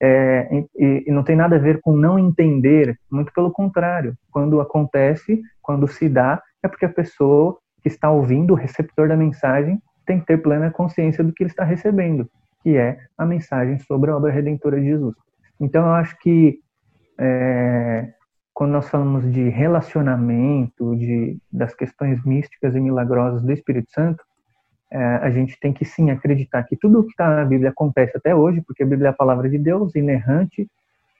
É, 0.00 0.64
e, 0.76 1.04
e, 1.06 1.12
não 1.12 1.24
tem 1.24 1.34
nada 1.34 1.56
a 1.56 1.58
ver 1.58 1.80
com 1.80 1.96
não 1.96 2.18
entender, 2.18 2.96
muito 3.10 3.32
pelo 3.32 3.50
contrário. 3.50 4.14
Quando 4.30 4.60
acontece, 4.60 5.40
quando 5.60 5.88
se 5.88 6.08
dá, 6.08 6.40
é 6.62 6.68
porque 6.68 6.84
a 6.84 6.88
pessoa 6.88 7.58
que 7.82 7.88
está 7.88 8.10
ouvindo, 8.10 8.52
o 8.52 8.56
receptor 8.56 9.08
da 9.08 9.16
mensagem, 9.16 9.80
tem 10.06 10.20
que 10.20 10.26
ter 10.26 10.38
plena 10.38 10.70
consciência 10.70 11.22
do 11.22 11.32
que 11.32 11.42
ele 11.42 11.50
está 11.50 11.64
recebendo, 11.64 12.28
que 12.62 12.76
é 12.76 12.98
a 13.16 13.26
mensagem 13.26 13.78
sobre 13.80 14.10
a 14.10 14.16
obra 14.16 14.32
redentora 14.32 14.80
de 14.80 14.86
Jesus. 14.86 15.14
Então, 15.60 15.86
eu 15.86 15.92
acho 15.92 16.18
que 16.18 16.60
é, 17.18 18.08
quando 18.54 18.72
nós 18.72 18.88
falamos 18.88 19.30
de 19.30 19.48
relacionamento, 19.48 20.96
de, 20.96 21.38
das 21.52 21.74
questões 21.74 22.24
místicas 22.24 22.74
e 22.74 22.80
milagrosas 22.80 23.42
do 23.42 23.52
Espírito 23.52 23.90
Santo, 23.92 24.24
é, 24.90 24.98
a 24.98 25.30
gente 25.30 25.58
tem 25.60 25.72
que 25.72 25.84
sim 25.84 26.10
acreditar 26.10 26.62
que 26.64 26.76
tudo 26.76 27.00
o 27.00 27.04
que 27.04 27.10
está 27.10 27.36
na 27.36 27.44
Bíblia 27.44 27.70
acontece 27.70 28.16
até 28.16 28.34
hoje, 28.34 28.62
porque 28.66 28.82
a 28.82 28.86
Bíblia 28.86 29.08
é 29.08 29.10
a 29.10 29.16
palavra 29.16 29.48
de 29.48 29.58
Deus, 29.58 29.94
inerrante, 29.94 30.68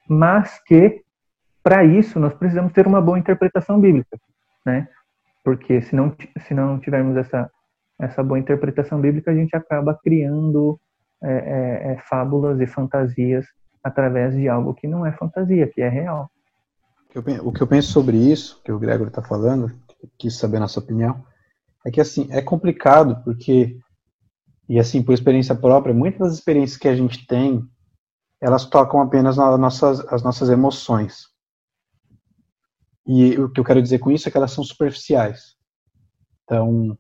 mas 0.09 0.59
que 0.65 1.03
para 1.63 1.85
isso 1.85 2.19
nós 2.19 2.33
precisamos 2.33 2.73
ter 2.73 2.87
uma 2.87 3.01
boa 3.01 3.19
interpretação 3.19 3.79
bíblica, 3.79 4.19
né? 4.65 4.89
Porque 5.49 5.81
se 5.81 5.97
não, 5.97 6.15
se 6.47 6.53
não 6.53 6.79
tivermos 6.79 7.17
essa, 7.17 7.51
essa 7.99 8.23
boa 8.23 8.39
interpretação 8.39 9.01
bíblica, 9.01 9.31
a 9.31 9.35
gente 9.35 9.57
acaba 9.57 9.99
criando 10.05 10.79
é, 11.23 11.33
é, 11.33 11.93
é 11.95 11.99
fábulas 12.07 12.61
e 12.61 12.67
fantasias 12.67 13.47
através 13.83 14.35
de 14.35 14.47
algo 14.47 14.75
que 14.75 14.87
não 14.87 15.07
é 15.07 15.13
fantasia, 15.13 15.67
que 15.67 15.81
é 15.81 15.89
real. 15.89 16.31
O 17.43 17.51
que 17.51 17.63
eu 17.63 17.67
penso 17.67 17.91
sobre 17.91 18.19
isso, 18.19 18.61
que 18.63 18.71
o 18.71 18.79
Gregor 18.79 19.09
está 19.09 19.23
falando, 19.23 19.73
quis 20.19 20.37
saber 20.37 20.59
a 20.59 20.61
nossa 20.61 20.81
opinião, 20.81 21.25
é 21.83 21.91
que 21.91 22.03
assim, 22.03 22.29
é 22.31 22.43
complicado 22.43 23.25
porque, 23.25 23.79
e 24.69 24.79
assim, 24.79 25.03
por 25.03 25.15
experiência 25.15 25.55
própria, 25.55 25.95
muitas 25.95 26.29
das 26.29 26.35
experiências 26.35 26.79
que 26.79 26.89
a 26.89 26.95
gente 26.95 27.27
tem, 27.27 27.67
elas 28.39 28.67
tocam 28.67 29.01
apenas 29.01 29.39
nas 29.39 29.59
nossas, 29.59 30.01
as 30.13 30.23
nossas 30.23 30.51
emoções. 30.51 31.23
E 33.09 33.39
o 33.39 33.49
que 33.49 33.59
eu 33.59 33.65
quero 33.65 33.83
dizer 33.83 34.01
com 34.01 34.11
isso 34.11 34.29
é 34.29 34.31
que 34.31 34.37
elas 34.37 34.53
são 34.53 34.63
superficiais. 34.63 35.57
Então, 36.45 36.97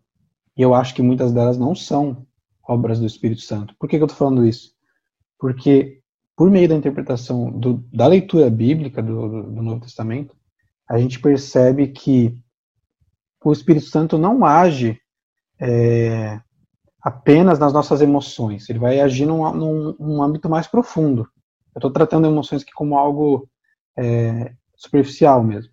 eu 0.56 0.74
acho 0.74 0.94
que 0.94 1.02
muitas 1.02 1.32
delas 1.32 1.59
não 1.59 1.74
são 1.74 2.26
obras 2.66 2.98
do 2.98 3.06
Espírito 3.06 3.42
Santo. 3.42 3.74
Por 3.78 3.88
que, 3.88 3.98
que 3.98 4.02
eu 4.02 4.06
estou 4.06 4.18
falando 4.18 4.46
isso? 4.46 4.72
Porque, 5.38 6.00
por 6.34 6.50
meio 6.50 6.66
da 6.66 6.74
interpretação 6.74 7.50
do, 7.50 7.84
da 7.92 8.06
leitura 8.06 8.48
bíblica 8.48 9.02
do, 9.02 9.42
do 9.42 9.62
Novo 9.62 9.82
Testamento, 9.82 10.34
a 10.88 10.98
gente 10.98 11.20
percebe 11.20 11.88
que 11.88 12.34
o 13.44 13.52
Espírito 13.52 13.86
Santo 13.86 14.16
não 14.16 14.46
age 14.46 14.98
é, 15.61 16.40
apenas 17.02 17.59
nas 17.59 17.72
nossas 17.72 18.00
emoções, 18.00 18.68
ele 18.68 18.78
vai 18.78 19.00
agir 19.00 19.26
num, 19.26 19.52
num, 19.52 19.96
num 19.98 20.22
âmbito 20.22 20.48
mais 20.48 20.66
profundo. 20.66 21.28
Eu 21.74 21.78
estou 21.78 21.90
tratando 21.90 22.26
emoções 22.26 22.62
aqui 22.62 22.72
como 22.72 22.96
algo 22.96 23.48
é, 23.96 24.54
superficial 24.74 25.44
mesmo. 25.44 25.72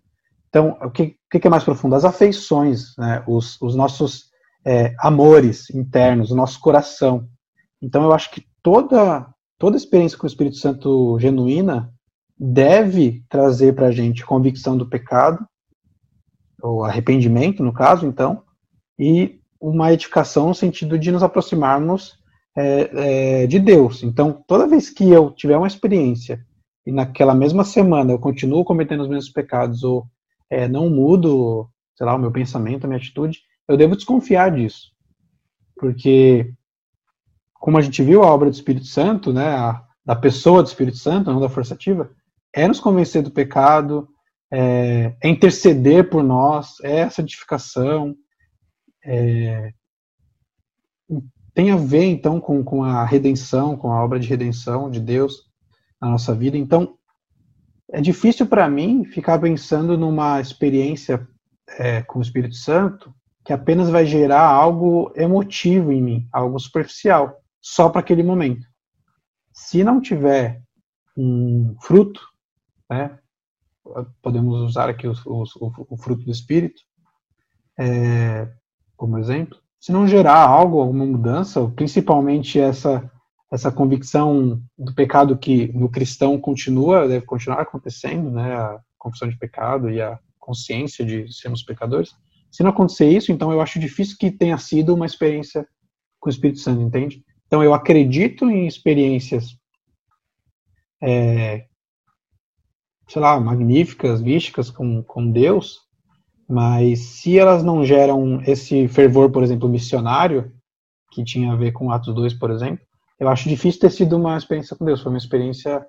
Então, 0.56 0.78
o 0.82 0.90
que, 0.90 1.04
o 1.04 1.38
que, 1.38 1.46
é 1.46 1.50
mais 1.50 1.66
profundo? 1.66 1.96
As 1.96 2.06
afeições, 2.06 2.96
né? 2.98 3.22
os, 3.28 3.62
os, 3.62 3.76
nossos 3.76 4.30
é, 4.66 4.96
amores 5.00 5.70
internos, 5.70 6.32
o 6.32 6.36
nosso 6.36 6.62
coração. 6.62 7.28
Então, 7.82 8.04
eu 8.04 8.14
acho 8.14 8.32
que 8.32 8.46
toda, 8.64 9.28
toda 9.60 9.76
experiência 9.76 10.18
com 10.18 10.26
o 10.26 10.30
Espírito 10.30 10.56
Santo 10.56 11.20
genuína 11.20 11.94
deve 12.40 13.22
trazer 13.28 13.76
para 13.76 13.88
a 13.88 13.92
gente 13.92 14.26
convicção 14.26 14.78
do 14.78 14.88
pecado, 14.88 15.46
ou 16.62 16.86
arrependimento, 16.86 17.62
no 17.62 17.74
caso, 17.74 18.06
então, 18.06 18.42
e 18.98 19.42
uma 19.60 19.92
edificação 19.92 20.48
no 20.48 20.56
sentido 20.56 20.98
de 20.98 21.12
nos 21.12 21.22
aproximarmos 21.22 22.18
é, 22.58 23.42
é, 23.44 23.48
de 23.48 23.60
Deus. 23.60 24.04
Então, 24.04 24.42
toda 24.48 24.70
vez 24.70 24.90
que 24.90 25.10
eu 25.10 25.32
tiver 25.32 25.58
uma 25.58 25.68
experiência 25.68 26.46
e 26.88 26.94
naquela 26.94 27.36
mesma 27.36 27.66
semana 27.66 28.14
eu 28.14 28.20
continuo 28.20 28.64
cometendo 28.64 29.02
os 29.02 29.10
mesmos 29.10 29.30
pecados 29.30 29.84
ou 29.84 30.08
é, 30.50 30.68
não 30.68 30.90
mudo, 30.90 31.70
sei 31.96 32.06
lá, 32.06 32.16
o 32.16 32.20
meu 32.20 32.32
pensamento, 32.32 32.86
a 32.86 32.88
minha 32.88 33.00
atitude, 33.00 33.42
eu 33.68 33.78
devo 33.78 33.96
desconfiar 33.96 34.52
disso. 34.52 34.92
Porque, 35.76 36.54
como 37.54 37.78
a 37.78 37.82
gente 37.82 38.02
viu 38.04 38.24
a 38.24 38.28
obra 38.28 38.50
do 38.50 38.54
Espírito 38.54 38.86
Santo, 38.86 39.34
né, 39.34 39.48
a, 39.48 39.84
da 40.06 40.16
pessoa 40.16 40.62
do 40.62 40.68
Espírito 40.68 40.98
Santo, 40.98 41.32
não 41.32 41.40
da 41.40 41.50
força 41.50 41.74
ativa, 41.74 42.12
é 42.54 42.68
nos 42.68 42.80
convencer 42.80 43.22
do 43.22 43.32
pecado, 43.32 44.08
é, 44.52 45.16
é 45.22 45.30
interceder 45.30 46.10
por 46.10 46.24
nós, 46.24 46.80
é 46.84 47.00
essa 47.00 47.22
edificação, 47.22 48.16
é, 49.04 49.74
tem 51.54 51.72
a 51.72 51.78
ver 51.78 52.06
então 52.06 52.40
com, 52.40 52.64
com 52.64 52.84
a 52.84 53.06
redenção, 53.06 53.78
com 53.78 53.92
a 53.92 54.04
obra 54.04 54.20
de 54.20 54.28
redenção 54.28 54.92
de 54.92 55.00
Deus 55.00 55.50
na 56.02 56.10
nossa 56.10 56.36
vida. 56.36 56.58
Então, 56.58 56.98
é 57.92 58.02
difícil 58.02 58.48
para 58.48 58.70
mim 58.70 59.06
ficar 59.06 59.40
pensando 59.40 59.98
numa 59.98 60.40
experiência 60.40 61.28
é, 61.78 62.02
com 62.02 62.20
o 62.20 62.22
Espírito 62.22 62.56
Santo 62.56 63.14
que 63.44 63.54
apenas 63.54 63.90
vai 63.90 64.06
gerar 64.06 64.42
algo 64.42 65.14
emotivo 65.16 65.92
em 65.92 66.02
mim, 66.02 66.28
algo 66.32 66.60
superficial, 66.60 67.40
só 67.62 67.90
para 67.90 68.00
aquele 68.00 68.24
momento. 68.24 68.66
Se 69.54 69.84
não 69.84 70.02
tiver 70.02 70.64
um 71.16 71.76
fruto, 71.80 72.20
né, 72.90 73.20
podemos 74.22 74.62
usar 74.62 74.90
aqui 74.90 75.08
o, 75.08 75.14
o, 75.26 75.46
o 75.90 75.98
fruto 75.98 76.26
do 76.26 76.32
Espírito 76.32 76.82
é, 77.78 78.50
como 78.98 79.20
exemplo, 79.20 79.60
se 79.80 79.92
não 79.92 80.08
gerar 80.08 80.40
algo, 80.40 80.82
alguma 80.82 81.06
mudança, 81.06 81.64
principalmente 81.76 82.60
essa 82.60 83.12
essa 83.56 83.72
convicção 83.72 84.62
do 84.78 84.94
pecado 84.94 85.38
que 85.38 85.72
no 85.74 85.90
cristão 85.90 86.38
continua, 86.38 87.08
deve 87.08 87.26
continuar 87.26 87.62
acontecendo, 87.62 88.30
né, 88.30 88.54
a 88.54 88.80
confissão 88.98 89.30
de 89.30 89.38
pecado 89.38 89.90
e 89.90 90.02
a 90.02 90.20
consciência 90.38 91.06
de 91.06 91.32
sermos 91.34 91.64
pecadores. 91.64 92.14
Se 92.52 92.64
não 92.64 92.72
acontecer 92.72 93.10
isso, 93.10 93.32
então 93.32 93.52
eu 93.54 93.62
acho 93.62 93.80
difícil 93.80 94.18
que 94.20 94.30
tenha 94.30 94.58
sido 94.58 94.94
uma 94.94 95.06
experiência 95.06 95.66
com 96.20 96.30
o 96.30 96.32
Espírito 96.32 96.60
Santo, 96.60 96.82
entende? 96.82 97.24
Então 97.48 97.64
eu 97.64 97.74
acredito 97.74 98.50
em 98.50 98.68
experiências 98.68 99.58
é, 101.02 101.66
sei 103.08 103.22
lá, 103.22 103.40
magníficas, 103.40 104.22
místicas 104.22 104.70
com, 104.70 105.02
com 105.02 105.32
Deus, 105.32 105.80
mas 106.48 107.00
se 107.00 107.40
elas 107.40 107.64
não 107.64 107.86
geram 107.86 108.42
esse 108.42 108.88
fervor, 108.90 109.32
por 109.32 109.44
exemplo, 109.44 109.70
missionário, 109.70 110.52
que 111.12 111.24
tinha 111.24 111.54
a 111.54 111.56
ver 111.56 111.72
com 111.72 111.90
Atos 111.90 112.14
2, 112.14 112.34
por 112.34 112.52
exemplo, 112.52 112.86
eu 113.26 113.30
acho 113.30 113.50
difícil 113.50 113.82
ter 113.82 113.90
sido 113.90 114.18
uma 114.18 114.38
experiência 114.38 114.76
com 114.76 114.86
Deus, 114.86 115.02
foi 115.02 115.12
uma 115.12 115.18
experiência 115.18 115.84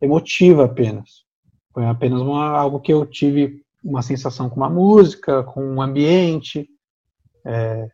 emotiva 0.00 0.66
apenas. 0.66 1.24
Foi 1.72 1.86
apenas 1.86 2.20
uma, 2.20 2.50
algo 2.50 2.80
que 2.80 2.92
eu 2.92 3.06
tive 3.06 3.62
uma 3.82 4.02
sensação 4.02 4.50
com 4.50 4.56
uma 4.56 4.68
música, 4.68 5.42
com 5.42 5.64
um 5.64 5.80
ambiente. 5.80 6.68
É... 7.46 7.88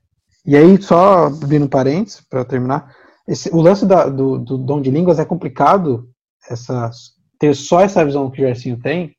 E 0.45 0.57
aí, 0.57 0.83
só 0.83 1.27
abrindo 1.27 1.69
parênteses, 1.69 2.21
para 2.29 2.45
terminar, 2.45 2.93
esse, 3.29 3.49
o 3.55 3.61
lance 3.61 3.87
da, 3.87 4.09
do, 4.09 4.37
do 4.37 4.59
dom 4.59 4.81
de 4.81 4.91
línguas 4.91 5.21
é 5.21 5.25
complicado, 5.25 6.11
essas 6.51 7.17
ter 7.39 7.55
só 7.55 7.81
essa 7.81 8.05
visão 8.05 8.29
que 8.29 8.43
o 8.43 8.47
Gersinho 8.47 8.81
tem, 8.81 9.15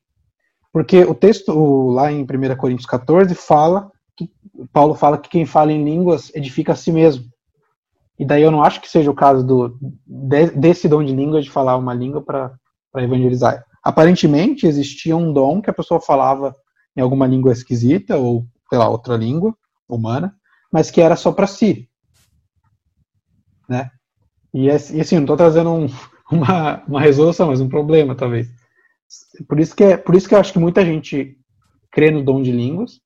porque 0.70 1.04
o 1.04 1.14
texto 1.14 1.88
lá 1.88 2.12
em 2.12 2.22
1 2.22 2.56
Coríntios 2.58 2.86
14 2.86 3.34
fala 3.34 3.90
que 4.14 4.30
Paulo 4.74 4.94
fala 4.94 5.16
que 5.16 5.30
quem 5.30 5.46
fala 5.46 5.72
em 5.72 5.82
línguas 5.82 6.30
edifica 6.34 6.72
a 6.72 6.76
si 6.76 6.92
mesmo. 6.92 7.24
E 8.20 8.24
daí 8.26 8.42
eu 8.42 8.50
não 8.50 8.62
acho 8.62 8.82
que 8.82 8.90
seja 8.90 9.10
o 9.10 9.14
caso 9.14 9.42
do 9.42 9.78
desse 10.54 10.86
dom 10.86 11.02
de 11.02 11.14
língua 11.14 11.40
de 11.40 11.50
falar 11.50 11.78
uma 11.78 11.94
língua 11.94 12.20
para 12.20 12.52
evangelizar. 12.98 13.64
Aparentemente 13.82 14.66
existia 14.66 15.16
um 15.16 15.32
dom 15.32 15.62
que 15.62 15.70
a 15.70 15.72
pessoa 15.72 16.02
falava 16.02 16.54
em 16.94 17.00
alguma 17.00 17.26
língua 17.26 17.50
esquisita 17.50 18.18
ou 18.18 18.46
pela 18.68 18.90
outra 18.90 19.16
língua 19.16 19.56
humana, 19.88 20.34
mas 20.70 20.90
que 20.90 21.00
era 21.00 21.16
só 21.16 21.32
para 21.32 21.46
si, 21.46 21.88
né? 23.66 23.90
E, 24.52 24.66
e 24.66 24.70
assim, 24.70 25.14
não 25.14 25.22
estou 25.22 25.36
trazendo 25.38 25.72
um, 25.72 25.86
uma, 26.30 26.84
uma 26.86 27.00
resolução, 27.00 27.46
mas 27.46 27.62
um 27.62 27.70
problema, 27.70 28.14
talvez. 28.14 28.50
Por 29.48 29.58
isso 29.58 29.74
que, 29.74 29.82
é, 29.82 29.96
por 29.96 30.14
isso 30.14 30.28
que 30.28 30.34
eu 30.34 30.38
acho 30.38 30.52
que 30.52 30.58
muita 30.58 30.84
gente 30.84 31.38
crê 31.90 32.10
no 32.10 32.22
dom 32.22 32.42
de 32.42 32.52
línguas, 32.52 33.00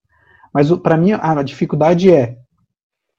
mas 0.52 0.68
para 0.78 0.96
mim 0.96 1.12
a 1.12 1.40
dificuldade 1.44 2.12
é 2.12 2.36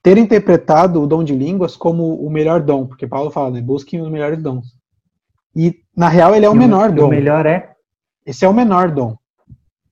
ter 0.06 0.20
interpretado 0.20 1.02
o 1.02 1.08
dom 1.08 1.24
de 1.24 1.34
línguas 1.34 1.76
como 1.76 2.24
o 2.24 2.30
melhor 2.30 2.62
dom, 2.62 2.86
porque 2.86 3.08
Paulo 3.08 3.32
fala, 3.32 3.50
né, 3.50 3.60
busquem 3.60 4.00
os 4.00 4.08
melhores 4.08 4.40
dons. 4.40 4.78
E 5.56 5.80
na 5.98 6.08
real 6.08 6.36
ele 6.36 6.46
é 6.46 6.50
o 6.50 6.54
menor 6.54 6.92
dom. 6.92 7.08
O 7.08 7.10
melhor 7.10 7.48
é? 7.48 7.74
Esse 8.24 8.46
é 8.46 8.48
o 8.48 8.54
menor 8.54 8.92
dom. 8.92 9.18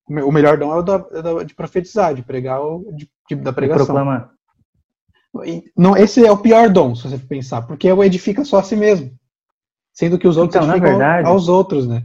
O 0.08 0.30
melhor 0.30 0.56
dom 0.56 0.72
é 0.72 0.76
o 0.76 0.82
da, 0.82 0.98
de 1.44 1.52
profetizar, 1.52 2.14
de 2.14 2.22
pregar, 2.22 2.60
o, 2.60 2.92
de, 2.94 3.10
de, 3.28 3.34
da 3.34 3.52
pregação. 3.52 3.86
proclamar. 3.86 4.30
Não, 5.76 5.96
esse 5.96 6.24
é 6.24 6.30
o 6.30 6.38
pior 6.38 6.68
dom, 6.68 6.94
se 6.94 7.08
você 7.08 7.18
pensar, 7.18 7.62
porque 7.62 7.90
o 7.90 8.04
edifica 8.04 8.44
só 8.44 8.60
a 8.60 8.62
si 8.62 8.76
mesmo. 8.76 9.10
Sendo 9.92 10.16
que 10.16 10.28
os 10.28 10.36
outros 10.36 10.64
então, 10.64 10.76
edificam 10.76 10.96
verdade, 10.96 11.26
aos 11.26 11.48
outros, 11.48 11.88
né? 11.88 12.04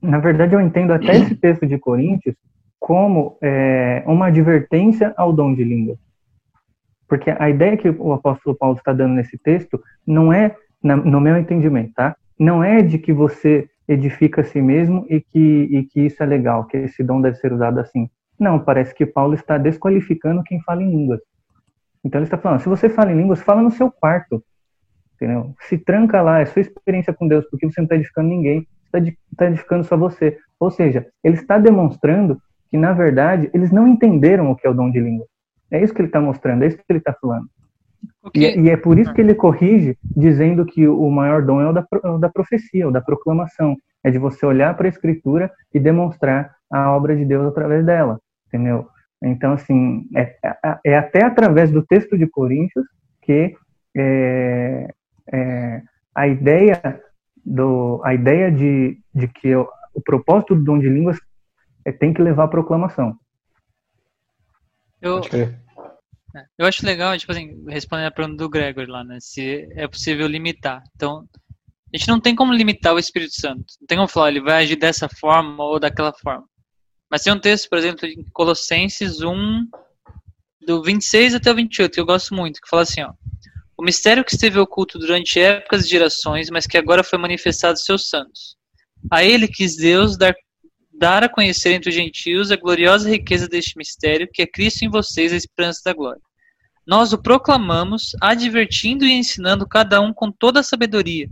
Na 0.00 0.18
verdade, 0.18 0.56
eu 0.56 0.60
entendo 0.60 0.92
até 0.92 1.18
esse 1.18 1.36
texto 1.36 1.68
de 1.68 1.78
Coríntios 1.78 2.34
como 2.80 3.38
é, 3.40 4.02
uma 4.08 4.26
advertência 4.26 5.14
ao 5.16 5.32
dom 5.32 5.54
de 5.54 5.62
língua. 5.62 5.96
Porque 7.08 7.30
a 7.30 7.50
ideia 7.50 7.76
que 7.76 7.88
o 7.88 8.12
apóstolo 8.12 8.56
Paulo 8.56 8.76
está 8.76 8.92
dando 8.92 9.14
nesse 9.14 9.36
texto 9.38 9.80
não 10.06 10.32
é, 10.32 10.54
no 10.82 11.20
meu 11.20 11.36
entendimento, 11.36 11.92
tá? 11.94 12.16
Não 12.38 12.62
é 12.62 12.82
de 12.82 12.98
que 12.98 13.12
você 13.12 13.68
edifica 13.86 14.40
a 14.40 14.44
si 14.44 14.60
mesmo 14.60 15.04
e 15.08 15.20
que, 15.20 15.68
e 15.70 15.84
que 15.84 16.00
isso 16.00 16.22
é 16.22 16.26
legal, 16.26 16.64
que 16.66 16.76
esse 16.76 17.02
dom 17.02 17.20
deve 17.20 17.36
ser 17.36 17.52
usado 17.52 17.78
assim. 17.78 18.08
Não, 18.38 18.58
parece 18.58 18.94
que 18.94 19.06
Paulo 19.06 19.34
está 19.34 19.58
desqualificando 19.58 20.42
quem 20.42 20.60
fala 20.62 20.82
em 20.82 20.90
línguas. 20.90 21.20
Então 22.04 22.18
ele 22.18 22.26
está 22.26 22.38
falando, 22.38 22.60
se 22.60 22.68
você 22.68 22.88
fala 22.88 23.12
em 23.12 23.16
línguas, 23.16 23.42
fala 23.42 23.62
no 23.62 23.70
seu 23.70 23.90
quarto. 23.90 24.42
Entendeu? 25.14 25.54
Se 25.60 25.78
tranca 25.78 26.20
lá, 26.20 26.40
é 26.40 26.46
sua 26.46 26.60
experiência 26.60 27.12
com 27.12 27.28
Deus, 27.28 27.44
porque 27.48 27.66
você 27.66 27.80
não 27.80 27.84
está 27.84 27.94
edificando 27.94 28.28
ninguém, 28.28 28.66
está 28.84 28.98
tá 29.36 29.46
edificando 29.46 29.84
só 29.84 29.96
você. 29.96 30.36
Ou 30.58 30.70
seja, 30.70 31.06
ele 31.22 31.36
está 31.36 31.58
demonstrando 31.58 32.40
que, 32.68 32.76
na 32.76 32.92
verdade, 32.92 33.48
eles 33.54 33.70
não 33.70 33.86
entenderam 33.86 34.50
o 34.50 34.56
que 34.56 34.66
é 34.66 34.70
o 34.70 34.74
dom 34.74 34.90
de 34.90 35.00
língua. 35.00 35.26
É 35.72 35.82
isso 35.82 35.94
que 35.94 36.00
ele 36.00 36.08
está 36.08 36.20
mostrando, 36.20 36.62
é 36.62 36.66
isso 36.66 36.76
que 36.76 36.84
ele 36.88 36.98
está 36.98 37.14
falando. 37.14 37.46
Okay. 38.22 38.56
E, 38.56 38.60
e, 38.60 38.70
é 38.70 38.76
por 38.76 38.98
isso 38.98 39.12
que 39.12 39.20
ele 39.20 39.34
corrige, 39.34 39.96
dizendo 40.04 40.64
que 40.66 40.86
o 40.86 41.10
maior 41.10 41.42
dom 41.42 41.60
é 41.60 41.68
o 41.68 41.72
da, 41.72 41.86
o 42.04 42.18
da 42.18 42.28
profecia, 42.28 42.86
o 42.86 42.92
da 42.92 43.00
proclamação. 43.00 43.76
É 44.04 44.10
de 44.10 44.18
você 44.18 44.44
olhar 44.44 44.76
para 44.76 44.86
a 44.86 44.90
Escritura 44.90 45.50
e 45.72 45.80
demonstrar 45.80 46.54
a 46.70 46.92
obra 46.92 47.16
de 47.16 47.24
Deus 47.24 47.46
através 47.46 47.84
dela, 47.86 48.20
entendeu? 48.48 48.88
Então, 49.22 49.52
assim, 49.52 50.08
é, 50.14 50.36
é, 50.44 50.78
é 50.86 50.98
até 50.98 51.24
através 51.24 51.70
do 51.70 51.84
texto 51.86 52.18
de 52.18 52.26
Coríntios 52.26 52.84
que 53.22 53.54
é, 53.96 54.88
é, 55.32 55.82
a 56.14 56.26
ideia 56.26 57.00
do 57.44 58.00
a 58.04 58.14
ideia 58.14 58.50
de, 58.50 58.98
de 59.14 59.28
que 59.28 59.54
o, 59.54 59.68
o 59.94 60.00
propósito 60.00 60.54
do 60.54 60.64
dom 60.64 60.78
de 60.78 60.88
línguas 60.88 61.18
é, 61.84 61.92
tem 61.92 62.12
que 62.12 62.22
levar 62.22 62.44
à 62.44 62.48
proclamação. 62.48 63.16
Eu, 65.00 65.18
é, 65.18 65.54
eu 66.58 66.66
acho 66.66 66.84
legal, 66.84 67.16
tipo 67.18 67.32
assim, 67.32 67.64
respondendo 67.68 68.06
a 68.06 68.10
pergunta 68.10 68.38
do 68.38 68.48
Gregor 68.48 68.88
lá, 68.88 69.04
né? 69.04 69.18
Se 69.20 69.68
é 69.76 69.86
possível 69.86 70.26
limitar. 70.26 70.82
Então, 70.94 71.26
a 71.92 71.96
gente 71.96 72.08
não 72.08 72.20
tem 72.20 72.34
como 72.34 72.52
limitar 72.52 72.94
o 72.94 72.98
Espírito 72.98 73.34
Santo. 73.34 73.64
Não 73.80 73.86
tem 73.86 73.98
como 73.98 74.08
falar, 74.08 74.30
ele 74.30 74.40
vai 74.40 74.62
agir 74.62 74.76
dessa 74.76 75.08
forma 75.08 75.62
ou 75.62 75.78
daquela 75.78 76.12
forma. 76.12 76.44
Mas 77.10 77.22
tem 77.22 77.32
um 77.32 77.38
texto, 77.38 77.68
por 77.68 77.76
exemplo, 77.76 78.06
em 78.06 78.24
Colossenses 78.32 79.20
1, 79.20 79.68
do 80.66 80.82
26 80.82 81.34
até 81.34 81.50
o 81.50 81.54
28, 81.54 81.92
que 81.92 82.00
eu 82.00 82.06
gosto 82.06 82.34
muito, 82.34 82.60
que 82.60 82.68
fala 82.68 82.82
assim, 82.82 83.02
ó. 83.02 83.12
O 83.76 83.84
mistério 83.84 84.24
que 84.24 84.32
esteve 84.32 84.58
oculto 84.58 84.98
durante 84.98 85.38
épocas 85.38 85.84
e 85.84 85.88
gerações, 85.88 86.48
mas 86.48 86.66
que 86.66 86.78
agora 86.78 87.04
foi 87.04 87.18
manifestado 87.18 87.72
aos 87.72 87.84
seus 87.84 88.08
santos. 88.08 88.56
A 89.10 89.24
ele 89.24 89.48
quis 89.48 89.76
Deus 89.76 90.16
dar 90.16 90.34
dar 91.02 91.24
a 91.24 91.28
conhecer 91.28 91.72
entre 91.72 91.88
os 91.90 91.94
gentios 91.96 92.52
a 92.52 92.56
gloriosa 92.56 93.10
riqueza 93.10 93.48
deste 93.48 93.76
mistério, 93.76 94.28
que 94.32 94.40
é 94.40 94.46
Cristo 94.46 94.84
em 94.84 94.88
vocês, 94.88 95.32
a 95.32 95.36
esperança 95.36 95.80
da 95.84 95.92
glória. 95.92 96.22
Nós 96.86 97.12
o 97.12 97.18
proclamamos, 97.18 98.12
advertindo 98.20 99.04
e 99.04 99.10
ensinando 99.10 99.66
cada 99.66 100.00
um 100.00 100.14
com 100.14 100.30
toda 100.30 100.60
a 100.60 100.62
sabedoria, 100.62 101.28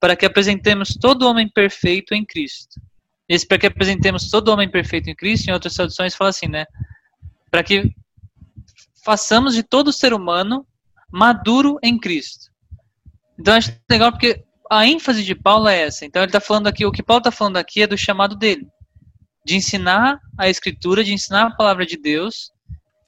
para 0.00 0.16
que 0.16 0.24
apresentemos 0.24 0.96
todo 0.98 1.28
homem 1.28 1.46
perfeito 1.46 2.14
em 2.14 2.24
Cristo. 2.24 2.80
Esse 3.28 3.46
para 3.46 3.58
que 3.58 3.66
apresentemos 3.66 4.30
todo 4.30 4.48
homem 4.48 4.70
perfeito 4.70 5.10
em 5.10 5.14
Cristo, 5.14 5.48
em 5.48 5.52
outras 5.52 5.74
traduções 5.74 6.14
fala 6.14 6.30
assim, 6.30 6.48
né? 6.48 6.64
Para 7.50 7.62
que 7.62 7.94
façamos 9.04 9.54
de 9.54 9.62
todo 9.62 9.92
ser 9.92 10.14
humano 10.14 10.66
maduro 11.12 11.78
em 11.82 11.98
Cristo. 11.98 12.46
Então 13.38 13.52
acho 13.52 13.70
legal 13.90 14.12
porque 14.12 14.42
a 14.70 14.86
ênfase 14.86 15.22
de 15.22 15.34
Paulo 15.34 15.68
é 15.68 15.82
essa. 15.82 16.06
Então 16.06 16.22
ele 16.22 16.30
está 16.30 16.40
falando 16.40 16.68
aqui, 16.68 16.86
o 16.86 16.92
que 16.92 17.02
Paulo 17.02 17.20
está 17.20 17.30
falando 17.30 17.58
aqui 17.58 17.82
é 17.82 17.86
do 17.86 17.98
chamado 17.98 18.34
dele 18.34 18.66
de 19.44 19.56
ensinar 19.56 20.18
a 20.38 20.48
Escritura, 20.48 21.04
de 21.04 21.12
ensinar 21.12 21.46
a 21.46 21.56
palavra 21.56 21.86
de 21.86 21.96
Deus, 21.96 22.50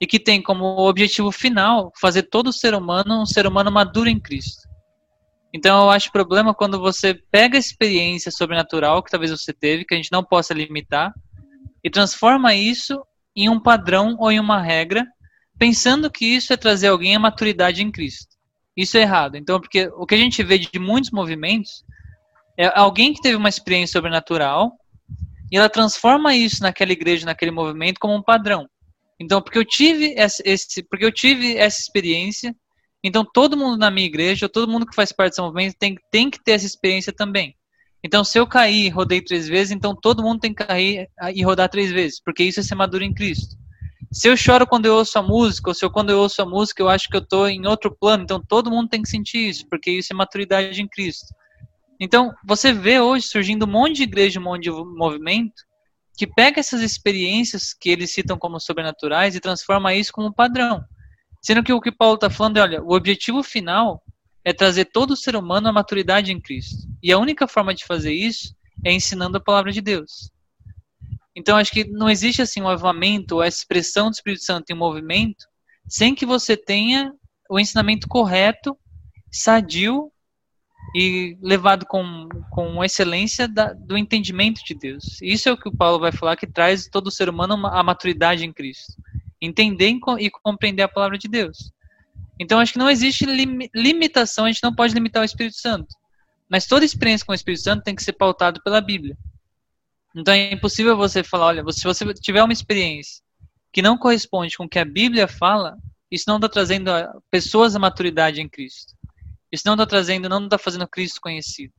e 0.00 0.06
que 0.06 0.18
tem 0.18 0.42
como 0.42 0.64
objetivo 0.88 1.30
final 1.30 1.92
fazer 2.00 2.24
todo 2.24 2.52
ser 2.52 2.74
humano 2.74 3.22
um 3.22 3.26
ser 3.26 3.46
humano 3.46 3.70
maduro 3.70 4.08
em 4.08 4.18
Cristo. 4.18 4.68
Então 5.54 5.84
eu 5.84 5.90
acho 5.90 6.10
problema 6.10 6.52
quando 6.52 6.80
você 6.80 7.14
pega 7.30 7.56
a 7.56 7.60
experiência 7.60 8.32
sobrenatural 8.32 9.00
que 9.02 9.10
talvez 9.10 9.30
você 9.30 9.52
teve, 9.52 9.84
que 9.84 9.94
a 9.94 9.96
gente 9.96 10.10
não 10.10 10.24
possa 10.24 10.52
limitar, 10.52 11.14
e 11.84 11.90
transforma 11.90 12.52
isso 12.52 13.00
em 13.36 13.48
um 13.48 13.60
padrão 13.60 14.16
ou 14.18 14.32
em 14.32 14.40
uma 14.40 14.60
regra, 14.60 15.06
pensando 15.58 16.10
que 16.10 16.24
isso 16.24 16.52
é 16.52 16.56
trazer 16.56 16.88
alguém 16.88 17.14
à 17.14 17.20
maturidade 17.20 17.82
em 17.82 17.90
Cristo. 17.90 18.36
Isso 18.76 18.96
é 18.96 19.02
errado. 19.02 19.36
Então, 19.36 19.60
porque 19.60 19.86
o 19.96 20.04
que 20.04 20.14
a 20.14 20.18
gente 20.18 20.42
vê 20.42 20.58
de 20.58 20.78
muitos 20.80 21.12
movimentos 21.12 21.84
é 22.58 22.66
alguém 22.76 23.12
que 23.12 23.20
teve 23.20 23.36
uma 23.36 23.48
experiência 23.48 23.92
sobrenatural 23.92 24.72
e 25.52 25.56
ela 25.58 25.68
transforma 25.68 26.34
isso 26.34 26.62
naquela 26.62 26.92
igreja, 26.92 27.26
naquele 27.26 27.50
movimento, 27.50 28.00
como 28.00 28.14
um 28.14 28.22
padrão. 28.22 28.66
Então, 29.20 29.42
porque 29.42 29.58
eu 29.58 29.64
tive 29.66 30.14
esse, 30.16 30.82
porque 30.84 31.04
eu 31.04 31.12
tive 31.12 31.58
essa 31.58 31.78
experiência, 31.78 32.56
então 33.04 33.22
todo 33.22 33.56
mundo 33.56 33.76
na 33.76 33.90
minha 33.90 34.06
igreja, 34.06 34.48
todo 34.48 34.70
mundo 34.70 34.86
que 34.86 34.96
faz 34.96 35.12
parte 35.12 35.32
desse 35.32 35.42
movimento 35.42 35.76
tem, 35.78 35.94
tem 36.10 36.30
que 36.30 36.42
ter 36.42 36.52
essa 36.52 36.64
experiência 36.64 37.12
também. 37.12 37.54
Então, 38.02 38.24
se 38.24 38.38
eu 38.38 38.46
cair 38.46 38.86
e 38.86 38.88
rodei 38.88 39.20
três 39.20 39.46
vezes, 39.46 39.70
então 39.70 39.94
todo 39.94 40.22
mundo 40.22 40.40
tem 40.40 40.54
que 40.54 40.64
cair 40.64 41.08
e 41.34 41.42
rodar 41.44 41.68
três 41.68 41.92
vezes, 41.92 42.20
porque 42.24 42.42
isso 42.42 42.58
é 42.58 42.62
ser 42.62 42.74
maduro 42.74 43.04
em 43.04 43.12
Cristo. 43.12 43.54
Se 44.10 44.28
eu 44.28 44.36
choro 44.36 44.66
quando 44.66 44.86
eu 44.86 44.94
ouço 44.94 45.18
a 45.18 45.22
música, 45.22 45.70
ou 45.70 45.74
se 45.74 45.84
eu, 45.84 45.90
quando 45.90 46.10
eu 46.10 46.18
ouço 46.18 46.40
a 46.40 46.46
música 46.46 46.82
eu 46.82 46.88
acho 46.88 47.08
que 47.08 47.16
eu 47.16 47.22
estou 47.22 47.46
em 47.46 47.66
outro 47.66 47.94
plano, 47.94 48.24
então 48.24 48.42
todo 48.42 48.70
mundo 48.70 48.88
tem 48.88 49.02
que 49.02 49.08
sentir 49.08 49.50
isso, 49.50 49.66
porque 49.68 49.90
isso 49.90 50.12
é 50.12 50.16
maturidade 50.16 50.80
em 50.80 50.88
Cristo. 50.88 51.26
Então, 52.04 52.34
você 52.44 52.72
vê 52.72 52.98
hoje 52.98 53.28
surgindo 53.28 53.64
um 53.64 53.70
monte 53.70 53.98
de 53.98 54.02
igreja, 54.02 54.40
um 54.40 54.42
monte 54.42 54.64
de 54.64 54.70
movimento 54.72 55.62
que 56.16 56.26
pega 56.26 56.58
essas 56.58 56.80
experiências 56.80 57.72
que 57.72 57.88
eles 57.88 58.12
citam 58.12 58.36
como 58.36 58.58
sobrenaturais 58.58 59.36
e 59.36 59.40
transforma 59.40 59.94
isso 59.94 60.12
como 60.12 60.34
padrão. 60.34 60.84
Sendo 61.40 61.62
que 61.62 61.72
o 61.72 61.80
que 61.80 61.92
Paulo 61.92 62.16
está 62.16 62.28
falando 62.28 62.56
é, 62.56 62.60
olha, 62.60 62.82
o 62.82 62.92
objetivo 62.92 63.40
final 63.44 64.02
é 64.44 64.52
trazer 64.52 64.86
todo 64.86 65.12
o 65.12 65.16
ser 65.16 65.36
humano 65.36 65.68
à 65.68 65.72
maturidade 65.72 66.32
em 66.32 66.40
Cristo. 66.40 66.88
E 67.00 67.12
a 67.12 67.18
única 67.18 67.46
forma 67.46 67.72
de 67.72 67.84
fazer 67.84 68.12
isso 68.12 68.52
é 68.84 68.92
ensinando 68.92 69.36
a 69.36 69.40
palavra 69.40 69.70
de 69.70 69.80
Deus. 69.80 70.32
Então, 71.36 71.56
acho 71.56 71.70
que 71.70 71.84
não 71.84 72.10
existe 72.10 72.42
assim 72.42 72.60
um 72.60 72.68
avivamento, 72.68 73.40
a 73.40 73.46
expressão 73.46 74.10
do 74.10 74.14
Espírito 74.14 74.42
Santo 74.42 74.70
em 74.70 74.74
movimento, 74.74 75.46
sem 75.86 76.16
que 76.16 76.26
você 76.26 76.56
tenha 76.56 77.12
o 77.48 77.60
ensinamento 77.60 78.08
correto, 78.08 78.76
sadio 79.30 80.11
e 80.94 81.36
levado 81.40 81.86
com, 81.86 82.28
com 82.50 82.84
excelência 82.84 83.48
da, 83.48 83.72
do 83.72 83.96
entendimento 83.96 84.62
de 84.64 84.74
Deus. 84.74 85.20
Isso 85.22 85.48
é 85.48 85.52
o 85.52 85.56
que 85.56 85.68
o 85.68 85.76
Paulo 85.76 85.98
vai 85.98 86.12
falar 86.12 86.36
que 86.36 86.46
traz 86.46 86.86
todo 86.86 87.10
ser 87.10 87.28
humano 87.28 87.54
a 87.66 87.82
maturidade 87.82 88.44
em 88.44 88.52
Cristo. 88.52 88.94
Entender 89.40 89.98
e 90.18 90.30
compreender 90.30 90.82
a 90.82 90.88
palavra 90.88 91.18
de 91.18 91.28
Deus. 91.28 91.72
Então 92.38 92.58
acho 92.58 92.74
que 92.74 92.78
não 92.78 92.90
existe 92.90 93.24
lim, 93.24 93.68
limitação, 93.74 94.44
a 94.44 94.48
gente 94.48 94.62
não 94.62 94.74
pode 94.74 94.94
limitar 94.94 95.22
o 95.22 95.24
Espírito 95.24 95.56
Santo. 95.56 95.94
Mas 96.48 96.66
toda 96.66 96.84
experiência 96.84 97.24
com 97.24 97.32
o 97.32 97.34
Espírito 97.34 97.62
Santo 97.62 97.82
tem 97.82 97.94
que 97.94 98.02
ser 98.02 98.12
pautado 98.12 98.62
pela 98.62 98.80
Bíblia. 98.80 99.16
Então 100.14 100.34
é 100.34 100.52
impossível 100.52 100.96
você 100.96 101.22
falar, 101.22 101.46
olha, 101.46 101.64
se 101.72 101.84
você 101.84 102.12
tiver 102.14 102.42
uma 102.42 102.52
experiência 102.52 103.22
que 103.72 103.80
não 103.80 103.96
corresponde 103.96 104.56
com 104.56 104.64
o 104.64 104.68
que 104.68 104.78
a 104.78 104.84
Bíblia 104.84 105.26
fala, 105.26 105.78
isso 106.10 106.24
não 106.28 106.36
está 106.36 106.48
trazendo 106.48 106.90
pessoas 107.30 107.74
à 107.74 107.78
maturidade 107.78 108.40
em 108.40 108.48
Cristo. 108.48 108.94
Isso 109.52 109.64
não 109.66 109.74
está 109.74 109.84
trazendo, 109.84 110.28
não 110.28 110.44
está 110.44 110.56
fazendo 110.56 110.88
Cristo 110.88 111.20
conhecido. 111.20 111.72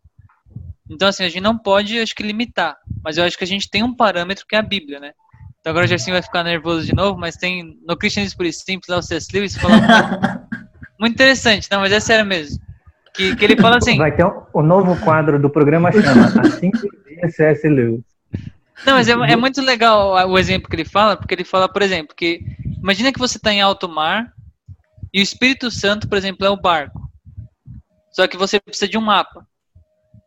Então, 0.89 1.07
assim, 1.07 1.23
a 1.23 1.29
gente 1.29 1.41
não 1.41 1.57
pode, 1.57 1.99
acho 1.99 2.13
que, 2.13 2.21
limitar. 2.21 2.77
Mas 3.03 3.17
eu 3.17 3.23
acho 3.23 3.37
que 3.37 3.43
a 3.43 3.47
gente 3.47 3.69
tem 3.69 3.83
um 3.83 3.95
parâmetro 3.95 4.45
que 4.47 4.55
é 4.55 4.59
a 4.59 4.63
Bíblia, 4.63 4.99
né? 4.99 5.13
Então 5.59 5.71
agora 5.71 5.85
o 5.85 5.87
Gerson 5.87 6.11
vai 6.11 6.21
ficar 6.21 6.43
nervoso 6.43 6.85
de 6.85 6.93
novo, 6.93 7.17
mas 7.17 7.37
tem 7.37 7.79
no 7.87 7.95
Cristianismo 7.95 8.37
por 8.37 8.51
Simples, 8.51 8.89
lá 8.89 8.97
o 8.97 9.01
C.S. 9.01 9.29
Lewis 9.33 9.55
fala 9.55 9.75
muito 10.99 11.13
interessante, 11.13 11.69
não, 11.71 11.79
mas 11.79 11.93
é 11.93 12.01
sério 12.01 12.25
mesmo. 12.25 12.61
Que, 13.15 13.33
que 13.33 13.45
ele 13.45 13.55
fala 13.55 13.77
assim... 13.77 13.97
Vai 13.97 14.13
ter 14.13 14.25
o 14.25 14.45
um, 14.53 14.59
um 14.59 14.61
novo 14.61 14.99
quadro 14.99 15.39
do 15.39 15.49
programa 15.49 15.89
chama 15.89 16.25
Assim 16.41 16.69
que 16.69 17.31
C.S. 17.31 17.67
Lewis. 17.69 18.01
Não, 18.85 18.95
mas 18.95 19.07
é, 19.07 19.13
é, 19.13 19.35
muito 19.37 19.61
legal 19.61 20.29
o 20.29 20.37
exemplo 20.37 20.69
que 20.69 20.75
ele 20.75 20.83
fala, 20.83 21.15
porque 21.15 21.33
ele 21.33 21.45
fala, 21.45 21.69
por 21.69 21.81
exemplo, 21.81 22.13
que 22.13 22.41
imagina 22.81 23.13
que 23.13 23.19
você 23.19 23.37
está 23.37 23.53
em 23.53 23.61
alto 23.61 23.87
mar 23.87 24.33
e 25.13 25.21
o 25.21 25.23
Espírito 25.23 25.71
Santo, 25.71 26.09
por 26.09 26.17
exemplo, 26.17 26.45
é 26.45 26.49
o 26.49 26.59
barco. 26.59 27.09
Só 28.13 28.27
que 28.27 28.37
você 28.37 28.59
precisa 28.59 28.87
de 28.87 28.97
um 28.97 29.01
mapa. 29.01 29.45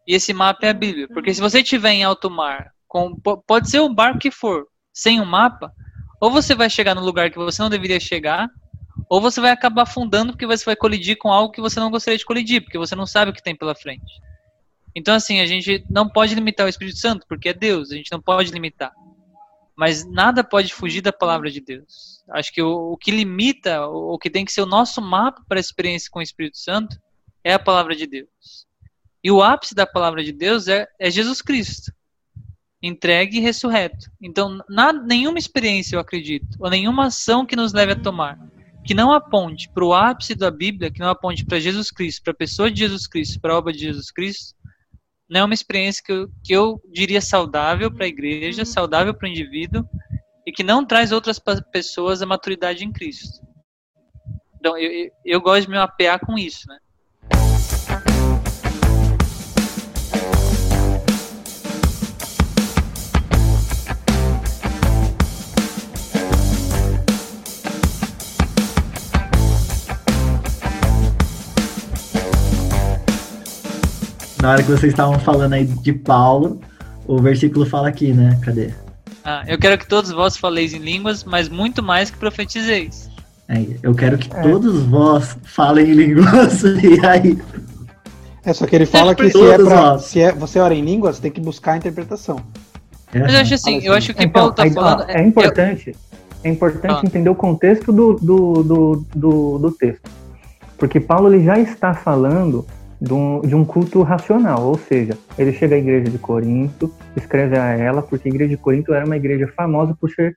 E 0.07 0.15
esse 0.15 0.35
mapa 0.35 0.67
é 0.67 0.71
a 0.71 0.75
Bíblia. 0.75 1.09
Porque 1.09 1.33
se 1.33 1.41
você 1.41 1.61
estiver 1.61 1.93
em 1.93 2.05
alto 2.05 2.29
mar, 2.29 2.73
com, 2.87 3.15
pode 3.17 3.71
ser 3.71 3.81
o 3.81 3.93
barco 3.93 4.19
que 4.19 4.31
for. 4.31 4.67
sem 4.93 5.21
um 5.21 5.25
mapa, 5.25 5.73
ou 6.21 6.31
você 6.31 6.55
vai 6.55 6.71
chegar 6.71 6.95
no 6.95 7.05
lugar 7.05 7.31
que 7.31 7.39
você 7.39 7.63
não 7.63 7.71
deveria 7.71 8.01
chegar, 8.01 8.49
ou 9.09 9.21
você 9.21 9.41
vai 9.41 9.51
acabar 9.51 9.83
afundando 9.83 10.33
porque 10.33 10.47
você 10.47 10.65
vai 10.65 10.75
colidir 10.75 11.17
com 11.19 11.31
algo 11.31 11.53
que 11.53 11.61
você 11.61 11.79
não 11.79 11.91
gostaria 11.91 12.19
de 12.19 12.25
colidir, 12.25 12.63
porque 12.63 12.79
você 12.79 12.97
não 12.97 13.07
sabe 13.07 13.31
o 13.31 13.35
que 13.35 13.43
tem 13.43 13.55
pela 13.55 13.75
frente. 13.75 14.11
Então, 14.95 15.15
assim, 15.15 15.41
a 15.41 15.47
gente 15.47 15.85
não 15.91 16.09
pode 16.09 16.35
limitar 16.35 16.65
o 16.65 16.69
Espírito 16.69 16.99
Santo, 16.99 17.27
porque 17.29 17.51
é 17.51 17.55
Deus, 17.55 17.93
a 17.93 17.97
gente 17.97 18.11
não 18.11 18.21
pode 18.21 18.51
limitar. 18.51 18.93
Mas 19.77 20.11
nada 20.11 20.43
pode 20.43 20.73
fugir 20.73 21.03
da 21.03 21.13
palavra 21.13 21.51
de 21.51 21.61
Deus. 21.61 22.25
Acho 22.31 22.51
que 22.51 22.63
o, 22.63 22.93
o 22.93 22.97
que 22.97 23.11
limita, 23.11 23.87
o, 23.87 24.15
o 24.15 24.19
que 24.19 24.31
tem 24.31 24.45
que 24.45 24.53
ser 24.53 24.63
o 24.63 24.67
nosso 24.67 25.03
mapa 25.03 25.43
para 25.47 25.59
a 25.59 25.61
experiência 25.61 26.11
com 26.11 26.19
o 26.19 26.23
Espírito 26.23 26.57
Santo, 26.57 26.97
é 27.47 27.53
a 27.53 27.61
palavra 27.61 27.95
de 27.95 28.09
Deus. 28.09 28.67
E 29.23 29.31
o 29.31 29.41
ápice 29.41 29.73
da 29.73 29.87
palavra 29.87 30.25
de 30.25 30.33
Deus 30.33 30.67
é, 30.67 30.89
é 30.99 31.09
Jesus 31.09 31.41
Cristo, 31.41 31.93
entregue 32.83 33.39
e 33.39 33.41
ressurreto. 33.41 34.11
Então, 34.21 34.59
nenhuma 35.07 35.39
experiência, 35.39 35.95
eu 35.95 36.01
acredito, 36.01 36.57
ou 36.59 36.69
nenhuma 36.69 37.07
ação 37.07 37.47
que 37.47 37.55
nos 37.55 37.73
leve 37.73 37.93
a 37.93 38.03
tomar, 38.03 38.37
que 38.85 38.95
não 38.95 39.13
aponte 39.13 39.69
para 39.69 39.85
o 39.85 39.95
ápice 39.95 40.35
da 40.35 40.51
Bíblia, 40.51 40.91
que 40.91 40.99
não 40.99 41.09
aponte 41.09 41.47
para 41.47 41.61
Jesus 41.61 41.93
Cristo, 41.93 42.25
para 42.25 42.33
a 42.33 42.37
pessoa 42.37 42.69
de 42.69 42.81
Jesus 42.81 43.07
Cristo, 43.07 43.41
para 43.41 43.53
a 43.53 43.59
obra 43.59 43.73
de 43.73 43.79
Jesus 43.79 44.11
Cristo, 44.11 44.57
não 45.31 45.43
é 45.43 45.45
uma 45.45 45.55
experiência 45.55 46.03
que 46.05 46.13
eu, 46.13 46.29
que 46.43 46.53
eu 46.53 46.83
diria 46.93 47.21
saudável 47.21 47.93
para 47.93 48.07
a 48.07 48.09
igreja, 48.09 48.65
saudável 48.65 49.15
para 49.15 49.27
o 49.27 49.31
indivíduo, 49.31 49.89
e 50.45 50.51
que 50.51 50.65
não 50.65 50.85
traz 50.85 51.13
outras 51.13 51.41
pessoas 51.73 52.23
a 52.23 52.27
maturidade 52.27 52.85
em 52.85 52.93
Cristo. 52.93 53.41
Então, 54.59 54.77
eu, 54.77 54.91
eu, 54.91 55.11
eu 55.25 55.41
gosto 55.41 55.67
de 55.67 55.71
me 55.71 55.79
apear 55.79 56.19
com 56.19 56.37
isso, 56.37 56.67
né? 56.69 56.79
Na 74.47 74.53
hora 74.53 74.63
que 74.63 74.71
vocês 74.71 74.93
estavam 74.93 75.19
falando 75.19 75.55
aí 75.55 75.65
de 75.65 75.93
Paulo, 75.93 76.61
o 77.05 77.21
versículo 77.21 77.67
fala 77.67 77.89
aqui, 77.89 78.13
né? 78.13 78.39
Cadê? 78.45 78.73
Ah, 79.25 79.43
eu 79.49 79.59
quero 79.59 79.77
que 79.77 79.89
todos 79.89 80.13
vós 80.13 80.37
faleis 80.37 80.73
em 80.73 80.79
línguas, 80.79 81.25
mas 81.25 81.49
muito 81.49 81.83
mais 81.83 82.13
que 82.13 82.17
profetizeis. 82.17 83.11
É, 83.49 83.65
eu 83.83 83.95
quero 83.95 84.19
que 84.19 84.35
é. 84.35 84.43
todos 84.43 84.83
vós 84.85 85.37
falem 85.45 85.91
em 85.91 85.95
línguas. 85.95 86.63
e 86.83 87.07
aí? 87.07 87.39
É, 88.45 88.53
só 88.53 88.67
que 88.67 88.77
ele 88.77 88.87
fala 88.87 89.15
que 89.15 89.31
se 89.31 89.45
é, 89.45 89.57
pra, 89.57 89.99
se 89.99 90.21
é 90.21 90.33
você 90.33 90.59
ora 90.59 90.75
em 90.75 90.85
línguas, 90.85 91.19
tem 91.19 91.31
que 91.31 91.41
buscar 91.41 91.73
a 91.73 91.77
interpretação. 91.77 92.41
É. 93.13 93.21
Mas 93.21 93.35
eu 93.35 93.41
acho 93.41 93.55
assim, 93.55 93.81
eu 93.83 93.93
acho 93.93 94.15
que 94.15 94.25
então, 94.25 94.53
Paulo 94.53 94.53
tá 94.53 94.71
falando. 94.71 95.11
É 95.11 95.23
importante, 95.23 95.97
é 96.43 96.49
importante 96.49 97.01
ah. 97.05 97.07
entender 97.07 97.29
o 97.29 97.35
contexto 97.35 97.93
do, 97.93 98.15
do, 98.15 98.63
do, 98.63 99.05
do, 99.15 99.59
do 99.59 99.73
texto. 99.73 100.09
Porque 100.77 101.01
Paulo 101.01 101.33
ele 101.33 101.45
já 101.45 101.59
está 101.59 101.95
falando 101.95 102.67
de 103.01 103.13
um, 103.13 103.41
de 103.41 103.55
um 103.55 103.65
culto 103.65 104.03
racional, 104.03 104.63
ou 104.63 104.79
seja, 104.79 105.17
ele 105.39 105.53
chega 105.53 105.75
à 105.75 105.79
igreja 105.79 106.11
de 106.11 106.19
Corinto, 106.19 106.93
escreve 107.17 107.59
a 107.59 107.73
ela, 107.73 108.03
porque 108.03 108.29
a 108.29 108.31
igreja 108.31 108.51
de 108.51 108.57
Corinto 108.57 108.93
era 108.93 109.05
uma 109.05 109.17
igreja 109.17 109.47
famosa 109.57 109.97
por 110.01 110.11
ser 110.11 110.37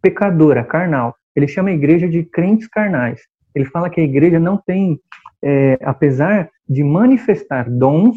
pecadora, 0.00 0.64
carnal. 0.64 1.14
Ele 1.34 1.48
chama 1.48 1.70
a 1.70 1.74
igreja 1.74 2.08
de 2.08 2.22
crentes 2.24 2.68
carnais. 2.68 3.20
Ele 3.54 3.64
fala 3.64 3.90
que 3.90 4.00
a 4.00 4.04
igreja 4.04 4.38
não 4.38 4.56
tem, 4.56 4.98
é, 5.42 5.78
apesar 5.82 6.48
de 6.68 6.82
manifestar 6.82 7.68
dons, 7.70 8.16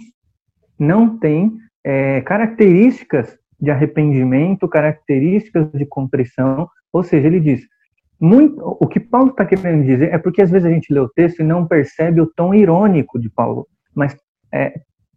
não 0.77 1.17
tem 1.17 1.53
é, 1.83 2.21
características 2.21 3.37
de 3.59 3.71
arrependimento, 3.71 4.67
características 4.67 5.71
de 5.71 5.85
contrição. 5.85 6.69
Ou 6.91 7.03
seja, 7.03 7.27
ele 7.27 7.39
diz: 7.39 7.65
muito, 8.19 8.55
o 8.61 8.87
que 8.87 8.99
Paulo 8.99 9.31
está 9.31 9.45
querendo 9.45 9.85
dizer 9.85 10.13
é 10.13 10.17
porque 10.17 10.41
às 10.41 10.49
vezes 10.49 10.65
a 10.65 10.71
gente 10.71 10.93
lê 10.93 10.99
o 10.99 11.09
texto 11.09 11.39
e 11.39 11.43
não 11.43 11.67
percebe 11.67 12.21
o 12.21 12.27
tom 12.27 12.53
irônico 12.53 13.19
de 13.19 13.29
Paulo. 13.29 13.67
Mas, 13.93 14.15
é, 14.53 14.73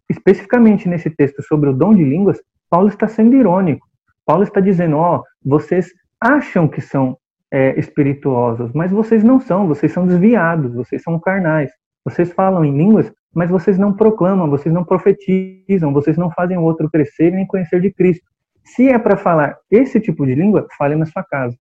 especificamente 0.09 0.88
nesse 0.88 1.11
texto 1.11 1.42
sobre 1.42 1.70
o 1.70 1.72
dom 1.72 1.94
de 1.94 2.05
línguas, 2.05 2.40
Paulo 2.68 2.88
está 2.88 3.07
sendo 3.09 3.36
irônico. 3.36 3.86
Paulo 4.26 4.42
está 4.42 4.61
dizendo: 4.61 4.96
ó, 4.96 5.18
oh, 5.18 5.24
vocês 5.44 5.90
acham 6.20 6.68
que 6.68 6.80
são 6.80 7.16
é, 7.53 7.78
espirituosos, 7.78 8.72
mas 8.72 8.90
vocês 8.90 9.24
não 9.24 9.40
são, 9.40 9.66
vocês 9.66 9.92
são 9.92 10.07
desviados, 10.07 10.74
vocês 10.74 11.03
são 11.03 11.18
carnais. 11.18 11.70
Vocês 12.05 12.32
falam 12.32 12.64
em 12.64 12.76
línguas, 12.76 13.12
mas 13.34 13.51
vocês 13.51 13.78
não 13.78 13.92
proclamam, 13.92 14.49
vocês 14.49 14.74
não 14.74 14.84
profetizam, 14.84 15.92
vocês 15.92 16.16
não 16.16 16.30
fazem 16.30 16.57
o 16.57 16.62
outro 16.62 16.88
crescer 16.90 17.30
nem 17.32 17.46
conhecer 17.46 17.80
de 17.80 17.92
Cristo. 17.92 18.24
Se 18.64 18.88
é 18.88 18.99
para 18.99 19.16
falar 19.16 19.59
esse 19.70 20.01
tipo 20.01 20.26
de 20.26 20.34
língua, 20.34 20.66
fale 20.76 20.94
na 20.94 21.07
sua 21.07 21.22
casa. 21.22 21.57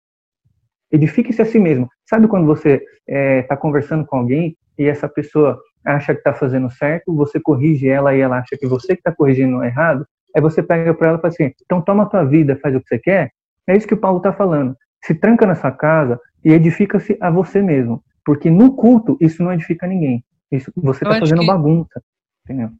Edifique-se 0.90 1.42
a 1.42 1.44
si 1.44 1.58
mesmo. 1.58 1.88
Sabe 2.08 2.28
quando 2.28 2.46
você 2.46 2.74
está 2.74 2.86
é, 3.08 3.42
tá 3.42 3.56
conversando 3.56 4.06
com 4.06 4.18
alguém 4.18 4.56
e 4.78 4.86
essa 4.86 5.08
pessoa 5.08 5.58
acha 5.84 6.14
que 6.14 6.20
está 6.20 6.32
fazendo 6.32 6.70
certo, 6.70 7.14
você 7.14 7.38
corrige 7.40 7.88
ela 7.88 8.14
e 8.14 8.20
ela 8.20 8.38
acha 8.38 8.56
que 8.58 8.66
você 8.66 8.88
que 8.88 9.00
está 9.00 9.12
corrigindo 9.12 9.62
errado, 9.62 10.06
aí 10.34 10.40
você 10.40 10.62
pega 10.62 10.94
para 10.94 11.08
ela 11.08 11.18
e 11.18 11.20
fala 11.20 11.32
assim, 11.32 11.52
então 11.64 11.80
toma 11.80 12.04
a 12.04 12.06
tua 12.06 12.24
vida, 12.24 12.58
faz 12.62 12.74
o 12.74 12.80
que 12.80 12.88
você 12.88 12.98
quer. 12.98 13.30
É 13.66 13.76
isso 13.76 13.86
que 13.86 13.94
o 13.94 13.98
Paulo 13.98 14.18
está 14.18 14.32
falando. 14.32 14.74
Se 15.06 15.14
tranca 15.14 15.46
na 15.46 15.54
sua 15.54 15.70
casa 15.70 16.18
e 16.44 16.50
edifica-se 16.50 17.16
a 17.20 17.30
você 17.30 17.60
mesmo. 17.60 18.02
Porque 18.24 18.50
no 18.50 18.74
culto, 18.74 19.16
isso 19.20 19.42
não 19.42 19.52
edifica 19.52 19.86
ninguém. 19.86 20.24
Isso, 20.50 20.72
você 20.76 21.04
está 21.04 21.18
fazendo 21.18 21.40
que... 21.40 21.46
bagunça. 21.46 22.02
Entendeu? 22.44 22.70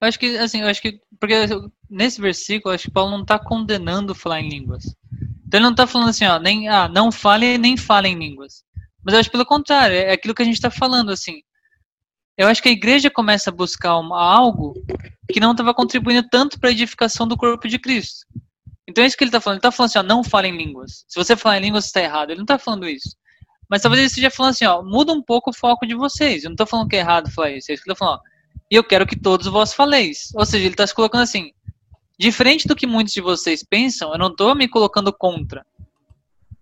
Eu 0.00 0.08
acho 0.08 0.18
que, 0.18 0.36
assim, 0.36 0.60
eu 0.60 0.68
acho 0.68 0.82
que, 0.82 1.00
porque 1.18 1.34
nesse 1.88 2.20
versículo, 2.20 2.72
eu 2.72 2.74
acho 2.74 2.84
que 2.84 2.90
Paulo 2.90 3.10
não 3.10 3.22
está 3.22 3.38
condenando 3.38 4.14
falar 4.14 4.40
em 4.40 4.48
línguas. 4.48 4.84
Então 5.46 5.58
ele 5.58 5.64
não 5.64 5.70
está 5.70 5.86
falando 5.86 6.10
assim, 6.10 6.26
ó, 6.26 6.38
nem, 6.38 6.68
ah, 6.68 6.88
não 6.88 7.10
fale 7.10 7.56
nem 7.58 7.76
fale 7.76 8.08
em 8.08 8.18
línguas. 8.18 8.64
Mas 9.04 9.14
eu 9.14 9.20
acho 9.20 9.30
pelo 9.30 9.46
contrário, 9.46 9.96
é 9.96 10.12
aquilo 10.12 10.34
que 10.34 10.42
a 10.42 10.44
gente 10.44 10.56
está 10.56 10.70
falando, 10.70 11.10
assim 11.10 11.40
eu 12.36 12.48
acho 12.48 12.62
que 12.62 12.68
a 12.68 12.72
igreja 12.72 13.10
começa 13.10 13.50
a 13.50 13.52
buscar 13.52 13.96
uma, 13.98 14.20
algo 14.20 14.74
que 15.30 15.40
não 15.40 15.52
estava 15.52 15.72
contribuindo 15.72 16.28
tanto 16.28 16.58
para 16.58 16.68
a 16.68 16.72
edificação 16.72 17.28
do 17.28 17.36
corpo 17.36 17.68
de 17.68 17.78
Cristo. 17.78 18.26
Então 18.88 19.02
é 19.02 19.06
isso 19.06 19.16
que 19.16 19.24
ele 19.24 19.28
está 19.28 19.40
falando. 19.40 19.56
Ele 19.56 19.60
está 19.60 19.70
falando 19.70 19.88
assim, 19.88 19.98
ó, 19.98 20.02
não 20.02 20.22
fale 20.22 20.48
em 20.48 20.56
línguas. 20.56 21.04
Se 21.08 21.18
você 21.18 21.36
falar 21.36 21.58
em 21.58 21.62
línguas, 21.62 21.86
está 21.86 22.02
errado. 22.02 22.30
Ele 22.30 22.38
não 22.38 22.44
está 22.44 22.58
falando 22.58 22.88
isso. 22.88 23.16
Mas 23.68 23.82
talvez 23.82 24.00
ele 24.00 24.06
esteja 24.08 24.30
falando 24.30 24.52
assim, 24.52 24.66
ó, 24.66 24.82
muda 24.82 25.12
um 25.12 25.22
pouco 25.22 25.50
o 25.50 25.54
foco 25.54 25.86
de 25.86 25.94
vocês. 25.94 26.44
Eu 26.44 26.50
não 26.50 26.54
estou 26.54 26.66
falando 26.66 26.88
que 26.88 26.96
é 26.96 27.00
errado 27.00 27.30
falar 27.30 27.50
isso. 27.50 27.70
É 27.70 27.74
isso 27.74 27.82
que 27.82 27.88
ele 27.88 27.94
está 27.94 28.04
falando, 28.04 28.20
ó. 28.20 28.34
E 28.70 28.76
eu 28.76 28.84
quero 28.84 29.06
que 29.06 29.18
todos 29.18 29.46
vós 29.46 29.72
faleis. 29.72 30.30
Ou 30.34 30.44
seja, 30.44 30.64
ele 30.64 30.74
está 30.74 30.86
se 30.86 30.94
colocando 30.94 31.22
assim, 31.22 31.52
diferente 32.18 32.66
do 32.66 32.76
que 32.76 32.86
muitos 32.86 33.12
de 33.12 33.20
vocês 33.20 33.62
pensam, 33.62 34.12
eu 34.12 34.18
não 34.18 34.28
estou 34.28 34.54
me 34.54 34.68
colocando 34.68 35.12
contra. 35.12 35.64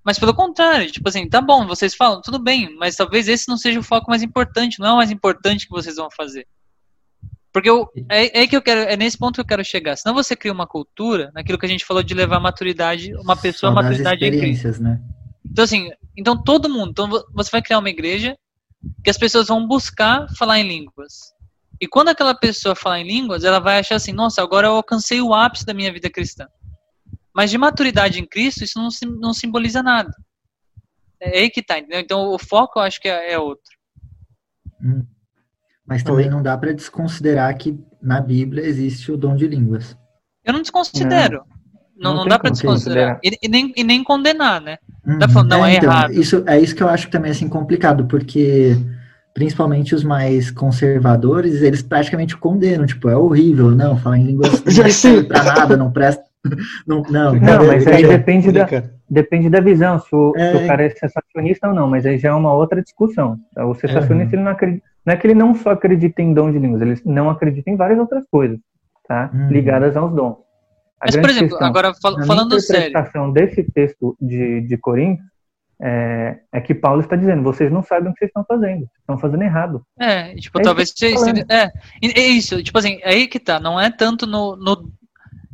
Mas 0.04 0.18
pelo 0.18 0.34
contrário, 0.34 0.90
tipo 0.90 1.08
assim, 1.08 1.28
tá 1.28 1.40
bom, 1.40 1.66
vocês 1.66 1.94
falam, 1.94 2.20
tudo 2.20 2.38
bem, 2.38 2.74
mas 2.76 2.96
talvez 2.96 3.28
esse 3.28 3.48
não 3.48 3.56
seja 3.56 3.78
o 3.78 3.84
foco 3.84 4.10
mais 4.10 4.22
importante, 4.22 4.80
não 4.80 4.88
é 4.88 4.92
o 4.92 4.96
mais 4.96 5.10
importante 5.10 5.66
que 5.66 5.72
vocês 5.72 5.96
vão 5.96 6.10
fazer. 6.10 6.46
Porque 7.52 7.68
eu, 7.68 7.88
é, 8.08 8.42
é 8.42 8.46
que 8.46 8.56
eu 8.56 8.62
quero, 8.62 8.80
é 8.80 8.96
nesse 8.96 9.18
ponto 9.18 9.34
que 9.34 9.40
eu 9.40 9.46
quero 9.46 9.64
chegar. 9.64 9.96
Senão 9.96 10.14
você 10.14 10.34
cria 10.34 10.52
uma 10.52 10.66
cultura, 10.66 11.30
naquilo 11.34 11.58
que 11.58 11.66
a 11.66 11.68
gente 11.68 11.84
falou 11.84 12.02
de 12.02 12.14
levar 12.14 12.40
maturidade, 12.40 13.14
uma 13.16 13.36
pessoa 13.36 13.70
a 13.70 13.74
maturidade 13.74 14.24
em 14.24 14.38
Cristo. 14.38 14.82
Né? 14.82 15.00
Então 15.44 15.64
assim, 15.64 15.90
então 16.16 16.42
todo 16.42 16.70
mundo, 16.70 16.90
então 16.90 17.10
você 17.32 17.50
vai 17.50 17.60
criar 17.60 17.78
uma 17.78 17.90
igreja 17.90 18.36
que 19.04 19.10
as 19.10 19.18
pessoas 19.18 19.48
vão 19.48 19.66
buscar 19.66 20.26
falar 20.34 20.58
em 20.60 20.68
línguas. 20.68 21.12
E 21.80 21.86
quando 21.86 22.08
aquela 22.08 22.34
pessoa 22.34 22.74
falar 22.74 23.00
em 23.00 23.06
línguas, 23.06 23.44
ela 23.44 23.58
vai 23.58 23.78
achar 23.78 23.96
assim, 23.96 24.12
nossa, 24.12 24.42
agora 24.42 24.68
eu 24.68 24.76
alcancei 24.76 25.20
o 25.20 25.34
ápice 25.34 25.66
da 25.66 25.74
minha 25.74 25.92
vida 25.92 26.08
cristã. 26.08 26.46
Mas 27.34 27.50
de 27.50 27.58
maturidade 27.58 28.20
em 28.20 28.26
Cristo, 28.26 28.64
isso 28.64 28.78
não, 28.78 28.88
não 29.18 29.34
simboliza 29.34 29.82
nada. 29.82 30.14
É 31.20 31.40
aí 31.40 31.50
que 31.50 31.62
tá, 31.62 31.78
entendeu? 31.78 32.00
Então 32.00 32.28
o 32.32 32.38
foco 32.38 32.78
eu 32.78 32.82
acho 32.82 33.00
que 33.00 33.08
é, 33.08 33.32
é 33.32 33.38
outro. 33.38 33.70
Hum. 34.82 35.06
Mas 35.86 36.02
também 36.02 36.30
não 36.30 36.42
dá 36.42 36.56
para 36.56 36.72
desconsiderar 36.72 37.56
que 37.56 37.78
na 38.00 38.20
Bíblia 38.20 38.64
existe 38.64 39.10
o 39.10 39.16
dom 39.16 39.34
de 39.34 39.46
línguas. 39.46 39.96
Eu 40.44 40.52
não 40.52 40.62
desconsidero. 40.62 41.42
Não, 41.96 42.12
não, 42.12 42.20
não 42.20 42.28
dá 42.28 42.38
para 42.38 42.50
desconsiderar. 42.50 43.20
E, 43.22 43.38
e, 43.42 43.48
nem, 43.48 43.72
e 43.76 43.84
nem 43.84 44.02
condenar, 44.02 44.60
né? 44.60 44.78
Hum, 45.06 45.18
tá 45.18 45.28
falando, 45.28 45.50
não, 45.50 45.66
é, 45.66 45.74
é 45.74 45.76
então, 45.76 45.90
errado. 45.90 46.12
Isso, 46.12 46.42
é 46.46 46.60
isso 46.60 46.74
que 46.74 46.82
eu 46.82 46.88
acho 46.88 47.10
também 47.10 47.30
assim, 47.30 47.48
complicado, 47.48 48.06
porque 48.06 48.76
principalmente 49.34 49.94
os 49.94 50.04
mais 50.04 50.50
conservadores, 50.50 51.62
eles 51.62 51.82
praticamente 51.82 52.36
condenam, 52.36 52.86
tipo, 52.86 53.08
é 53.08 53.16
horrível, 53.16 53.70
não, 53.70 53.96
falar 53.96 54.18
em 54.18 54.26
línguas 54.26 54.62
não 54.64 54.90
serve 54.90 55.24
pra 55.24 55.42
nada, 55.42 55.76
não 55.76 55.90
presta 55.90 56.22
não, 56.86 57.02
não, 57.02 57.34
não 57.34 57.66
mas 57.66 57.86
aí 57.86 58.06
depende 58.06 58.50
da, 58.50 58.66
depende 59.08 59.48
da 59.48 59.60
visão, 59.60 59.98
se 60.00 60.14
o, 60.14 60.32
é... 60.36 60.50
se 60.50 60.64
o 60.64 60.66
cara 60.66 60.84
é 60.84 60.90
sensacionista 60.90 61.68
ou 61.68 61.74
não, 61.74 61.88
mas 61.88 62.04
aí 62.04 62.18
já 62.18 62.30
é 62.30 62.32
uma 62.32 62.52
outra 62.52 62.82
discussão. 62.82 63.38
O 63.56 63.74
sensacionista, 63.74 64.34
ele 64.34 64.42
não 64.42 64.50
acredita, 64.50 64.84
não 65.04 65.14
é 65.14 65.16
que 65.16 65.26
ele 65.26 65.34
não 65.34 65.54
só 65.54 65.70
acredita 65.70 66.22
em 66.22 66.32
dom 66.32 66.50
de 66.50 66.58
línguas, 66.58 66.82
ele 66.82 67.00
não 67.04 67.30
acredita 67.30 67.70
em 67.70 67.76
várias 67.76 67.98
outras 67.98 68.24
coisas, 68.30 68.58
tá? 69.06 69.30
Hum. 69.34 69.48
Ligadas 69.48 69.96
aos 69.96 70.12
dons. 70.14 70.36
A 71.00 71.06
mas, 71.06 71.16
por 71.16 71.30
exemplo, 71.30 71.48
questão, 71.48 71.66
agora 71.66 71.92
fal 72.00 72.14
falando 72.24 72.60
sério. 72.60 72.84
A 72.84 72.88
interpretação 72.88 73.32
desse 73.32 73.64
texto 73.64 74.16
de, 74.20 74.60
de 74.60 74.76
Coríntios 74.76 75.26
é, 75.80 76.38
é, 76.52 76.60
que 76.60 76.74
Paulo 76.74 77.00
está 77.00 77.16
dizendo, 77.16 77.42
vocês 77.42 77.72
não 77.72 77.82
sabem 77.82 78.10
o 78.10 78.12
que 78.12 78.20
vocês 78.20 78.28
estão 78.28 78.44
fazendo, 78.44 78.86
estão 79.00 79.18
fazendo 79.18 79.42
errado. 79.42 79.84
É, 79.98 80.32
tipo, 80.36 80.60
é 80.60 80.62
talvez 80.62 80.92
vocês. 80.96 81.20
É, 81.50 81.72
é 82.00 82.26
isso, 82.28 82.62
tipo 82.62 82.78
assim, 82.78 83.00
é 83.02 83.14
aí 83.14 83.26
que 83.26 83.40
tá, 83.40 83.58
não 83.58 83.80
é 83.80 83.90
tanto 83.90 84.26
no, 84.26 84.54
no 84.56 84.92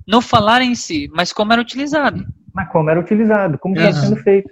no 0.09 0.23
falar 0.23 0.63
em 0.63 0.75
si, 0.75 1.07
mas 1.15 1.35
como 1.35 1.53
era 1.53 1.61
utilizado. 1.61 2.25
mas 2.55 2.69
como 2.71 2.89
era 2.89 2.99
utilizado, 2.99 3.59
como 3.59 3.77
está 3.77 3.91
Aham. 3.91 4.01
sendo 4.01 4.17
feito. 4.17 4.51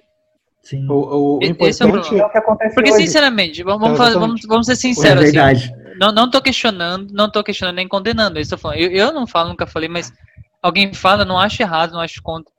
Sim. 0.68 0.84
O, 0.90 0.94
o, 0.94 1.36
o 1.36 1.38
Esse 1.42 1.82
é 1.82 1.86
o 1.86 1.88
importante 1.90 2.18
É 2.20 2.26
o 2.26 2.28
que 2.30 2.38
acontece 2.38 2.74
Porque, 2.74 2.90
hoje. 2.92 3.04
sinceramente, 3.06 3.62
vamos, 3.62 3.80
vamos, 3.82 3.94
Então, 3.94 4.04
fazer- 4.06 4.18
vamos, 4.18 4.40
exatamente. 4.40 4.46
vamos 4.48 4.66
ser 4.66 4.72
É 4.72 4.74
sinceros, 4.74 5.22
assim. 5.22 5.32
verdade. 5.32 5.72
Não, 6.00 6.10
não 6.12 6.28
tô 6.28 6.42
questionando, 6.42 7.12
não 7.12 7.30
tô 7.30 7.44
questionando 7.44 7.76
nem 7.76 7.86
condenando. 7.86 8.38
é 8.38 8.42
isso 8.42 8.52
Eu, 8.54 8.58
falando. 8.58 8.78
Eu, 8.80 8.90
eu 8.90 9.12
não 9.12 9.28
falo, 9.28 9.48
nunca 9.50 9.64
falei, 9.64 9.88
mas 9.88 10.12
alguém 10.60 10.92
fala, 10.92 11.24
não 11.24 11.38
acho 11.38 11.62
errado, 11.62 11.92
não 11.92 12.00
acho 12.00 12.20
contra. 12.20 12.52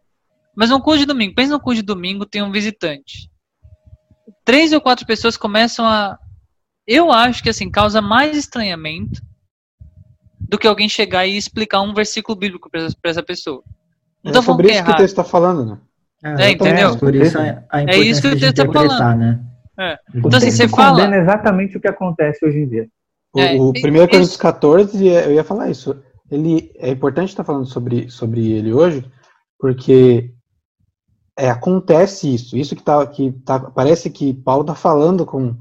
Mas 0.56 0.72
um 0.72 0.80
curso 0.80 1.00
de 1.00 1.06
domingo, 1.06 1.36
pensa 1.36 1.52
no 1.52 1.60
curso 1.60 1.82
de 1.82 1.86
domingo, 1.86 2.26
tem 2.26 2.42
um 2.42 2.50
visitante. 2.52 3.30
Três 4.46 4.72
ou 4.72 4.80
quatro 4.80 5.06
pessoas 5.06 5.36
começam 5.36 5.86
a. 5.86 6.18
Eu 6.88 7.12
acho 7.12 7.44
que 7.44 7.50
assim, 7.50 7.70
causa 7.70 8.02
mais 8.02 8.38
estranhamento 8.38 9.22
do 10.40 10.58
que 10.58 10.66
alguém 10.66 10.88
chegar 10.88 11.28
e 11.28 11.36
explicar 11.36 11.82
um 11.82 11.94
versículo 11.94 12.38
bíblico 12.38 12.70
pra 12.70 12.88
pra 13.02 13.12
essa 13.12 13.22
pessoa. 13.22 13.62
Não 14.24 14.32
é 14.32 14.34
falando 14.34 14.46
sobre 14.46 14.68
que 14.68 14.72
é 14.74 14.76
isso 14.78 14.86
que 14.86 14.92
o 14.92 14.96
texto 14.96 15.20
está 15.20 15.24
falando, 15.26 15.66
né? 15.66 15.78
É, 16.24 16.52
entendeu? 16.52 16.98
Por 16.98 17.14
isso 17.16 17.38
a, 17.38 17.64
a 17.70 17.82
É 17.84 17.98
isso 17.98 18.22
que 18.22 18.30
tá 18.40 18.48
interpretar, 18.48 18.98
falando. 18.98 19.20
né? 19.20 19.40
É. 19.80 19.96
Do 20.12 20.28
Então, 20.28 20.38
assim, 20.40 20.50
você 20.52 20.68
fala- 20.68 21.16
exatamente 21.18 21.78
o 21.78 21.80
que 21.80 21.88
acontece 21.88 22.44
hoje 22.46 22.58
em 22.60 22.68
dia. 22.68 22.88
O, 23.34 23.40
É, 23.40 23.54
o 23.56 23.70
1 23.70 23.74
isso- 23.76 23.82
Coríntios 23.84 24.38
14, 24.38 25.06
eu 25.08 25.34
ia 25.34 25.44
falar 25.44 25.70
isso. 25.70 25.96
Ele, 26.32 26.72
é 26.78 26.90
importante 26.90 27.30
estar 27.30 27.44
falando 27.44 27.66
sobre, 27.68 28.10
sobre 28.10 28.52
ele 28.52 28.74
hoje, 28.74 29.06
porque 29.60 30.32
é, 31.38 31.50
acontece 31.50 32.34
isso. 32.34 32.58
Isso 32.58 32.76
que, 32.76 32.82
tá, 32.84 33.06
que 33.06 33.32
tá, 33.46 33.60
parece 33.60 34.10
que 34.10 34.34
Paulo 34.34 34.62
está 34.62 34.74
falando 34.74 35.26
com, 35.26 35.56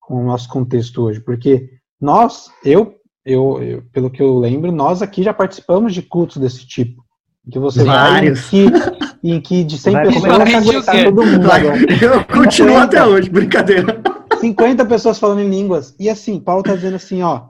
com 0.00 0.22
o 0.22 0.26
nosso 0.26 0.48
contexto 0.48 1.02
hoje. 1.02 1.20
Porque 1.20 1.70
nós, 2.00 2.50
eu, 2.64 2.96
eu, 3.24 3.62
eu, 3.62 3.82
pelo 3.92 4.10
que 4.10 4.20
eu 4.20 4.36
lembro, 4.40 4.72
nós 4.72 5.00
aqui 5.02 5.22
já 5.22 5.32
participamos 5.32 5.94
de 5.94 6.02
cultos 6.02 6.38
desse 6.38 6.66
tipo. 6.66 7.04
Que 7.50 7.58
você 7.60 7.84
Vários. 7.84 8.50
vai 8.50 8.60
em 8.60 8.70
em 9.22 9.40
que 9.40 9.62
de 9.64 9.76
100 9.78 9.92
Vai 9.92 10.06
pessoas 10.06 10.24
o 10.24 10.42
aguentar 10.56 11.04
todo 11.04 11.26
mundo 11.26 11.46
Vai, 11.46 11.60
agora. 11.60 11.78
eu 12.02 12.24
continuo 12.24 12.76
até 12.78 13.04
hoje, 13.04 13.28
brincadeira. 13.30 14.00
50 14.40 14.84
pessoas 14.86 15.18
falando 15.18 15.40
em 15.40 15.50
línguas. 15.50 15.94
E 15.98 16.08
assim, 16.08 16.40
Paulo 16.40 16.62
tá 16.62 16.74
dizendo 16.74 16.96
assim, 16.96 17.22
ó. 17.22 17.42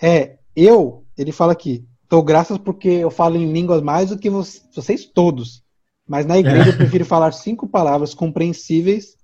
É, 0.00 0.36
eu, 0.54 1.04
ele 1.18 1.32
fala 1.32 1.52
aqui, 1.52 1.84
dou 2.08 2.22
graças 2.22 2.56
porque 2.58 2.88
eu 2.88 3.10
falo 3.10 3.36
em 3.36 3.52
línguas 3.52 3.82
mais 3.82 4.10
do 4.10 4.18
que 4.18 4.30
vo- 4.30 4.44
vocês 4.74 5.04
todos. 5.04 5.62
Mas 6.08 6.26
na 6.26 6.38
igreja 6.38 6.70
eu 6.70 6.76
prefiro 6.76 7.04
falar 7.04 7.32
cinco 7.32 7.68
palavras 7.68 8.14
compreensíveis 8.14 9.16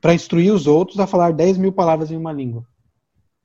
para 0.00 0.14
instruir 0.14 0.52
os 0.52 0.66
outros 0.66 0.98
a 1.00 1.06
falar 1.06 1.32
10 1.32 1.58
mil 1.58 1.72
palavras 1.72 2.10
em 2.10 2.16
uma 2.16 2.32
língua. 2.32 2.64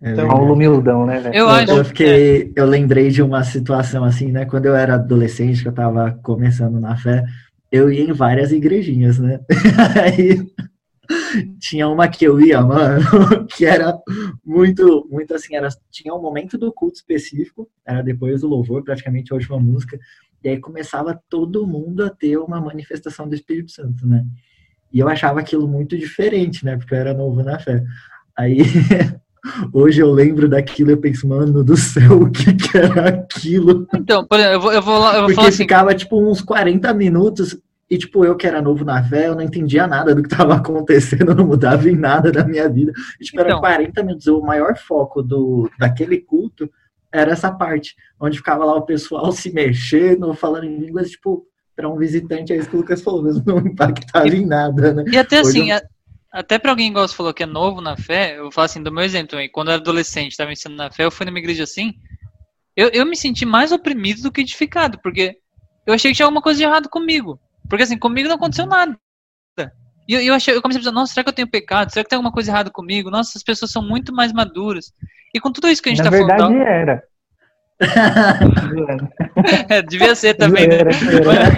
É 0.01 0.11
Então. 0.11 0.28
Paulo 0.28 0.53
humildão, 0.53 1.05
né, 1.05 1.20
velho? 1.20 1.36
Eu 1.36 1.45
Eu, 1.45 1.49
acho. 1.49 1.72
eu 1.72 1.86
fiquei, 1.86 2.53
eu 2.55 2.65
lembrei 2.65 3.09
de 3.09 3.22
uma 3.22 3.43
situação 3.43 4.03
assim, 4.03 4.32
né? 4.32 4.45
Quando 4.45 4.65
eu 4.68 4.76
era 4.76 4.95
adolescente, 4.95 5.61
que 5.61 5.68
eu 5.68 5.74
tava 5.74 6.18
começando 6.24 6.80
na 6.80 6.95
fé, 6.95 7.24
eu 7.72 7.91
ia 7.91 8.03
em 8.03 8.13
várias 8.13 8.51
igrejinhas, 8.51 9.20
né? 9.20 9.39
Aí 10.01 10.45
tinha 11.59 11.88
uma 11.88 12.07
que 12.07 12.26
eu 12.26 12.39
ia, 12.39 12.61
mano, 12.61 13.01
que 13.55 13.65
era 13.65 13.97
muito, 14.45 15.07
muito 15.09 15.34
assim, 15.34 15.55
era, 15.55 15.70
tinha 15.89 16.13
um 16.13 16.22
momento 16.22 16.57
do 16.57 16.72
culto 16.72 16.97
específico, 16.97 17.70
era 17.86 18.01
depois 18.01 18.41
do 18.41 18.47
louvor, 18.47 18.84
praticamente 18.84 19.32
a 19.32 19.36
última 19.36 19.59
música, 19.59 19.97
e 20.43 20.49
aí 20.49 20.59
começava 20.59 21.20
todo 21.30 21.65
mundo 21.65 22.03
a 22.03 22.09
ter 22.09 22.38
uma 22.38 22.61
manifestação 22.61 23.28
do 23.28 23.36
Espírito 23.36 23.72
Santo, 23.72 24.05
né? 24.05 24.26
E 24.93 24.99
eu 24.99 25.09
achava 25.09 25.39
aquilo 25.39 25.68
muito 25.68 25.97
diferente, 25.97 26.63
né? 26.63 26.78
Porque 26.78 26.93
eu 26.93 26.99
era 26.99 27.13
novo 27.13 27.43
na 27.43 27.59
fé. 27.59 27.84
Aí 28.36 28.59
Hoje 29.74 30.02
eu 30.02 30.12
lembro 30.12 30.48
daquilo 30.50 30.90
e 30.90 30.94
eu 30.94 30.98
penso, 30.98 31.28
mano 31.28 31.64
do 31.64 31.78
céu, 31.78 32.22
o 32.24 32.30
que, 32.32 32.54
que 32.54 32.78
era 32.78 33.08
aquilo? 33.10 33.88
Então, 33.96 34.26
por 34.26 34.40
exemplo, 34.40 34.56
eu 34.56 34.62
vou, 34.62 34.74
eu 34.74 34.82
vou, 34.82 35.00
lá- 35.00 35.10
eu 35.14 35.20
vou 35.20 35.22
Porque 35.24 35.36
falar 35.36 35.48
assim. 35.50 35.58
ficava 35.58 35.96
tipo 35.96 36.20
uns 36.22 36.42
40 36.42 36.94
minutos 36.94 37.58
e 37.90 37.98
tipo, 37.98 38.26
eu 38.26 38.36
que 38.36 38.46
era 38.46 38.62
novo 38.62 38.84
na 38.84 39.02
fé, 39.02 39.28
eu 39.28 39.36
não 39.36 39.42
entendia 39.42 39.88
nada 39.88 40.14
do 40.14 40.22
que 40.22 40.28
estava 40.34 40.56
acontecendo, 40.56 41.34
não 41.34 41.46
mudava 41.48 41.90
em 41.90 41.96
nada 41.96 42.32
da 42.32 42.44
minha 42.46 42.68
vida. 42.68 42.92
E, 43.20 43.24
tipo, 43.24 43.40
era 43.40 43.50
Então. 43.50 43.60
40 43.62 44.04
minutos. 44.04 44.28
O 44.28 44.42
maior 44.42 44.76
foco 44.78 45.22
do, 45.24 45.70
daquele 45.80 46.18
culto 46.18 46.70
era 47.12 47.32
essa 47.32 47.50
parte, 47.50 47.96
onde 48.20 48.38
ficava 48.38 48.66
lá 48.66 48.76
o 48.76 48.82
pessoal 48.82 49.32
se 49.32 49.52
mexendo, 49.54 50.34
falando 50.34 50.66
em 50.66 50.78
línguas, 50.78 51.10
tipo, 51.12 51.46
para 51.74 51.88
um 51.88 51.96
visitante, 51.96 52.52
é 52.52 52.58
isso 52.58 52.70
que 52.70 52.76
o 52.76 52.80
Lucas 52.80 53.02
falou, 53.02 53.24
mesmo 53.24 53.44
não 53.46 53.60
impactava 53.60 54.28
em 54.28 54.46
nada, 54.46 54.94
né? 54.94 55.06
E 55.08 55.18
até 55.18 55.40
Hoje 55.40 55.50
assim, 55.62 55.72
eu- 55.72 55.80
até 56.38 56.60
pra 56.60 56.72
alguém 56.72 56.90
igual 56.90 57.08
você 57.08 57.16
falou 57.16 57.34
que 57.34 57.42
é 57.42 57.48
novo 57.48 57.82
na 57.82 57.98
fé, 57.98 58.38
eu 58.38 58.52
falar 58.52 58.66
assim, 58.66 58.84
do 58.84 58.92
meu 58.92 59.04
exemplo 59.04 59.30
também. 59.30 59.50
Quando 59.50 59.70
eu 59.70 59.74
era 59.74 59.82
adolescente, 59.82 60.32
estava 60.32 60.52
ensinando 60.52 60.78
na 60.78 60.92
fé, 60.92 61.04
eu 61.04 61.12
fui 61.12 61.26
numa 61.26 61.40
igreja 61.40 61.64
assim, 61.64 61.94
eu, 62.76 62.90
eu 62.90 63.06
me 63.08 63.16
senti 63.16 63.44
mais 63.44 63.72
oprimido 63.72 64.22
do 64.22 64.32
que 64.32 64.42
edificado, 64.42 65.00
porque 65.02 65.36
eu 65.86 65.96
achei 65.96 66.12
que 66.12 66.16
tinha 66.16 66.28
alguma 66.28 66.42
coisa 66.42 66.60
de 66.60 66.64
errado 66.64 66.90
comigo. 66.90 67.40
Porque 67.68 67.84
assim, 67.84 67.98
comigo 67.98 68.30
não 68.30 68.36
aconteceu 68.36 68.68
nada. 68.68 68.96
E 70.08 70.14
eu, 70.14 70.22
eu, 70.22 70.34
achei, 70.36 70.56
eu 70.56 70.62
comecei 70.62 70.80
a 70.80 70.84
pensar, 70.84 70.94
nossa, 70.94 71.14
será 71.14 71.24
que 71.24 71.30
eu 71.32 71.34
tenho 71.34 71.50
pecado? 71.50 71.92
Será 71.92 72.04
que 72.04 72.10
tem 72.10 72.16
alguma 72.16 72.32
coisa 72.32 72.52
errada 72.52 72.70
comigo? 72.70 73.10
Nossa, 73.10 73.38
as 73.38 73.44
pessoas 73.44 73.72
são 73.72 73.82
muito 73.82 74.14
mais 74.14 74.32
maduras. 74.32 74.94
E 75.34 75.40
com 75.40 75.52
tudo 75.52 75.68
isso 75.68 75.82
que 75.82 75.90
a 75.90 75.92
gente 75.92 76.00
Na 76.00 76.06
tá 76.06 76.10
verdade 76.12 76.40
falando, 76.40 76.62
era. 76.62 77.04
É, 79.69 79.82
devia 79.82 80.15
ser 80.15 80.34
também, 80.34 80.67
né? 80.67 80.78
Zoeira. 81.23 81.49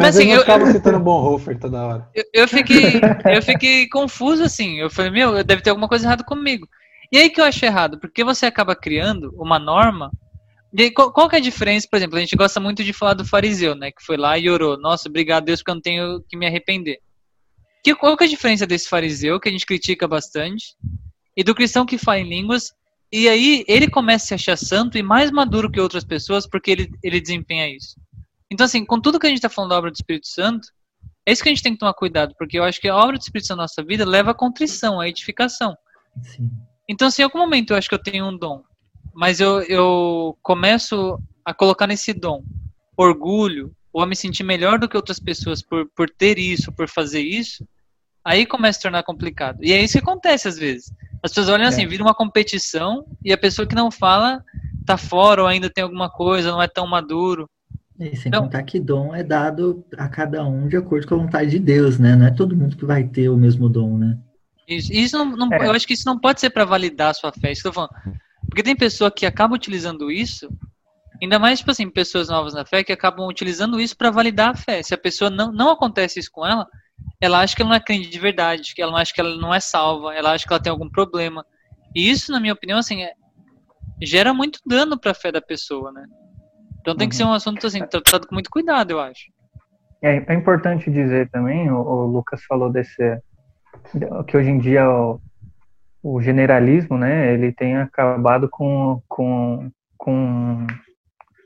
Mas 0.00 0.16
assim, 0.16 0.32
eu 0.32 0.42
eu- 0.42 0.66
citando 0.66 1.00
Bonhoeffer 1.00 1.58
toda 1.58 1.82
hora. 1.82 2.08
eu, 2.14 2.24
eu 2.32 2.48
fiquei 2.48 3.00
eu 3.26 3.42
fiquei 3.42 3.88
confuso 3.88 4.42
assim. 4.42 4.80
Eu 4.80 4.90
falei, 4.90 5.10
meu, 5.10 5.44
deve 5.44 5.62
ter 5.62 5.70
alguma 5.70 5.88
coisa 5.88 6.06
errada 6.06 6.24
comigo. 6.24 6.68
E 7.12 7.18
aí 7.18 7.30
que 7.30 7.40
eu 7.40 7.44
acho 7.44 7.64
errado, 7.64 7.98
porque 8.00 8.24
você 8.24 8.46
acaba 8.46 8.74
criando 8.74 9.32
uma 9.36 9.58
norma. 9.58 10.10
Aí, 10.76 10.90
qual, 10.90 11.12
qual 11.12 11.28
que 11.28 11.36
é 11.36 11.38
a 11.38 11.42
diferença, 11.42 11.86
por 11.88 11.96
exemplo, 11.96 12.16
a 12.16 12.20
gente 12.20 12.34
gosta 12.34 12.58
muito 12.58 12.82
de 12.82 12.92
falar 12.92 13.14
do 13.14 13.24
fariseu, 13.24 13.76
né, 13.76 13.92
que 13.92 14.04
foi 14.04 14.16
lá 14.16 14.36
e 14.36 14.50
orou, 14.50 14.76
nossa, 14.76 15.08
obrigado 15.08 15.44
Deus 15.44 15.60
porque 15.60 15.70
eu 15.70 15.74
não 15.76 15.82
tenho 15.82 16.20
que 16.28 16.36
me 16.36 16.46
arrepender. 16.46 16.98
Que, 17.84 17.94
qual 17.94 18.16
que 18.16 18.24
é 18.24 18.26
a 18.26 18.30
diferença 18.30 18.66
desse 18.66 18.88
fariseu, 18.88 19.38
que 19.38 19.48
a 19.48 19.52
gente 19.52 19.66
critica 19.66 20.08
bastante, 20.08 20.74
e 21.36 21.44
do 21.44 21.54
cristão 21.54 21.86
que 21.86 21.96
fala 21.96 22.18
em 22.18 22.28
línguas, 22.28 22.72
e 23.16 23.28
aí 23.28 23.64
ele 23.68 23.88
começa 23.88 24.24
a 24.24 24.26
se 24.26 24.34
achar 24.34 24.56
santo 24.56 24.98
e 24.98 25.02
mais 25.02 25.30
maduro 25.30 25.70
que 25.70 25.80
outras 25.80 26.02
pessoas 26.02 26.48
porque 26.48 26.68
ele, 26.72 26.90
ele 27.00 27.20
desempenha 27.20 27.68
isso. 27.68 27.94
Então, 28.50 28.64
assim, 28.64 28.84
com 28.84 29.00
tudo 29.00 29.20
que 29.20 29.26
a 29.26 29.28
gente 29.28 29.38
está 29.38 29.48
falando 29.48 29.70
da 29.70 29.78
obra 29.78 29.92
do 29.92 29.94
Espírito 29.94 30.26
Santo, 30.26 30.66
é 31.24 31.30
isso 31.30 31.40
que 31.40 31.48
a 31.48 31.52
gente 31.52 31.62
tem 31.62 31.74
que 31.74 31.78
tomar 31.78 31.94
cuidado, 31.94 32.34
porque 32.36 32.58
eu 32.58 32.64
acho 32.64 32.80
que 32.80 32.88
a 32.88 32.96
obra 32.96 33.16
do 33.16 33.22
Espírito 33.22 33.46
Santo 33.46 33.58
na 33.58 33.62
nossa 33.62 33.84
vida 33.84 34.04
leva 34.04 34.32
à 34.32 34.34
contrição, 34.34 34.98
à 34.98 35.08
edificação. 35.08 35.76
Sim. 36.24 36.50
Então, 36.88 37.08
se 37.08 37.22
em 37.22 37.24
algum 37.24 37.38
momento 37.38 37.72
eu 37.72 37.76
acho 37.76 37.88
que 37.88 37.94
eu 37.94 38.02
tenho 38.02 38.26
um 38.26 38.36
dom, 38.36 38.64
mas 39.14 39.38
eu, 39.38 39.62
eu 39.62 40.36
começo 40.42 41.16
a 41.44 41.54
colocar 41.54 41.86
nesse 41.86 42.12
dom 42.12 42.42
orgulho, 42.96 43.72
ou 43.92 44.02
a 44.02 44.06
me 44.06 44.16
sentir 44.16 44.42
melhor 44.42 44.76
do 44.76 44.88
que 44.88 44.96
outras 44.96 45.20
pessoas 45.20 45.62
por, 45.62 45.88
por 45.94 46.10
ter 46.10 46.36
isso, 46.36 46.72
por 46.72 46.88
fazer 46.88 47.20
isso, 47.20 47.64
aí 48.24 48.46
começa 48.46 48.78
a 48.78 48.80
se 48.80 48.82
tornar 48.82 49.02
complicado. 49.02 49.58
E 49.62 49.72
é 49.72 49.82
isso 49.82 49.92
que 49.94 49.98
acontece 49.98 50.48
às 50.48 50.56
vezes. 50.56 50.92
As 51.22 51.30
pessoas 51.30 51.48
olham 51.48 51.66
assim, 51.68 51.82
É. 51.82 51.86
vira 51.86 52.02
uma 52.02 52.14
competição, 52.14 53.04
e 53.24 53.32
a 53.32 53.38
pessoa 53.38 53.66
que 53.66 53.74
não 53.74 53.90
fala 53.90 54.42
tá 54.86 54.96
fora, 54.96 55.42
ou 55.42 55.48
ainda 55.48 55.70
tem 55.70 55.82
alguma 55.82 56.10
coisa, 56.10 56.50
não 56.50 56.60
é 56.60 56.68
tão 56.68 56.86
maduro. 56.86 57.48
E 57.98 58.16
sem 58.16 58.30
Não. 58.30 58.42
contar 58.42 58.62
que 58.64 58.78
dom 58.80 59.14
é 59.14 59.22
dado 59.22 59.84
a 59.96 60.08
cada 60.08 60.44
um 60.44 60.66
de 60.68 60.76
acordo 60.76 61.06
com 61.06 61.14
a 61.14 61.18
vontade 61.18 61.50
de 61.50 61.58
Deus, 61.58 61.98
né? 61.98 62.16
Não 62.16 62.26
é 62.26 62.30
todo 62.30 62.56
mundo 62.56 62.76
que 62.76 62.84
vai 62.84 63.04
ter 63.04 63.28
o 63.28 63.36
mesmo 63.36 63.68
dom, 63.68 63.96
né? 63.96 64.18
Isso, 64.68 64.92
isso 64.92 65.16
não, 65.16 65.24
não- 65.36 65.52
É. 65.52 65.66
eu 65.66 65.70
acho 65.72 65.86
que 65.86 65.92
isso 65.94 66.06
não 66.06 66.18
pode 66.18 66.40
ser 66.40 66.50
para 66.50 66.64
validar 66.64 67.10
a 67.10 67.14
sua 67.14 67.32
fé. 67.32 67.52
Isso 67.52 67.62
que 67.62 67.68
eu 67.68 67.72
tô 67.72 67.74
falando. 67.86 68.18
Porque 68.48 68.62
tem 68.62 68.74
pessoa 68.76 69.10
que 69.10 69.24
acaba 69.24 69.54
utilizando 69.54 70.10
isso, 70.10 70.48
ainda 71.22 71.38
mais, 71.38 71.60
tipo 71.60 71.70
assim, 71.70 71.88
pessoas 71.88 72.28
novas 72.28 72.52
na 72.52 72.64
fé 72.66 72.82
que 72.84 72.92
acabam 72.92 73.26
utilizando 73.28 73.80
isso 73.80 73.96
para 73.96 74.10
validar 74.10 74.50
a 74.50 74.54
fé. 74.54 74.82
Se 74.82 74.92
a 74.92 74.98
pessoa 74.98 75.30
não, 75.30 75.52
não 75.52 75.70
acontece 75.70 76.18
isso 76.18 76.30
com 76.32 76.44
ela, 76.46 76.66
ela 77.20 77.40
acha 77.40 77.54
que 77.54 77.62
ela 77.62 77.70
não 77.70 77.76
é 77.76 77.80
crente 77.80 78.08
de 78.08 78.18
verdade, 78.18 78.74
que 78.74 78.82
ela 78.82 79.00
acha 79.00 79.12
que 79.12 79.20
ela 79.20 79.36
não 79.36 79.54
é 79.54 79.60
salva, 79.60 80.14
ela 80.14 80.32
acha 80.32 80.46
que 80.46 80.52
ela 80.52 80.62
tem 80.62 80.70
algum 80.70 80.88
problema. 80.88 81.44
E 81.94 82.10
isso, 82.10 82.32
na 82.32 82.40
minha 82.40 82.52
opinião, 82.52 82.78
assim, 82.78 83.02
é- 83.02 83.14
gera 84.02 84.34
muito 84.34 84.60
dano 84.66 84.98
para 84.98 85.12
a 85.12 85.14
fé 85.14 85.30
da 85.30 85.40
pessoa, 85.40 85.92
né? 85.92 86.04
Então 86.80 86.94
tem 86.94 87.08
que 87.08 87.16
ser 87.16 87.24
um 87.24 87.32
assunto 87.32 87.66
assim, 87.66 87.78
tratado 87.86 88.26
com 88.26 88.34
muito 88.34 88.50
cuidado, 88.50 88.90
eu 88.90 89.00
acho. 89.00 89.32
É, 90.02 90.22
é 90.32 90.34
importante 90.34 90.90
dizer 90.90 91.30
também, 91.30 91.70
o, 91.70 91.78
o 91.80 92.06
Lucas 92.06 92.44
falou 92.44 92.70
desse 92.70 93.18
que 94.26 94.36
hoje 94.36 94.50
em 94.50 94.58
dia 94.58 94.88
o, 94.88 95.20
o 96.02 96.20
generalismo, 96.20 96.98
né, 96.98 97.32
ele 97.32 97.52
tem 97.52 97.76
acabado 97.76 98.48
com, 98.50 99.00
com, 99.08 99.70
com, 99.96 100.66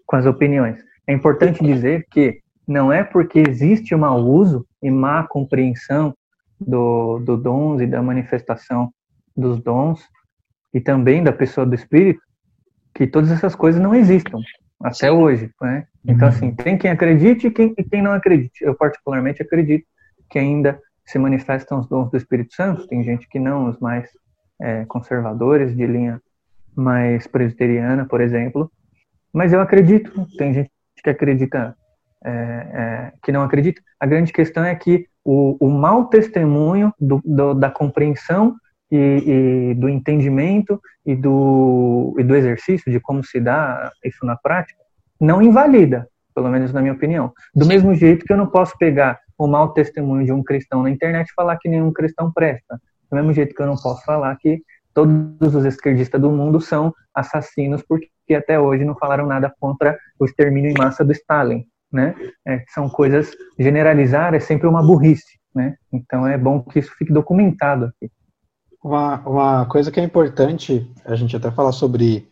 com 0.04 0.16
as 0.16 0.26
opiniões. 0.26 0.82
É 1.06 1.12
importante 1.12 1.62
dizer 1.62 2.04
que 2.10 2.40
não 2.66 2.92
é 2.92 3.04
porque 3.04 3.38
existe 3.38 3.94
um 3.94 3.98
mau 3.98 4.18
uso 4.18 4.66
e 4.82 4.90
má 4.90 5.26
compreensão 5.26 6.14
do, 6.60 7.18
do 7.20 7.36
dons 7.36 7.80
e 7.80 7.86
da 7.86 8.02
manifestação 8.02 8.92
dos 9.36 9.60
dons 9.60 10.00
e 10.72 10.80
também 10.80 11.22
da 11.22 11.32
pessoa 11.32 11.66
do 11.66 11.74
Espírito 11.74 12.20
que 12.94 13.06
todas 13.06 13.30
essas 13.30 13.54
coisas 13.54 13.80
não 13.80 13.94
existam 13.94 14.38
até 14.82 15.10
hoje, 15.10 15.50
né? 15.60 15.86
Então, 16.06 16.28
assim, 16.28 16.54
tem 16.54 16.78
quem 16.78 16.90
acredite 16.90 17.46
e 17.46 17.50
quem, 17.50 17.74
e 17.76 17.84
quem 17.84 18.02
não 18.02 18.12
acredite. 18.12 18.64
Eu, 18.64 18.74
particularmente, 18.74 19.42
acredito 19.42 19.86
que 20.30 20.38
ainda 20.38 20.80
se 21.04 21.18
manifestam 21.18 21.80
os 21.80 21.88
dons 21.88 22.10
do 22.10 22.16
Espírito 22.16 22.54
Santo. 22.54 22.86
Tem 22.86 23.02
gente 23.02 23.28
que 23.28 23.38
não, 23.38 23.68
os 23.68 23.78
mais 23.78 24.08
é, 24.60 24.84
conservadores, 24.86 25.76
de 25.76 25.86
linha 25.86 26.20
mais 26.74 27.26
presbiteriana, 27.26 28.04
por 28.06 28.20
exemplo. 28.20 28.70
Mas 29.32 29.52
eu 29.52 29.60
acredito. 29.60 30.26
Tem 30.36 30.52
gente 30.54 30.70
que 31.02 31.10
acredita 31.10 31.76
é, 32.24 32.30
é, 32.30 33.12
que 33.22 33.32
não 33.32 33.42
acredita. 33.42 33.80
A 34.00 34.06
grande 34.06 34.32
questão 34.32 34.64
é 34.64 34.74
que 34.74 35.06
o, 35.24 35.56
o 35.60 35.70
mau 35.70 36.06
testemunho 36.06 36.92
do, 37.00 37.20
do, 37.24 37.54
da 37.54 37.70
compreensão 37.70 38.56
e, 38.90 38.96
e, 39.70 39.74
do 39.74 39.88
entendimento 39.88 40.80
e 41.04 41.14
do, 41.14 42.14
e 42.18 42.24
do 42.24 42.34
exercício 42.34 42.90
de 42.90 42.98
como 42.98 43.22
se 43.24 43.38
dá 43.40 43.92
isso 44.04 44.24
na 44.24 44.36
prática 44.36 44.78
não 45.20 45.42
invalida, 45.42 46.08
pelo 46.34 46.48
menos 46.48 46.72
na 46.72 46.80
minha 46.80 46.92
opinião. 46.92 47.32
Do 47.54 47.64
Sim. 47.64 47.70
mesmo 47.70 47.94
jeito 47.94 48.24
que 48.24 48.32
eu 48.32 48.36
não 48.36 48.46
posso 48.46 48.76
pegar 48.78 49.18
o 49.36 49.46
mau 49.46 49.72
testemunho 49.72 50.24
de 50.24 50.32
um 50.32 50.42
cristão 50.42 50.82
na 50.82 50.90
internet 50.90 51.28
e 51.28 51.34
falar 51.34 51.56
que 51.58 51.68
nenhum 51.68 51.92
cristão 51.92 52.32
presta. 52.32 52.80
Do 53.10 53.16
mesmo 53.16 53.32
jeito 53.32 53.54
que 53.54 53.62
eu 53.62 53.66
não 53.66 53.76
posso 53.76 54.04
falar 54.04 54.36
que 54.36 54.62
todos 54.92 55.54
os 55.54 55.64
esquerdistas 55.64 56.20
do 56.20 56.30
mundo 56.30 56.60
são 56.60 56.92
assassinos 57.14 57.82
porque 57.82 58.10
até 58.34 58.58
hoje 58.58 58.84
não 58.84 58.96
falaram 58.96 59.26
nada 59.26 59.52
contra 59.60 59.98
o 60.18 60.24
extermínio 60.24 60.70
em 60.70 60.74
massa 60.74 61.04
do 61.04 61.12
Stalin, 61.12 61.64
né? 61.92 62.14
É, 62.46 62.64
são 62.68 62.88
coisas 62.88 63.30
generalizar 63.58 64.34
é 64.34 64.40
sempre 64.40 64.66
uma 64.66 64.82
burrice, 64.82 65.38
né? 65.54 65.76
Então 65.92 66.26
é 66.26 66.36
bom 66.36 66.62
que 66.62 66.78
isso 66.78 66.92
fique 66.96 67.12
documentado 67.12 67.86
aqui. 67.86 68.10
Uma, 68.82 69.20
uma 69.26 69.66
coisa 69.66 69.90
que 69.90 69.98
é 69.98 70.04
importante 70.04 70.90
a 71.04 71.14
gente 71.14 71.36
até 71.36 71.50
falar 71.50 71.72
sobre 71.72 72.28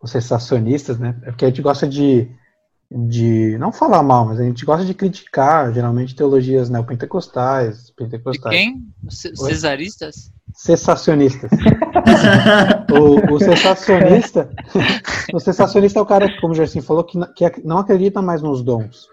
os 0.00 0.10
sensacionistas, 0.10 0.98
né? 0.98 1.18
É 1.22 1.30
porque 1.30 1.44
a 1.44 1.48
gente 1.48 1.62
gosta 1.62 1.86
de 1.86 2.30
de 2.90 3.56
não 3.58 3.70
falar 3.70 4.02
mal, 4.02 4.26
mas 4.26 4.40
a 4.40 4.42
gente 4.42 4.64
gosta 4.64 4.84
de 4.84 4.94
criticar, 4.94 5.72
geralmente, 5.72 6.14
teologias 6.14 6.68
neopentecostais, 6.68 7.90
pentecostais. 7.90 8.54
De 8.54 8.62
quem? 8.62 8.86
Cesaristas? 9.08 10.32
Cessacionistas. 10.52 11.50
o, 12.90 13.34
o 13.34 13.38
cessacionista, 13.38 14.50
o 15.32 15.38
cessacionista 15.38 16.00
é 16.00 16.02
o 16.02 16.06
cara, 16.06 16.28
como 16.40 16.52
o 16.52 16.56
Gerson 16.56 16.82
falou, 16.82 17.04
que, 17.04 17.18
que 17.36 17.64
não 17.64 17.78
acredita 17.78 18.20
mais 18.20 18.42
nos 18.42 18.60
dons. 18.60 19.08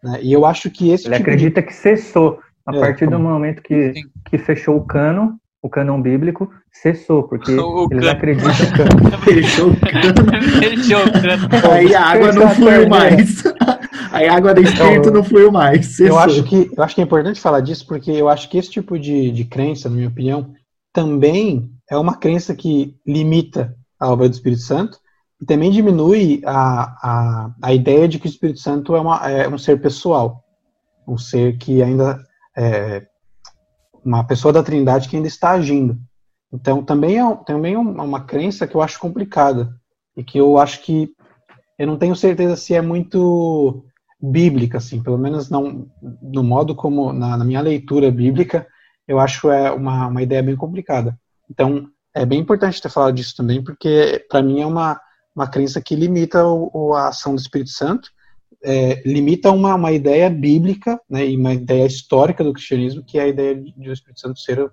Né? 0.00 0.20
E 0.22 0.32
eu 0.32 0.46
acho 0.46 0.70
que 0.70 0.90
esse 0.90 1.08
Ele 1.08 1.16
tipo 1.16 1.28
acredita 1.28 1.60
de... 1.60 1.66
que 1.66 1.74
cessou. 1.74 2.38
A 2.64 2.76
é, 2.76 2.80
partir 2.80 3.06
como... 3.06 3.18
do 3.18 3.22
momento 3.24 3.60
que, 3.60 3.92
que 4.24 4.38
fechou 4.38 4.76
o 4.76 4.84
cano, 4.84 5.38
o 5.64 5.70
cânon 5.70 6.02
bíblico 6.02 6.50
cessou, 6.70 7.22
porque 7.22 7.52
o 7.56 7.88
eles 7.90 8.04
cano. 8.04 8.10
acreditam 8.10 8.52
que 8.54 9.16
fechou 9.24 9.70
o 9.70 9.80
cano. 9.80 10.58
fechou 10.58 10.98
o 10.98 11.10
cano. 11.10 11.48
Aí 11.72 11.94
a 11.94 12.02
água 12.02 12.32
não 12.32 12.50
fluiu 12.50 12.86
mais. 12.86 13.42
Aí 14.12 14.28
a 14.28 14.36
água 14.36 14.52
do 14.52 14.60
espírito 14.60 15.08
então, 15.08 15.12
não 15.14 15.24
fluiu 15.24 15.50
mais. 15.50 15.86
Cessou. 15.86 16.06
Eu 16.06 16.18
acho, 16.18 16.44
que, 16.44 16.70
eu 16.76 16.84
acho 16.84 16.94
que 16.94 17.00
é 17.00 17.04
importante 17.04 17.40
falar 17.40 17.60
disso, 17.60 17.86
porque 17.86 18.10
eu 18.10 18.28
acho 18.28 18.50
que 18.50 18.58
esse 18.58 18.70
tipo 18.70 18.98
de, 18.98 19.30
de 19.30 19.44
crença, 19.46 19.88
na 19.88 19.96
minha 19.96 20.08
opinião, 20.08 20.52
também 20.92 21.70
é 21.90 21.96
uma 21.96 22.14
crença 22.14 22.54
que 22.54 22.94
limita 23.06 23.74
a 23.98 24.10
obra 24.10 24.28
do 24.28 24.34
Espírito 24.34 24.60
Santo 24.60 24.98
e 25.40 25.46
também 25.46 25.70
diminui 25.70 26.42
a, 26.44 26.82
a, 27.02 27.50
a 27.62 27.72
ideia 27.72 28.06
de 28.06 28.18
que 28.18 28.26
o 28.26 28.28
Espírito 28.28 28.60
Santo 28.60 28.94
é, 28.94 29.00
uma, 29.00 29.30
é 29.30 29.48
um 29.48 29.56
ser 29.56 29.80
pessoal, 29.80 30.44
um 31.08 31.16
ser 31.16 31.56
que 31.56 31.82
ainda 31.82 32.22
é, 32.54 33.06
uma 34.04 34.24
pessoa 34.24 34.52
da 34.52 34.62
Trindade 34.62 35.08
que 35.08 35.16
ainda 35.16 35.28
está 35.28 35.52
agindo. 35.52 35.98
Então, 36.52 36.84
também 36.84 37.18
é, 37.18 37.36
também 37.46 37.74
é 37.74 37.78
uma 37.78 38.20
crença 38.24 38.66
que 38.66 38.74
eu 38.74 38.82
acho 38.82 39.00
complicada 39.00 39.74
e 40.16 40.22
que 40.22 40.38
eu 40.38 40.58
acho 40.58 40.82
que 40.82 41.10
eu 41.78 41.86
não 41.86 41.96
tenho 41.96 42.14
certeza 42.14 42.54
se 42.54 42.74
é 42.74 42.80
muito 42.80 43.84
bíblica, 44.20 44.78
assim, 44.78 45.02
pelo 45.02 45.18
menos 45.18 45.50
não 45.50 45.86
no 46.22 46.42
modo 46.42 46.74
como 46.74 47.12
na, 47.12 47.36
na 47.36 47.44
minha 47.44 47.60
leitura 47.60 48.10
bíblica, 48.10 48.66
eu 49.06 49.18
acho 49.18 49.50
é 49.50 49.70
uma, 49.70 50.06
uma 50.06 50.22
ideia 50.22 50.42
bem 50.42 50.56
complicada. 50.56 51.18
Então, 51.50 51.88
é 52.14 52.24
bem 52.24 52.40
importante 52.40 52.80
ter 52.80 52.88
falado 52.88 53.14
disso 53.14 53.34
também, 53.36 53.62
porque 53.62 54.24
para 54.30 54.42
mim 54.42 54.60
é 54.60 54.66
uma, 54.66 55.00
uma 55.34 55.48
crença 55.48 55.80
que 55.80 55.96
limita 55.96 56.46
o, 56.46 56.94
a 56.94 57.08
ação 57.08 57.34
do 57.34 57.40
Espírito 57.40 57.70
Santo 57.70 58.08
é, 58.62 59.02
limita 59.06 59.50
uma, 59.50 59.74
uma 59.74 59.92
ideia 59.92 60.28
bíblica 60.28 61.00
né, 61.08 61.26
e 61.26 61.36
uma 61.36 61.54
ideia 61.54 61.86
histórica 61.86 62.44
do 62.44 62.52
cristianismo, 62.52 63.04
que 63.04 63.18
é 63.18 63.22
a 63.22 63.28
ideia 63.28 63.54
de 63.54 63.88
o 63.88 63.92
Espírito 63.92 64.20
Santo 64.20 64.38
ser 64.38 64.70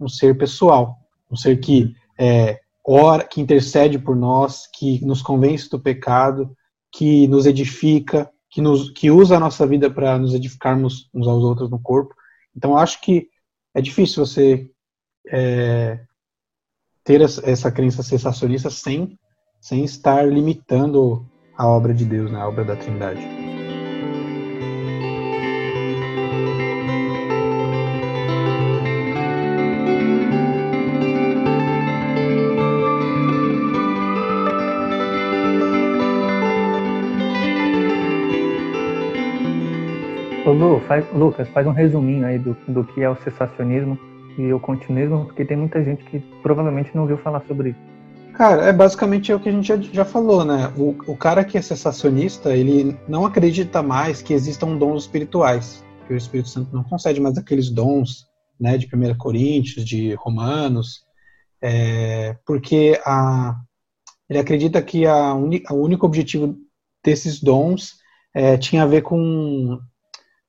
um 0.00 0.08
ser 0.08 0.36
pessoal, 0.36 0.96
um 1.30 1.36
ser 1.36 1.60
que 1.60 1.94
é, 2.18 2.60
ora, 2.84 3.24
que 3.24 3.40
intercede 3.40 3.98
por 3.98 4.16
nós, 4.16 4.66
que 4.66 5.04
nos 5.04 5.22
convence 5.22 5.70
do 5.70 5.80
pecado, 5.80 6.54
que 6.92 7.26
nos 7.28 7.46
edifica, 7.46 8.30
que, 8.50 8.60
nos, 8.60 8.90
que 8.90 9.10
usa 9.10 9.36
a 9.36 9.40
nossa 9.40 9.66
vida 9.66 9.90
para 9.90 10.18
nos 10.18 10.34
edificarmos 10.34 11.08
uns 11.12 11.26
aos 11.26 11.42
outros 11.42 11.70
no 11.70 11.80
corpo. 11.80 12.14
Então, 12.56 12.76
acho 12.76 13.00
que 13.00 13.28
é 13.74 13.80
difícil 13.80 14.24
você 14.24 14.70
é, 15.28 16.00
ter 17.02 17.20
essa 17.20 17.70
crença 17.72 18.02
sensacionista 18.02 18.70
sem, 18.70 19.18
sem 19.60 19.84
estar 19.84 20.26
limitando 20.26 21.26
a 21.56 21.66
obra 21.66 21.94
de 21.94 22.04
Deus, 22.04 22.30
né, 22.30 22.40
a 22.40 22.48
obra 22.48 22.64
da 22.64 22.76
Trindade. 22.76 23.20
Ô 40.46 40.52
Lu, 40.52 40.80
faz, 40.80 41.10
Lucas, 41.12 41.48
faz 41.48 41.66
um 41.66 41.72
resuminho 41.72 42.26
aí 42.26 42.38
do, 42.38 42.54
do 42.68 42.84
que 42.84 43.02
é 43.02 43.08
o 43.08 43.16
cessacionismo 43.16 43.98
e 44.36 44.52
o 44.52 44.60
continuismo, 44.60 45.24
porque 45.24 45.44
tem 45.44 45.56
muita 45.56 45.82
gente 45.82 46.04
que 46.04 46.18
provavelmente 46.42 46.90
não 46.94 47.02
ouviu 47.02 47.16
falar 47.16 47.40
sobre 47.46 47.70
isso. 47.70 47.93
Cara, 48.34 48.64
é 48.64 48.72
basicamente 48.72 49.32
o 49.32 49.38
que 49.38 49.48
a 49.48 49.52
gente 49.52 49.68
já, 49.68 49.76
já 49.76 50.04
falou, 50.04 50.44
né? 50.44 50.72
O, 50.76 50.90
o 51.12 51.16
cara 51.16 51.44
que 51.44 51.56
é 51.56 51.62
sensacionista, 51.62 52.54
ele 52.54 52.98
não 53.08 53.24
acredita 53.24 53.80
mais 53.80 54.20
que 54.20 54.32
existam 54.34 54.76
dons 54.76 55.02
espirituais, 55.02 55.84
que 56.06 56.12
o 56.12 56.16
Espírito 56.16 56.48
Santo 56.48 56.74
não 56.74 56.82
concede 56.82 57.20
mais 57.20 57.38
aqueles 57.38 57.70
dons, 57.70 58.26
né, 58.58 58.76
de 58.76 58.86
1 58.86 59.16
Coríntios, 59.16 59.84
de 59.84 60.14
Romanos, 60.14 61.04
é, 61.62 62.36
porque 62.44 63.00
a, 63.06 63.56
ele 64.28 64.38
acredita 64.38 64.82
que 64.82 65.06
a 65.06 65.32
uni, 65.34 65.62
único 65.70 66.04
objetivo 66.04 66.56
desses 67.04 67.40
dons 67.40 67.94
é, 68.34 68.56
tinha 68.56 68.82
a 68.82 68.86
ver 68.86 69.02
com, 69.02 69.78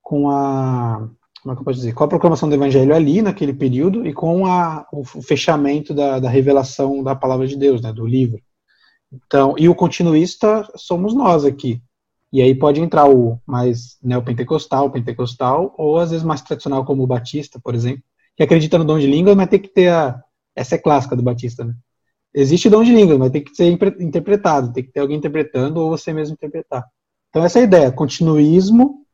com 0.02 0.30
a 0.30 1.08
como 1.46 1.54
é 1.54 1.56
que 1.56 1.62
eu 1.62 1.66
posso 1.66 1.78
dizer, 1.78 1.94
com 1.94 2.04
a 2.04 2.08
proclamação 2.08 2.50
do 2.50 2.56
evangelho 2.56 2.96
ali, 2.96 3.22
naquele 3.22 3.54
período, 3.54 4.04
e 4.08 4.12
com 4.12 4.48
a, 4.48 4.84
o 4.92 5.04
fechamento 5.04 5.94
da, 5.94 6.20
da 6.20 6.28
revelação 6.28 7.04
da 7.04 7.16
palavra 7.16 7.46
de 7.46 7.56
Deus, 7.56 7.84
né, 7.84 7.94
do 7.94 8.04
livro. 8.04 8.42
Então, 9.14 9.54
e 9.56 9.70
o 9.70 9.76
continuista 9.76 10.68
somos 10.76 11.14
nós 11.14 11.46
aqui. 11.46 11.80
E 12.34 12.42
aí 12.42 12.56
pode 12.56 12.82
entrar 12.82 13.08
o 13.08 13.40
mais 13.46 13.96
neopentecostal, 14.02 14.90
pentecostal, 14.90 15.76
ou 15.78 16.00
às 16.00 16.10
vezes 16.10 16.26
mais 16.26 16.42
tradicional, 16.42 16.84
como 16.84 17.04
o 17.04 17.08
batista, 17.08 17.60
por 17.64 17.76
exemplo, 17.76 18.02
que 18.36 18.42
acredita 18.42 18.80
no 18.80 18.84
dom 18.84 18.98
de 18.98 19.06
língua, 19.06 19.36
mas 19.36 19.48
tem 19.48 19.60
que 19.60 19.70
ter 19.70 19.90
a. 19.90 20.20
Essa 20.56 20.76
é 20.76 20.78
clássica 20.80 21.16
do 21.16 21.22
batista, 21.22 21.64
né? 21.64 21.76
Existe 22.34 22.72
dom 22.72 22.84
de 22.84 22.92
língua, 22.92 23.20
mas 23.20 23.30
tem 23.30 23.44
que 23.44 23.54
ser 23.56 23.66
interpretado, 24.00 24.74
tem 24.74 24.84
que 24.84 24.92
ter 24.92 25.02
alguém 25.02 25.18
interpretando 25.18 25.78
ou 25.80 25.92
você 25.92 26.12
mesmo 26.12 26.34
interpretar. 26.34 26.84
Então, 27.30 27.44
essa 27.44 27.60
é 27.60 27.62
a 27.62 27.66
ideia: 27.66 27.92
continuismo 27.92 29.05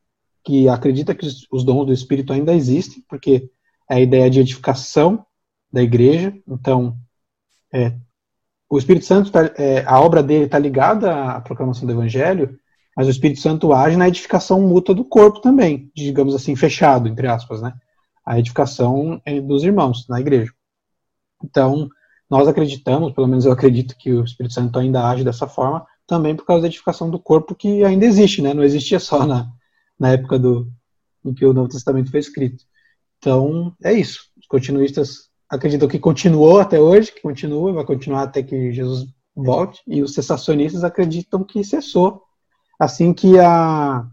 que 0.44 0.68
acredita 0.68 1.14
que 1.14 1.26
os 1.52 1.64
dons 1.64 1.86
do 1.86 1.94
Espírito 1.94 2.34
ainda 2.34 2.54
existem, 2.54 3.04
porque 3.08 3.50
é 3.90 3.96
a 3.96 4.00
ideia 4.00 4.30
de 4.30 4.40
edificação 4.40 5.26
da 5.72 5.82
igreja. 5.82 6.34
Então, 6.48 6.98
é, 7.72 7.94
o 8.70 8.78
Espírito 8.78 9.06
Santo, 9.06 9.32
tá, 9.32 9.52
é, 9.58 9.84
a 9.86 10.00
obra 10.00 10.24
dele 10.24 10.46
está 10.46 10.58
ligada 10.58 11.14
à 11.14 11.42
proclamação 11.42 11.86
do 11.86 11.92
Evangelho, 11.92 12.58
mas 12.96 13.08
o 13.08 13.12
Espírito 13.12 13.40
Santo 13.40 13.74
age 13.74 13.96
na 13.96 14.08
edificação 14.08 14.62
mútua 14.62 14.96
do 14.96 15.06
corpo 15.06 15.42
também, 15.42 15.92
digamos 15.96 16.36
assim, 16.36 16.56
fechado, 16.56 17.08
entre 17.08 17.28
aspas, 17.28 17.62
né? 17.62 17.74
A 18.26 18.38
edificação 18.38 19.22
é 19.26 19.40
dos 19.40 19.64
irmãos 19.64 20.08
na 20.08 20.20
igreja. 20.20 20.52
Então, 21.44 21.90
nós 22.30 22.48
acreditamos, 22.48 23.14
pelo 23.14 23.28
menos 23.28 23.46
eu 23.46 23.52
acredito 23.52 23.96
que 23.98 24.12
o 24.12 24.24
Espírito 24.24 24.54
Santo 24.54 24.78
ainda 24.78 25.08
age 25.08 25.24
dessa 25.24 25.48
forma, 25.48 25.86
também 26.08 26.36
por 26.36 26.46
causa 26.46 26.62
da 26.62 26.68
edificação 26.68 27.10
do 27.10 27.20
corpo 27.20 27.56
que 27.56 27.84
ainda 27.84 28.06
existe, 28.06 28.42
né? 28.42 28.54
Não 28.54 28.64
existia 28.64 29.00
só 29.00 29.26
na, 29.26 29.50
na 30.02 30.14
época 30.14 30.40
do, 30.40 30.68
em 31.24 31.32
que 31.32 31.46
o 31.46 31.54
Novo 31.54 31.70
Testamento 31.70 32.10
foi 32.10 32.20
escrito. 32.20 32.64
Então, 33.20 33.72
é 33.84 33.94
isso. 33.94 34.32
Os 34.36 34.48
continuistas 34.48 35.30
acreditam 35.48 35.88
que 35.88 36.00
continuou 36.00 36.60
até 36.60 36.80
hoje, 36.80 37.12
que 37.12 37.22
continua 37.22 37.72
vai 37.72 37.86
continuar 37.86 38.24
até 38.24 38.42
que 38.42 38.74
Jesus 38.74 39.06
volte, 39.36 39.80
e 39.86 40.02
os 40.02 40.16
cessacionistas 40.16 40.84
acreditam 40.84 41.44
que 41.44 41.64
cessou 41.64 42.24
assim 42.80 43.14
que 43.14 43.38
a, 43.40 44.04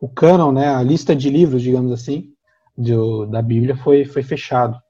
o 0.00 0.08
cânon, 0.08 0.52
né, 0.52 0.68
a 0.68 0.80
lista 0.80 1.14
de 1.16 1.28
livros, 1.28 1.60
digamos 1.60 1.90
assim, 1.90 2.32
de, 2.78 2.94
da 3.32 3.42
Bíblia 3.42 3.76
foi, 3.76 4.04
foi 4.04 4.22
fechado. 4.22 4.80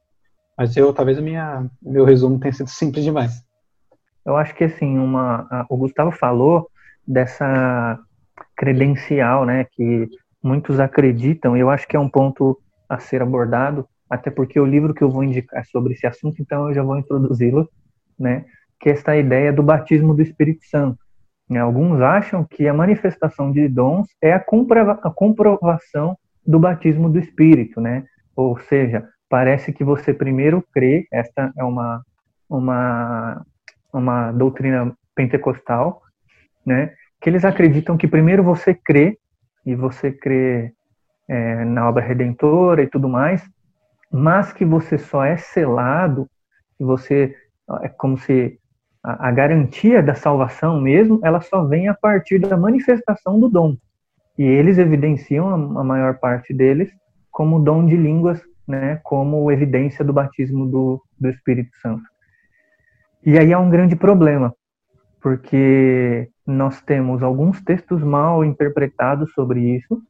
Mas 0.55 0.77
eu, 0.77 0.93
talvez 0.93 1.19
minha, 1.19 1.67
meu 1.81 2.05
resumo 2.05 2.39
tenha 2.39 2.53
sido 2.53 2.69
simples 2.69 3.05
demais. 3.05 3.43
Eu 4.27 4.37
acho 4.37 4.55
que 4.55 4.65
assim, 4.65 4.99
uma, 4.99 5.49
a, 5.51 5.67
o 5.71 5.79
Gustavo 5.79 6.13
falou 6.13 6.71
dessa 7.09 7.99
credencial, 8.61 9.47
né, 9.47 9.65
que 9.73 10.07
muitos 10.43 10.79
acreditam, 10.79 11.57
e 11.57 11.61
eu 11.61 11.71
acho 11.71 11.89
que 11.89 11.97
é 11.97 11.99
um 11.99 12.11
ponto 12.11 12.59
a 12.87 12.99
ser 12.99 13.23
abordado, 13.23 13.89
até 14.09 14.31
porque 14.31 14.61
o 14.61 14.67
livro 14.67 14.93
que 14.93 15.03
eu 15.03 15.11
vou 15.11 15.25
indicar 15.25 15.65
sobre 15.65 15.95
esse 15.95 16.07
assunto, 16.07 16.43
então 16.43 16.69
eu 16.69 16.75
já 16.75 16.83
vou 16.83 16.99
introduzi-lo, 16.99 17.67
né, 18.19 18.45
que 18.79 18.91
é 18.91 18.93
esta 18.93 19.17
ideia 19.17 19.51
do 19.51 19.63
batismo 19.63 20.13
do 20.13 20.21
Espírito 20.21 20.67
Santo. 20.67 20.99
Né? 21.49 21.59
Alguns 21.59 22.03
acham 22.03 22.45
que 22.45 22.69
a 22.69 22.75
manifestação 22.75 23.51
de 23.51 23.67
dons 23.67 24.09
é 24.21 24.35
a, 24.35 24.39
comprova 24.39 25.01
a 25.03 25.11
comprovação 25.11 26.19
do 26.47 26.59
batismo 26.59 27.09
do 27.09 27.19
Espírito, 27.19 27.81
né? 27.81 28.05
Ou 28.37 28.59
seja, 28.59 29.09
parece 29.29 29.73
que 29.73 29.85
você 29.85 30.15
primeiro 30.15 30.65
crê, 30.73 31.07
esta 31.13 31.53
é 31.57 31.65
uma, 31.65 32.03
uma, 32.49 33.45
uma 33.93 34.33
doutrina 34.33 34.95
pentecostal, 35.15 36.03
né? 36.65 36.95
Que 37.21 37.29
eles 37.29 37.45
acreditam 37.45 37.97
que 37.97 38.09
primeiro 38.09 38.43
você 38.43 38.75
crê, 38.75 39.19
e 39.65 39.75
você 39.75 40.11
crê 40.11 40.73
é, 41.29 41.65
na 41.65 41.89
obra 41.89 42.03
redentora 42.03 42.83
e 42.83 42.87
tudo 42.87 43.09
mais, 43.09 43.49
mas 44.11 44.53
que 44.53 44.65
você 44.65 44.99
só 44.99 45.25
é 45.25 45.37
selado, 45.37 46.29
que 46.77 46.85
você 46.85 47.37
é 47.83 47.89
como 47.89 48.19
se 48.19 48.59
a, 49.03 49.29
a, 49.29 49.31
garantia 49.31 50.03
da 50.03 50.15
salvação 50.15 50.81
mesmo, 50.81 51.21
ela 51.23 51.41
só 51.41 51.65
vem 51.65 51.89
a 51.89 51.95
partir 51.95 52.39
da 52.39 52.57
manifestação 52.57 53.39
do 53.39 53.49
dom. 53.49 53.77
E 54.37 54.43
eles 54.43 54.79
evidenciam 54.79 55.49
a, 55.49 55.81
a 55.81 55.85
maior 55.85 56.19
parte 56.19 56.53
deles 56.53 56.91
como 57.31 57.61
dom 57.61 57.87
de 57.87 57.97
línguas, 57.97 58.43
né, 58.67 59.01
como 59.05 59.51
evidência 59.51 60.05
do 60.05 60.13
batismo 60.13 60.67
do, 60.67 61.03
do 61.19 61.29
Espírito 61.29 61.71
Santo. 61.81 62.03
E 63.25 63.39
aí 63.39 63.53
há 63.53 63.59
um 63.59 63.71
grande 63.71 63.95
problema, 63.95 64.55
porque 65.21 66.29
nós 66.47 66.81
temos 66.83 67.23
alguns 67.23 67.63
textos 67.63 68.03
mal 68.03 68.45
interpretados 68.45 69.33
sobre 69.33 69.61
isso 69.77 70.03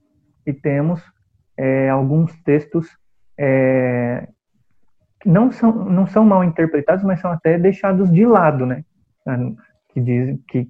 e 0.47 0.53
temos 0.53 1.03
é, 1.57 1.89
alguns 1.91 2.35
textos 2.43 2.89
é, 3.39 4.28
não 5.24 5.51
são, 5.53 5.85
não 5.85 6.07
são 6.07 6.24
mal 6.24 6.43
interpretados, 6.45 7.05
mas 7.05 7.20
são 7.20 7.31
até 7.31 7.59
deixados 7.59 8.11
de 8.11 8.24
lado, 8.24 8.64
né? 8.64 8.85
Que, 9.93 10.01
diz, 10.01 10.39
que, 10.49 10.68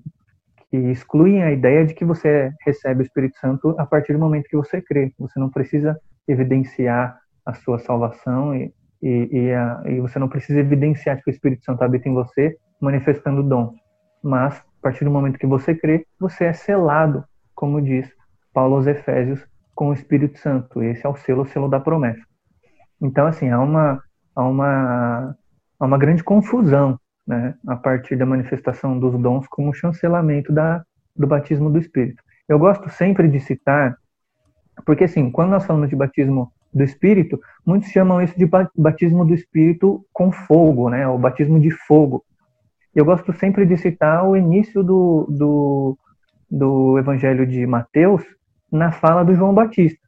que 0.70 0.76
excluem 0.76 1.42
a 1.42 1.52
ideia 1.52 1.84
de 1.84 1.94
que 1.94 2.04
você 2.04 2.52
recebe 2.64 3.02
o 3.02 3.06
Espírito 3.06 3.38
Santo 3.38 3.74
a 3.78 3.86
partir 3.86 4.12
do 4.12 4.18
momento 4.18 4.48
que 4.48 4.56
você 4.56 4.80
crê. 4.80 5.12
Você 5.18 5.38
não 5.38 5.50
precisa 5.50 5.98
evidenciar 6.26 7.18
a 7.44 7.54
sua 7.54 7.78
salvação 7.78 8.54
e, 8.54 8.72
e, 9.02 9.28
e, 9.30 9.52
a, 9.52 9.82
e 9.86 10.00
você 10.00 10.18
não 10.18 10.28
precisa 10.28 10.60
evidenciar 10.60 11.22
que 11.22 11.30
o 11.30 11.32
Espírito 11.32 11.64
Santo 11.64 11.82
habita 11.82 12.08
em 12.08 12.14
você 12.14 12.56
manifestando 12.80 13.40
o 13.40 13.48
dom. 13.48 13.74
Mas, 14.22 14.62
a 14.80 14.82
partir 14.82 15.04
do 15.04 15.10
momento 15.10 15.38
que 15.38 15.46
você 15.46 15.74
crê, 15.74 16.06
você 16.18 16.46
é 16.46 16.52
selado, 16.54 17.22
como 17.54 17.82
diz 17.82 18.10
Paulo 18.52 18.76
aos 18.76 18.86
Efésios, 18.86 19.46
com 19.74 19.90
o 19.90 19.92
Espírito 19.92 20.38
Santo. 20.38 20.82
Esse 20.82 21.06
é 21.06 21.08
o 21.08 21.16
selo, 21.16 21.42
o 21.42 21.46
selo 21.46 21.68
da 21.68 21.78
promessa. 21.78 22.22
Então, 23.00 23.26
assim, 23.26 23.50
há 23.50 23.60
uma, 23.60 24.02
há 24.34 24.42
uma, 24.42 25.36
há 25.78 25.84
uma 25.84 25.98
grande 25.98 26.24
confusão 26.24 26.98
né, 27.26 27.54
a 27.66 27.76
partir 27.76 28.16
da 28.16 28.26
manifestação 28.26 28.98
dos 28.98 29.18
dons 29.20 29.46
como 29.48 29.74
chancelamento 29.74 30.52
da, 30.52 30.82
do 31.14 31.26
batismo 31.26 31.70
do 31.70 31.78
Espírito. 31.78 32.22
Eu 32.48 32.58
gosto 32.58 32.88
sempre 32.90 33.28
de 33.28 33.38
citar, 33.38 33.96
porque 34.84 35.04
assim, 35.04 35.30
quando 35.30 35.50
nós 35.50 35.64
falamos 35.64 35.88
de 35.88 35.96
batismo 35.96 36.52
do 36.72 36.82
Espírito, 36.82 37.38
muitos 37.64 37.90
chamam 37.90 38.20
isso 38.22 38.36
de 38.38 38.48
batismo 38.76 39.24
do 39.24 39.34
Espírito 39.34 40.04
com 40.12 40.32
fogo, 40.32 40.88
né, 40.88 41.06
o 41.06 41.18
batismo 41.18 41.60
de 41.60 41.70
fogo. 41.70 42.24
Eu 42.94 43.04
gosto 43.04 43.32
sempre 43.32 43.64
de 43.64 43.76
citar 43.76 44.26
o 44.26 44.36
início 44.36 44.82
do, 44.82 45.26
do, 45.30 45.98
do 46.50 46.98
Evangelho 46.98 47.46
de 47.46 47.64
Mateus 47.66 48.24
na 48.70 48.90
fala 48.90 49.24
do 49.24 49.34
João 49.34 49.54
Batista. 49.54 50.00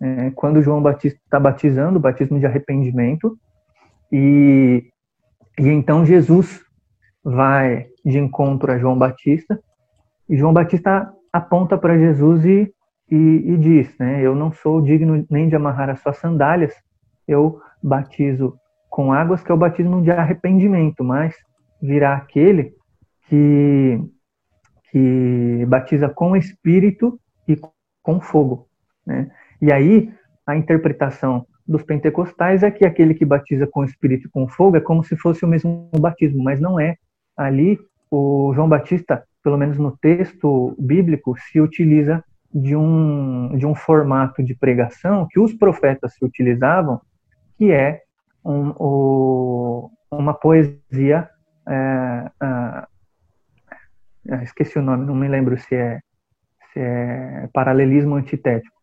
É, 0.00 0.30
quando 0.32 0.62
João 0.62 0.82
Batista 0.82 1.18
está 1.24 1.40
batizando, 1.40 1.98
batismo 1.98 2.38
de 2.38 2.44
arrependimento, 2.44 3.38
e, 4.12 4.84
e 5.58 5.68
então 5.68 6.04
Jesus 6.04 6.62
vai 7.24 7.86
de 8.04 8.18
encontro 8.18 8.70
a 8.70 8.78
João 8.78 8.98
Batista, 8.98 9.58
e 10.28 10.36
João 10.36 10.52
Batista 10.52 11.10
aponta 11.32 11.78
para 11.78 11.98
Jesus 11.98 12.44
e, 12.44 12.70
e, 13.10 13.16
e, 13.16 13.56
diz, 13.56 13.96
né, 13.98 14.20
eu 14.20 14.34
não 14.34 14.52
sou 14.52 14.82
digno 14.82 15.24
nem 15.30 15.48
de 15.48 15.56
amarrar 15.56 15.88
as 15.88 16.00
suas 16.00 16.18
sandálias, 16.18 16.74
eu 17.26 17.60
batizo 17.82 18.54
com 18.90 19.12
águas, 19.12 19.42
que 19.42 19.50
é 19.50 19.54
o 19.54 19.58
batismo 19.58 20.02
de 20.02 20.10
arrependimento, 20.10 21.02
mas 21.02 21.34
virá 21.80 22.16
aquele 22.16 22.74
que, 23.28 24.00
que 24.90 25.64
batiza 25.66 26.08
com 26.08 26.36
espírito 26.36 27.18
e 27.46 27.58
com 28.02 28.20
fogo. 28.20 28.68
Né? 29.06 29.30
E 29.60 29.72
aí, 29.72 30.12
a 30.46 30.56
interpretação 30.56 31.46
dos 31.66 31.82
pentecostais 31.82 32.62
é 32.62 32.70
que 32.70 32.84
aquele 32.84 33.14
que 33.14 33.24
batiza 33.24 33.66
com 33.66 33.84
espírito 33.84 34.28
e 34.28 34.30
com 34.30 34.46
fogo 34.46 34.76
é 34.76 34.80
como 34.80 35.02
se 35.02 35.16
fosse 35.16 35.44
o 35.44 35.48
mesmo 35.48 35.90
batismo, 35.98 36.42
mas 36.42 36.60
não 36.60 36.78
é. 36.78 36.96
Ali, 37.36 37.78
o 38.10 38.52
João 38.54 38.68
Batista, 38.68 39.24
pelo 39.42 39.58
menos 39.58 39.76
no 39.76 39.96
texto 39.96 40.74
bíblico, 40.78 41.36
se 41.36 41.60
utiliza 41.60 42.22
de 42.54 42.76
um, 42.76 43.56
de 43.56 43.66
um 43.66 43.74
formato 43.74 44.42
de 44.42 44.54
pregação 44.54 45.26
que 45.28 45.40
os 45.40 45.52
profetas 45.52 46.14
se 46.14 46.24
utilizavam, 46.24 47.00
que 47.58 47.70
é 47.70 48.02
um, 48.44 48.72
o, 48.78 49.90
uma 50.10 50.32
poesia. 50.32 51.28
É, 51.68 52.30
esqueci 54.42 54.78
o 54.78 54.82
nome, 54.82 55.06
não 55.06 55.14
me 55.14 55.28
lembro 55.28 55.58
se 55.58 55.74
é, 55.74 56.00
se 56.72 56.80
é 56.80 57.48
paralelismo 57.52 58.16
antitético 58.16 58.76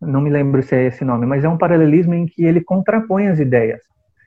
não 0.00 0.20
me 0.20 0.30
lembro 0.30 0.62
se 0.62 0.74
é 0.74 0.86
esse 0.86 1.04
nome, 1.04 1.26
mas 1.26 1.44
é 1.44 1.48
um 1.48 1.58
paralelismo 1.58 2.14
em 2.14 2.26
que 2.26 2.44
ele 2.44 2.60
contrapõe 2.60 3.28
as 3.28 3.38
ideias. 3.38 3.80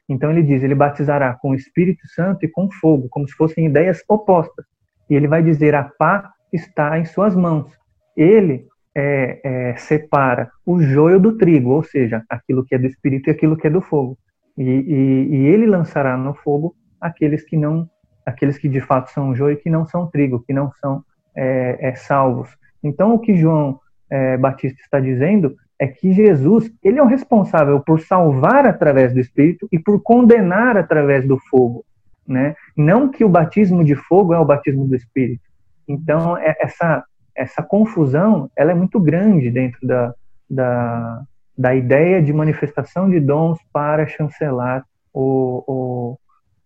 Então 0.08 0.30
ele 0.30 0.44
diz, 0.44 0.62
ele 0.62 0.76
batizará 0.76 1.34
com 1.34 1.52
o 1.52 1.56
Espírito 1.56 2.06
Santo 2.10 2.46
e 2.46 2.50
com 2.50 2.70
fogo, 2.70 3.08
como 3.10 3.28
se 3.28 3.34
fossem 3.36 3.66
ideias 3.66 4.04
opostas. 4.10 4.66
E 5.10 5.16
ele 5.16 5.28
vai 5.28 5.42
dizer, 5.42 5.74
a 5.74 5.84
pá 5.84 6.32
está 6.52 7.00
em 7.00 7.06
suas 7.06 7.36
mãos. 7.36 7.72
Ele 8.18 8.66
é, 8.94 9.40
é, 9.44 9.78
separa 9.78 10.52
o 10.66 10.82
joio 10.82 11.20
do 11.20 11.38
trigo, 11.38 11.70
ou 11.70 11.84
seja, 11.84 12.24
aquilo 12.30 12.66
que 12.66 12.76
é 12.76 12.78
do 12.78 12.88
Espírito 12.88 13.30
e 13.30 13.32
aquilo 13.32 13.56
que 13.56 13.68
é 13.68 13.70
do 13.70 13.82
fogo. 13.82 14.18
E, 14.58 14.64
e, 14.64 15.36
e 15.36 15.46
ele 15.48 15.66
lançará 15.66 16.18
no 16.18 16.34
fogo 16.34 16.76
aqueles 17.02 17.44
que 17.44 17.58
não, 17.58 17.90
aqueles 18.26 18.58
que 18.58 18.70
de 18.70 18.80
fato 18.80 19.10
são 19.12 19.36
joio 19.36 19.58
que 19.58 19.70
não 19.70 19.86
são 19.86 20.08
trigo, 20.08 20.44
que 20.46 20.54
não 20.54 20.72
são 20.74 21.04
é, 21.36 21.90
é 21.90 21.96
salvos. 21.96 22.50
Então 22.84 23.14
o 23.14 23.20
que 23.20 23.36
João 23.36 23.80
é, 24.10 24.38
Batista 24.38 24.80
está 24.82 25.00
dizendo 25.00 25.56
é 25.80 25.88
que 25.88 26.14
Jesus 26.14 26.72
ele 26.84 27.00
é 27.00 27.04
o 27.04 27.08
responsável 27.08 27.80
por 27.80 28.00
salvar 28.02 28.68
através 28.68 29.14
do 29.14 29.20
Espírito 29.20 29.68
e 29.72 29.80
por 29.80 30.02
condenar 30.02 30.78
através 30.78 31.28
do 31.28 31.40
fogo, 31.50 31.84
né? 32.28 32.56
Não 32.78 33.10
que 33.10 33.26
o 33.26 33.30
batismo 33.30 33.84
de 33.84 33.96
fogo 33.96 34.34
é 34.34 34.40
o 34.40 34.46
batismo 34.46 34.88
do 34.88 34.96
Espírito. 34.96 35.44
Então 35.88 36.38
é, 36.38 36.56
essa 36.60 37.04
essa 37.36 37.64
confusão 37.64 38.52
ela 38.56 38.72
é 38.72 38.76
muito 38.76 39.00
grande 39.00 39.50
dentro 39.50 39.80
da, 39.88 40.14
da, 40.50 41.24
da 41.58 41.74
ideia 41.74 42.22
de 42.22 42.34
manifestação 42.34 43.10
de 43.10 43.20
dons 43.20 43.58
para 43.72 44.06
chancelar 44.06 44.86
o, 45.14 45.64
o, 45.68 46.20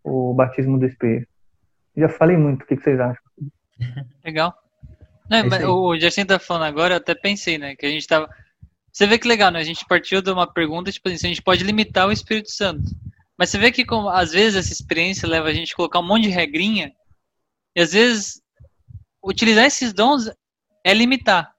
o 0.06 0.34
batismo 0.34 0.80
do 0.80 0.86
Espírito. 0.86 1.28
Já 1.98 2.08
falei 2.08 2.38
muito, 2.38 2.64
o 2.64 2.66
que 2.66 2.76
vocês 2.76 3.00
acham? 3.00 3.24
Legal. 4.24 4.54
Não, 5.30 5.38
é 5.40 5.68
o 5.68 6.00
Jacinto 6.00 6.28
tá 6.28 6.40
falando 6.40 6.64
agora, 6.64 6.94
eu 6.94 6.98
até 6.98 7.16
pensei, 7.16 7.58
né? 7.58 7.76
Que 7.76 7.86
a 7.86 7.90
gente 7.90 8.08
tava. 8.08 8.30
Você 8.92 9.08
vê 9.08 9.18
que 9.18 9.28
legal, 9.28 9.52
né? 9.52 9.60
A 9.60 9.64
gente 9.64 9.86
partiu 9.88 10.22
de 10.22 10.30
uma 10.32 10.46
pergunta, 10.46 10.92
tipo 10.92 11.10
assim, 11.10 11.26
a 11.26 11.30
gente 11.30 11.42
pode 11.42 11.64
limitar 11.64 12.08
o 12.08 12.12
Espírito 12.12 12.52
Santo. 12.52 12.84
Mas 13.38 13.50
você 13.50 13.58
vê 13.58 13.72
que 13.72 13.84
como, 13.84 14.08
às 14.08 14.32
vezes 14.32 14.56
essa 14.56 14.72
experiência 14.72 15.28
leva 15.28 15.50
a 15.50 15.54
gente 15.54 15.74
a 15.74 15.76
colocar 15.76 16.00
um 16.00 16.08
monte 16.08 16.24
de 16.24 16.30
regrinha, 16.30 16.94
e 17.76 17.82
às 17.82 17.92
vezes 17.92 18.42
utilizar 19.24 19.66
esses 19.66 19.92
dons 19.92 20.32
é 20.84 20.94
limitar. 20.94 21.52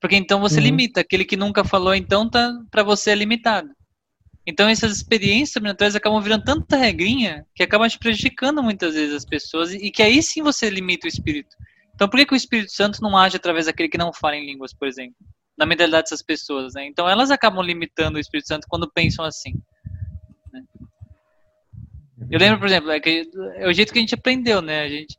Porque 0.00 0.16
então 0.16 0.40
você 0.40 0.56
uhum. 0.56 0.64
limita. 0.64 1.00
Aquele 1.00 1.24
que 1.24 1.36
nunca 1.36 1.64
falou, 1.64 1.94
então, 1.94 2.28
tá 2.28 2.52
para 2.70 2.82
você 2.82 3.12
é 3.12 3.14
limitado. 3.14 3.70
Então 4.46 4.68
essas 4.68 4.92
experiências 4.92 5.52
sobrenaturais 5.52 5.96
acabam 5.96 6.20
virando 6.20 6.44
tanta 6.44 6.76
regrinha 6.76 7.46
que 7.54 7.62
acabam 7.62 7.88
te 7.88 7.98
prejudicando 7.98 8.62
muitas 8.62 8.94
vezes 8.94 9.14
as 9.14 9.24
pessoas 9.24 9.72
e 9.72 9.90
que 9.90 10.02
aí 10.02 10.22
sim 10.22 10.42
você 10.42 10.68
limita 10.68 11.06
o 11.06 11.08
espírito. 11.08 11.56
Então, 11.94 12.08
por 12.08 12.16
que, 12.16 12.26
que 12.26 12.34
o 12.34 12.36
Espírito 12.36 12.72
Santo 12.72 13.00
não 13.00 13.16
age 13.16 13.36
através 13.36 13.66
daquele 13.66 13.88
que 13.88 13.98
não 13.98 14.12
fala 14.12 14.36
em 14.36 14.44
línguas, 14.44 14.74
por 14.74 14.88
exemplo? 14.88 15.16
Na 15.56 15.64
mentalidade 15.64 16.04
dessas 16.04 16.22
pessoas, 16.22 16.74
né? 16.74 16.86
Então, 16.86 17.08
elas 17.08 17.30
acabam 17.30 17.64
limitando 17.64 18.16
o 18.16 18.20
Espírito 18.20 18.48
Santo 18.48 18.66
quando 18.68 18.90
pensam 18.90 19.24
assim. 19.24 19.54
Né? 20.52 20.62
Eu 22.30 22.38
lembro, 22.40 22.58
por 22.58 22.66
exemplo, 22.66 22.90
é, 22.90 22.98
que, 22.98 23.30
é 23.56 23.68
o 23.68 23.72
jeito 23.72 23.92
que 23.92 23.98
a 23.98 24.02
gente 24.02 24.14
aprendeu, 24.14 24.60
né? 24.60 24.82
A 24.82 24.88
gente, 24.88 25.16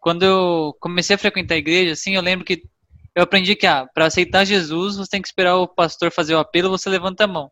quando 0.00 0.22
eu 0.22 0.76
comecei 0.78 1.16
a 1.16 1.18
frequentar 1.18 1.56
a 1.56 1.58
igreja, 1.58 1.92
assim, 1.92 2.14
eu 2.14 2.22
lembro 2.22 2.44
que 2.44 2.62
eu 3.16 3.24
aprendi 3.24 3.56
que, 3.56 3.66
ah, 3.66 3.86
para 3.92 4.06
aceitar 4.06 4.44
Jesus, 4.44 4.96
você 4.96 5.10
tem 5.10 5.20
que 5.20 5.28
esperar 5.28 5.56
o 5.56 5.66
pastor 5.66 6.12
fazer 6.12 6.34
o 6.34 6.38
apelo, 6.38 6.70
você 6.70 6.88
levanta 6.88 7.24
a 7.24 7.28
mão. 7.28 7.50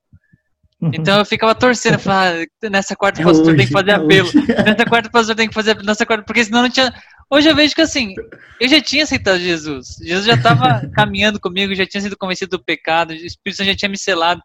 Então 0.82 1.18
eu 1.18 1.24
ficava 1.24 1.54
torcendo, 1.54 1.98
falava, 1.98 2.42
ah, 2.64 2.70
nessa 2.70 2.96
quarta 2.96 3.20
o 3.20 3.24
pastor 3.24 3.48
hoje, 3.48 3.56
tem 3.56 3.66
que 3.66 3.72
fazer 3.72 3.90
apelo, 3.90 4.30
nessa 4.64 4.84
quarta 4.86 5.08
o 5.08 5.12
pastor 5.12 5.36
tem 5.36 5.48
que 5.48 5.54
fazer 5.54 5.72
apelo, 5.72 5.86
nessa 5.86 6.06
quarta, 6.06 6.24
porque 6.24 6.44
senão 6.44 6.62
não 6.62 6.70
tinha, 6.70 6.92
Hoje 7.32 7.48
eu 7.48 7.54
vejo 7.54 7.76
que 7.76 7.80
assim, 7.80 8.12
eu 8.60 8.68
já 8.68 8.80
tinha 8.80 9.04
aceitado 9.04 9.38
Jesus. 9.38 9.98
Jesus 10.00 10.26
já 10.26 10.34
estava 10.34 10.80
caminhando 10.92 11.38
comigo, 11.38 11.72
já 11.76 11.86
tinha 11.86 12.00
sido 12.00 12.16
convencido 12.16 12.58
do 12.58 12.64
pecado, 12.64 13.10
o 13.10 13.14
Espírito 13.14 13.58
Santo 13.58 13.68
já 13.68 13.76
tinha 13.76 13.88
me 13.88 13.96
selado. 13.96 14.42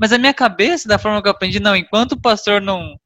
Mas 0.00 0.12
a 0.12 0.18
minha 0.18 0.34
cabeça, 0.34 0.88
da 0.88 0.98
forma 0.98 1.22
que 1.22 1.28
eu 1.28 1.32
aprendi, 1.32 1.60
não, 1.60 1.76
enquanto 1.76 2.12
o 2.12 2.20
pastor 2.20 2.60
não. 2.60 2.96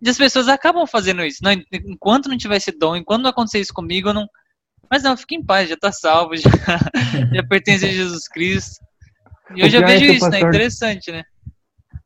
E 0.00 0.08
as 0.08 0.16
pessoas 0.16 0.46
acabam 0.46 0.86
fazendo 0.86 1.24
isso. 1.24 1.42
Não, 1.42 1.50
enquanto 1.72 2.28
não 2.28 2.38
tiver 2.38 2.58
esse 2.58 2.70
dom, 2.70 2.94
enquanto 2.94 3.22
não 3.22 3.30
acontecer 3.30 3.58
isso 3.58 3.74
comigo, 3.74 4.10
eu 4.10 4.14
não. 4.14 4.28
Mas 4.88 5.02
não, 5.02 5.16
fica 5.16 5.34
em 5.34 5.44
paz, 5.44 5.68
já 5.68 5.76
tá 5.76 5.90
salvo, 5.90 6.36
já, 6.38 6.48
já 7.34 7.42
pertence 7.48 7.84
a 7.84 7.90
Jesus 7.90 8.28
Cristo. 8.28 8.76
E 9.56 9.60
eu 9.62 9.68
já 9.68 9.78
pior 9.78 9.90
é 9.90 9.98
vejo 9.98 10.12
o 10.12 10.14
isso, 10.14 10.24
né? 10.26 10.30
pastor- 10.30 10.48
Interessante, 10.54 11.10
né? 11.10 11.24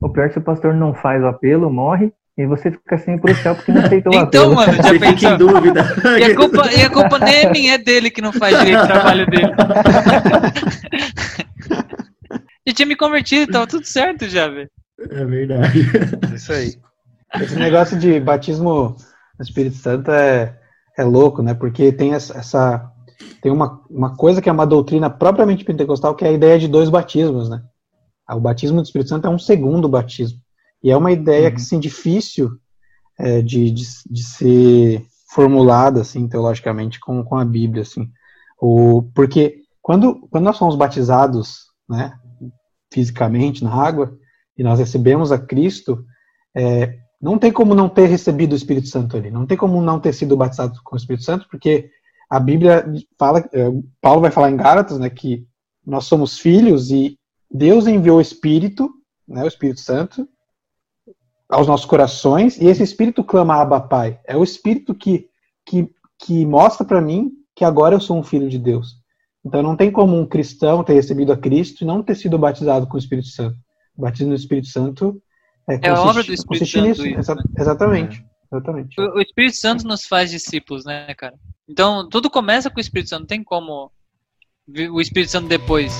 O 0.02 0.08
pior 0.08 0.24
é 0.24 0.28
que 0.28 0.34
se 0.34 0.38
o 0.40 0.42
pastor 0.42 0.74
não 0.74 0.92
faz 0.94 1.22
o 1.22 1.26
apelo, 1.26 1.70
morre, 1.72 2.12
e 2.36 2.44
você 2.46 2.70
fica 2.70 2.98
sem 2.98 3.18
pro 3.18 3.34
céu 3.36 3.54
porque 3.54 3.70
não 3.72 3.82
aceitou 3.82 4.12
o 4.12 4.16
Então, 4.20 4.52
apelo. 4.52 4.54
mano, 4.54 4.72
já 4.74 4.82
fica 4.84 5.06
em 5.08 5.14
pensou? 5.16 5.38
dúvida. 5.38 5.84
E 6.18 6.24
a, 6.24 6.34
culpa, 6.36 6.72
e 6.72 6.82
a 6.82 6.90
culpa 6.90 7.18
nem 7.18 7.34
é 7.36 7.50
minha, 7.50 7.74
é 7.74 7.78
dele 7.78 8.10
que 8.10 8.20
não 8.22 8.32
faz 8.32 8.58
direito 8.58 8.82
o 8.82 8.86
trabalho 8.86 9.26
dele. 9.26 9.52
Já 12.66 12.72
tinha 12.74 12.86
me 12.86 12.96
convertido, 12.96 13.50
tava 13.50 13.66
tudo 13.66 13.84
certo 13.84 14.28
já, 14.28 14.46
velho. 14.48 14.70
É 15.10 15.24
verdade. 15.24 15.80
Isso 16.34 16.52
aí. 16.52 16.74
Esse 17.40 17.56
negócio 17.56 17.98
de 17.98 18.20
batismo 18.20 18.96
no 19.38 19.42
Espírito 19.42 19.76
Santo 19.76 20.10
é, 20.12 20.56
é 20.96 21.02
louco, 21.02 21.42
né? 21.42 21.54
Porque 21.54 21.90
tem 21.92 22.14
essa. 22.14 22.38
essa- 22.38 22.88
tem 23.40 23.50
uma, 23.50 23.80
uma 23.90 24.16
coisa 24.16 24.40
que 24.40 24.48
é 24.48 24.52
uma 24.52 24.66
doutrina 24.66 25.10
propriamente 25.10 25.64
pentecostal, 25.64 26.14
que 26.14 26.24
é 26.24 26.28
a 26.28 26.32
ideia 26.32 26.56
de 26.58 26.68
dois 26.68 26.88
batismos, 26.88 27.48
né? 27.50 27.60
O 28.28 28.40
batismo 28.40 28.80
do 28.80 28.84
Espírito 28.84 29.10
Santo 29.10 29.26
é 29.26 29.30
um 29.30 29.38
segundo 29.38 29.88
batismo. 29.88 30.40
E 30.82 30.90
é 30.90 30.96
uma 30.96 31.12
ideia 31.12 31.50
que, 31.50 31.58
assim, 31.58 31.78
difícil 31.78 32.50
é, 33.18 33.42
de, 33.42 33.70
de, 33.70 33.84
de 34.10 34.22
ser 34.22 35.06
formulada, 35.30 36.00
assim, 36.00 36.28
teologicamente, 36.28 36.98
com, 37.00 37.22
com 37.24 37.36
a 37.36 37.44
Bíblia, 37.44 37.82
assim. 37.82 38.10
O, 38.60 39.02
porque 39.14 39.62
quando, 39.80 40.26
quando 40.30 40.44
nós 40.44 40.56
somos 40.56 40.76
batizados, 40.76 41.66
né, 41.88 42.12
fisicamente 42.92 43.64
na 43.64 43.74
água, 43.74 44.16
e 44.56 44.62
nós 44.62 44.78
recebemos 44.78 45.32
a 45.32 45.38
Cristo, 45.38 46.04
é, 46.54 46.98
não 47.20 47.38
tem 47.38 47.52
como 47.52 47.74
não 47.74 47.88
ter 47.88 48.06
recebido 48.06 48.52
o 48.52 48.56
Espírito 48.56 48.88
Santo 48.88 49.16
ali, 49.16 49.30
não 49.30 49.46
tem 49.46 49.56
como 49.56 49.80
não 49.80 49.98
ter 49.98 50.12
sido 50.12 50.36
batizado 50.36 50.80
com 50.84 50.94
o 50.94 50.98
Espírito 50.98 51.24
Santo, 51.24 51.46
porque 51.50 51.90
a 52.30 52.38
Bíblia 52.38 52.84
fala, 53.18 53.40
é, 53.52 53.70
Paulo 54.00 54.20
vai 54.20 54.30
falar 54.30 54.50
em 54.50 54.56
Gálatas, 54.56 54.98
né, 54.98 55.08
que 55.08 55.46
nós 55.84 56.04
somos 56.04 56.38
filhos 56.38 56.90
e 56.90 57.18
Deus 57.52 57.86
enviou 57.86 58.18
o 58.18 58.20
Espírito, 58.20 58.90
né, 59.28 59.44
o 59.44 59.48
Espírito 59.48 59.80
Santo, 59.80 60.26
aos 61.48 61.66
nossos 61.66 61.86
corações, 61.86 62.56
e 62.58 62.66
esse 62.66 62.82
Espírito 62.82 63.22
clama 63.22 63.56
Abba 63.60 63.80
Pai. 63.80 64.18
É 64.26 64.36
o 64.36 64.42
Espírito 64.42 64.94
que, 64.94 65.28
que, 65.66 65.90
que 66.18 66.46
mostra 66.46 66.84
para 66.86 67.00
mim 67.00 67.30
que 67.54 67.64
agora 67.64 67.94
eu 67.94 68.00
sou 68.00 68.18
um 68.18 68.22
filho 68.22 68.48
de 68.48 68.58
Deus. 68.58 68.96
Então 69.44 69.62
não 69.62 69.76
tem 69.76 69.90
como 69.90 70.18
um 70.18 70.24
cristão 70.26 70.82
ter 70.82 70.94
recebido 70.94 71.32
a 71.32 71.36
Cristo 71.36 71.82
e 71.82 71.86
não 71.86 72.02
ter 72.02 72.14
sido 72.14 72.38
batizado 72.38 72.86
com 72.86 72.94
o 72.94 72.98
Espírito 72.98 73.28
Santo. 73.28 73.56
O 73.96 74.02
batismo 74.02 74.28
do 74.30 74.36
Espírito 74.36 74.68
Santo 74.68 75.20
é, 75.68 75.74
É 75.74 75.76
a 75.76 75.80
consiste- 75.96 76.08
obra 76.08 76.22
do 76.22 76.32
Espírito 76.32 76.46
consiste 76.48 76.72
Santo 76.78 76.88
nisso. 76.88 77.06
isso, 77.06 77.18
Exa- 77.18 77.34
né? 77.34 77.42
Exatamente. 77.58 78.24
Exatamente. 78.50 79.00
O 79.00 79.16
o 79.16 79.20
Espírito 79.20 79.56
Santo 79.56 79.86
nos 79.86 80.06
faz 80.06 80.30
discípulos, 80.30 80.84
né, 80.84 81.12
cara? 81.14 81.34
Então, 81.68 82.08
tudo 82.08 82.30
começa 82.30 82.70
com 82.70 82.78
o 82.78 82.80
Espírito 82.80 83.08
Santo, 83.10 83.20
não 83.20 83.26
tem 83.26 83.42
como 83.44 83.90
o 84.90 85.00
Espírito 85.00 85.30
Santo 85.30 85.48
depois. 85.48 85.92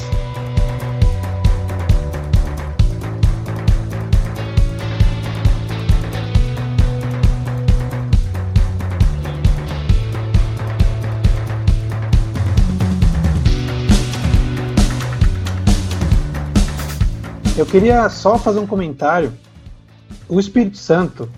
Eu 17.55 17.67
queria 17.67 18.09
só 18.09 18.39
fazer 18.39 18.61
um 18.61 18.67
comentário. 18.67 19.31
O 20.27 20.41
Espírito 20.41 20.79
Santo, 20.79 21.31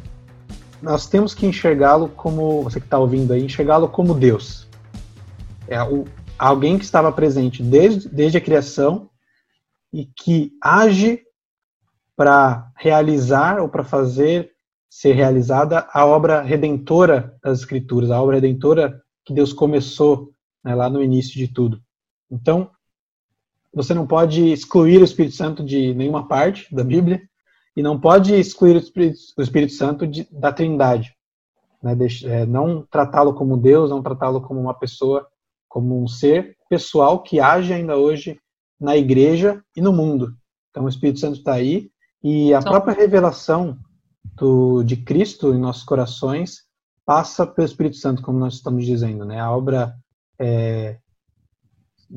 nós 0.81 1.09
temos 1.09 1.35
que 1.35 1.45
enxergá-lo 1.45 2.09
como, 2.09 2.63
você 2.63 2.79
que 2.79 2.87
está 2.87 2.99
ouvindo 2.99 3.33
aí, 3.33 3.43
enxergá-lo 3.43 3.89
como 3.89 4.15
Deus. 4.15 4.69
É 5.67 5.83
o, 5.83 6.05
alguém 6.39 6.79
que 6.79 6.85
estava 6.85 7.11
presente 7.11 7.65
desde, 7.65 8.09
desde 8.09 8.39
a 8.39 8.41
criação 8.41 9.11
e 9.93 10.07
que 10.07 10.53
age 10.63 11.21
para 12.15 12.71
realizar 12.77 13.59
ou 13.59 13.69
para 13.69 13.83
fazer 13.83 14.53
ser 14.89 15.15
realizada 15.15 15.89
a 15.93 16.07
obra 16.07 16.43
redentora 16.43 17.37
das 17.43 17.59
Escrituras, 17.59 18.13
a 18.13 18.23
obra 18.23 18.37
redentora 18.37 19.03
que 19.25 19.35
Deus 19.35 19.53
começou 19.53 20.31
né, 20.63 20.77
lá 20.77 20.89
no 20.89 21.03
início 21.03 21.35
de 21.35 21.49
tudo. 21.49 21.83
Então, 22.31 22.71
você 23.75 23.93
não 23.93 24.07
pode 24.07 24.53
excluir 24.53 25.01
o 25.01 25.05
Espírito 25.05 25.35
Santo 25.35 25.65
de 25.65 25.93
nenhuma 25.95 26.29
parte 26.29 26.73
da 26.75 26.85
Bíblia 26.85 27.23
e 27.77 27.83
não 27.83 27.99
pode 27.99 28.35
excluir 28.35 28.77
o 28.77 28.79
Espírito, 28.79 29.19
o 29.37 29.43
Espírito 29.43 29.73
Santo 29.73 30.07
de, 30.07 30.29
da 30.31 30.53
Trindade. 30.53 31.13
Né? 31.83 31.97
É, 32.25 32.47
não 32.47 32.87
tratá-lo 32.89 33.35
como 33.35 33.57
Deus, 33.57 33.91
não 33.91 34.03
tratá-lo 34.03 34.41
como 34.41 34.61
uma 34.61 34.75
pessoa, 34.75 35.27
como 35.69 36.01
um 36.01 36.07
ser 36.07 36.57
pessoal 36.69 37.23
que 37.23 37.41
age 37.41 37.73
ainda 37.73 37.97
hoje 37.97 38.39
na 38.81 38.97
igreja 38.97 39.63
e 39.77 39.81
no 39.81 39.93
mundo. 39.93 40.35
Então 40.71 40.85
o 40.85 40.89
Espírito 40.89 41.21
Santo 41.21 41.39
está 41.39 41.55
aí 41.55 41.91
e 42.23 42.55
a 42.55 42.61
Então- 42.61 42.73
própria 42.73 42.95
revelação 42.95 43.77
do, 44.37 44.83
de 44.83 44.97
Cristo 44.97 45.53
em 45.53 45.59
nossos 45.59 45.83
corações 45.85 46.65
passa 47.05 47.47
pelo 47.47 47.67
Espírito 47.67 47.97
Santo, 47.97 48.23
como 48.23 48.39
nós 48.39 48.55
estamos 48.55 48.87
dizendo. 48.87 49.25
Né? 49.25 49.39
A 49.41 49.51
obra 49.51 49.95
é, 50.41 50.99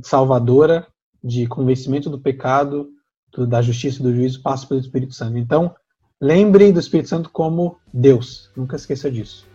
salvadora 0.02 0.88
de 1.28 1.46
convencimento 1.48 2.10
do 2.10 2.20
pecado, 2.20 2.88
do- 3.36 3.46
da 3.46 3.62
justiça 3.62 4.00
e 4.00 4.04
do 4.04 4.16
juízo 4.16 4.42
passa 4.42 4.66
pelo 4.66 4.80
Espírito 4.80 5.14
Santo. 5.14 5.38
Então, 5.38 5.74
lembrem 6.22 6.72
do 6.72 6.80
Espírito 6.80 7.10
Santo 7.10 7.30
como 7.30 7.78
Deus. 7.94 8.50
Nunca 8.56 8.76
esqueça 8.76 9.12
disso. 9.12 9.46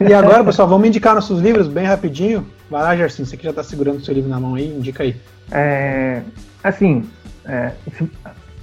E 0.00 0.14
agora, 0.14 0.42
pessoal, 0.42 0.66
vamos 0.66 0.88
indicar 0.88 1.14
nossos 1.14 1.40
livros 1.40 1.68
bem 1.68 1.84
rapidinho. 1.84 2.46
Vai 2.70 2.82
lá, 2.82 2.96
Gerson, 2.96 3.24
você 3.26 3.36
que 3.36 3.44
já 3.44 3.50
está 3.50 3.62
segurando 3.62 3.98
o 3.98 4.00
seu 4.00 4.14
livro 4.14 4.30
na 4.30 4.40
mão 4.40 4.54
aí, 4.54 4.66
indica 4.66 5.02
aí. 5.02 5.14
É, 5.50 6.22
assim, 6.64 7.04
é, 7.44 7.72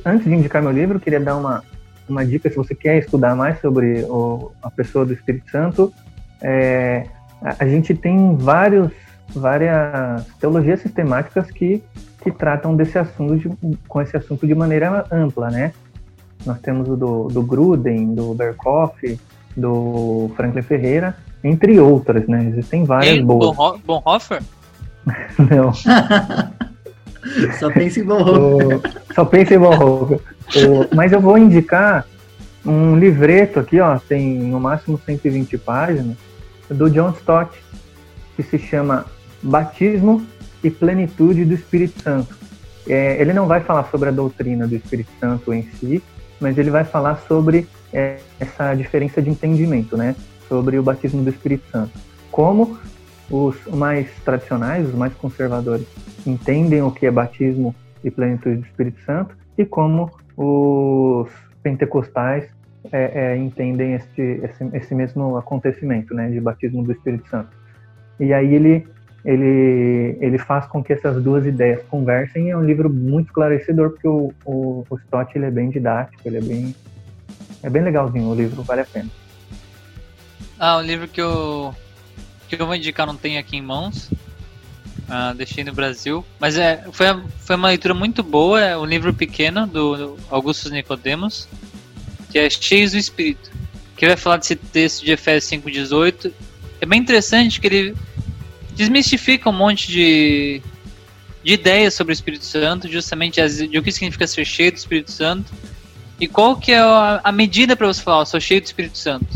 antes 0.03 0.26
de 0.26 0.34
indicar 0.34 0.64
meu 0.64 0.72
livro, 0.72 0.99
queria 0.99 1.19
dar 1.19 1.38
uma, 1.38 1.64
uma 2.10 2.26
dica 2.26 2.49
se 2.49 2.56
você 2.56 2.73
quer 2.73 2.97
estudar 2.97 3.35
mais 3.35 3.61
sobre 3.61 4.03
o- 4.06 4.52
a 4.64 4.72
pessoa 4.72 5.06
do 5.06 5.14
Espírito 5.14 5.49
Santo. 5.52 5.93
É, 6.41 7.06
a, 7.41 7.64
a 7.64 7.68
gente 7.68 7.93
tem 7.93 8.35
vários, 8.35 8.91
várias 9.30 10.26
teologias 10.39 10.80
sistemáticas 10.81 11.52
que, 11.52 11.84
que 12.26 12.31
tratam 12.31 12.76
desse 12.76 12.97
assunto 12.97 13.38
de- 13.38 13.77
com 13.88 14.02
esse 14.02 14.18
assunto 14.18 14.47
de 14.47 14.56
maneira 14.56 15.06
ampla, 15.11 15.52
né? 15.52 15.72
Nós 16.43 16.60
temos 16.60 16.89
o 16.89 16.95
do, 16.97 17.27
do 17.27 17.43
Gruden, 17.43 18.15
do 18.15 18.34
Berkoff, 18.34 19.19
do 19.56 20.31
Franklin 20.35 20.64
Ferreira, 20.64 21.15
entre 21.43 21.80
outras, 21.80 22.27
né? 22.27 22.43
Existem 22.45 22.84
várias 22.84 23.18
Hein? 23.18 23.26
boas. 23.26 23.56
Bonho- 23.56 23.80
Bonhoeffer? 23.85 24.41
Não. 25.38 25.72
Só 27.60 27.72
pensa 27.72 27.99
em 27.99 28.03
Bonhoeffer. 28.03 28.77
O- 29.10 29.14
Só 29.14 29.23
pensa 29.26 29.53
em 29.53 29.60
Bonhoeffer. 29.60 30.19
O- 30.57 30.95
Mas 30.95 31.11
eu 31.11 31.19
vou 31.22 31.38
indicar 31.38 32.06
um 32.65 32.97
livreto 32.97 33.60
aqui, 33.60 33.80
ó, 33.80 33.99
tem 33.99 34.39
no 34.39 34.60
máximo 34.60 34.99
120 35.06 35.57
páginas, 35.60 36.18
do 36.69 36.89
John 36.89 37.11
Stott, 37.11 37.52
que 38.35 38.41
se 38.41 38.57
chama 38.57 39.06
Batismo 39.43 40.26
e 40.66 40.72
Plenitude 40.72 41.46
do 41.46 41.54
Espírito 41.54 42.02
Santo. 42.02 42.36
É, 42.88 43.22
ele 43.22 43.34
não 43.34 43.46
vai 43.46 43.62
falar 43.62 43.84
sobre 43.86 44.10
a 44.10 44.12
doutrina 44.12 44.68
do 44.68 44.76
Espírito 44.76 45.12
Santo 45.20 45.54
em 45.54 45.62
si, 45.62 46.04
mas 46.40 46.58
ele 46.58 46.72
vai 46.72 46.84
falar 46.84 47.18
sobre 47.28 47.68
é, 47.94 48.18
essa 48.40 48.74
diferença 48.74 49.22
de 49.22 49.30
entendimento, 49.30 49.96
né? 49.96 50.16
Sobre 50.50 50.80
o 50.80 50.84
batismo 50.84 51.24
do 51.24 51.30
Espírito 51.30 51.70
Santo. 51.72 51.92
Como 52.32 52.80
os 53.30 53.56
mais 53.68 54.10
tradicionais, 54.24 54.88
os 54.88 54.96
mais 54.96 55.14
conservadores, 55.14 55.86
entendem 56.26 56.82
o 56.82 56.90
que 56.90 57.06
é 57.06 57.12
batismo 57.12 57.76
e 58.04 58.10
plenitude 58.10 58.58
do 58.58 58.66
Espírito 58.66 59.00
Santo 59.06 59.38
e 59.56 59.66
como 59.66 60.12
os 60.36 61.30
pentecostais 61.62 62.46
é, 62.92 63.34
é, 63.34 63.38
entendem 63.38 63.94
este, 63.94 64.42
esse, 64.44 64.70
esse 64.74 64.96
mesmo 64.96 65.38
acontecimento, 65.38 66.14
né, 66.14 66.30
de 66.30 66.42
batismo 66.42 66.84
do 66.84 66.92
Espírito 66.92 67.28
Santo. 67.30 67.50
E 68.20 68.34
aí 68.34 68.54
ele 68.54 68.88
ele 69.26 70.18
ele 70.22 70.38
faz 70.38 70.68
com 70.68 70.84
que 70.84 70.93
essas 70.93 71.22
duas 71.22 71.45
ideias 71.45 71.81
conversem. 71.89 72.52
É 72.52 72.57
um 72.57 72.64
livro 72.64 72.89
muito 72.89 73.27
esclarecedor 73.27 73.89
porque 73.89 74.07
o, 74.07 74.31
o, 74.45 74.85
o 74.88 74.97
Stott 74.97 75.35
ele 75.35 75.45
é 75.45 75.52
bem 75.52 75.69
didático, 75.72 76.22
ele 76.23 76.38
é 76.38 76.41
bem 76.41 76.76
é 77.64 77.69
bem 77.69 77.81
legalzinho 77.81 78.27
o 78.27 78.35
livro, 78.35 78.61
vale 78.61 78.81
a 78.81 78.85
pena. 78.85 79.10
Ah, 80.60 80.77
um 80.77 80.81
livro 80.81 81.07
que 81.07 81.19
eu 81.19 81.73
que 82.47 82.56
eu 82.56 82.68
vou 82.68 82.76
indicar 82.76 83.07
não 83.07 83.15
tem 83.15 83.39
aqui 83.39 83.57
em 83.57 83.61
mãos. 83.61 84.11
Ah, 85.10 85.34
deixei 85.34 85.64
no 85.64 85.73
Brasil, 85.73 86.23
mas 86.39 86.57
é 86.57 86.84
foi, 86.91 87.07
foi 87.39 87.56
uma 87.56 87.69
leitura 87.69 87.95
muito 87.95 88.22
boa. 88.22 88.61
É 88.61 88.77
um 88.77 88.85
livro 88.85 89.11
pequeno 89.11 89.65
do, 89.65 89.97
do 89.97 90.18
Augustus 90.30 90.72
Nicodemos, 90.72 91.47
que 92.30 92.38
é 92.38 92.47
Cheios 92.47 92.91
do 92.91 92.97
Espírito, 92.99 93.52
que 93.97 94.06
vai 94.06 94.15
falar 94.15 94.38
desse 94.38 94.56
texto 94.56 95.03
de 95.03 95.11
Efésios 95.11 95.64
5:18. 95.64 96.31
É 96.80 96.85
bem 96.85 96.99
interessante 96.99 97.60
que 97.60 97.65
ele 97.65 97.95
desmistifica 98.76 99.49
um 99.49 99.53
monte 99.53 99.91
de 99.91 100.61
de 101.45 101.53
ideias 101.53 101.93
sobre 101.93 102.11
o 102.11 102.15
Espírito 102.15 102.43
Santo, 102.43 102.91
justamente 102.91 103.39
as, 103.39 103.57
de 103.57 103.77
o 103.77 103.84
que 103.84 103.91
significa 103.91 104.26
ser 104.26 104.43
cheio 104.43 104.72
do 104.72 104.77
Espírito 104.77 105.11
Santo 105.11 105.53
e 106.19 106.27
qual 106.27 106.57
que 106.57 106.72
é 106.72 106.80
a, 106.80 107.22
a 107.23 107.31
medida 107.31 107.76
para 107.76 107.85
você 107.85 108.02
falar, 108.02 108.22
eu 108.22 108.26
sou 108.26 108.39
cheio 108.39 108.60
do 108.60 108.65
Espírito 108.65 108.97
Santo. 108.97 109.27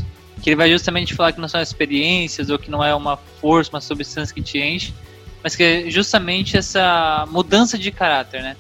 que 0.42 0.50
ele 0.50 0.56
vai 0.56 0.72
justamente 0.72 1.14
falar 1.14 1.34
que 1.34 1.40
não 1.40 1.48
são 1.48 1.62
experiências 1.62 2.50
ou 2.50 2.58
que 2.58 2.72
não 2.72 2.84
é 2.84 2.96
uma 2.96 3.16
força, 3.16 3.70
uma 3.70 3.80
substância 3.80 4.34
que 4.34 4.42
te 4.42 4.58
enche, 4.58 4.92
mas 5.44 5.56
que 5.56 5.64
é 5.64 5.90
justamente 5.92 6.58
essa 6.58 7.28
mudança 7.30 7.78
de 7.78 7.92
caráter, 7.92 8.42
né? 8.42 8.58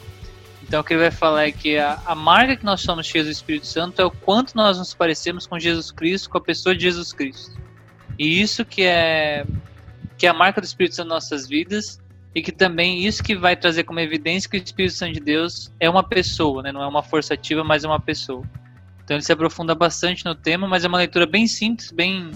Então 0.61 0.81
o 0.81 0.83
que 0.83 0.93
ele 0.93 1.01
vai 1.01 1.11
falar 1.11 1.47
é 1.47 1.51
que 1.51 1.75
a, 1.75 1.99
a 2.05 2.13
marca 2.13 2.55
que 2.55 2.63
nós 2.63 2.81
somos 2.81 3.07
cheios 3.07 3.25
do 3.25 3.31
Espírito 3.31 3.65
Santo 3.65 3.99
é 3.99 4.05
o 4.05 4.11
quanto 4.11 4.55
nós 4.55 4.77
nos 4.77 4.93
parecemos 4.93 5.47
com 5.47 5.57
Jesus 5.57 5.89
Cristo, 5.89 6.29
com 6.29 6.37
a 6.37 6.41
pessoa 6.41 6.75
de 6.75 6.83
Jesus 6.83 7.11
Cristo. 7.11 7.57
E 8.19 8.39
isso 8.39 8.63
que 8.63 8.83
é 8.83 9.43
que 10.19 10.27
é 10.27 10.29
a 10.29 10.33
marca 10.33 10.59
do 10.59 10.65
Espírito 10.65 10.95
Santo 10.95 11.07
nas 11.07 11.23
nossas 11.23 11.47
vidas 11.47 11.97
e 12.35 12.43
que 12.43 12.51
também 12.51 13.05
isso 13.05 13.23
que 13.23 13.35
vai 13.35 13.55
trazer 13.55 13.85
como 13.85 14.01
evidência 14.01 14.49
que 14.49 14.57
o 14.57 14.61
Espírito 14.61 14.93
Santo 14.93 15.13
de 15.13 15.21
Deus 15.21 15.71
é 15.79 15.89
uma 15.89 16.03
pessoa, 16.03 16.61
né? 16.61 16.73
não 16.73 16.83
é 16.83 16.87
uma 16.87 17.01
força 17.01 17.33
ativa, 17.33 17.63
mas 17.63 17.85
é 17.85 17.87
uma 17.87 18.01
pessoa. 18.01 18.43
Então 19.03 19.15
ele 19.15 19.23
se 19.23 19.31
aprofunda 19.31 19.73
bastante 19.73 20.25
no 20.25 20.35
tema, 20.35 20.67
mas 20.67 20.83
é 20.83 20.87
uma 20.89 20.97
leitura 20.97 21.25
bem 21.25 21.47
simples, 21.47 21.89
bem 21.89 22.29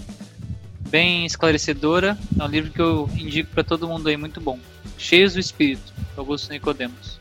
bem 0.88 1.26
esclarecedora. 1.26 2.16
É 2.38 2.42
um 2.42 2.46
livro 2.46 2.70
que 2.70 2.80
eu 2.80 3.08
indico 3.14 3.50
para 3.50 3.62
todo 3.62 3.86
mundo 3.86 4.08
aí, 4.08 4.16
muito 4.16 4.40
bom. 4.40 4.58
Cheios 4.96 5.34
do 5.34 5.40
Espírito, 5.40 5.92
Augusto 6.16 6.50
Nicodemos. 6.50 7.20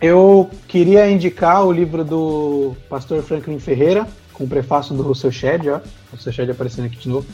Eu 0.00 0.50
queria 0.66 1.08
indicar 1.10 1.64
o 1.64 1.72
livro 1.72 2.04
do 2.04 2.76
pastor 2.88 3.22
Franklin 3.22 3.58
Ferreira, 3.58 4.08
com 4.32 4.44
o 4.44 4.48
prefácio 4.48 4.94
do 4.94 5.02
Russell 5.02 5.30
Shedd, 5.30 5.68
ó. 5.68 5.80
Russell 6.12 6.32
Shedd 6.32 6.50
aparecendo 6.50 6.86
aqui 6.86 6.96
de 6.96 7.08
novo. 7.08 7.26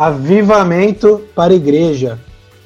Avivamento 0.00 1.28
para 1.34 1.52
a 1.52 1.56
igreja, 1.56 2.18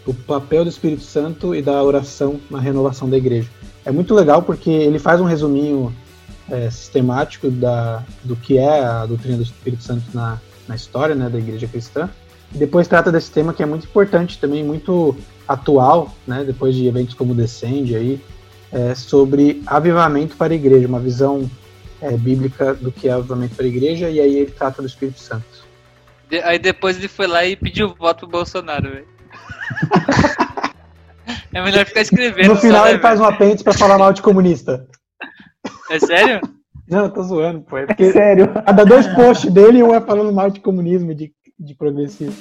o 0.06 0.14
papel 0.14 0.62
do 0.62 0.70
Espírito 0.70 1.02
Santo 1.02 1.52
e 1.52 1.60
da 1.60 1.82
oração 1.82 2.38
na 2.48 2.60
renovação 2.60 3.10
da 3.10 3.16
igreja. 3.16 3.50
É 3.84 3.90
muito 3.90 4.14
legal 4.14 4.40
porque 4.40 4.70
ele 4.70 5.00
faz 5.00 5.20
um 5.20 5.24
resuminho 5.24 5.92
é, 6.48 6.70
sistemático 6.70 7.50
da, 7.50 8.04
do 8.22 8.36
que 8.36 8.56
é 8.56 8.84
a 8.84 9.04
doutrina 9.04 9.36
do 9.36 9.42
Espírito 9.42 9.82
Santo 9.82 10.04
na, 10.14 10.40
na 10.68 10.76
história 10.76 11.16
né, 11.16 11.28
da 11.28 11.36
igreja 11.36 11.66
cristã. 11.66 12.08
E 12.54 12.58
depois 12.58 12.86
trata 12.86 13.10
desse 13.10 13.32
tema 13.32 13.52
que 13.52 13.64
é 13.64 13.66
muito 13.66 13.84
importante 13.84 14.38
também, 14.38 14.62
muito 14.62 15.16
atual, 15.48 16.14
né, 16.24 16.44
depois 16.44 16.76
de 16.76 16.86
eventos 16.86 17.14
como 17.14 17.34
Descende 17.34 17.96
aí, 17.96 18.20
é, 18.70 18.94
sobre 18.94 19.60
avivamento 19.66 20.36
para 20.36 20.52
a 20.52 20.56
igreja, 20.56 20.86
uma 20.86 21.00
visão 21.00 21.50
é, 22.00 22.16
bíblica 22.16 22.74
do 22.74 22.92
que 22.92 23.08
é 23.08 23.12
avivamento 23.12 23.56
para 23.56 23.64
a 23.64 23.68
igreja, 23.68 24.08
e 24.08 24.20
aí 24.20 24.36
ele 24.36 24.52
trata 24.52 24.80
do 24.80 24.86
Espírito 24.86 25.18
Santo. 25.18 25.63
De, 26.28 26.40
aí 26.42 26.58
depois 26.58 26.96
ele 26.96 27.08
foi 27.08 27.26
lá 27.26 27.44
e 27.44 27.56
pediu 27.56 27.94
voto 27.94 28.20
pro 28.20 28.38
Bolsonaro, 28.38 28.90
velho. 28.90 29.08
é 31.52 31.62
melhor 31.62 31.84
ficar 31.86 32.00
escrevendo. 32.00 32.54
No 32.54 32.56
final 32.56 32.80
só, 32.80 32.84
né, 32.84 32.90
ele 32.92 33.00
faz 33.02 33.20
um 33.20 33.24
apêndice 33.24 33.64
para 33.64 33.72
falar 33.72 33.98
mal 33.98 34.12
de 34.12 34.22
comunista. 34.22 34.86
É 35.90 35.98
sério? 35.98 36.40
Não, 36.88 37.04
eu 37.04 37.10
tô 37.10 37.22
zoando, 37.22 37.62
pô. 37.62 37.78
É 37.78 37.86
porque 37.86 38.04
É 38.04 38.12
sério. 38.12 38.52
cada 38.52 38.84
dois 38.84 39.06
posts 39.08 39.50
dele, 39.52 39.82
um 39.82 39.94
é 39.94 40.00
falando 40.00 40.32
mal 40.32 40.50
de 40.50 40.60
comunismo 40.60 41.12
e 41.12 41.14
de, 41.14 41.32
de 41.58 41.74
progressismo. 41.74 42.34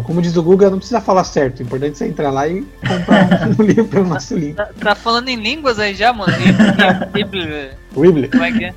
Como 0.03 0.23
diz 0.23 0.37
o 0.37 0.43
Google, 0.43 0.71
não 0.71 0.79
precisa 0.79 1.01
falar 1.01 1.25
certo. 1.25 1.59
O 1.59 1.63
importante 1.65 1.93
é 1.93 1.97
você 1.97 2.07
entrar 2.07 2.31
lá 2.31 2.47
e 2.49 2.63
comprar 2.87 3.49
um 3.59 3.63
livro 3.67 3.85
pelo 3.87 4.07
nosso 4.07 4.37
link. 4.37 4.55
Tá, 4.55 4.71
tá 4.79 4.95
falando 4.95 5.29
em 5.29 5.37
línguas 5.37 5.81
aí 5.81 5.95
já, 5.95 6.13
mano? 6.13 6.33
Weebly. 7.97 8.29
Como 8.29 8.45
é 8.45 8.53
que 8.53 8.65
é? 8.65 8.75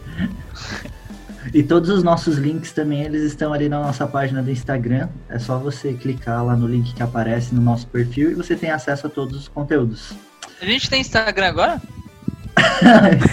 E 1.53 1.64
todos 1.64 1.89
os 1.89 2.03
nossos 2.03 2.38
links 2.38 2.73
também, 2.73 3.03
eles 3.03 3.22
estão 3.23 3.53
ali 3.53 3.69
na 3.69 3.80
nossa 3.80 4.06
página 4.07 4.41
do 4.44 4.52
Instagram. 4.52 5.07
É 5.30 5.39
só 5.39 5.57
você 5.57 5.94
clicar 5.94 6.44
lá 6.44 6.56
no 6.56 6.68
link 6.68 6.94
que 6.94 7.03
aparece 7.03 7.56
no 7.56 7.61
nosso 7.61 7.88
perfil 7.88 8.31
e 8.31 8.34
você 8.34 8.56
tem 8.56 8.72
acesso 8.72 9.07
a 9.07 9.10
todos 9.10 9.38
os 9.38 9.48
conteúdos. 9.48 10.11
A 10.60 10.65
gente 10.65 10.89
tem 10.89 10.99
Instagram 11.02 11.48
agora? 11.48 11.81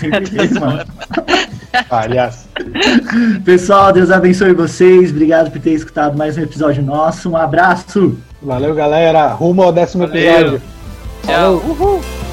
Sempre 0.01 0.23
quis, 0.31 0.53
mano. 0.53 0.85
Aliás, 1.91 2.47
Pessoal, 3.45 3.93
Deus 3.93 4.11
abençoe 4.11 4.53
vocês. 4.55 5.11
Obrigado 5.11 5.51
por 5.51 5.61
ter 5.61 5.73
escutado 5.73 6.17
mais 6.17 6.39
um 6.39 6.43
episódio 6.43 6.83
nosso. 6.83 7.31
Um 7.31 7.37
abraço. 7.37 8.17
valeu, 8.43 8.75
galera. 8.75 9.29
Rumo 9.29 9.63
ao 9.63 9.73
décimo 9.73 10.07
Valeu. 10.07 10.23
episódio. 10.23 10.63
Tchau. 11.27 11.61
Falou. 11.61 12.24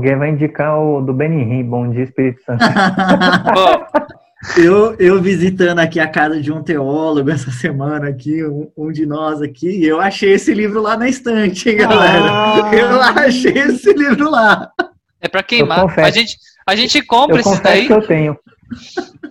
O 0.00 0.02
Gui 0.02 0.14
vai 0.14 0.30
indicar 0.30 0.80
o 0.80 1.02
do 1.02 1.12
Benihim, 1.12 1.62
Bom 1.62 1.90
Dia 1.90 2.04
Espírito 2.04 2.42
Santo. 2.42 2.64
Eu, 4.56 4.96
eu 4.98 5.20
visitando 5.20 5.80
aqui 5.80 6.00
a 6.00 6.08
casa 6.08 6.40
de 6.40 6.50
um 6.50 6.62
teólogo 6.62 7.28
essa 7.28 7.50
semana 7.50 8.08
aqui, 8.08 8.42
um, 8.42 8.70
um 8.74 8.90
de 8.90 9.04
nós 9.04 9.42
aqui, 9.42 9.84
eu 9.84 10.00
achei 10.00 10.32
esse 10.32 10.54
livro 10.54 10.80
lá 10.80 10.96
na 10.96 11.06
estante, 11.10 11.68
hein, 11.68 11.76
galera? 11.76 12.24
Ah. 12.24 12.70
Eu 12.72 13.02
achei 13.02 13.52
esse 13.52 13.92
livro 13.92 14.30
lá. 14.30 14.70
é 15.20 15.28
pra 15.28 15.42
queimar. 15.42 15.80
Eu. 15.80 16.04
A 16.04 16.10
gente, 16.10 16.38
a 16.66 16.74
gente 16.74 17.02
compra 17.02 17.40
Eu 17.40 17.42
confesso 17.42 17.62
daí. 17.62 17.86
que 17.86 17.92
eu 17.92 18.06
tenho. 18.06 18.38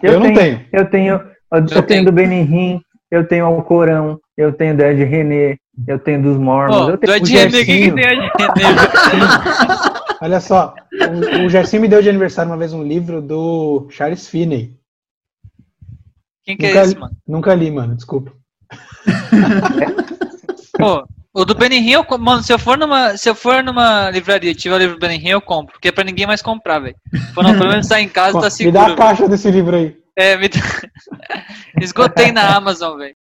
Eu 0.04 0.20
não 0.20 0.32
tenho. 0.32 0.66
Eu 0.72 0.86
tenho, 0.86 1.22
eu, 1.52 1.66
tenho. 1.66 1.84
tenho 1.88 2.06
do 2.06 2.12
Benihim, 2.12 2.80
eu 3.10 3.28
tenho 3.28 3.48
Alcorão, 3.48 4.20
eu 4.38 4.54
tenho 4.54 4.78
do 4.78 4.84
Ed 4.84 5.04
René, 5.06 5.58
eu 5.88 5.98
tenho 5.98 6.22
dos 6.22 6.38
Mormons, 6.38 6.78
Pô, 6.78 6.90
eu 6.92 6.98
do 6.98 6.98
tenho 7.00 7.16
Ed 7.16 7.58
o 7.58 7.66
René, 7.66 8.28
o 8.28 8.32
que, 8.32 8.54
tem 8.54 8.66
Ed 8.70 8.80
René? 9.10 9.90
Olha 10.22 10.40
só, 10.42 10.76
o, 10.94 11.46
o 11.46 11.50
me 11.80 11.88
deu 11.88 12.02
de 12.02 12.10
aniversário 12.10 12.52
uma 12.52 12.58
vez 12.58 12.74
um 12.74 12.84
livro 12.84 13.22
do 13.22 13.88
Charles 13.90 14.28
Finney. 14.28 14.78
Quem 16.44 16.58
que 16.58 16.66
é 16.66 16.70
Nunca 16.70 16.82
esse, 16.84 16.94
li- 16.94 17.00
mano? 17.00 17.18
Nunca 17.28 17.56
li, 17.56 17.72
mano, 17.72 17.96
desculpa. 17.96 18.34
Pô, 20.78 21.06
o 21.34 21.46
do 21.46 21.56
Benny 21.56 21.80
com- 22.04 22.18
mano, 22.18 22.44
se 22.44 22.52
eu 22.52 22.60
for 22.60 22.78
numa, 22.78 23.16
se 23.18 23.30
eu 23.30 23.36
for 23.36 23.64
numa 23.64 24.10
livraria 24.10 24.52
e 24.52 24.56
tiver 24.56 24.76
o 24.76 24.80
livro 24.80 24.96
do 24.96 25.00
Benny 25.00 25.30
eu 25.30 25.42
compro, 25.42 25.74
porque 25.74 25.90
é 25.90 25.92
pra 25.92 26.04
ninguém 26.04 26.28
mais 26.28 26.42
comprar, 26.42 26.80
velho. 26.80 26.96
Pelo 27.34 27.54
menos 27.54 27.88
tá 27.88 28.02
em 28.02 28.10
casa, 28.10 28.34
Pô, 28.34 28.40
tá 28.40 28.46
me 28.48 28.52
seguro. 28.52 28.74
dá 28.74 28.88
a 28.88 28.96
caixa 28.96 29.28
desse 29.28 29.50
livro 29.52 29.76
aí. 29.76 29.98
É, 30.18 30.38
me 30.38 30.50
dá... 30.50 30.60
Esgotei 31.82 32.32
na 32.32 32.56
Amazon, 32.56 32.98
velho. 32.98 33.16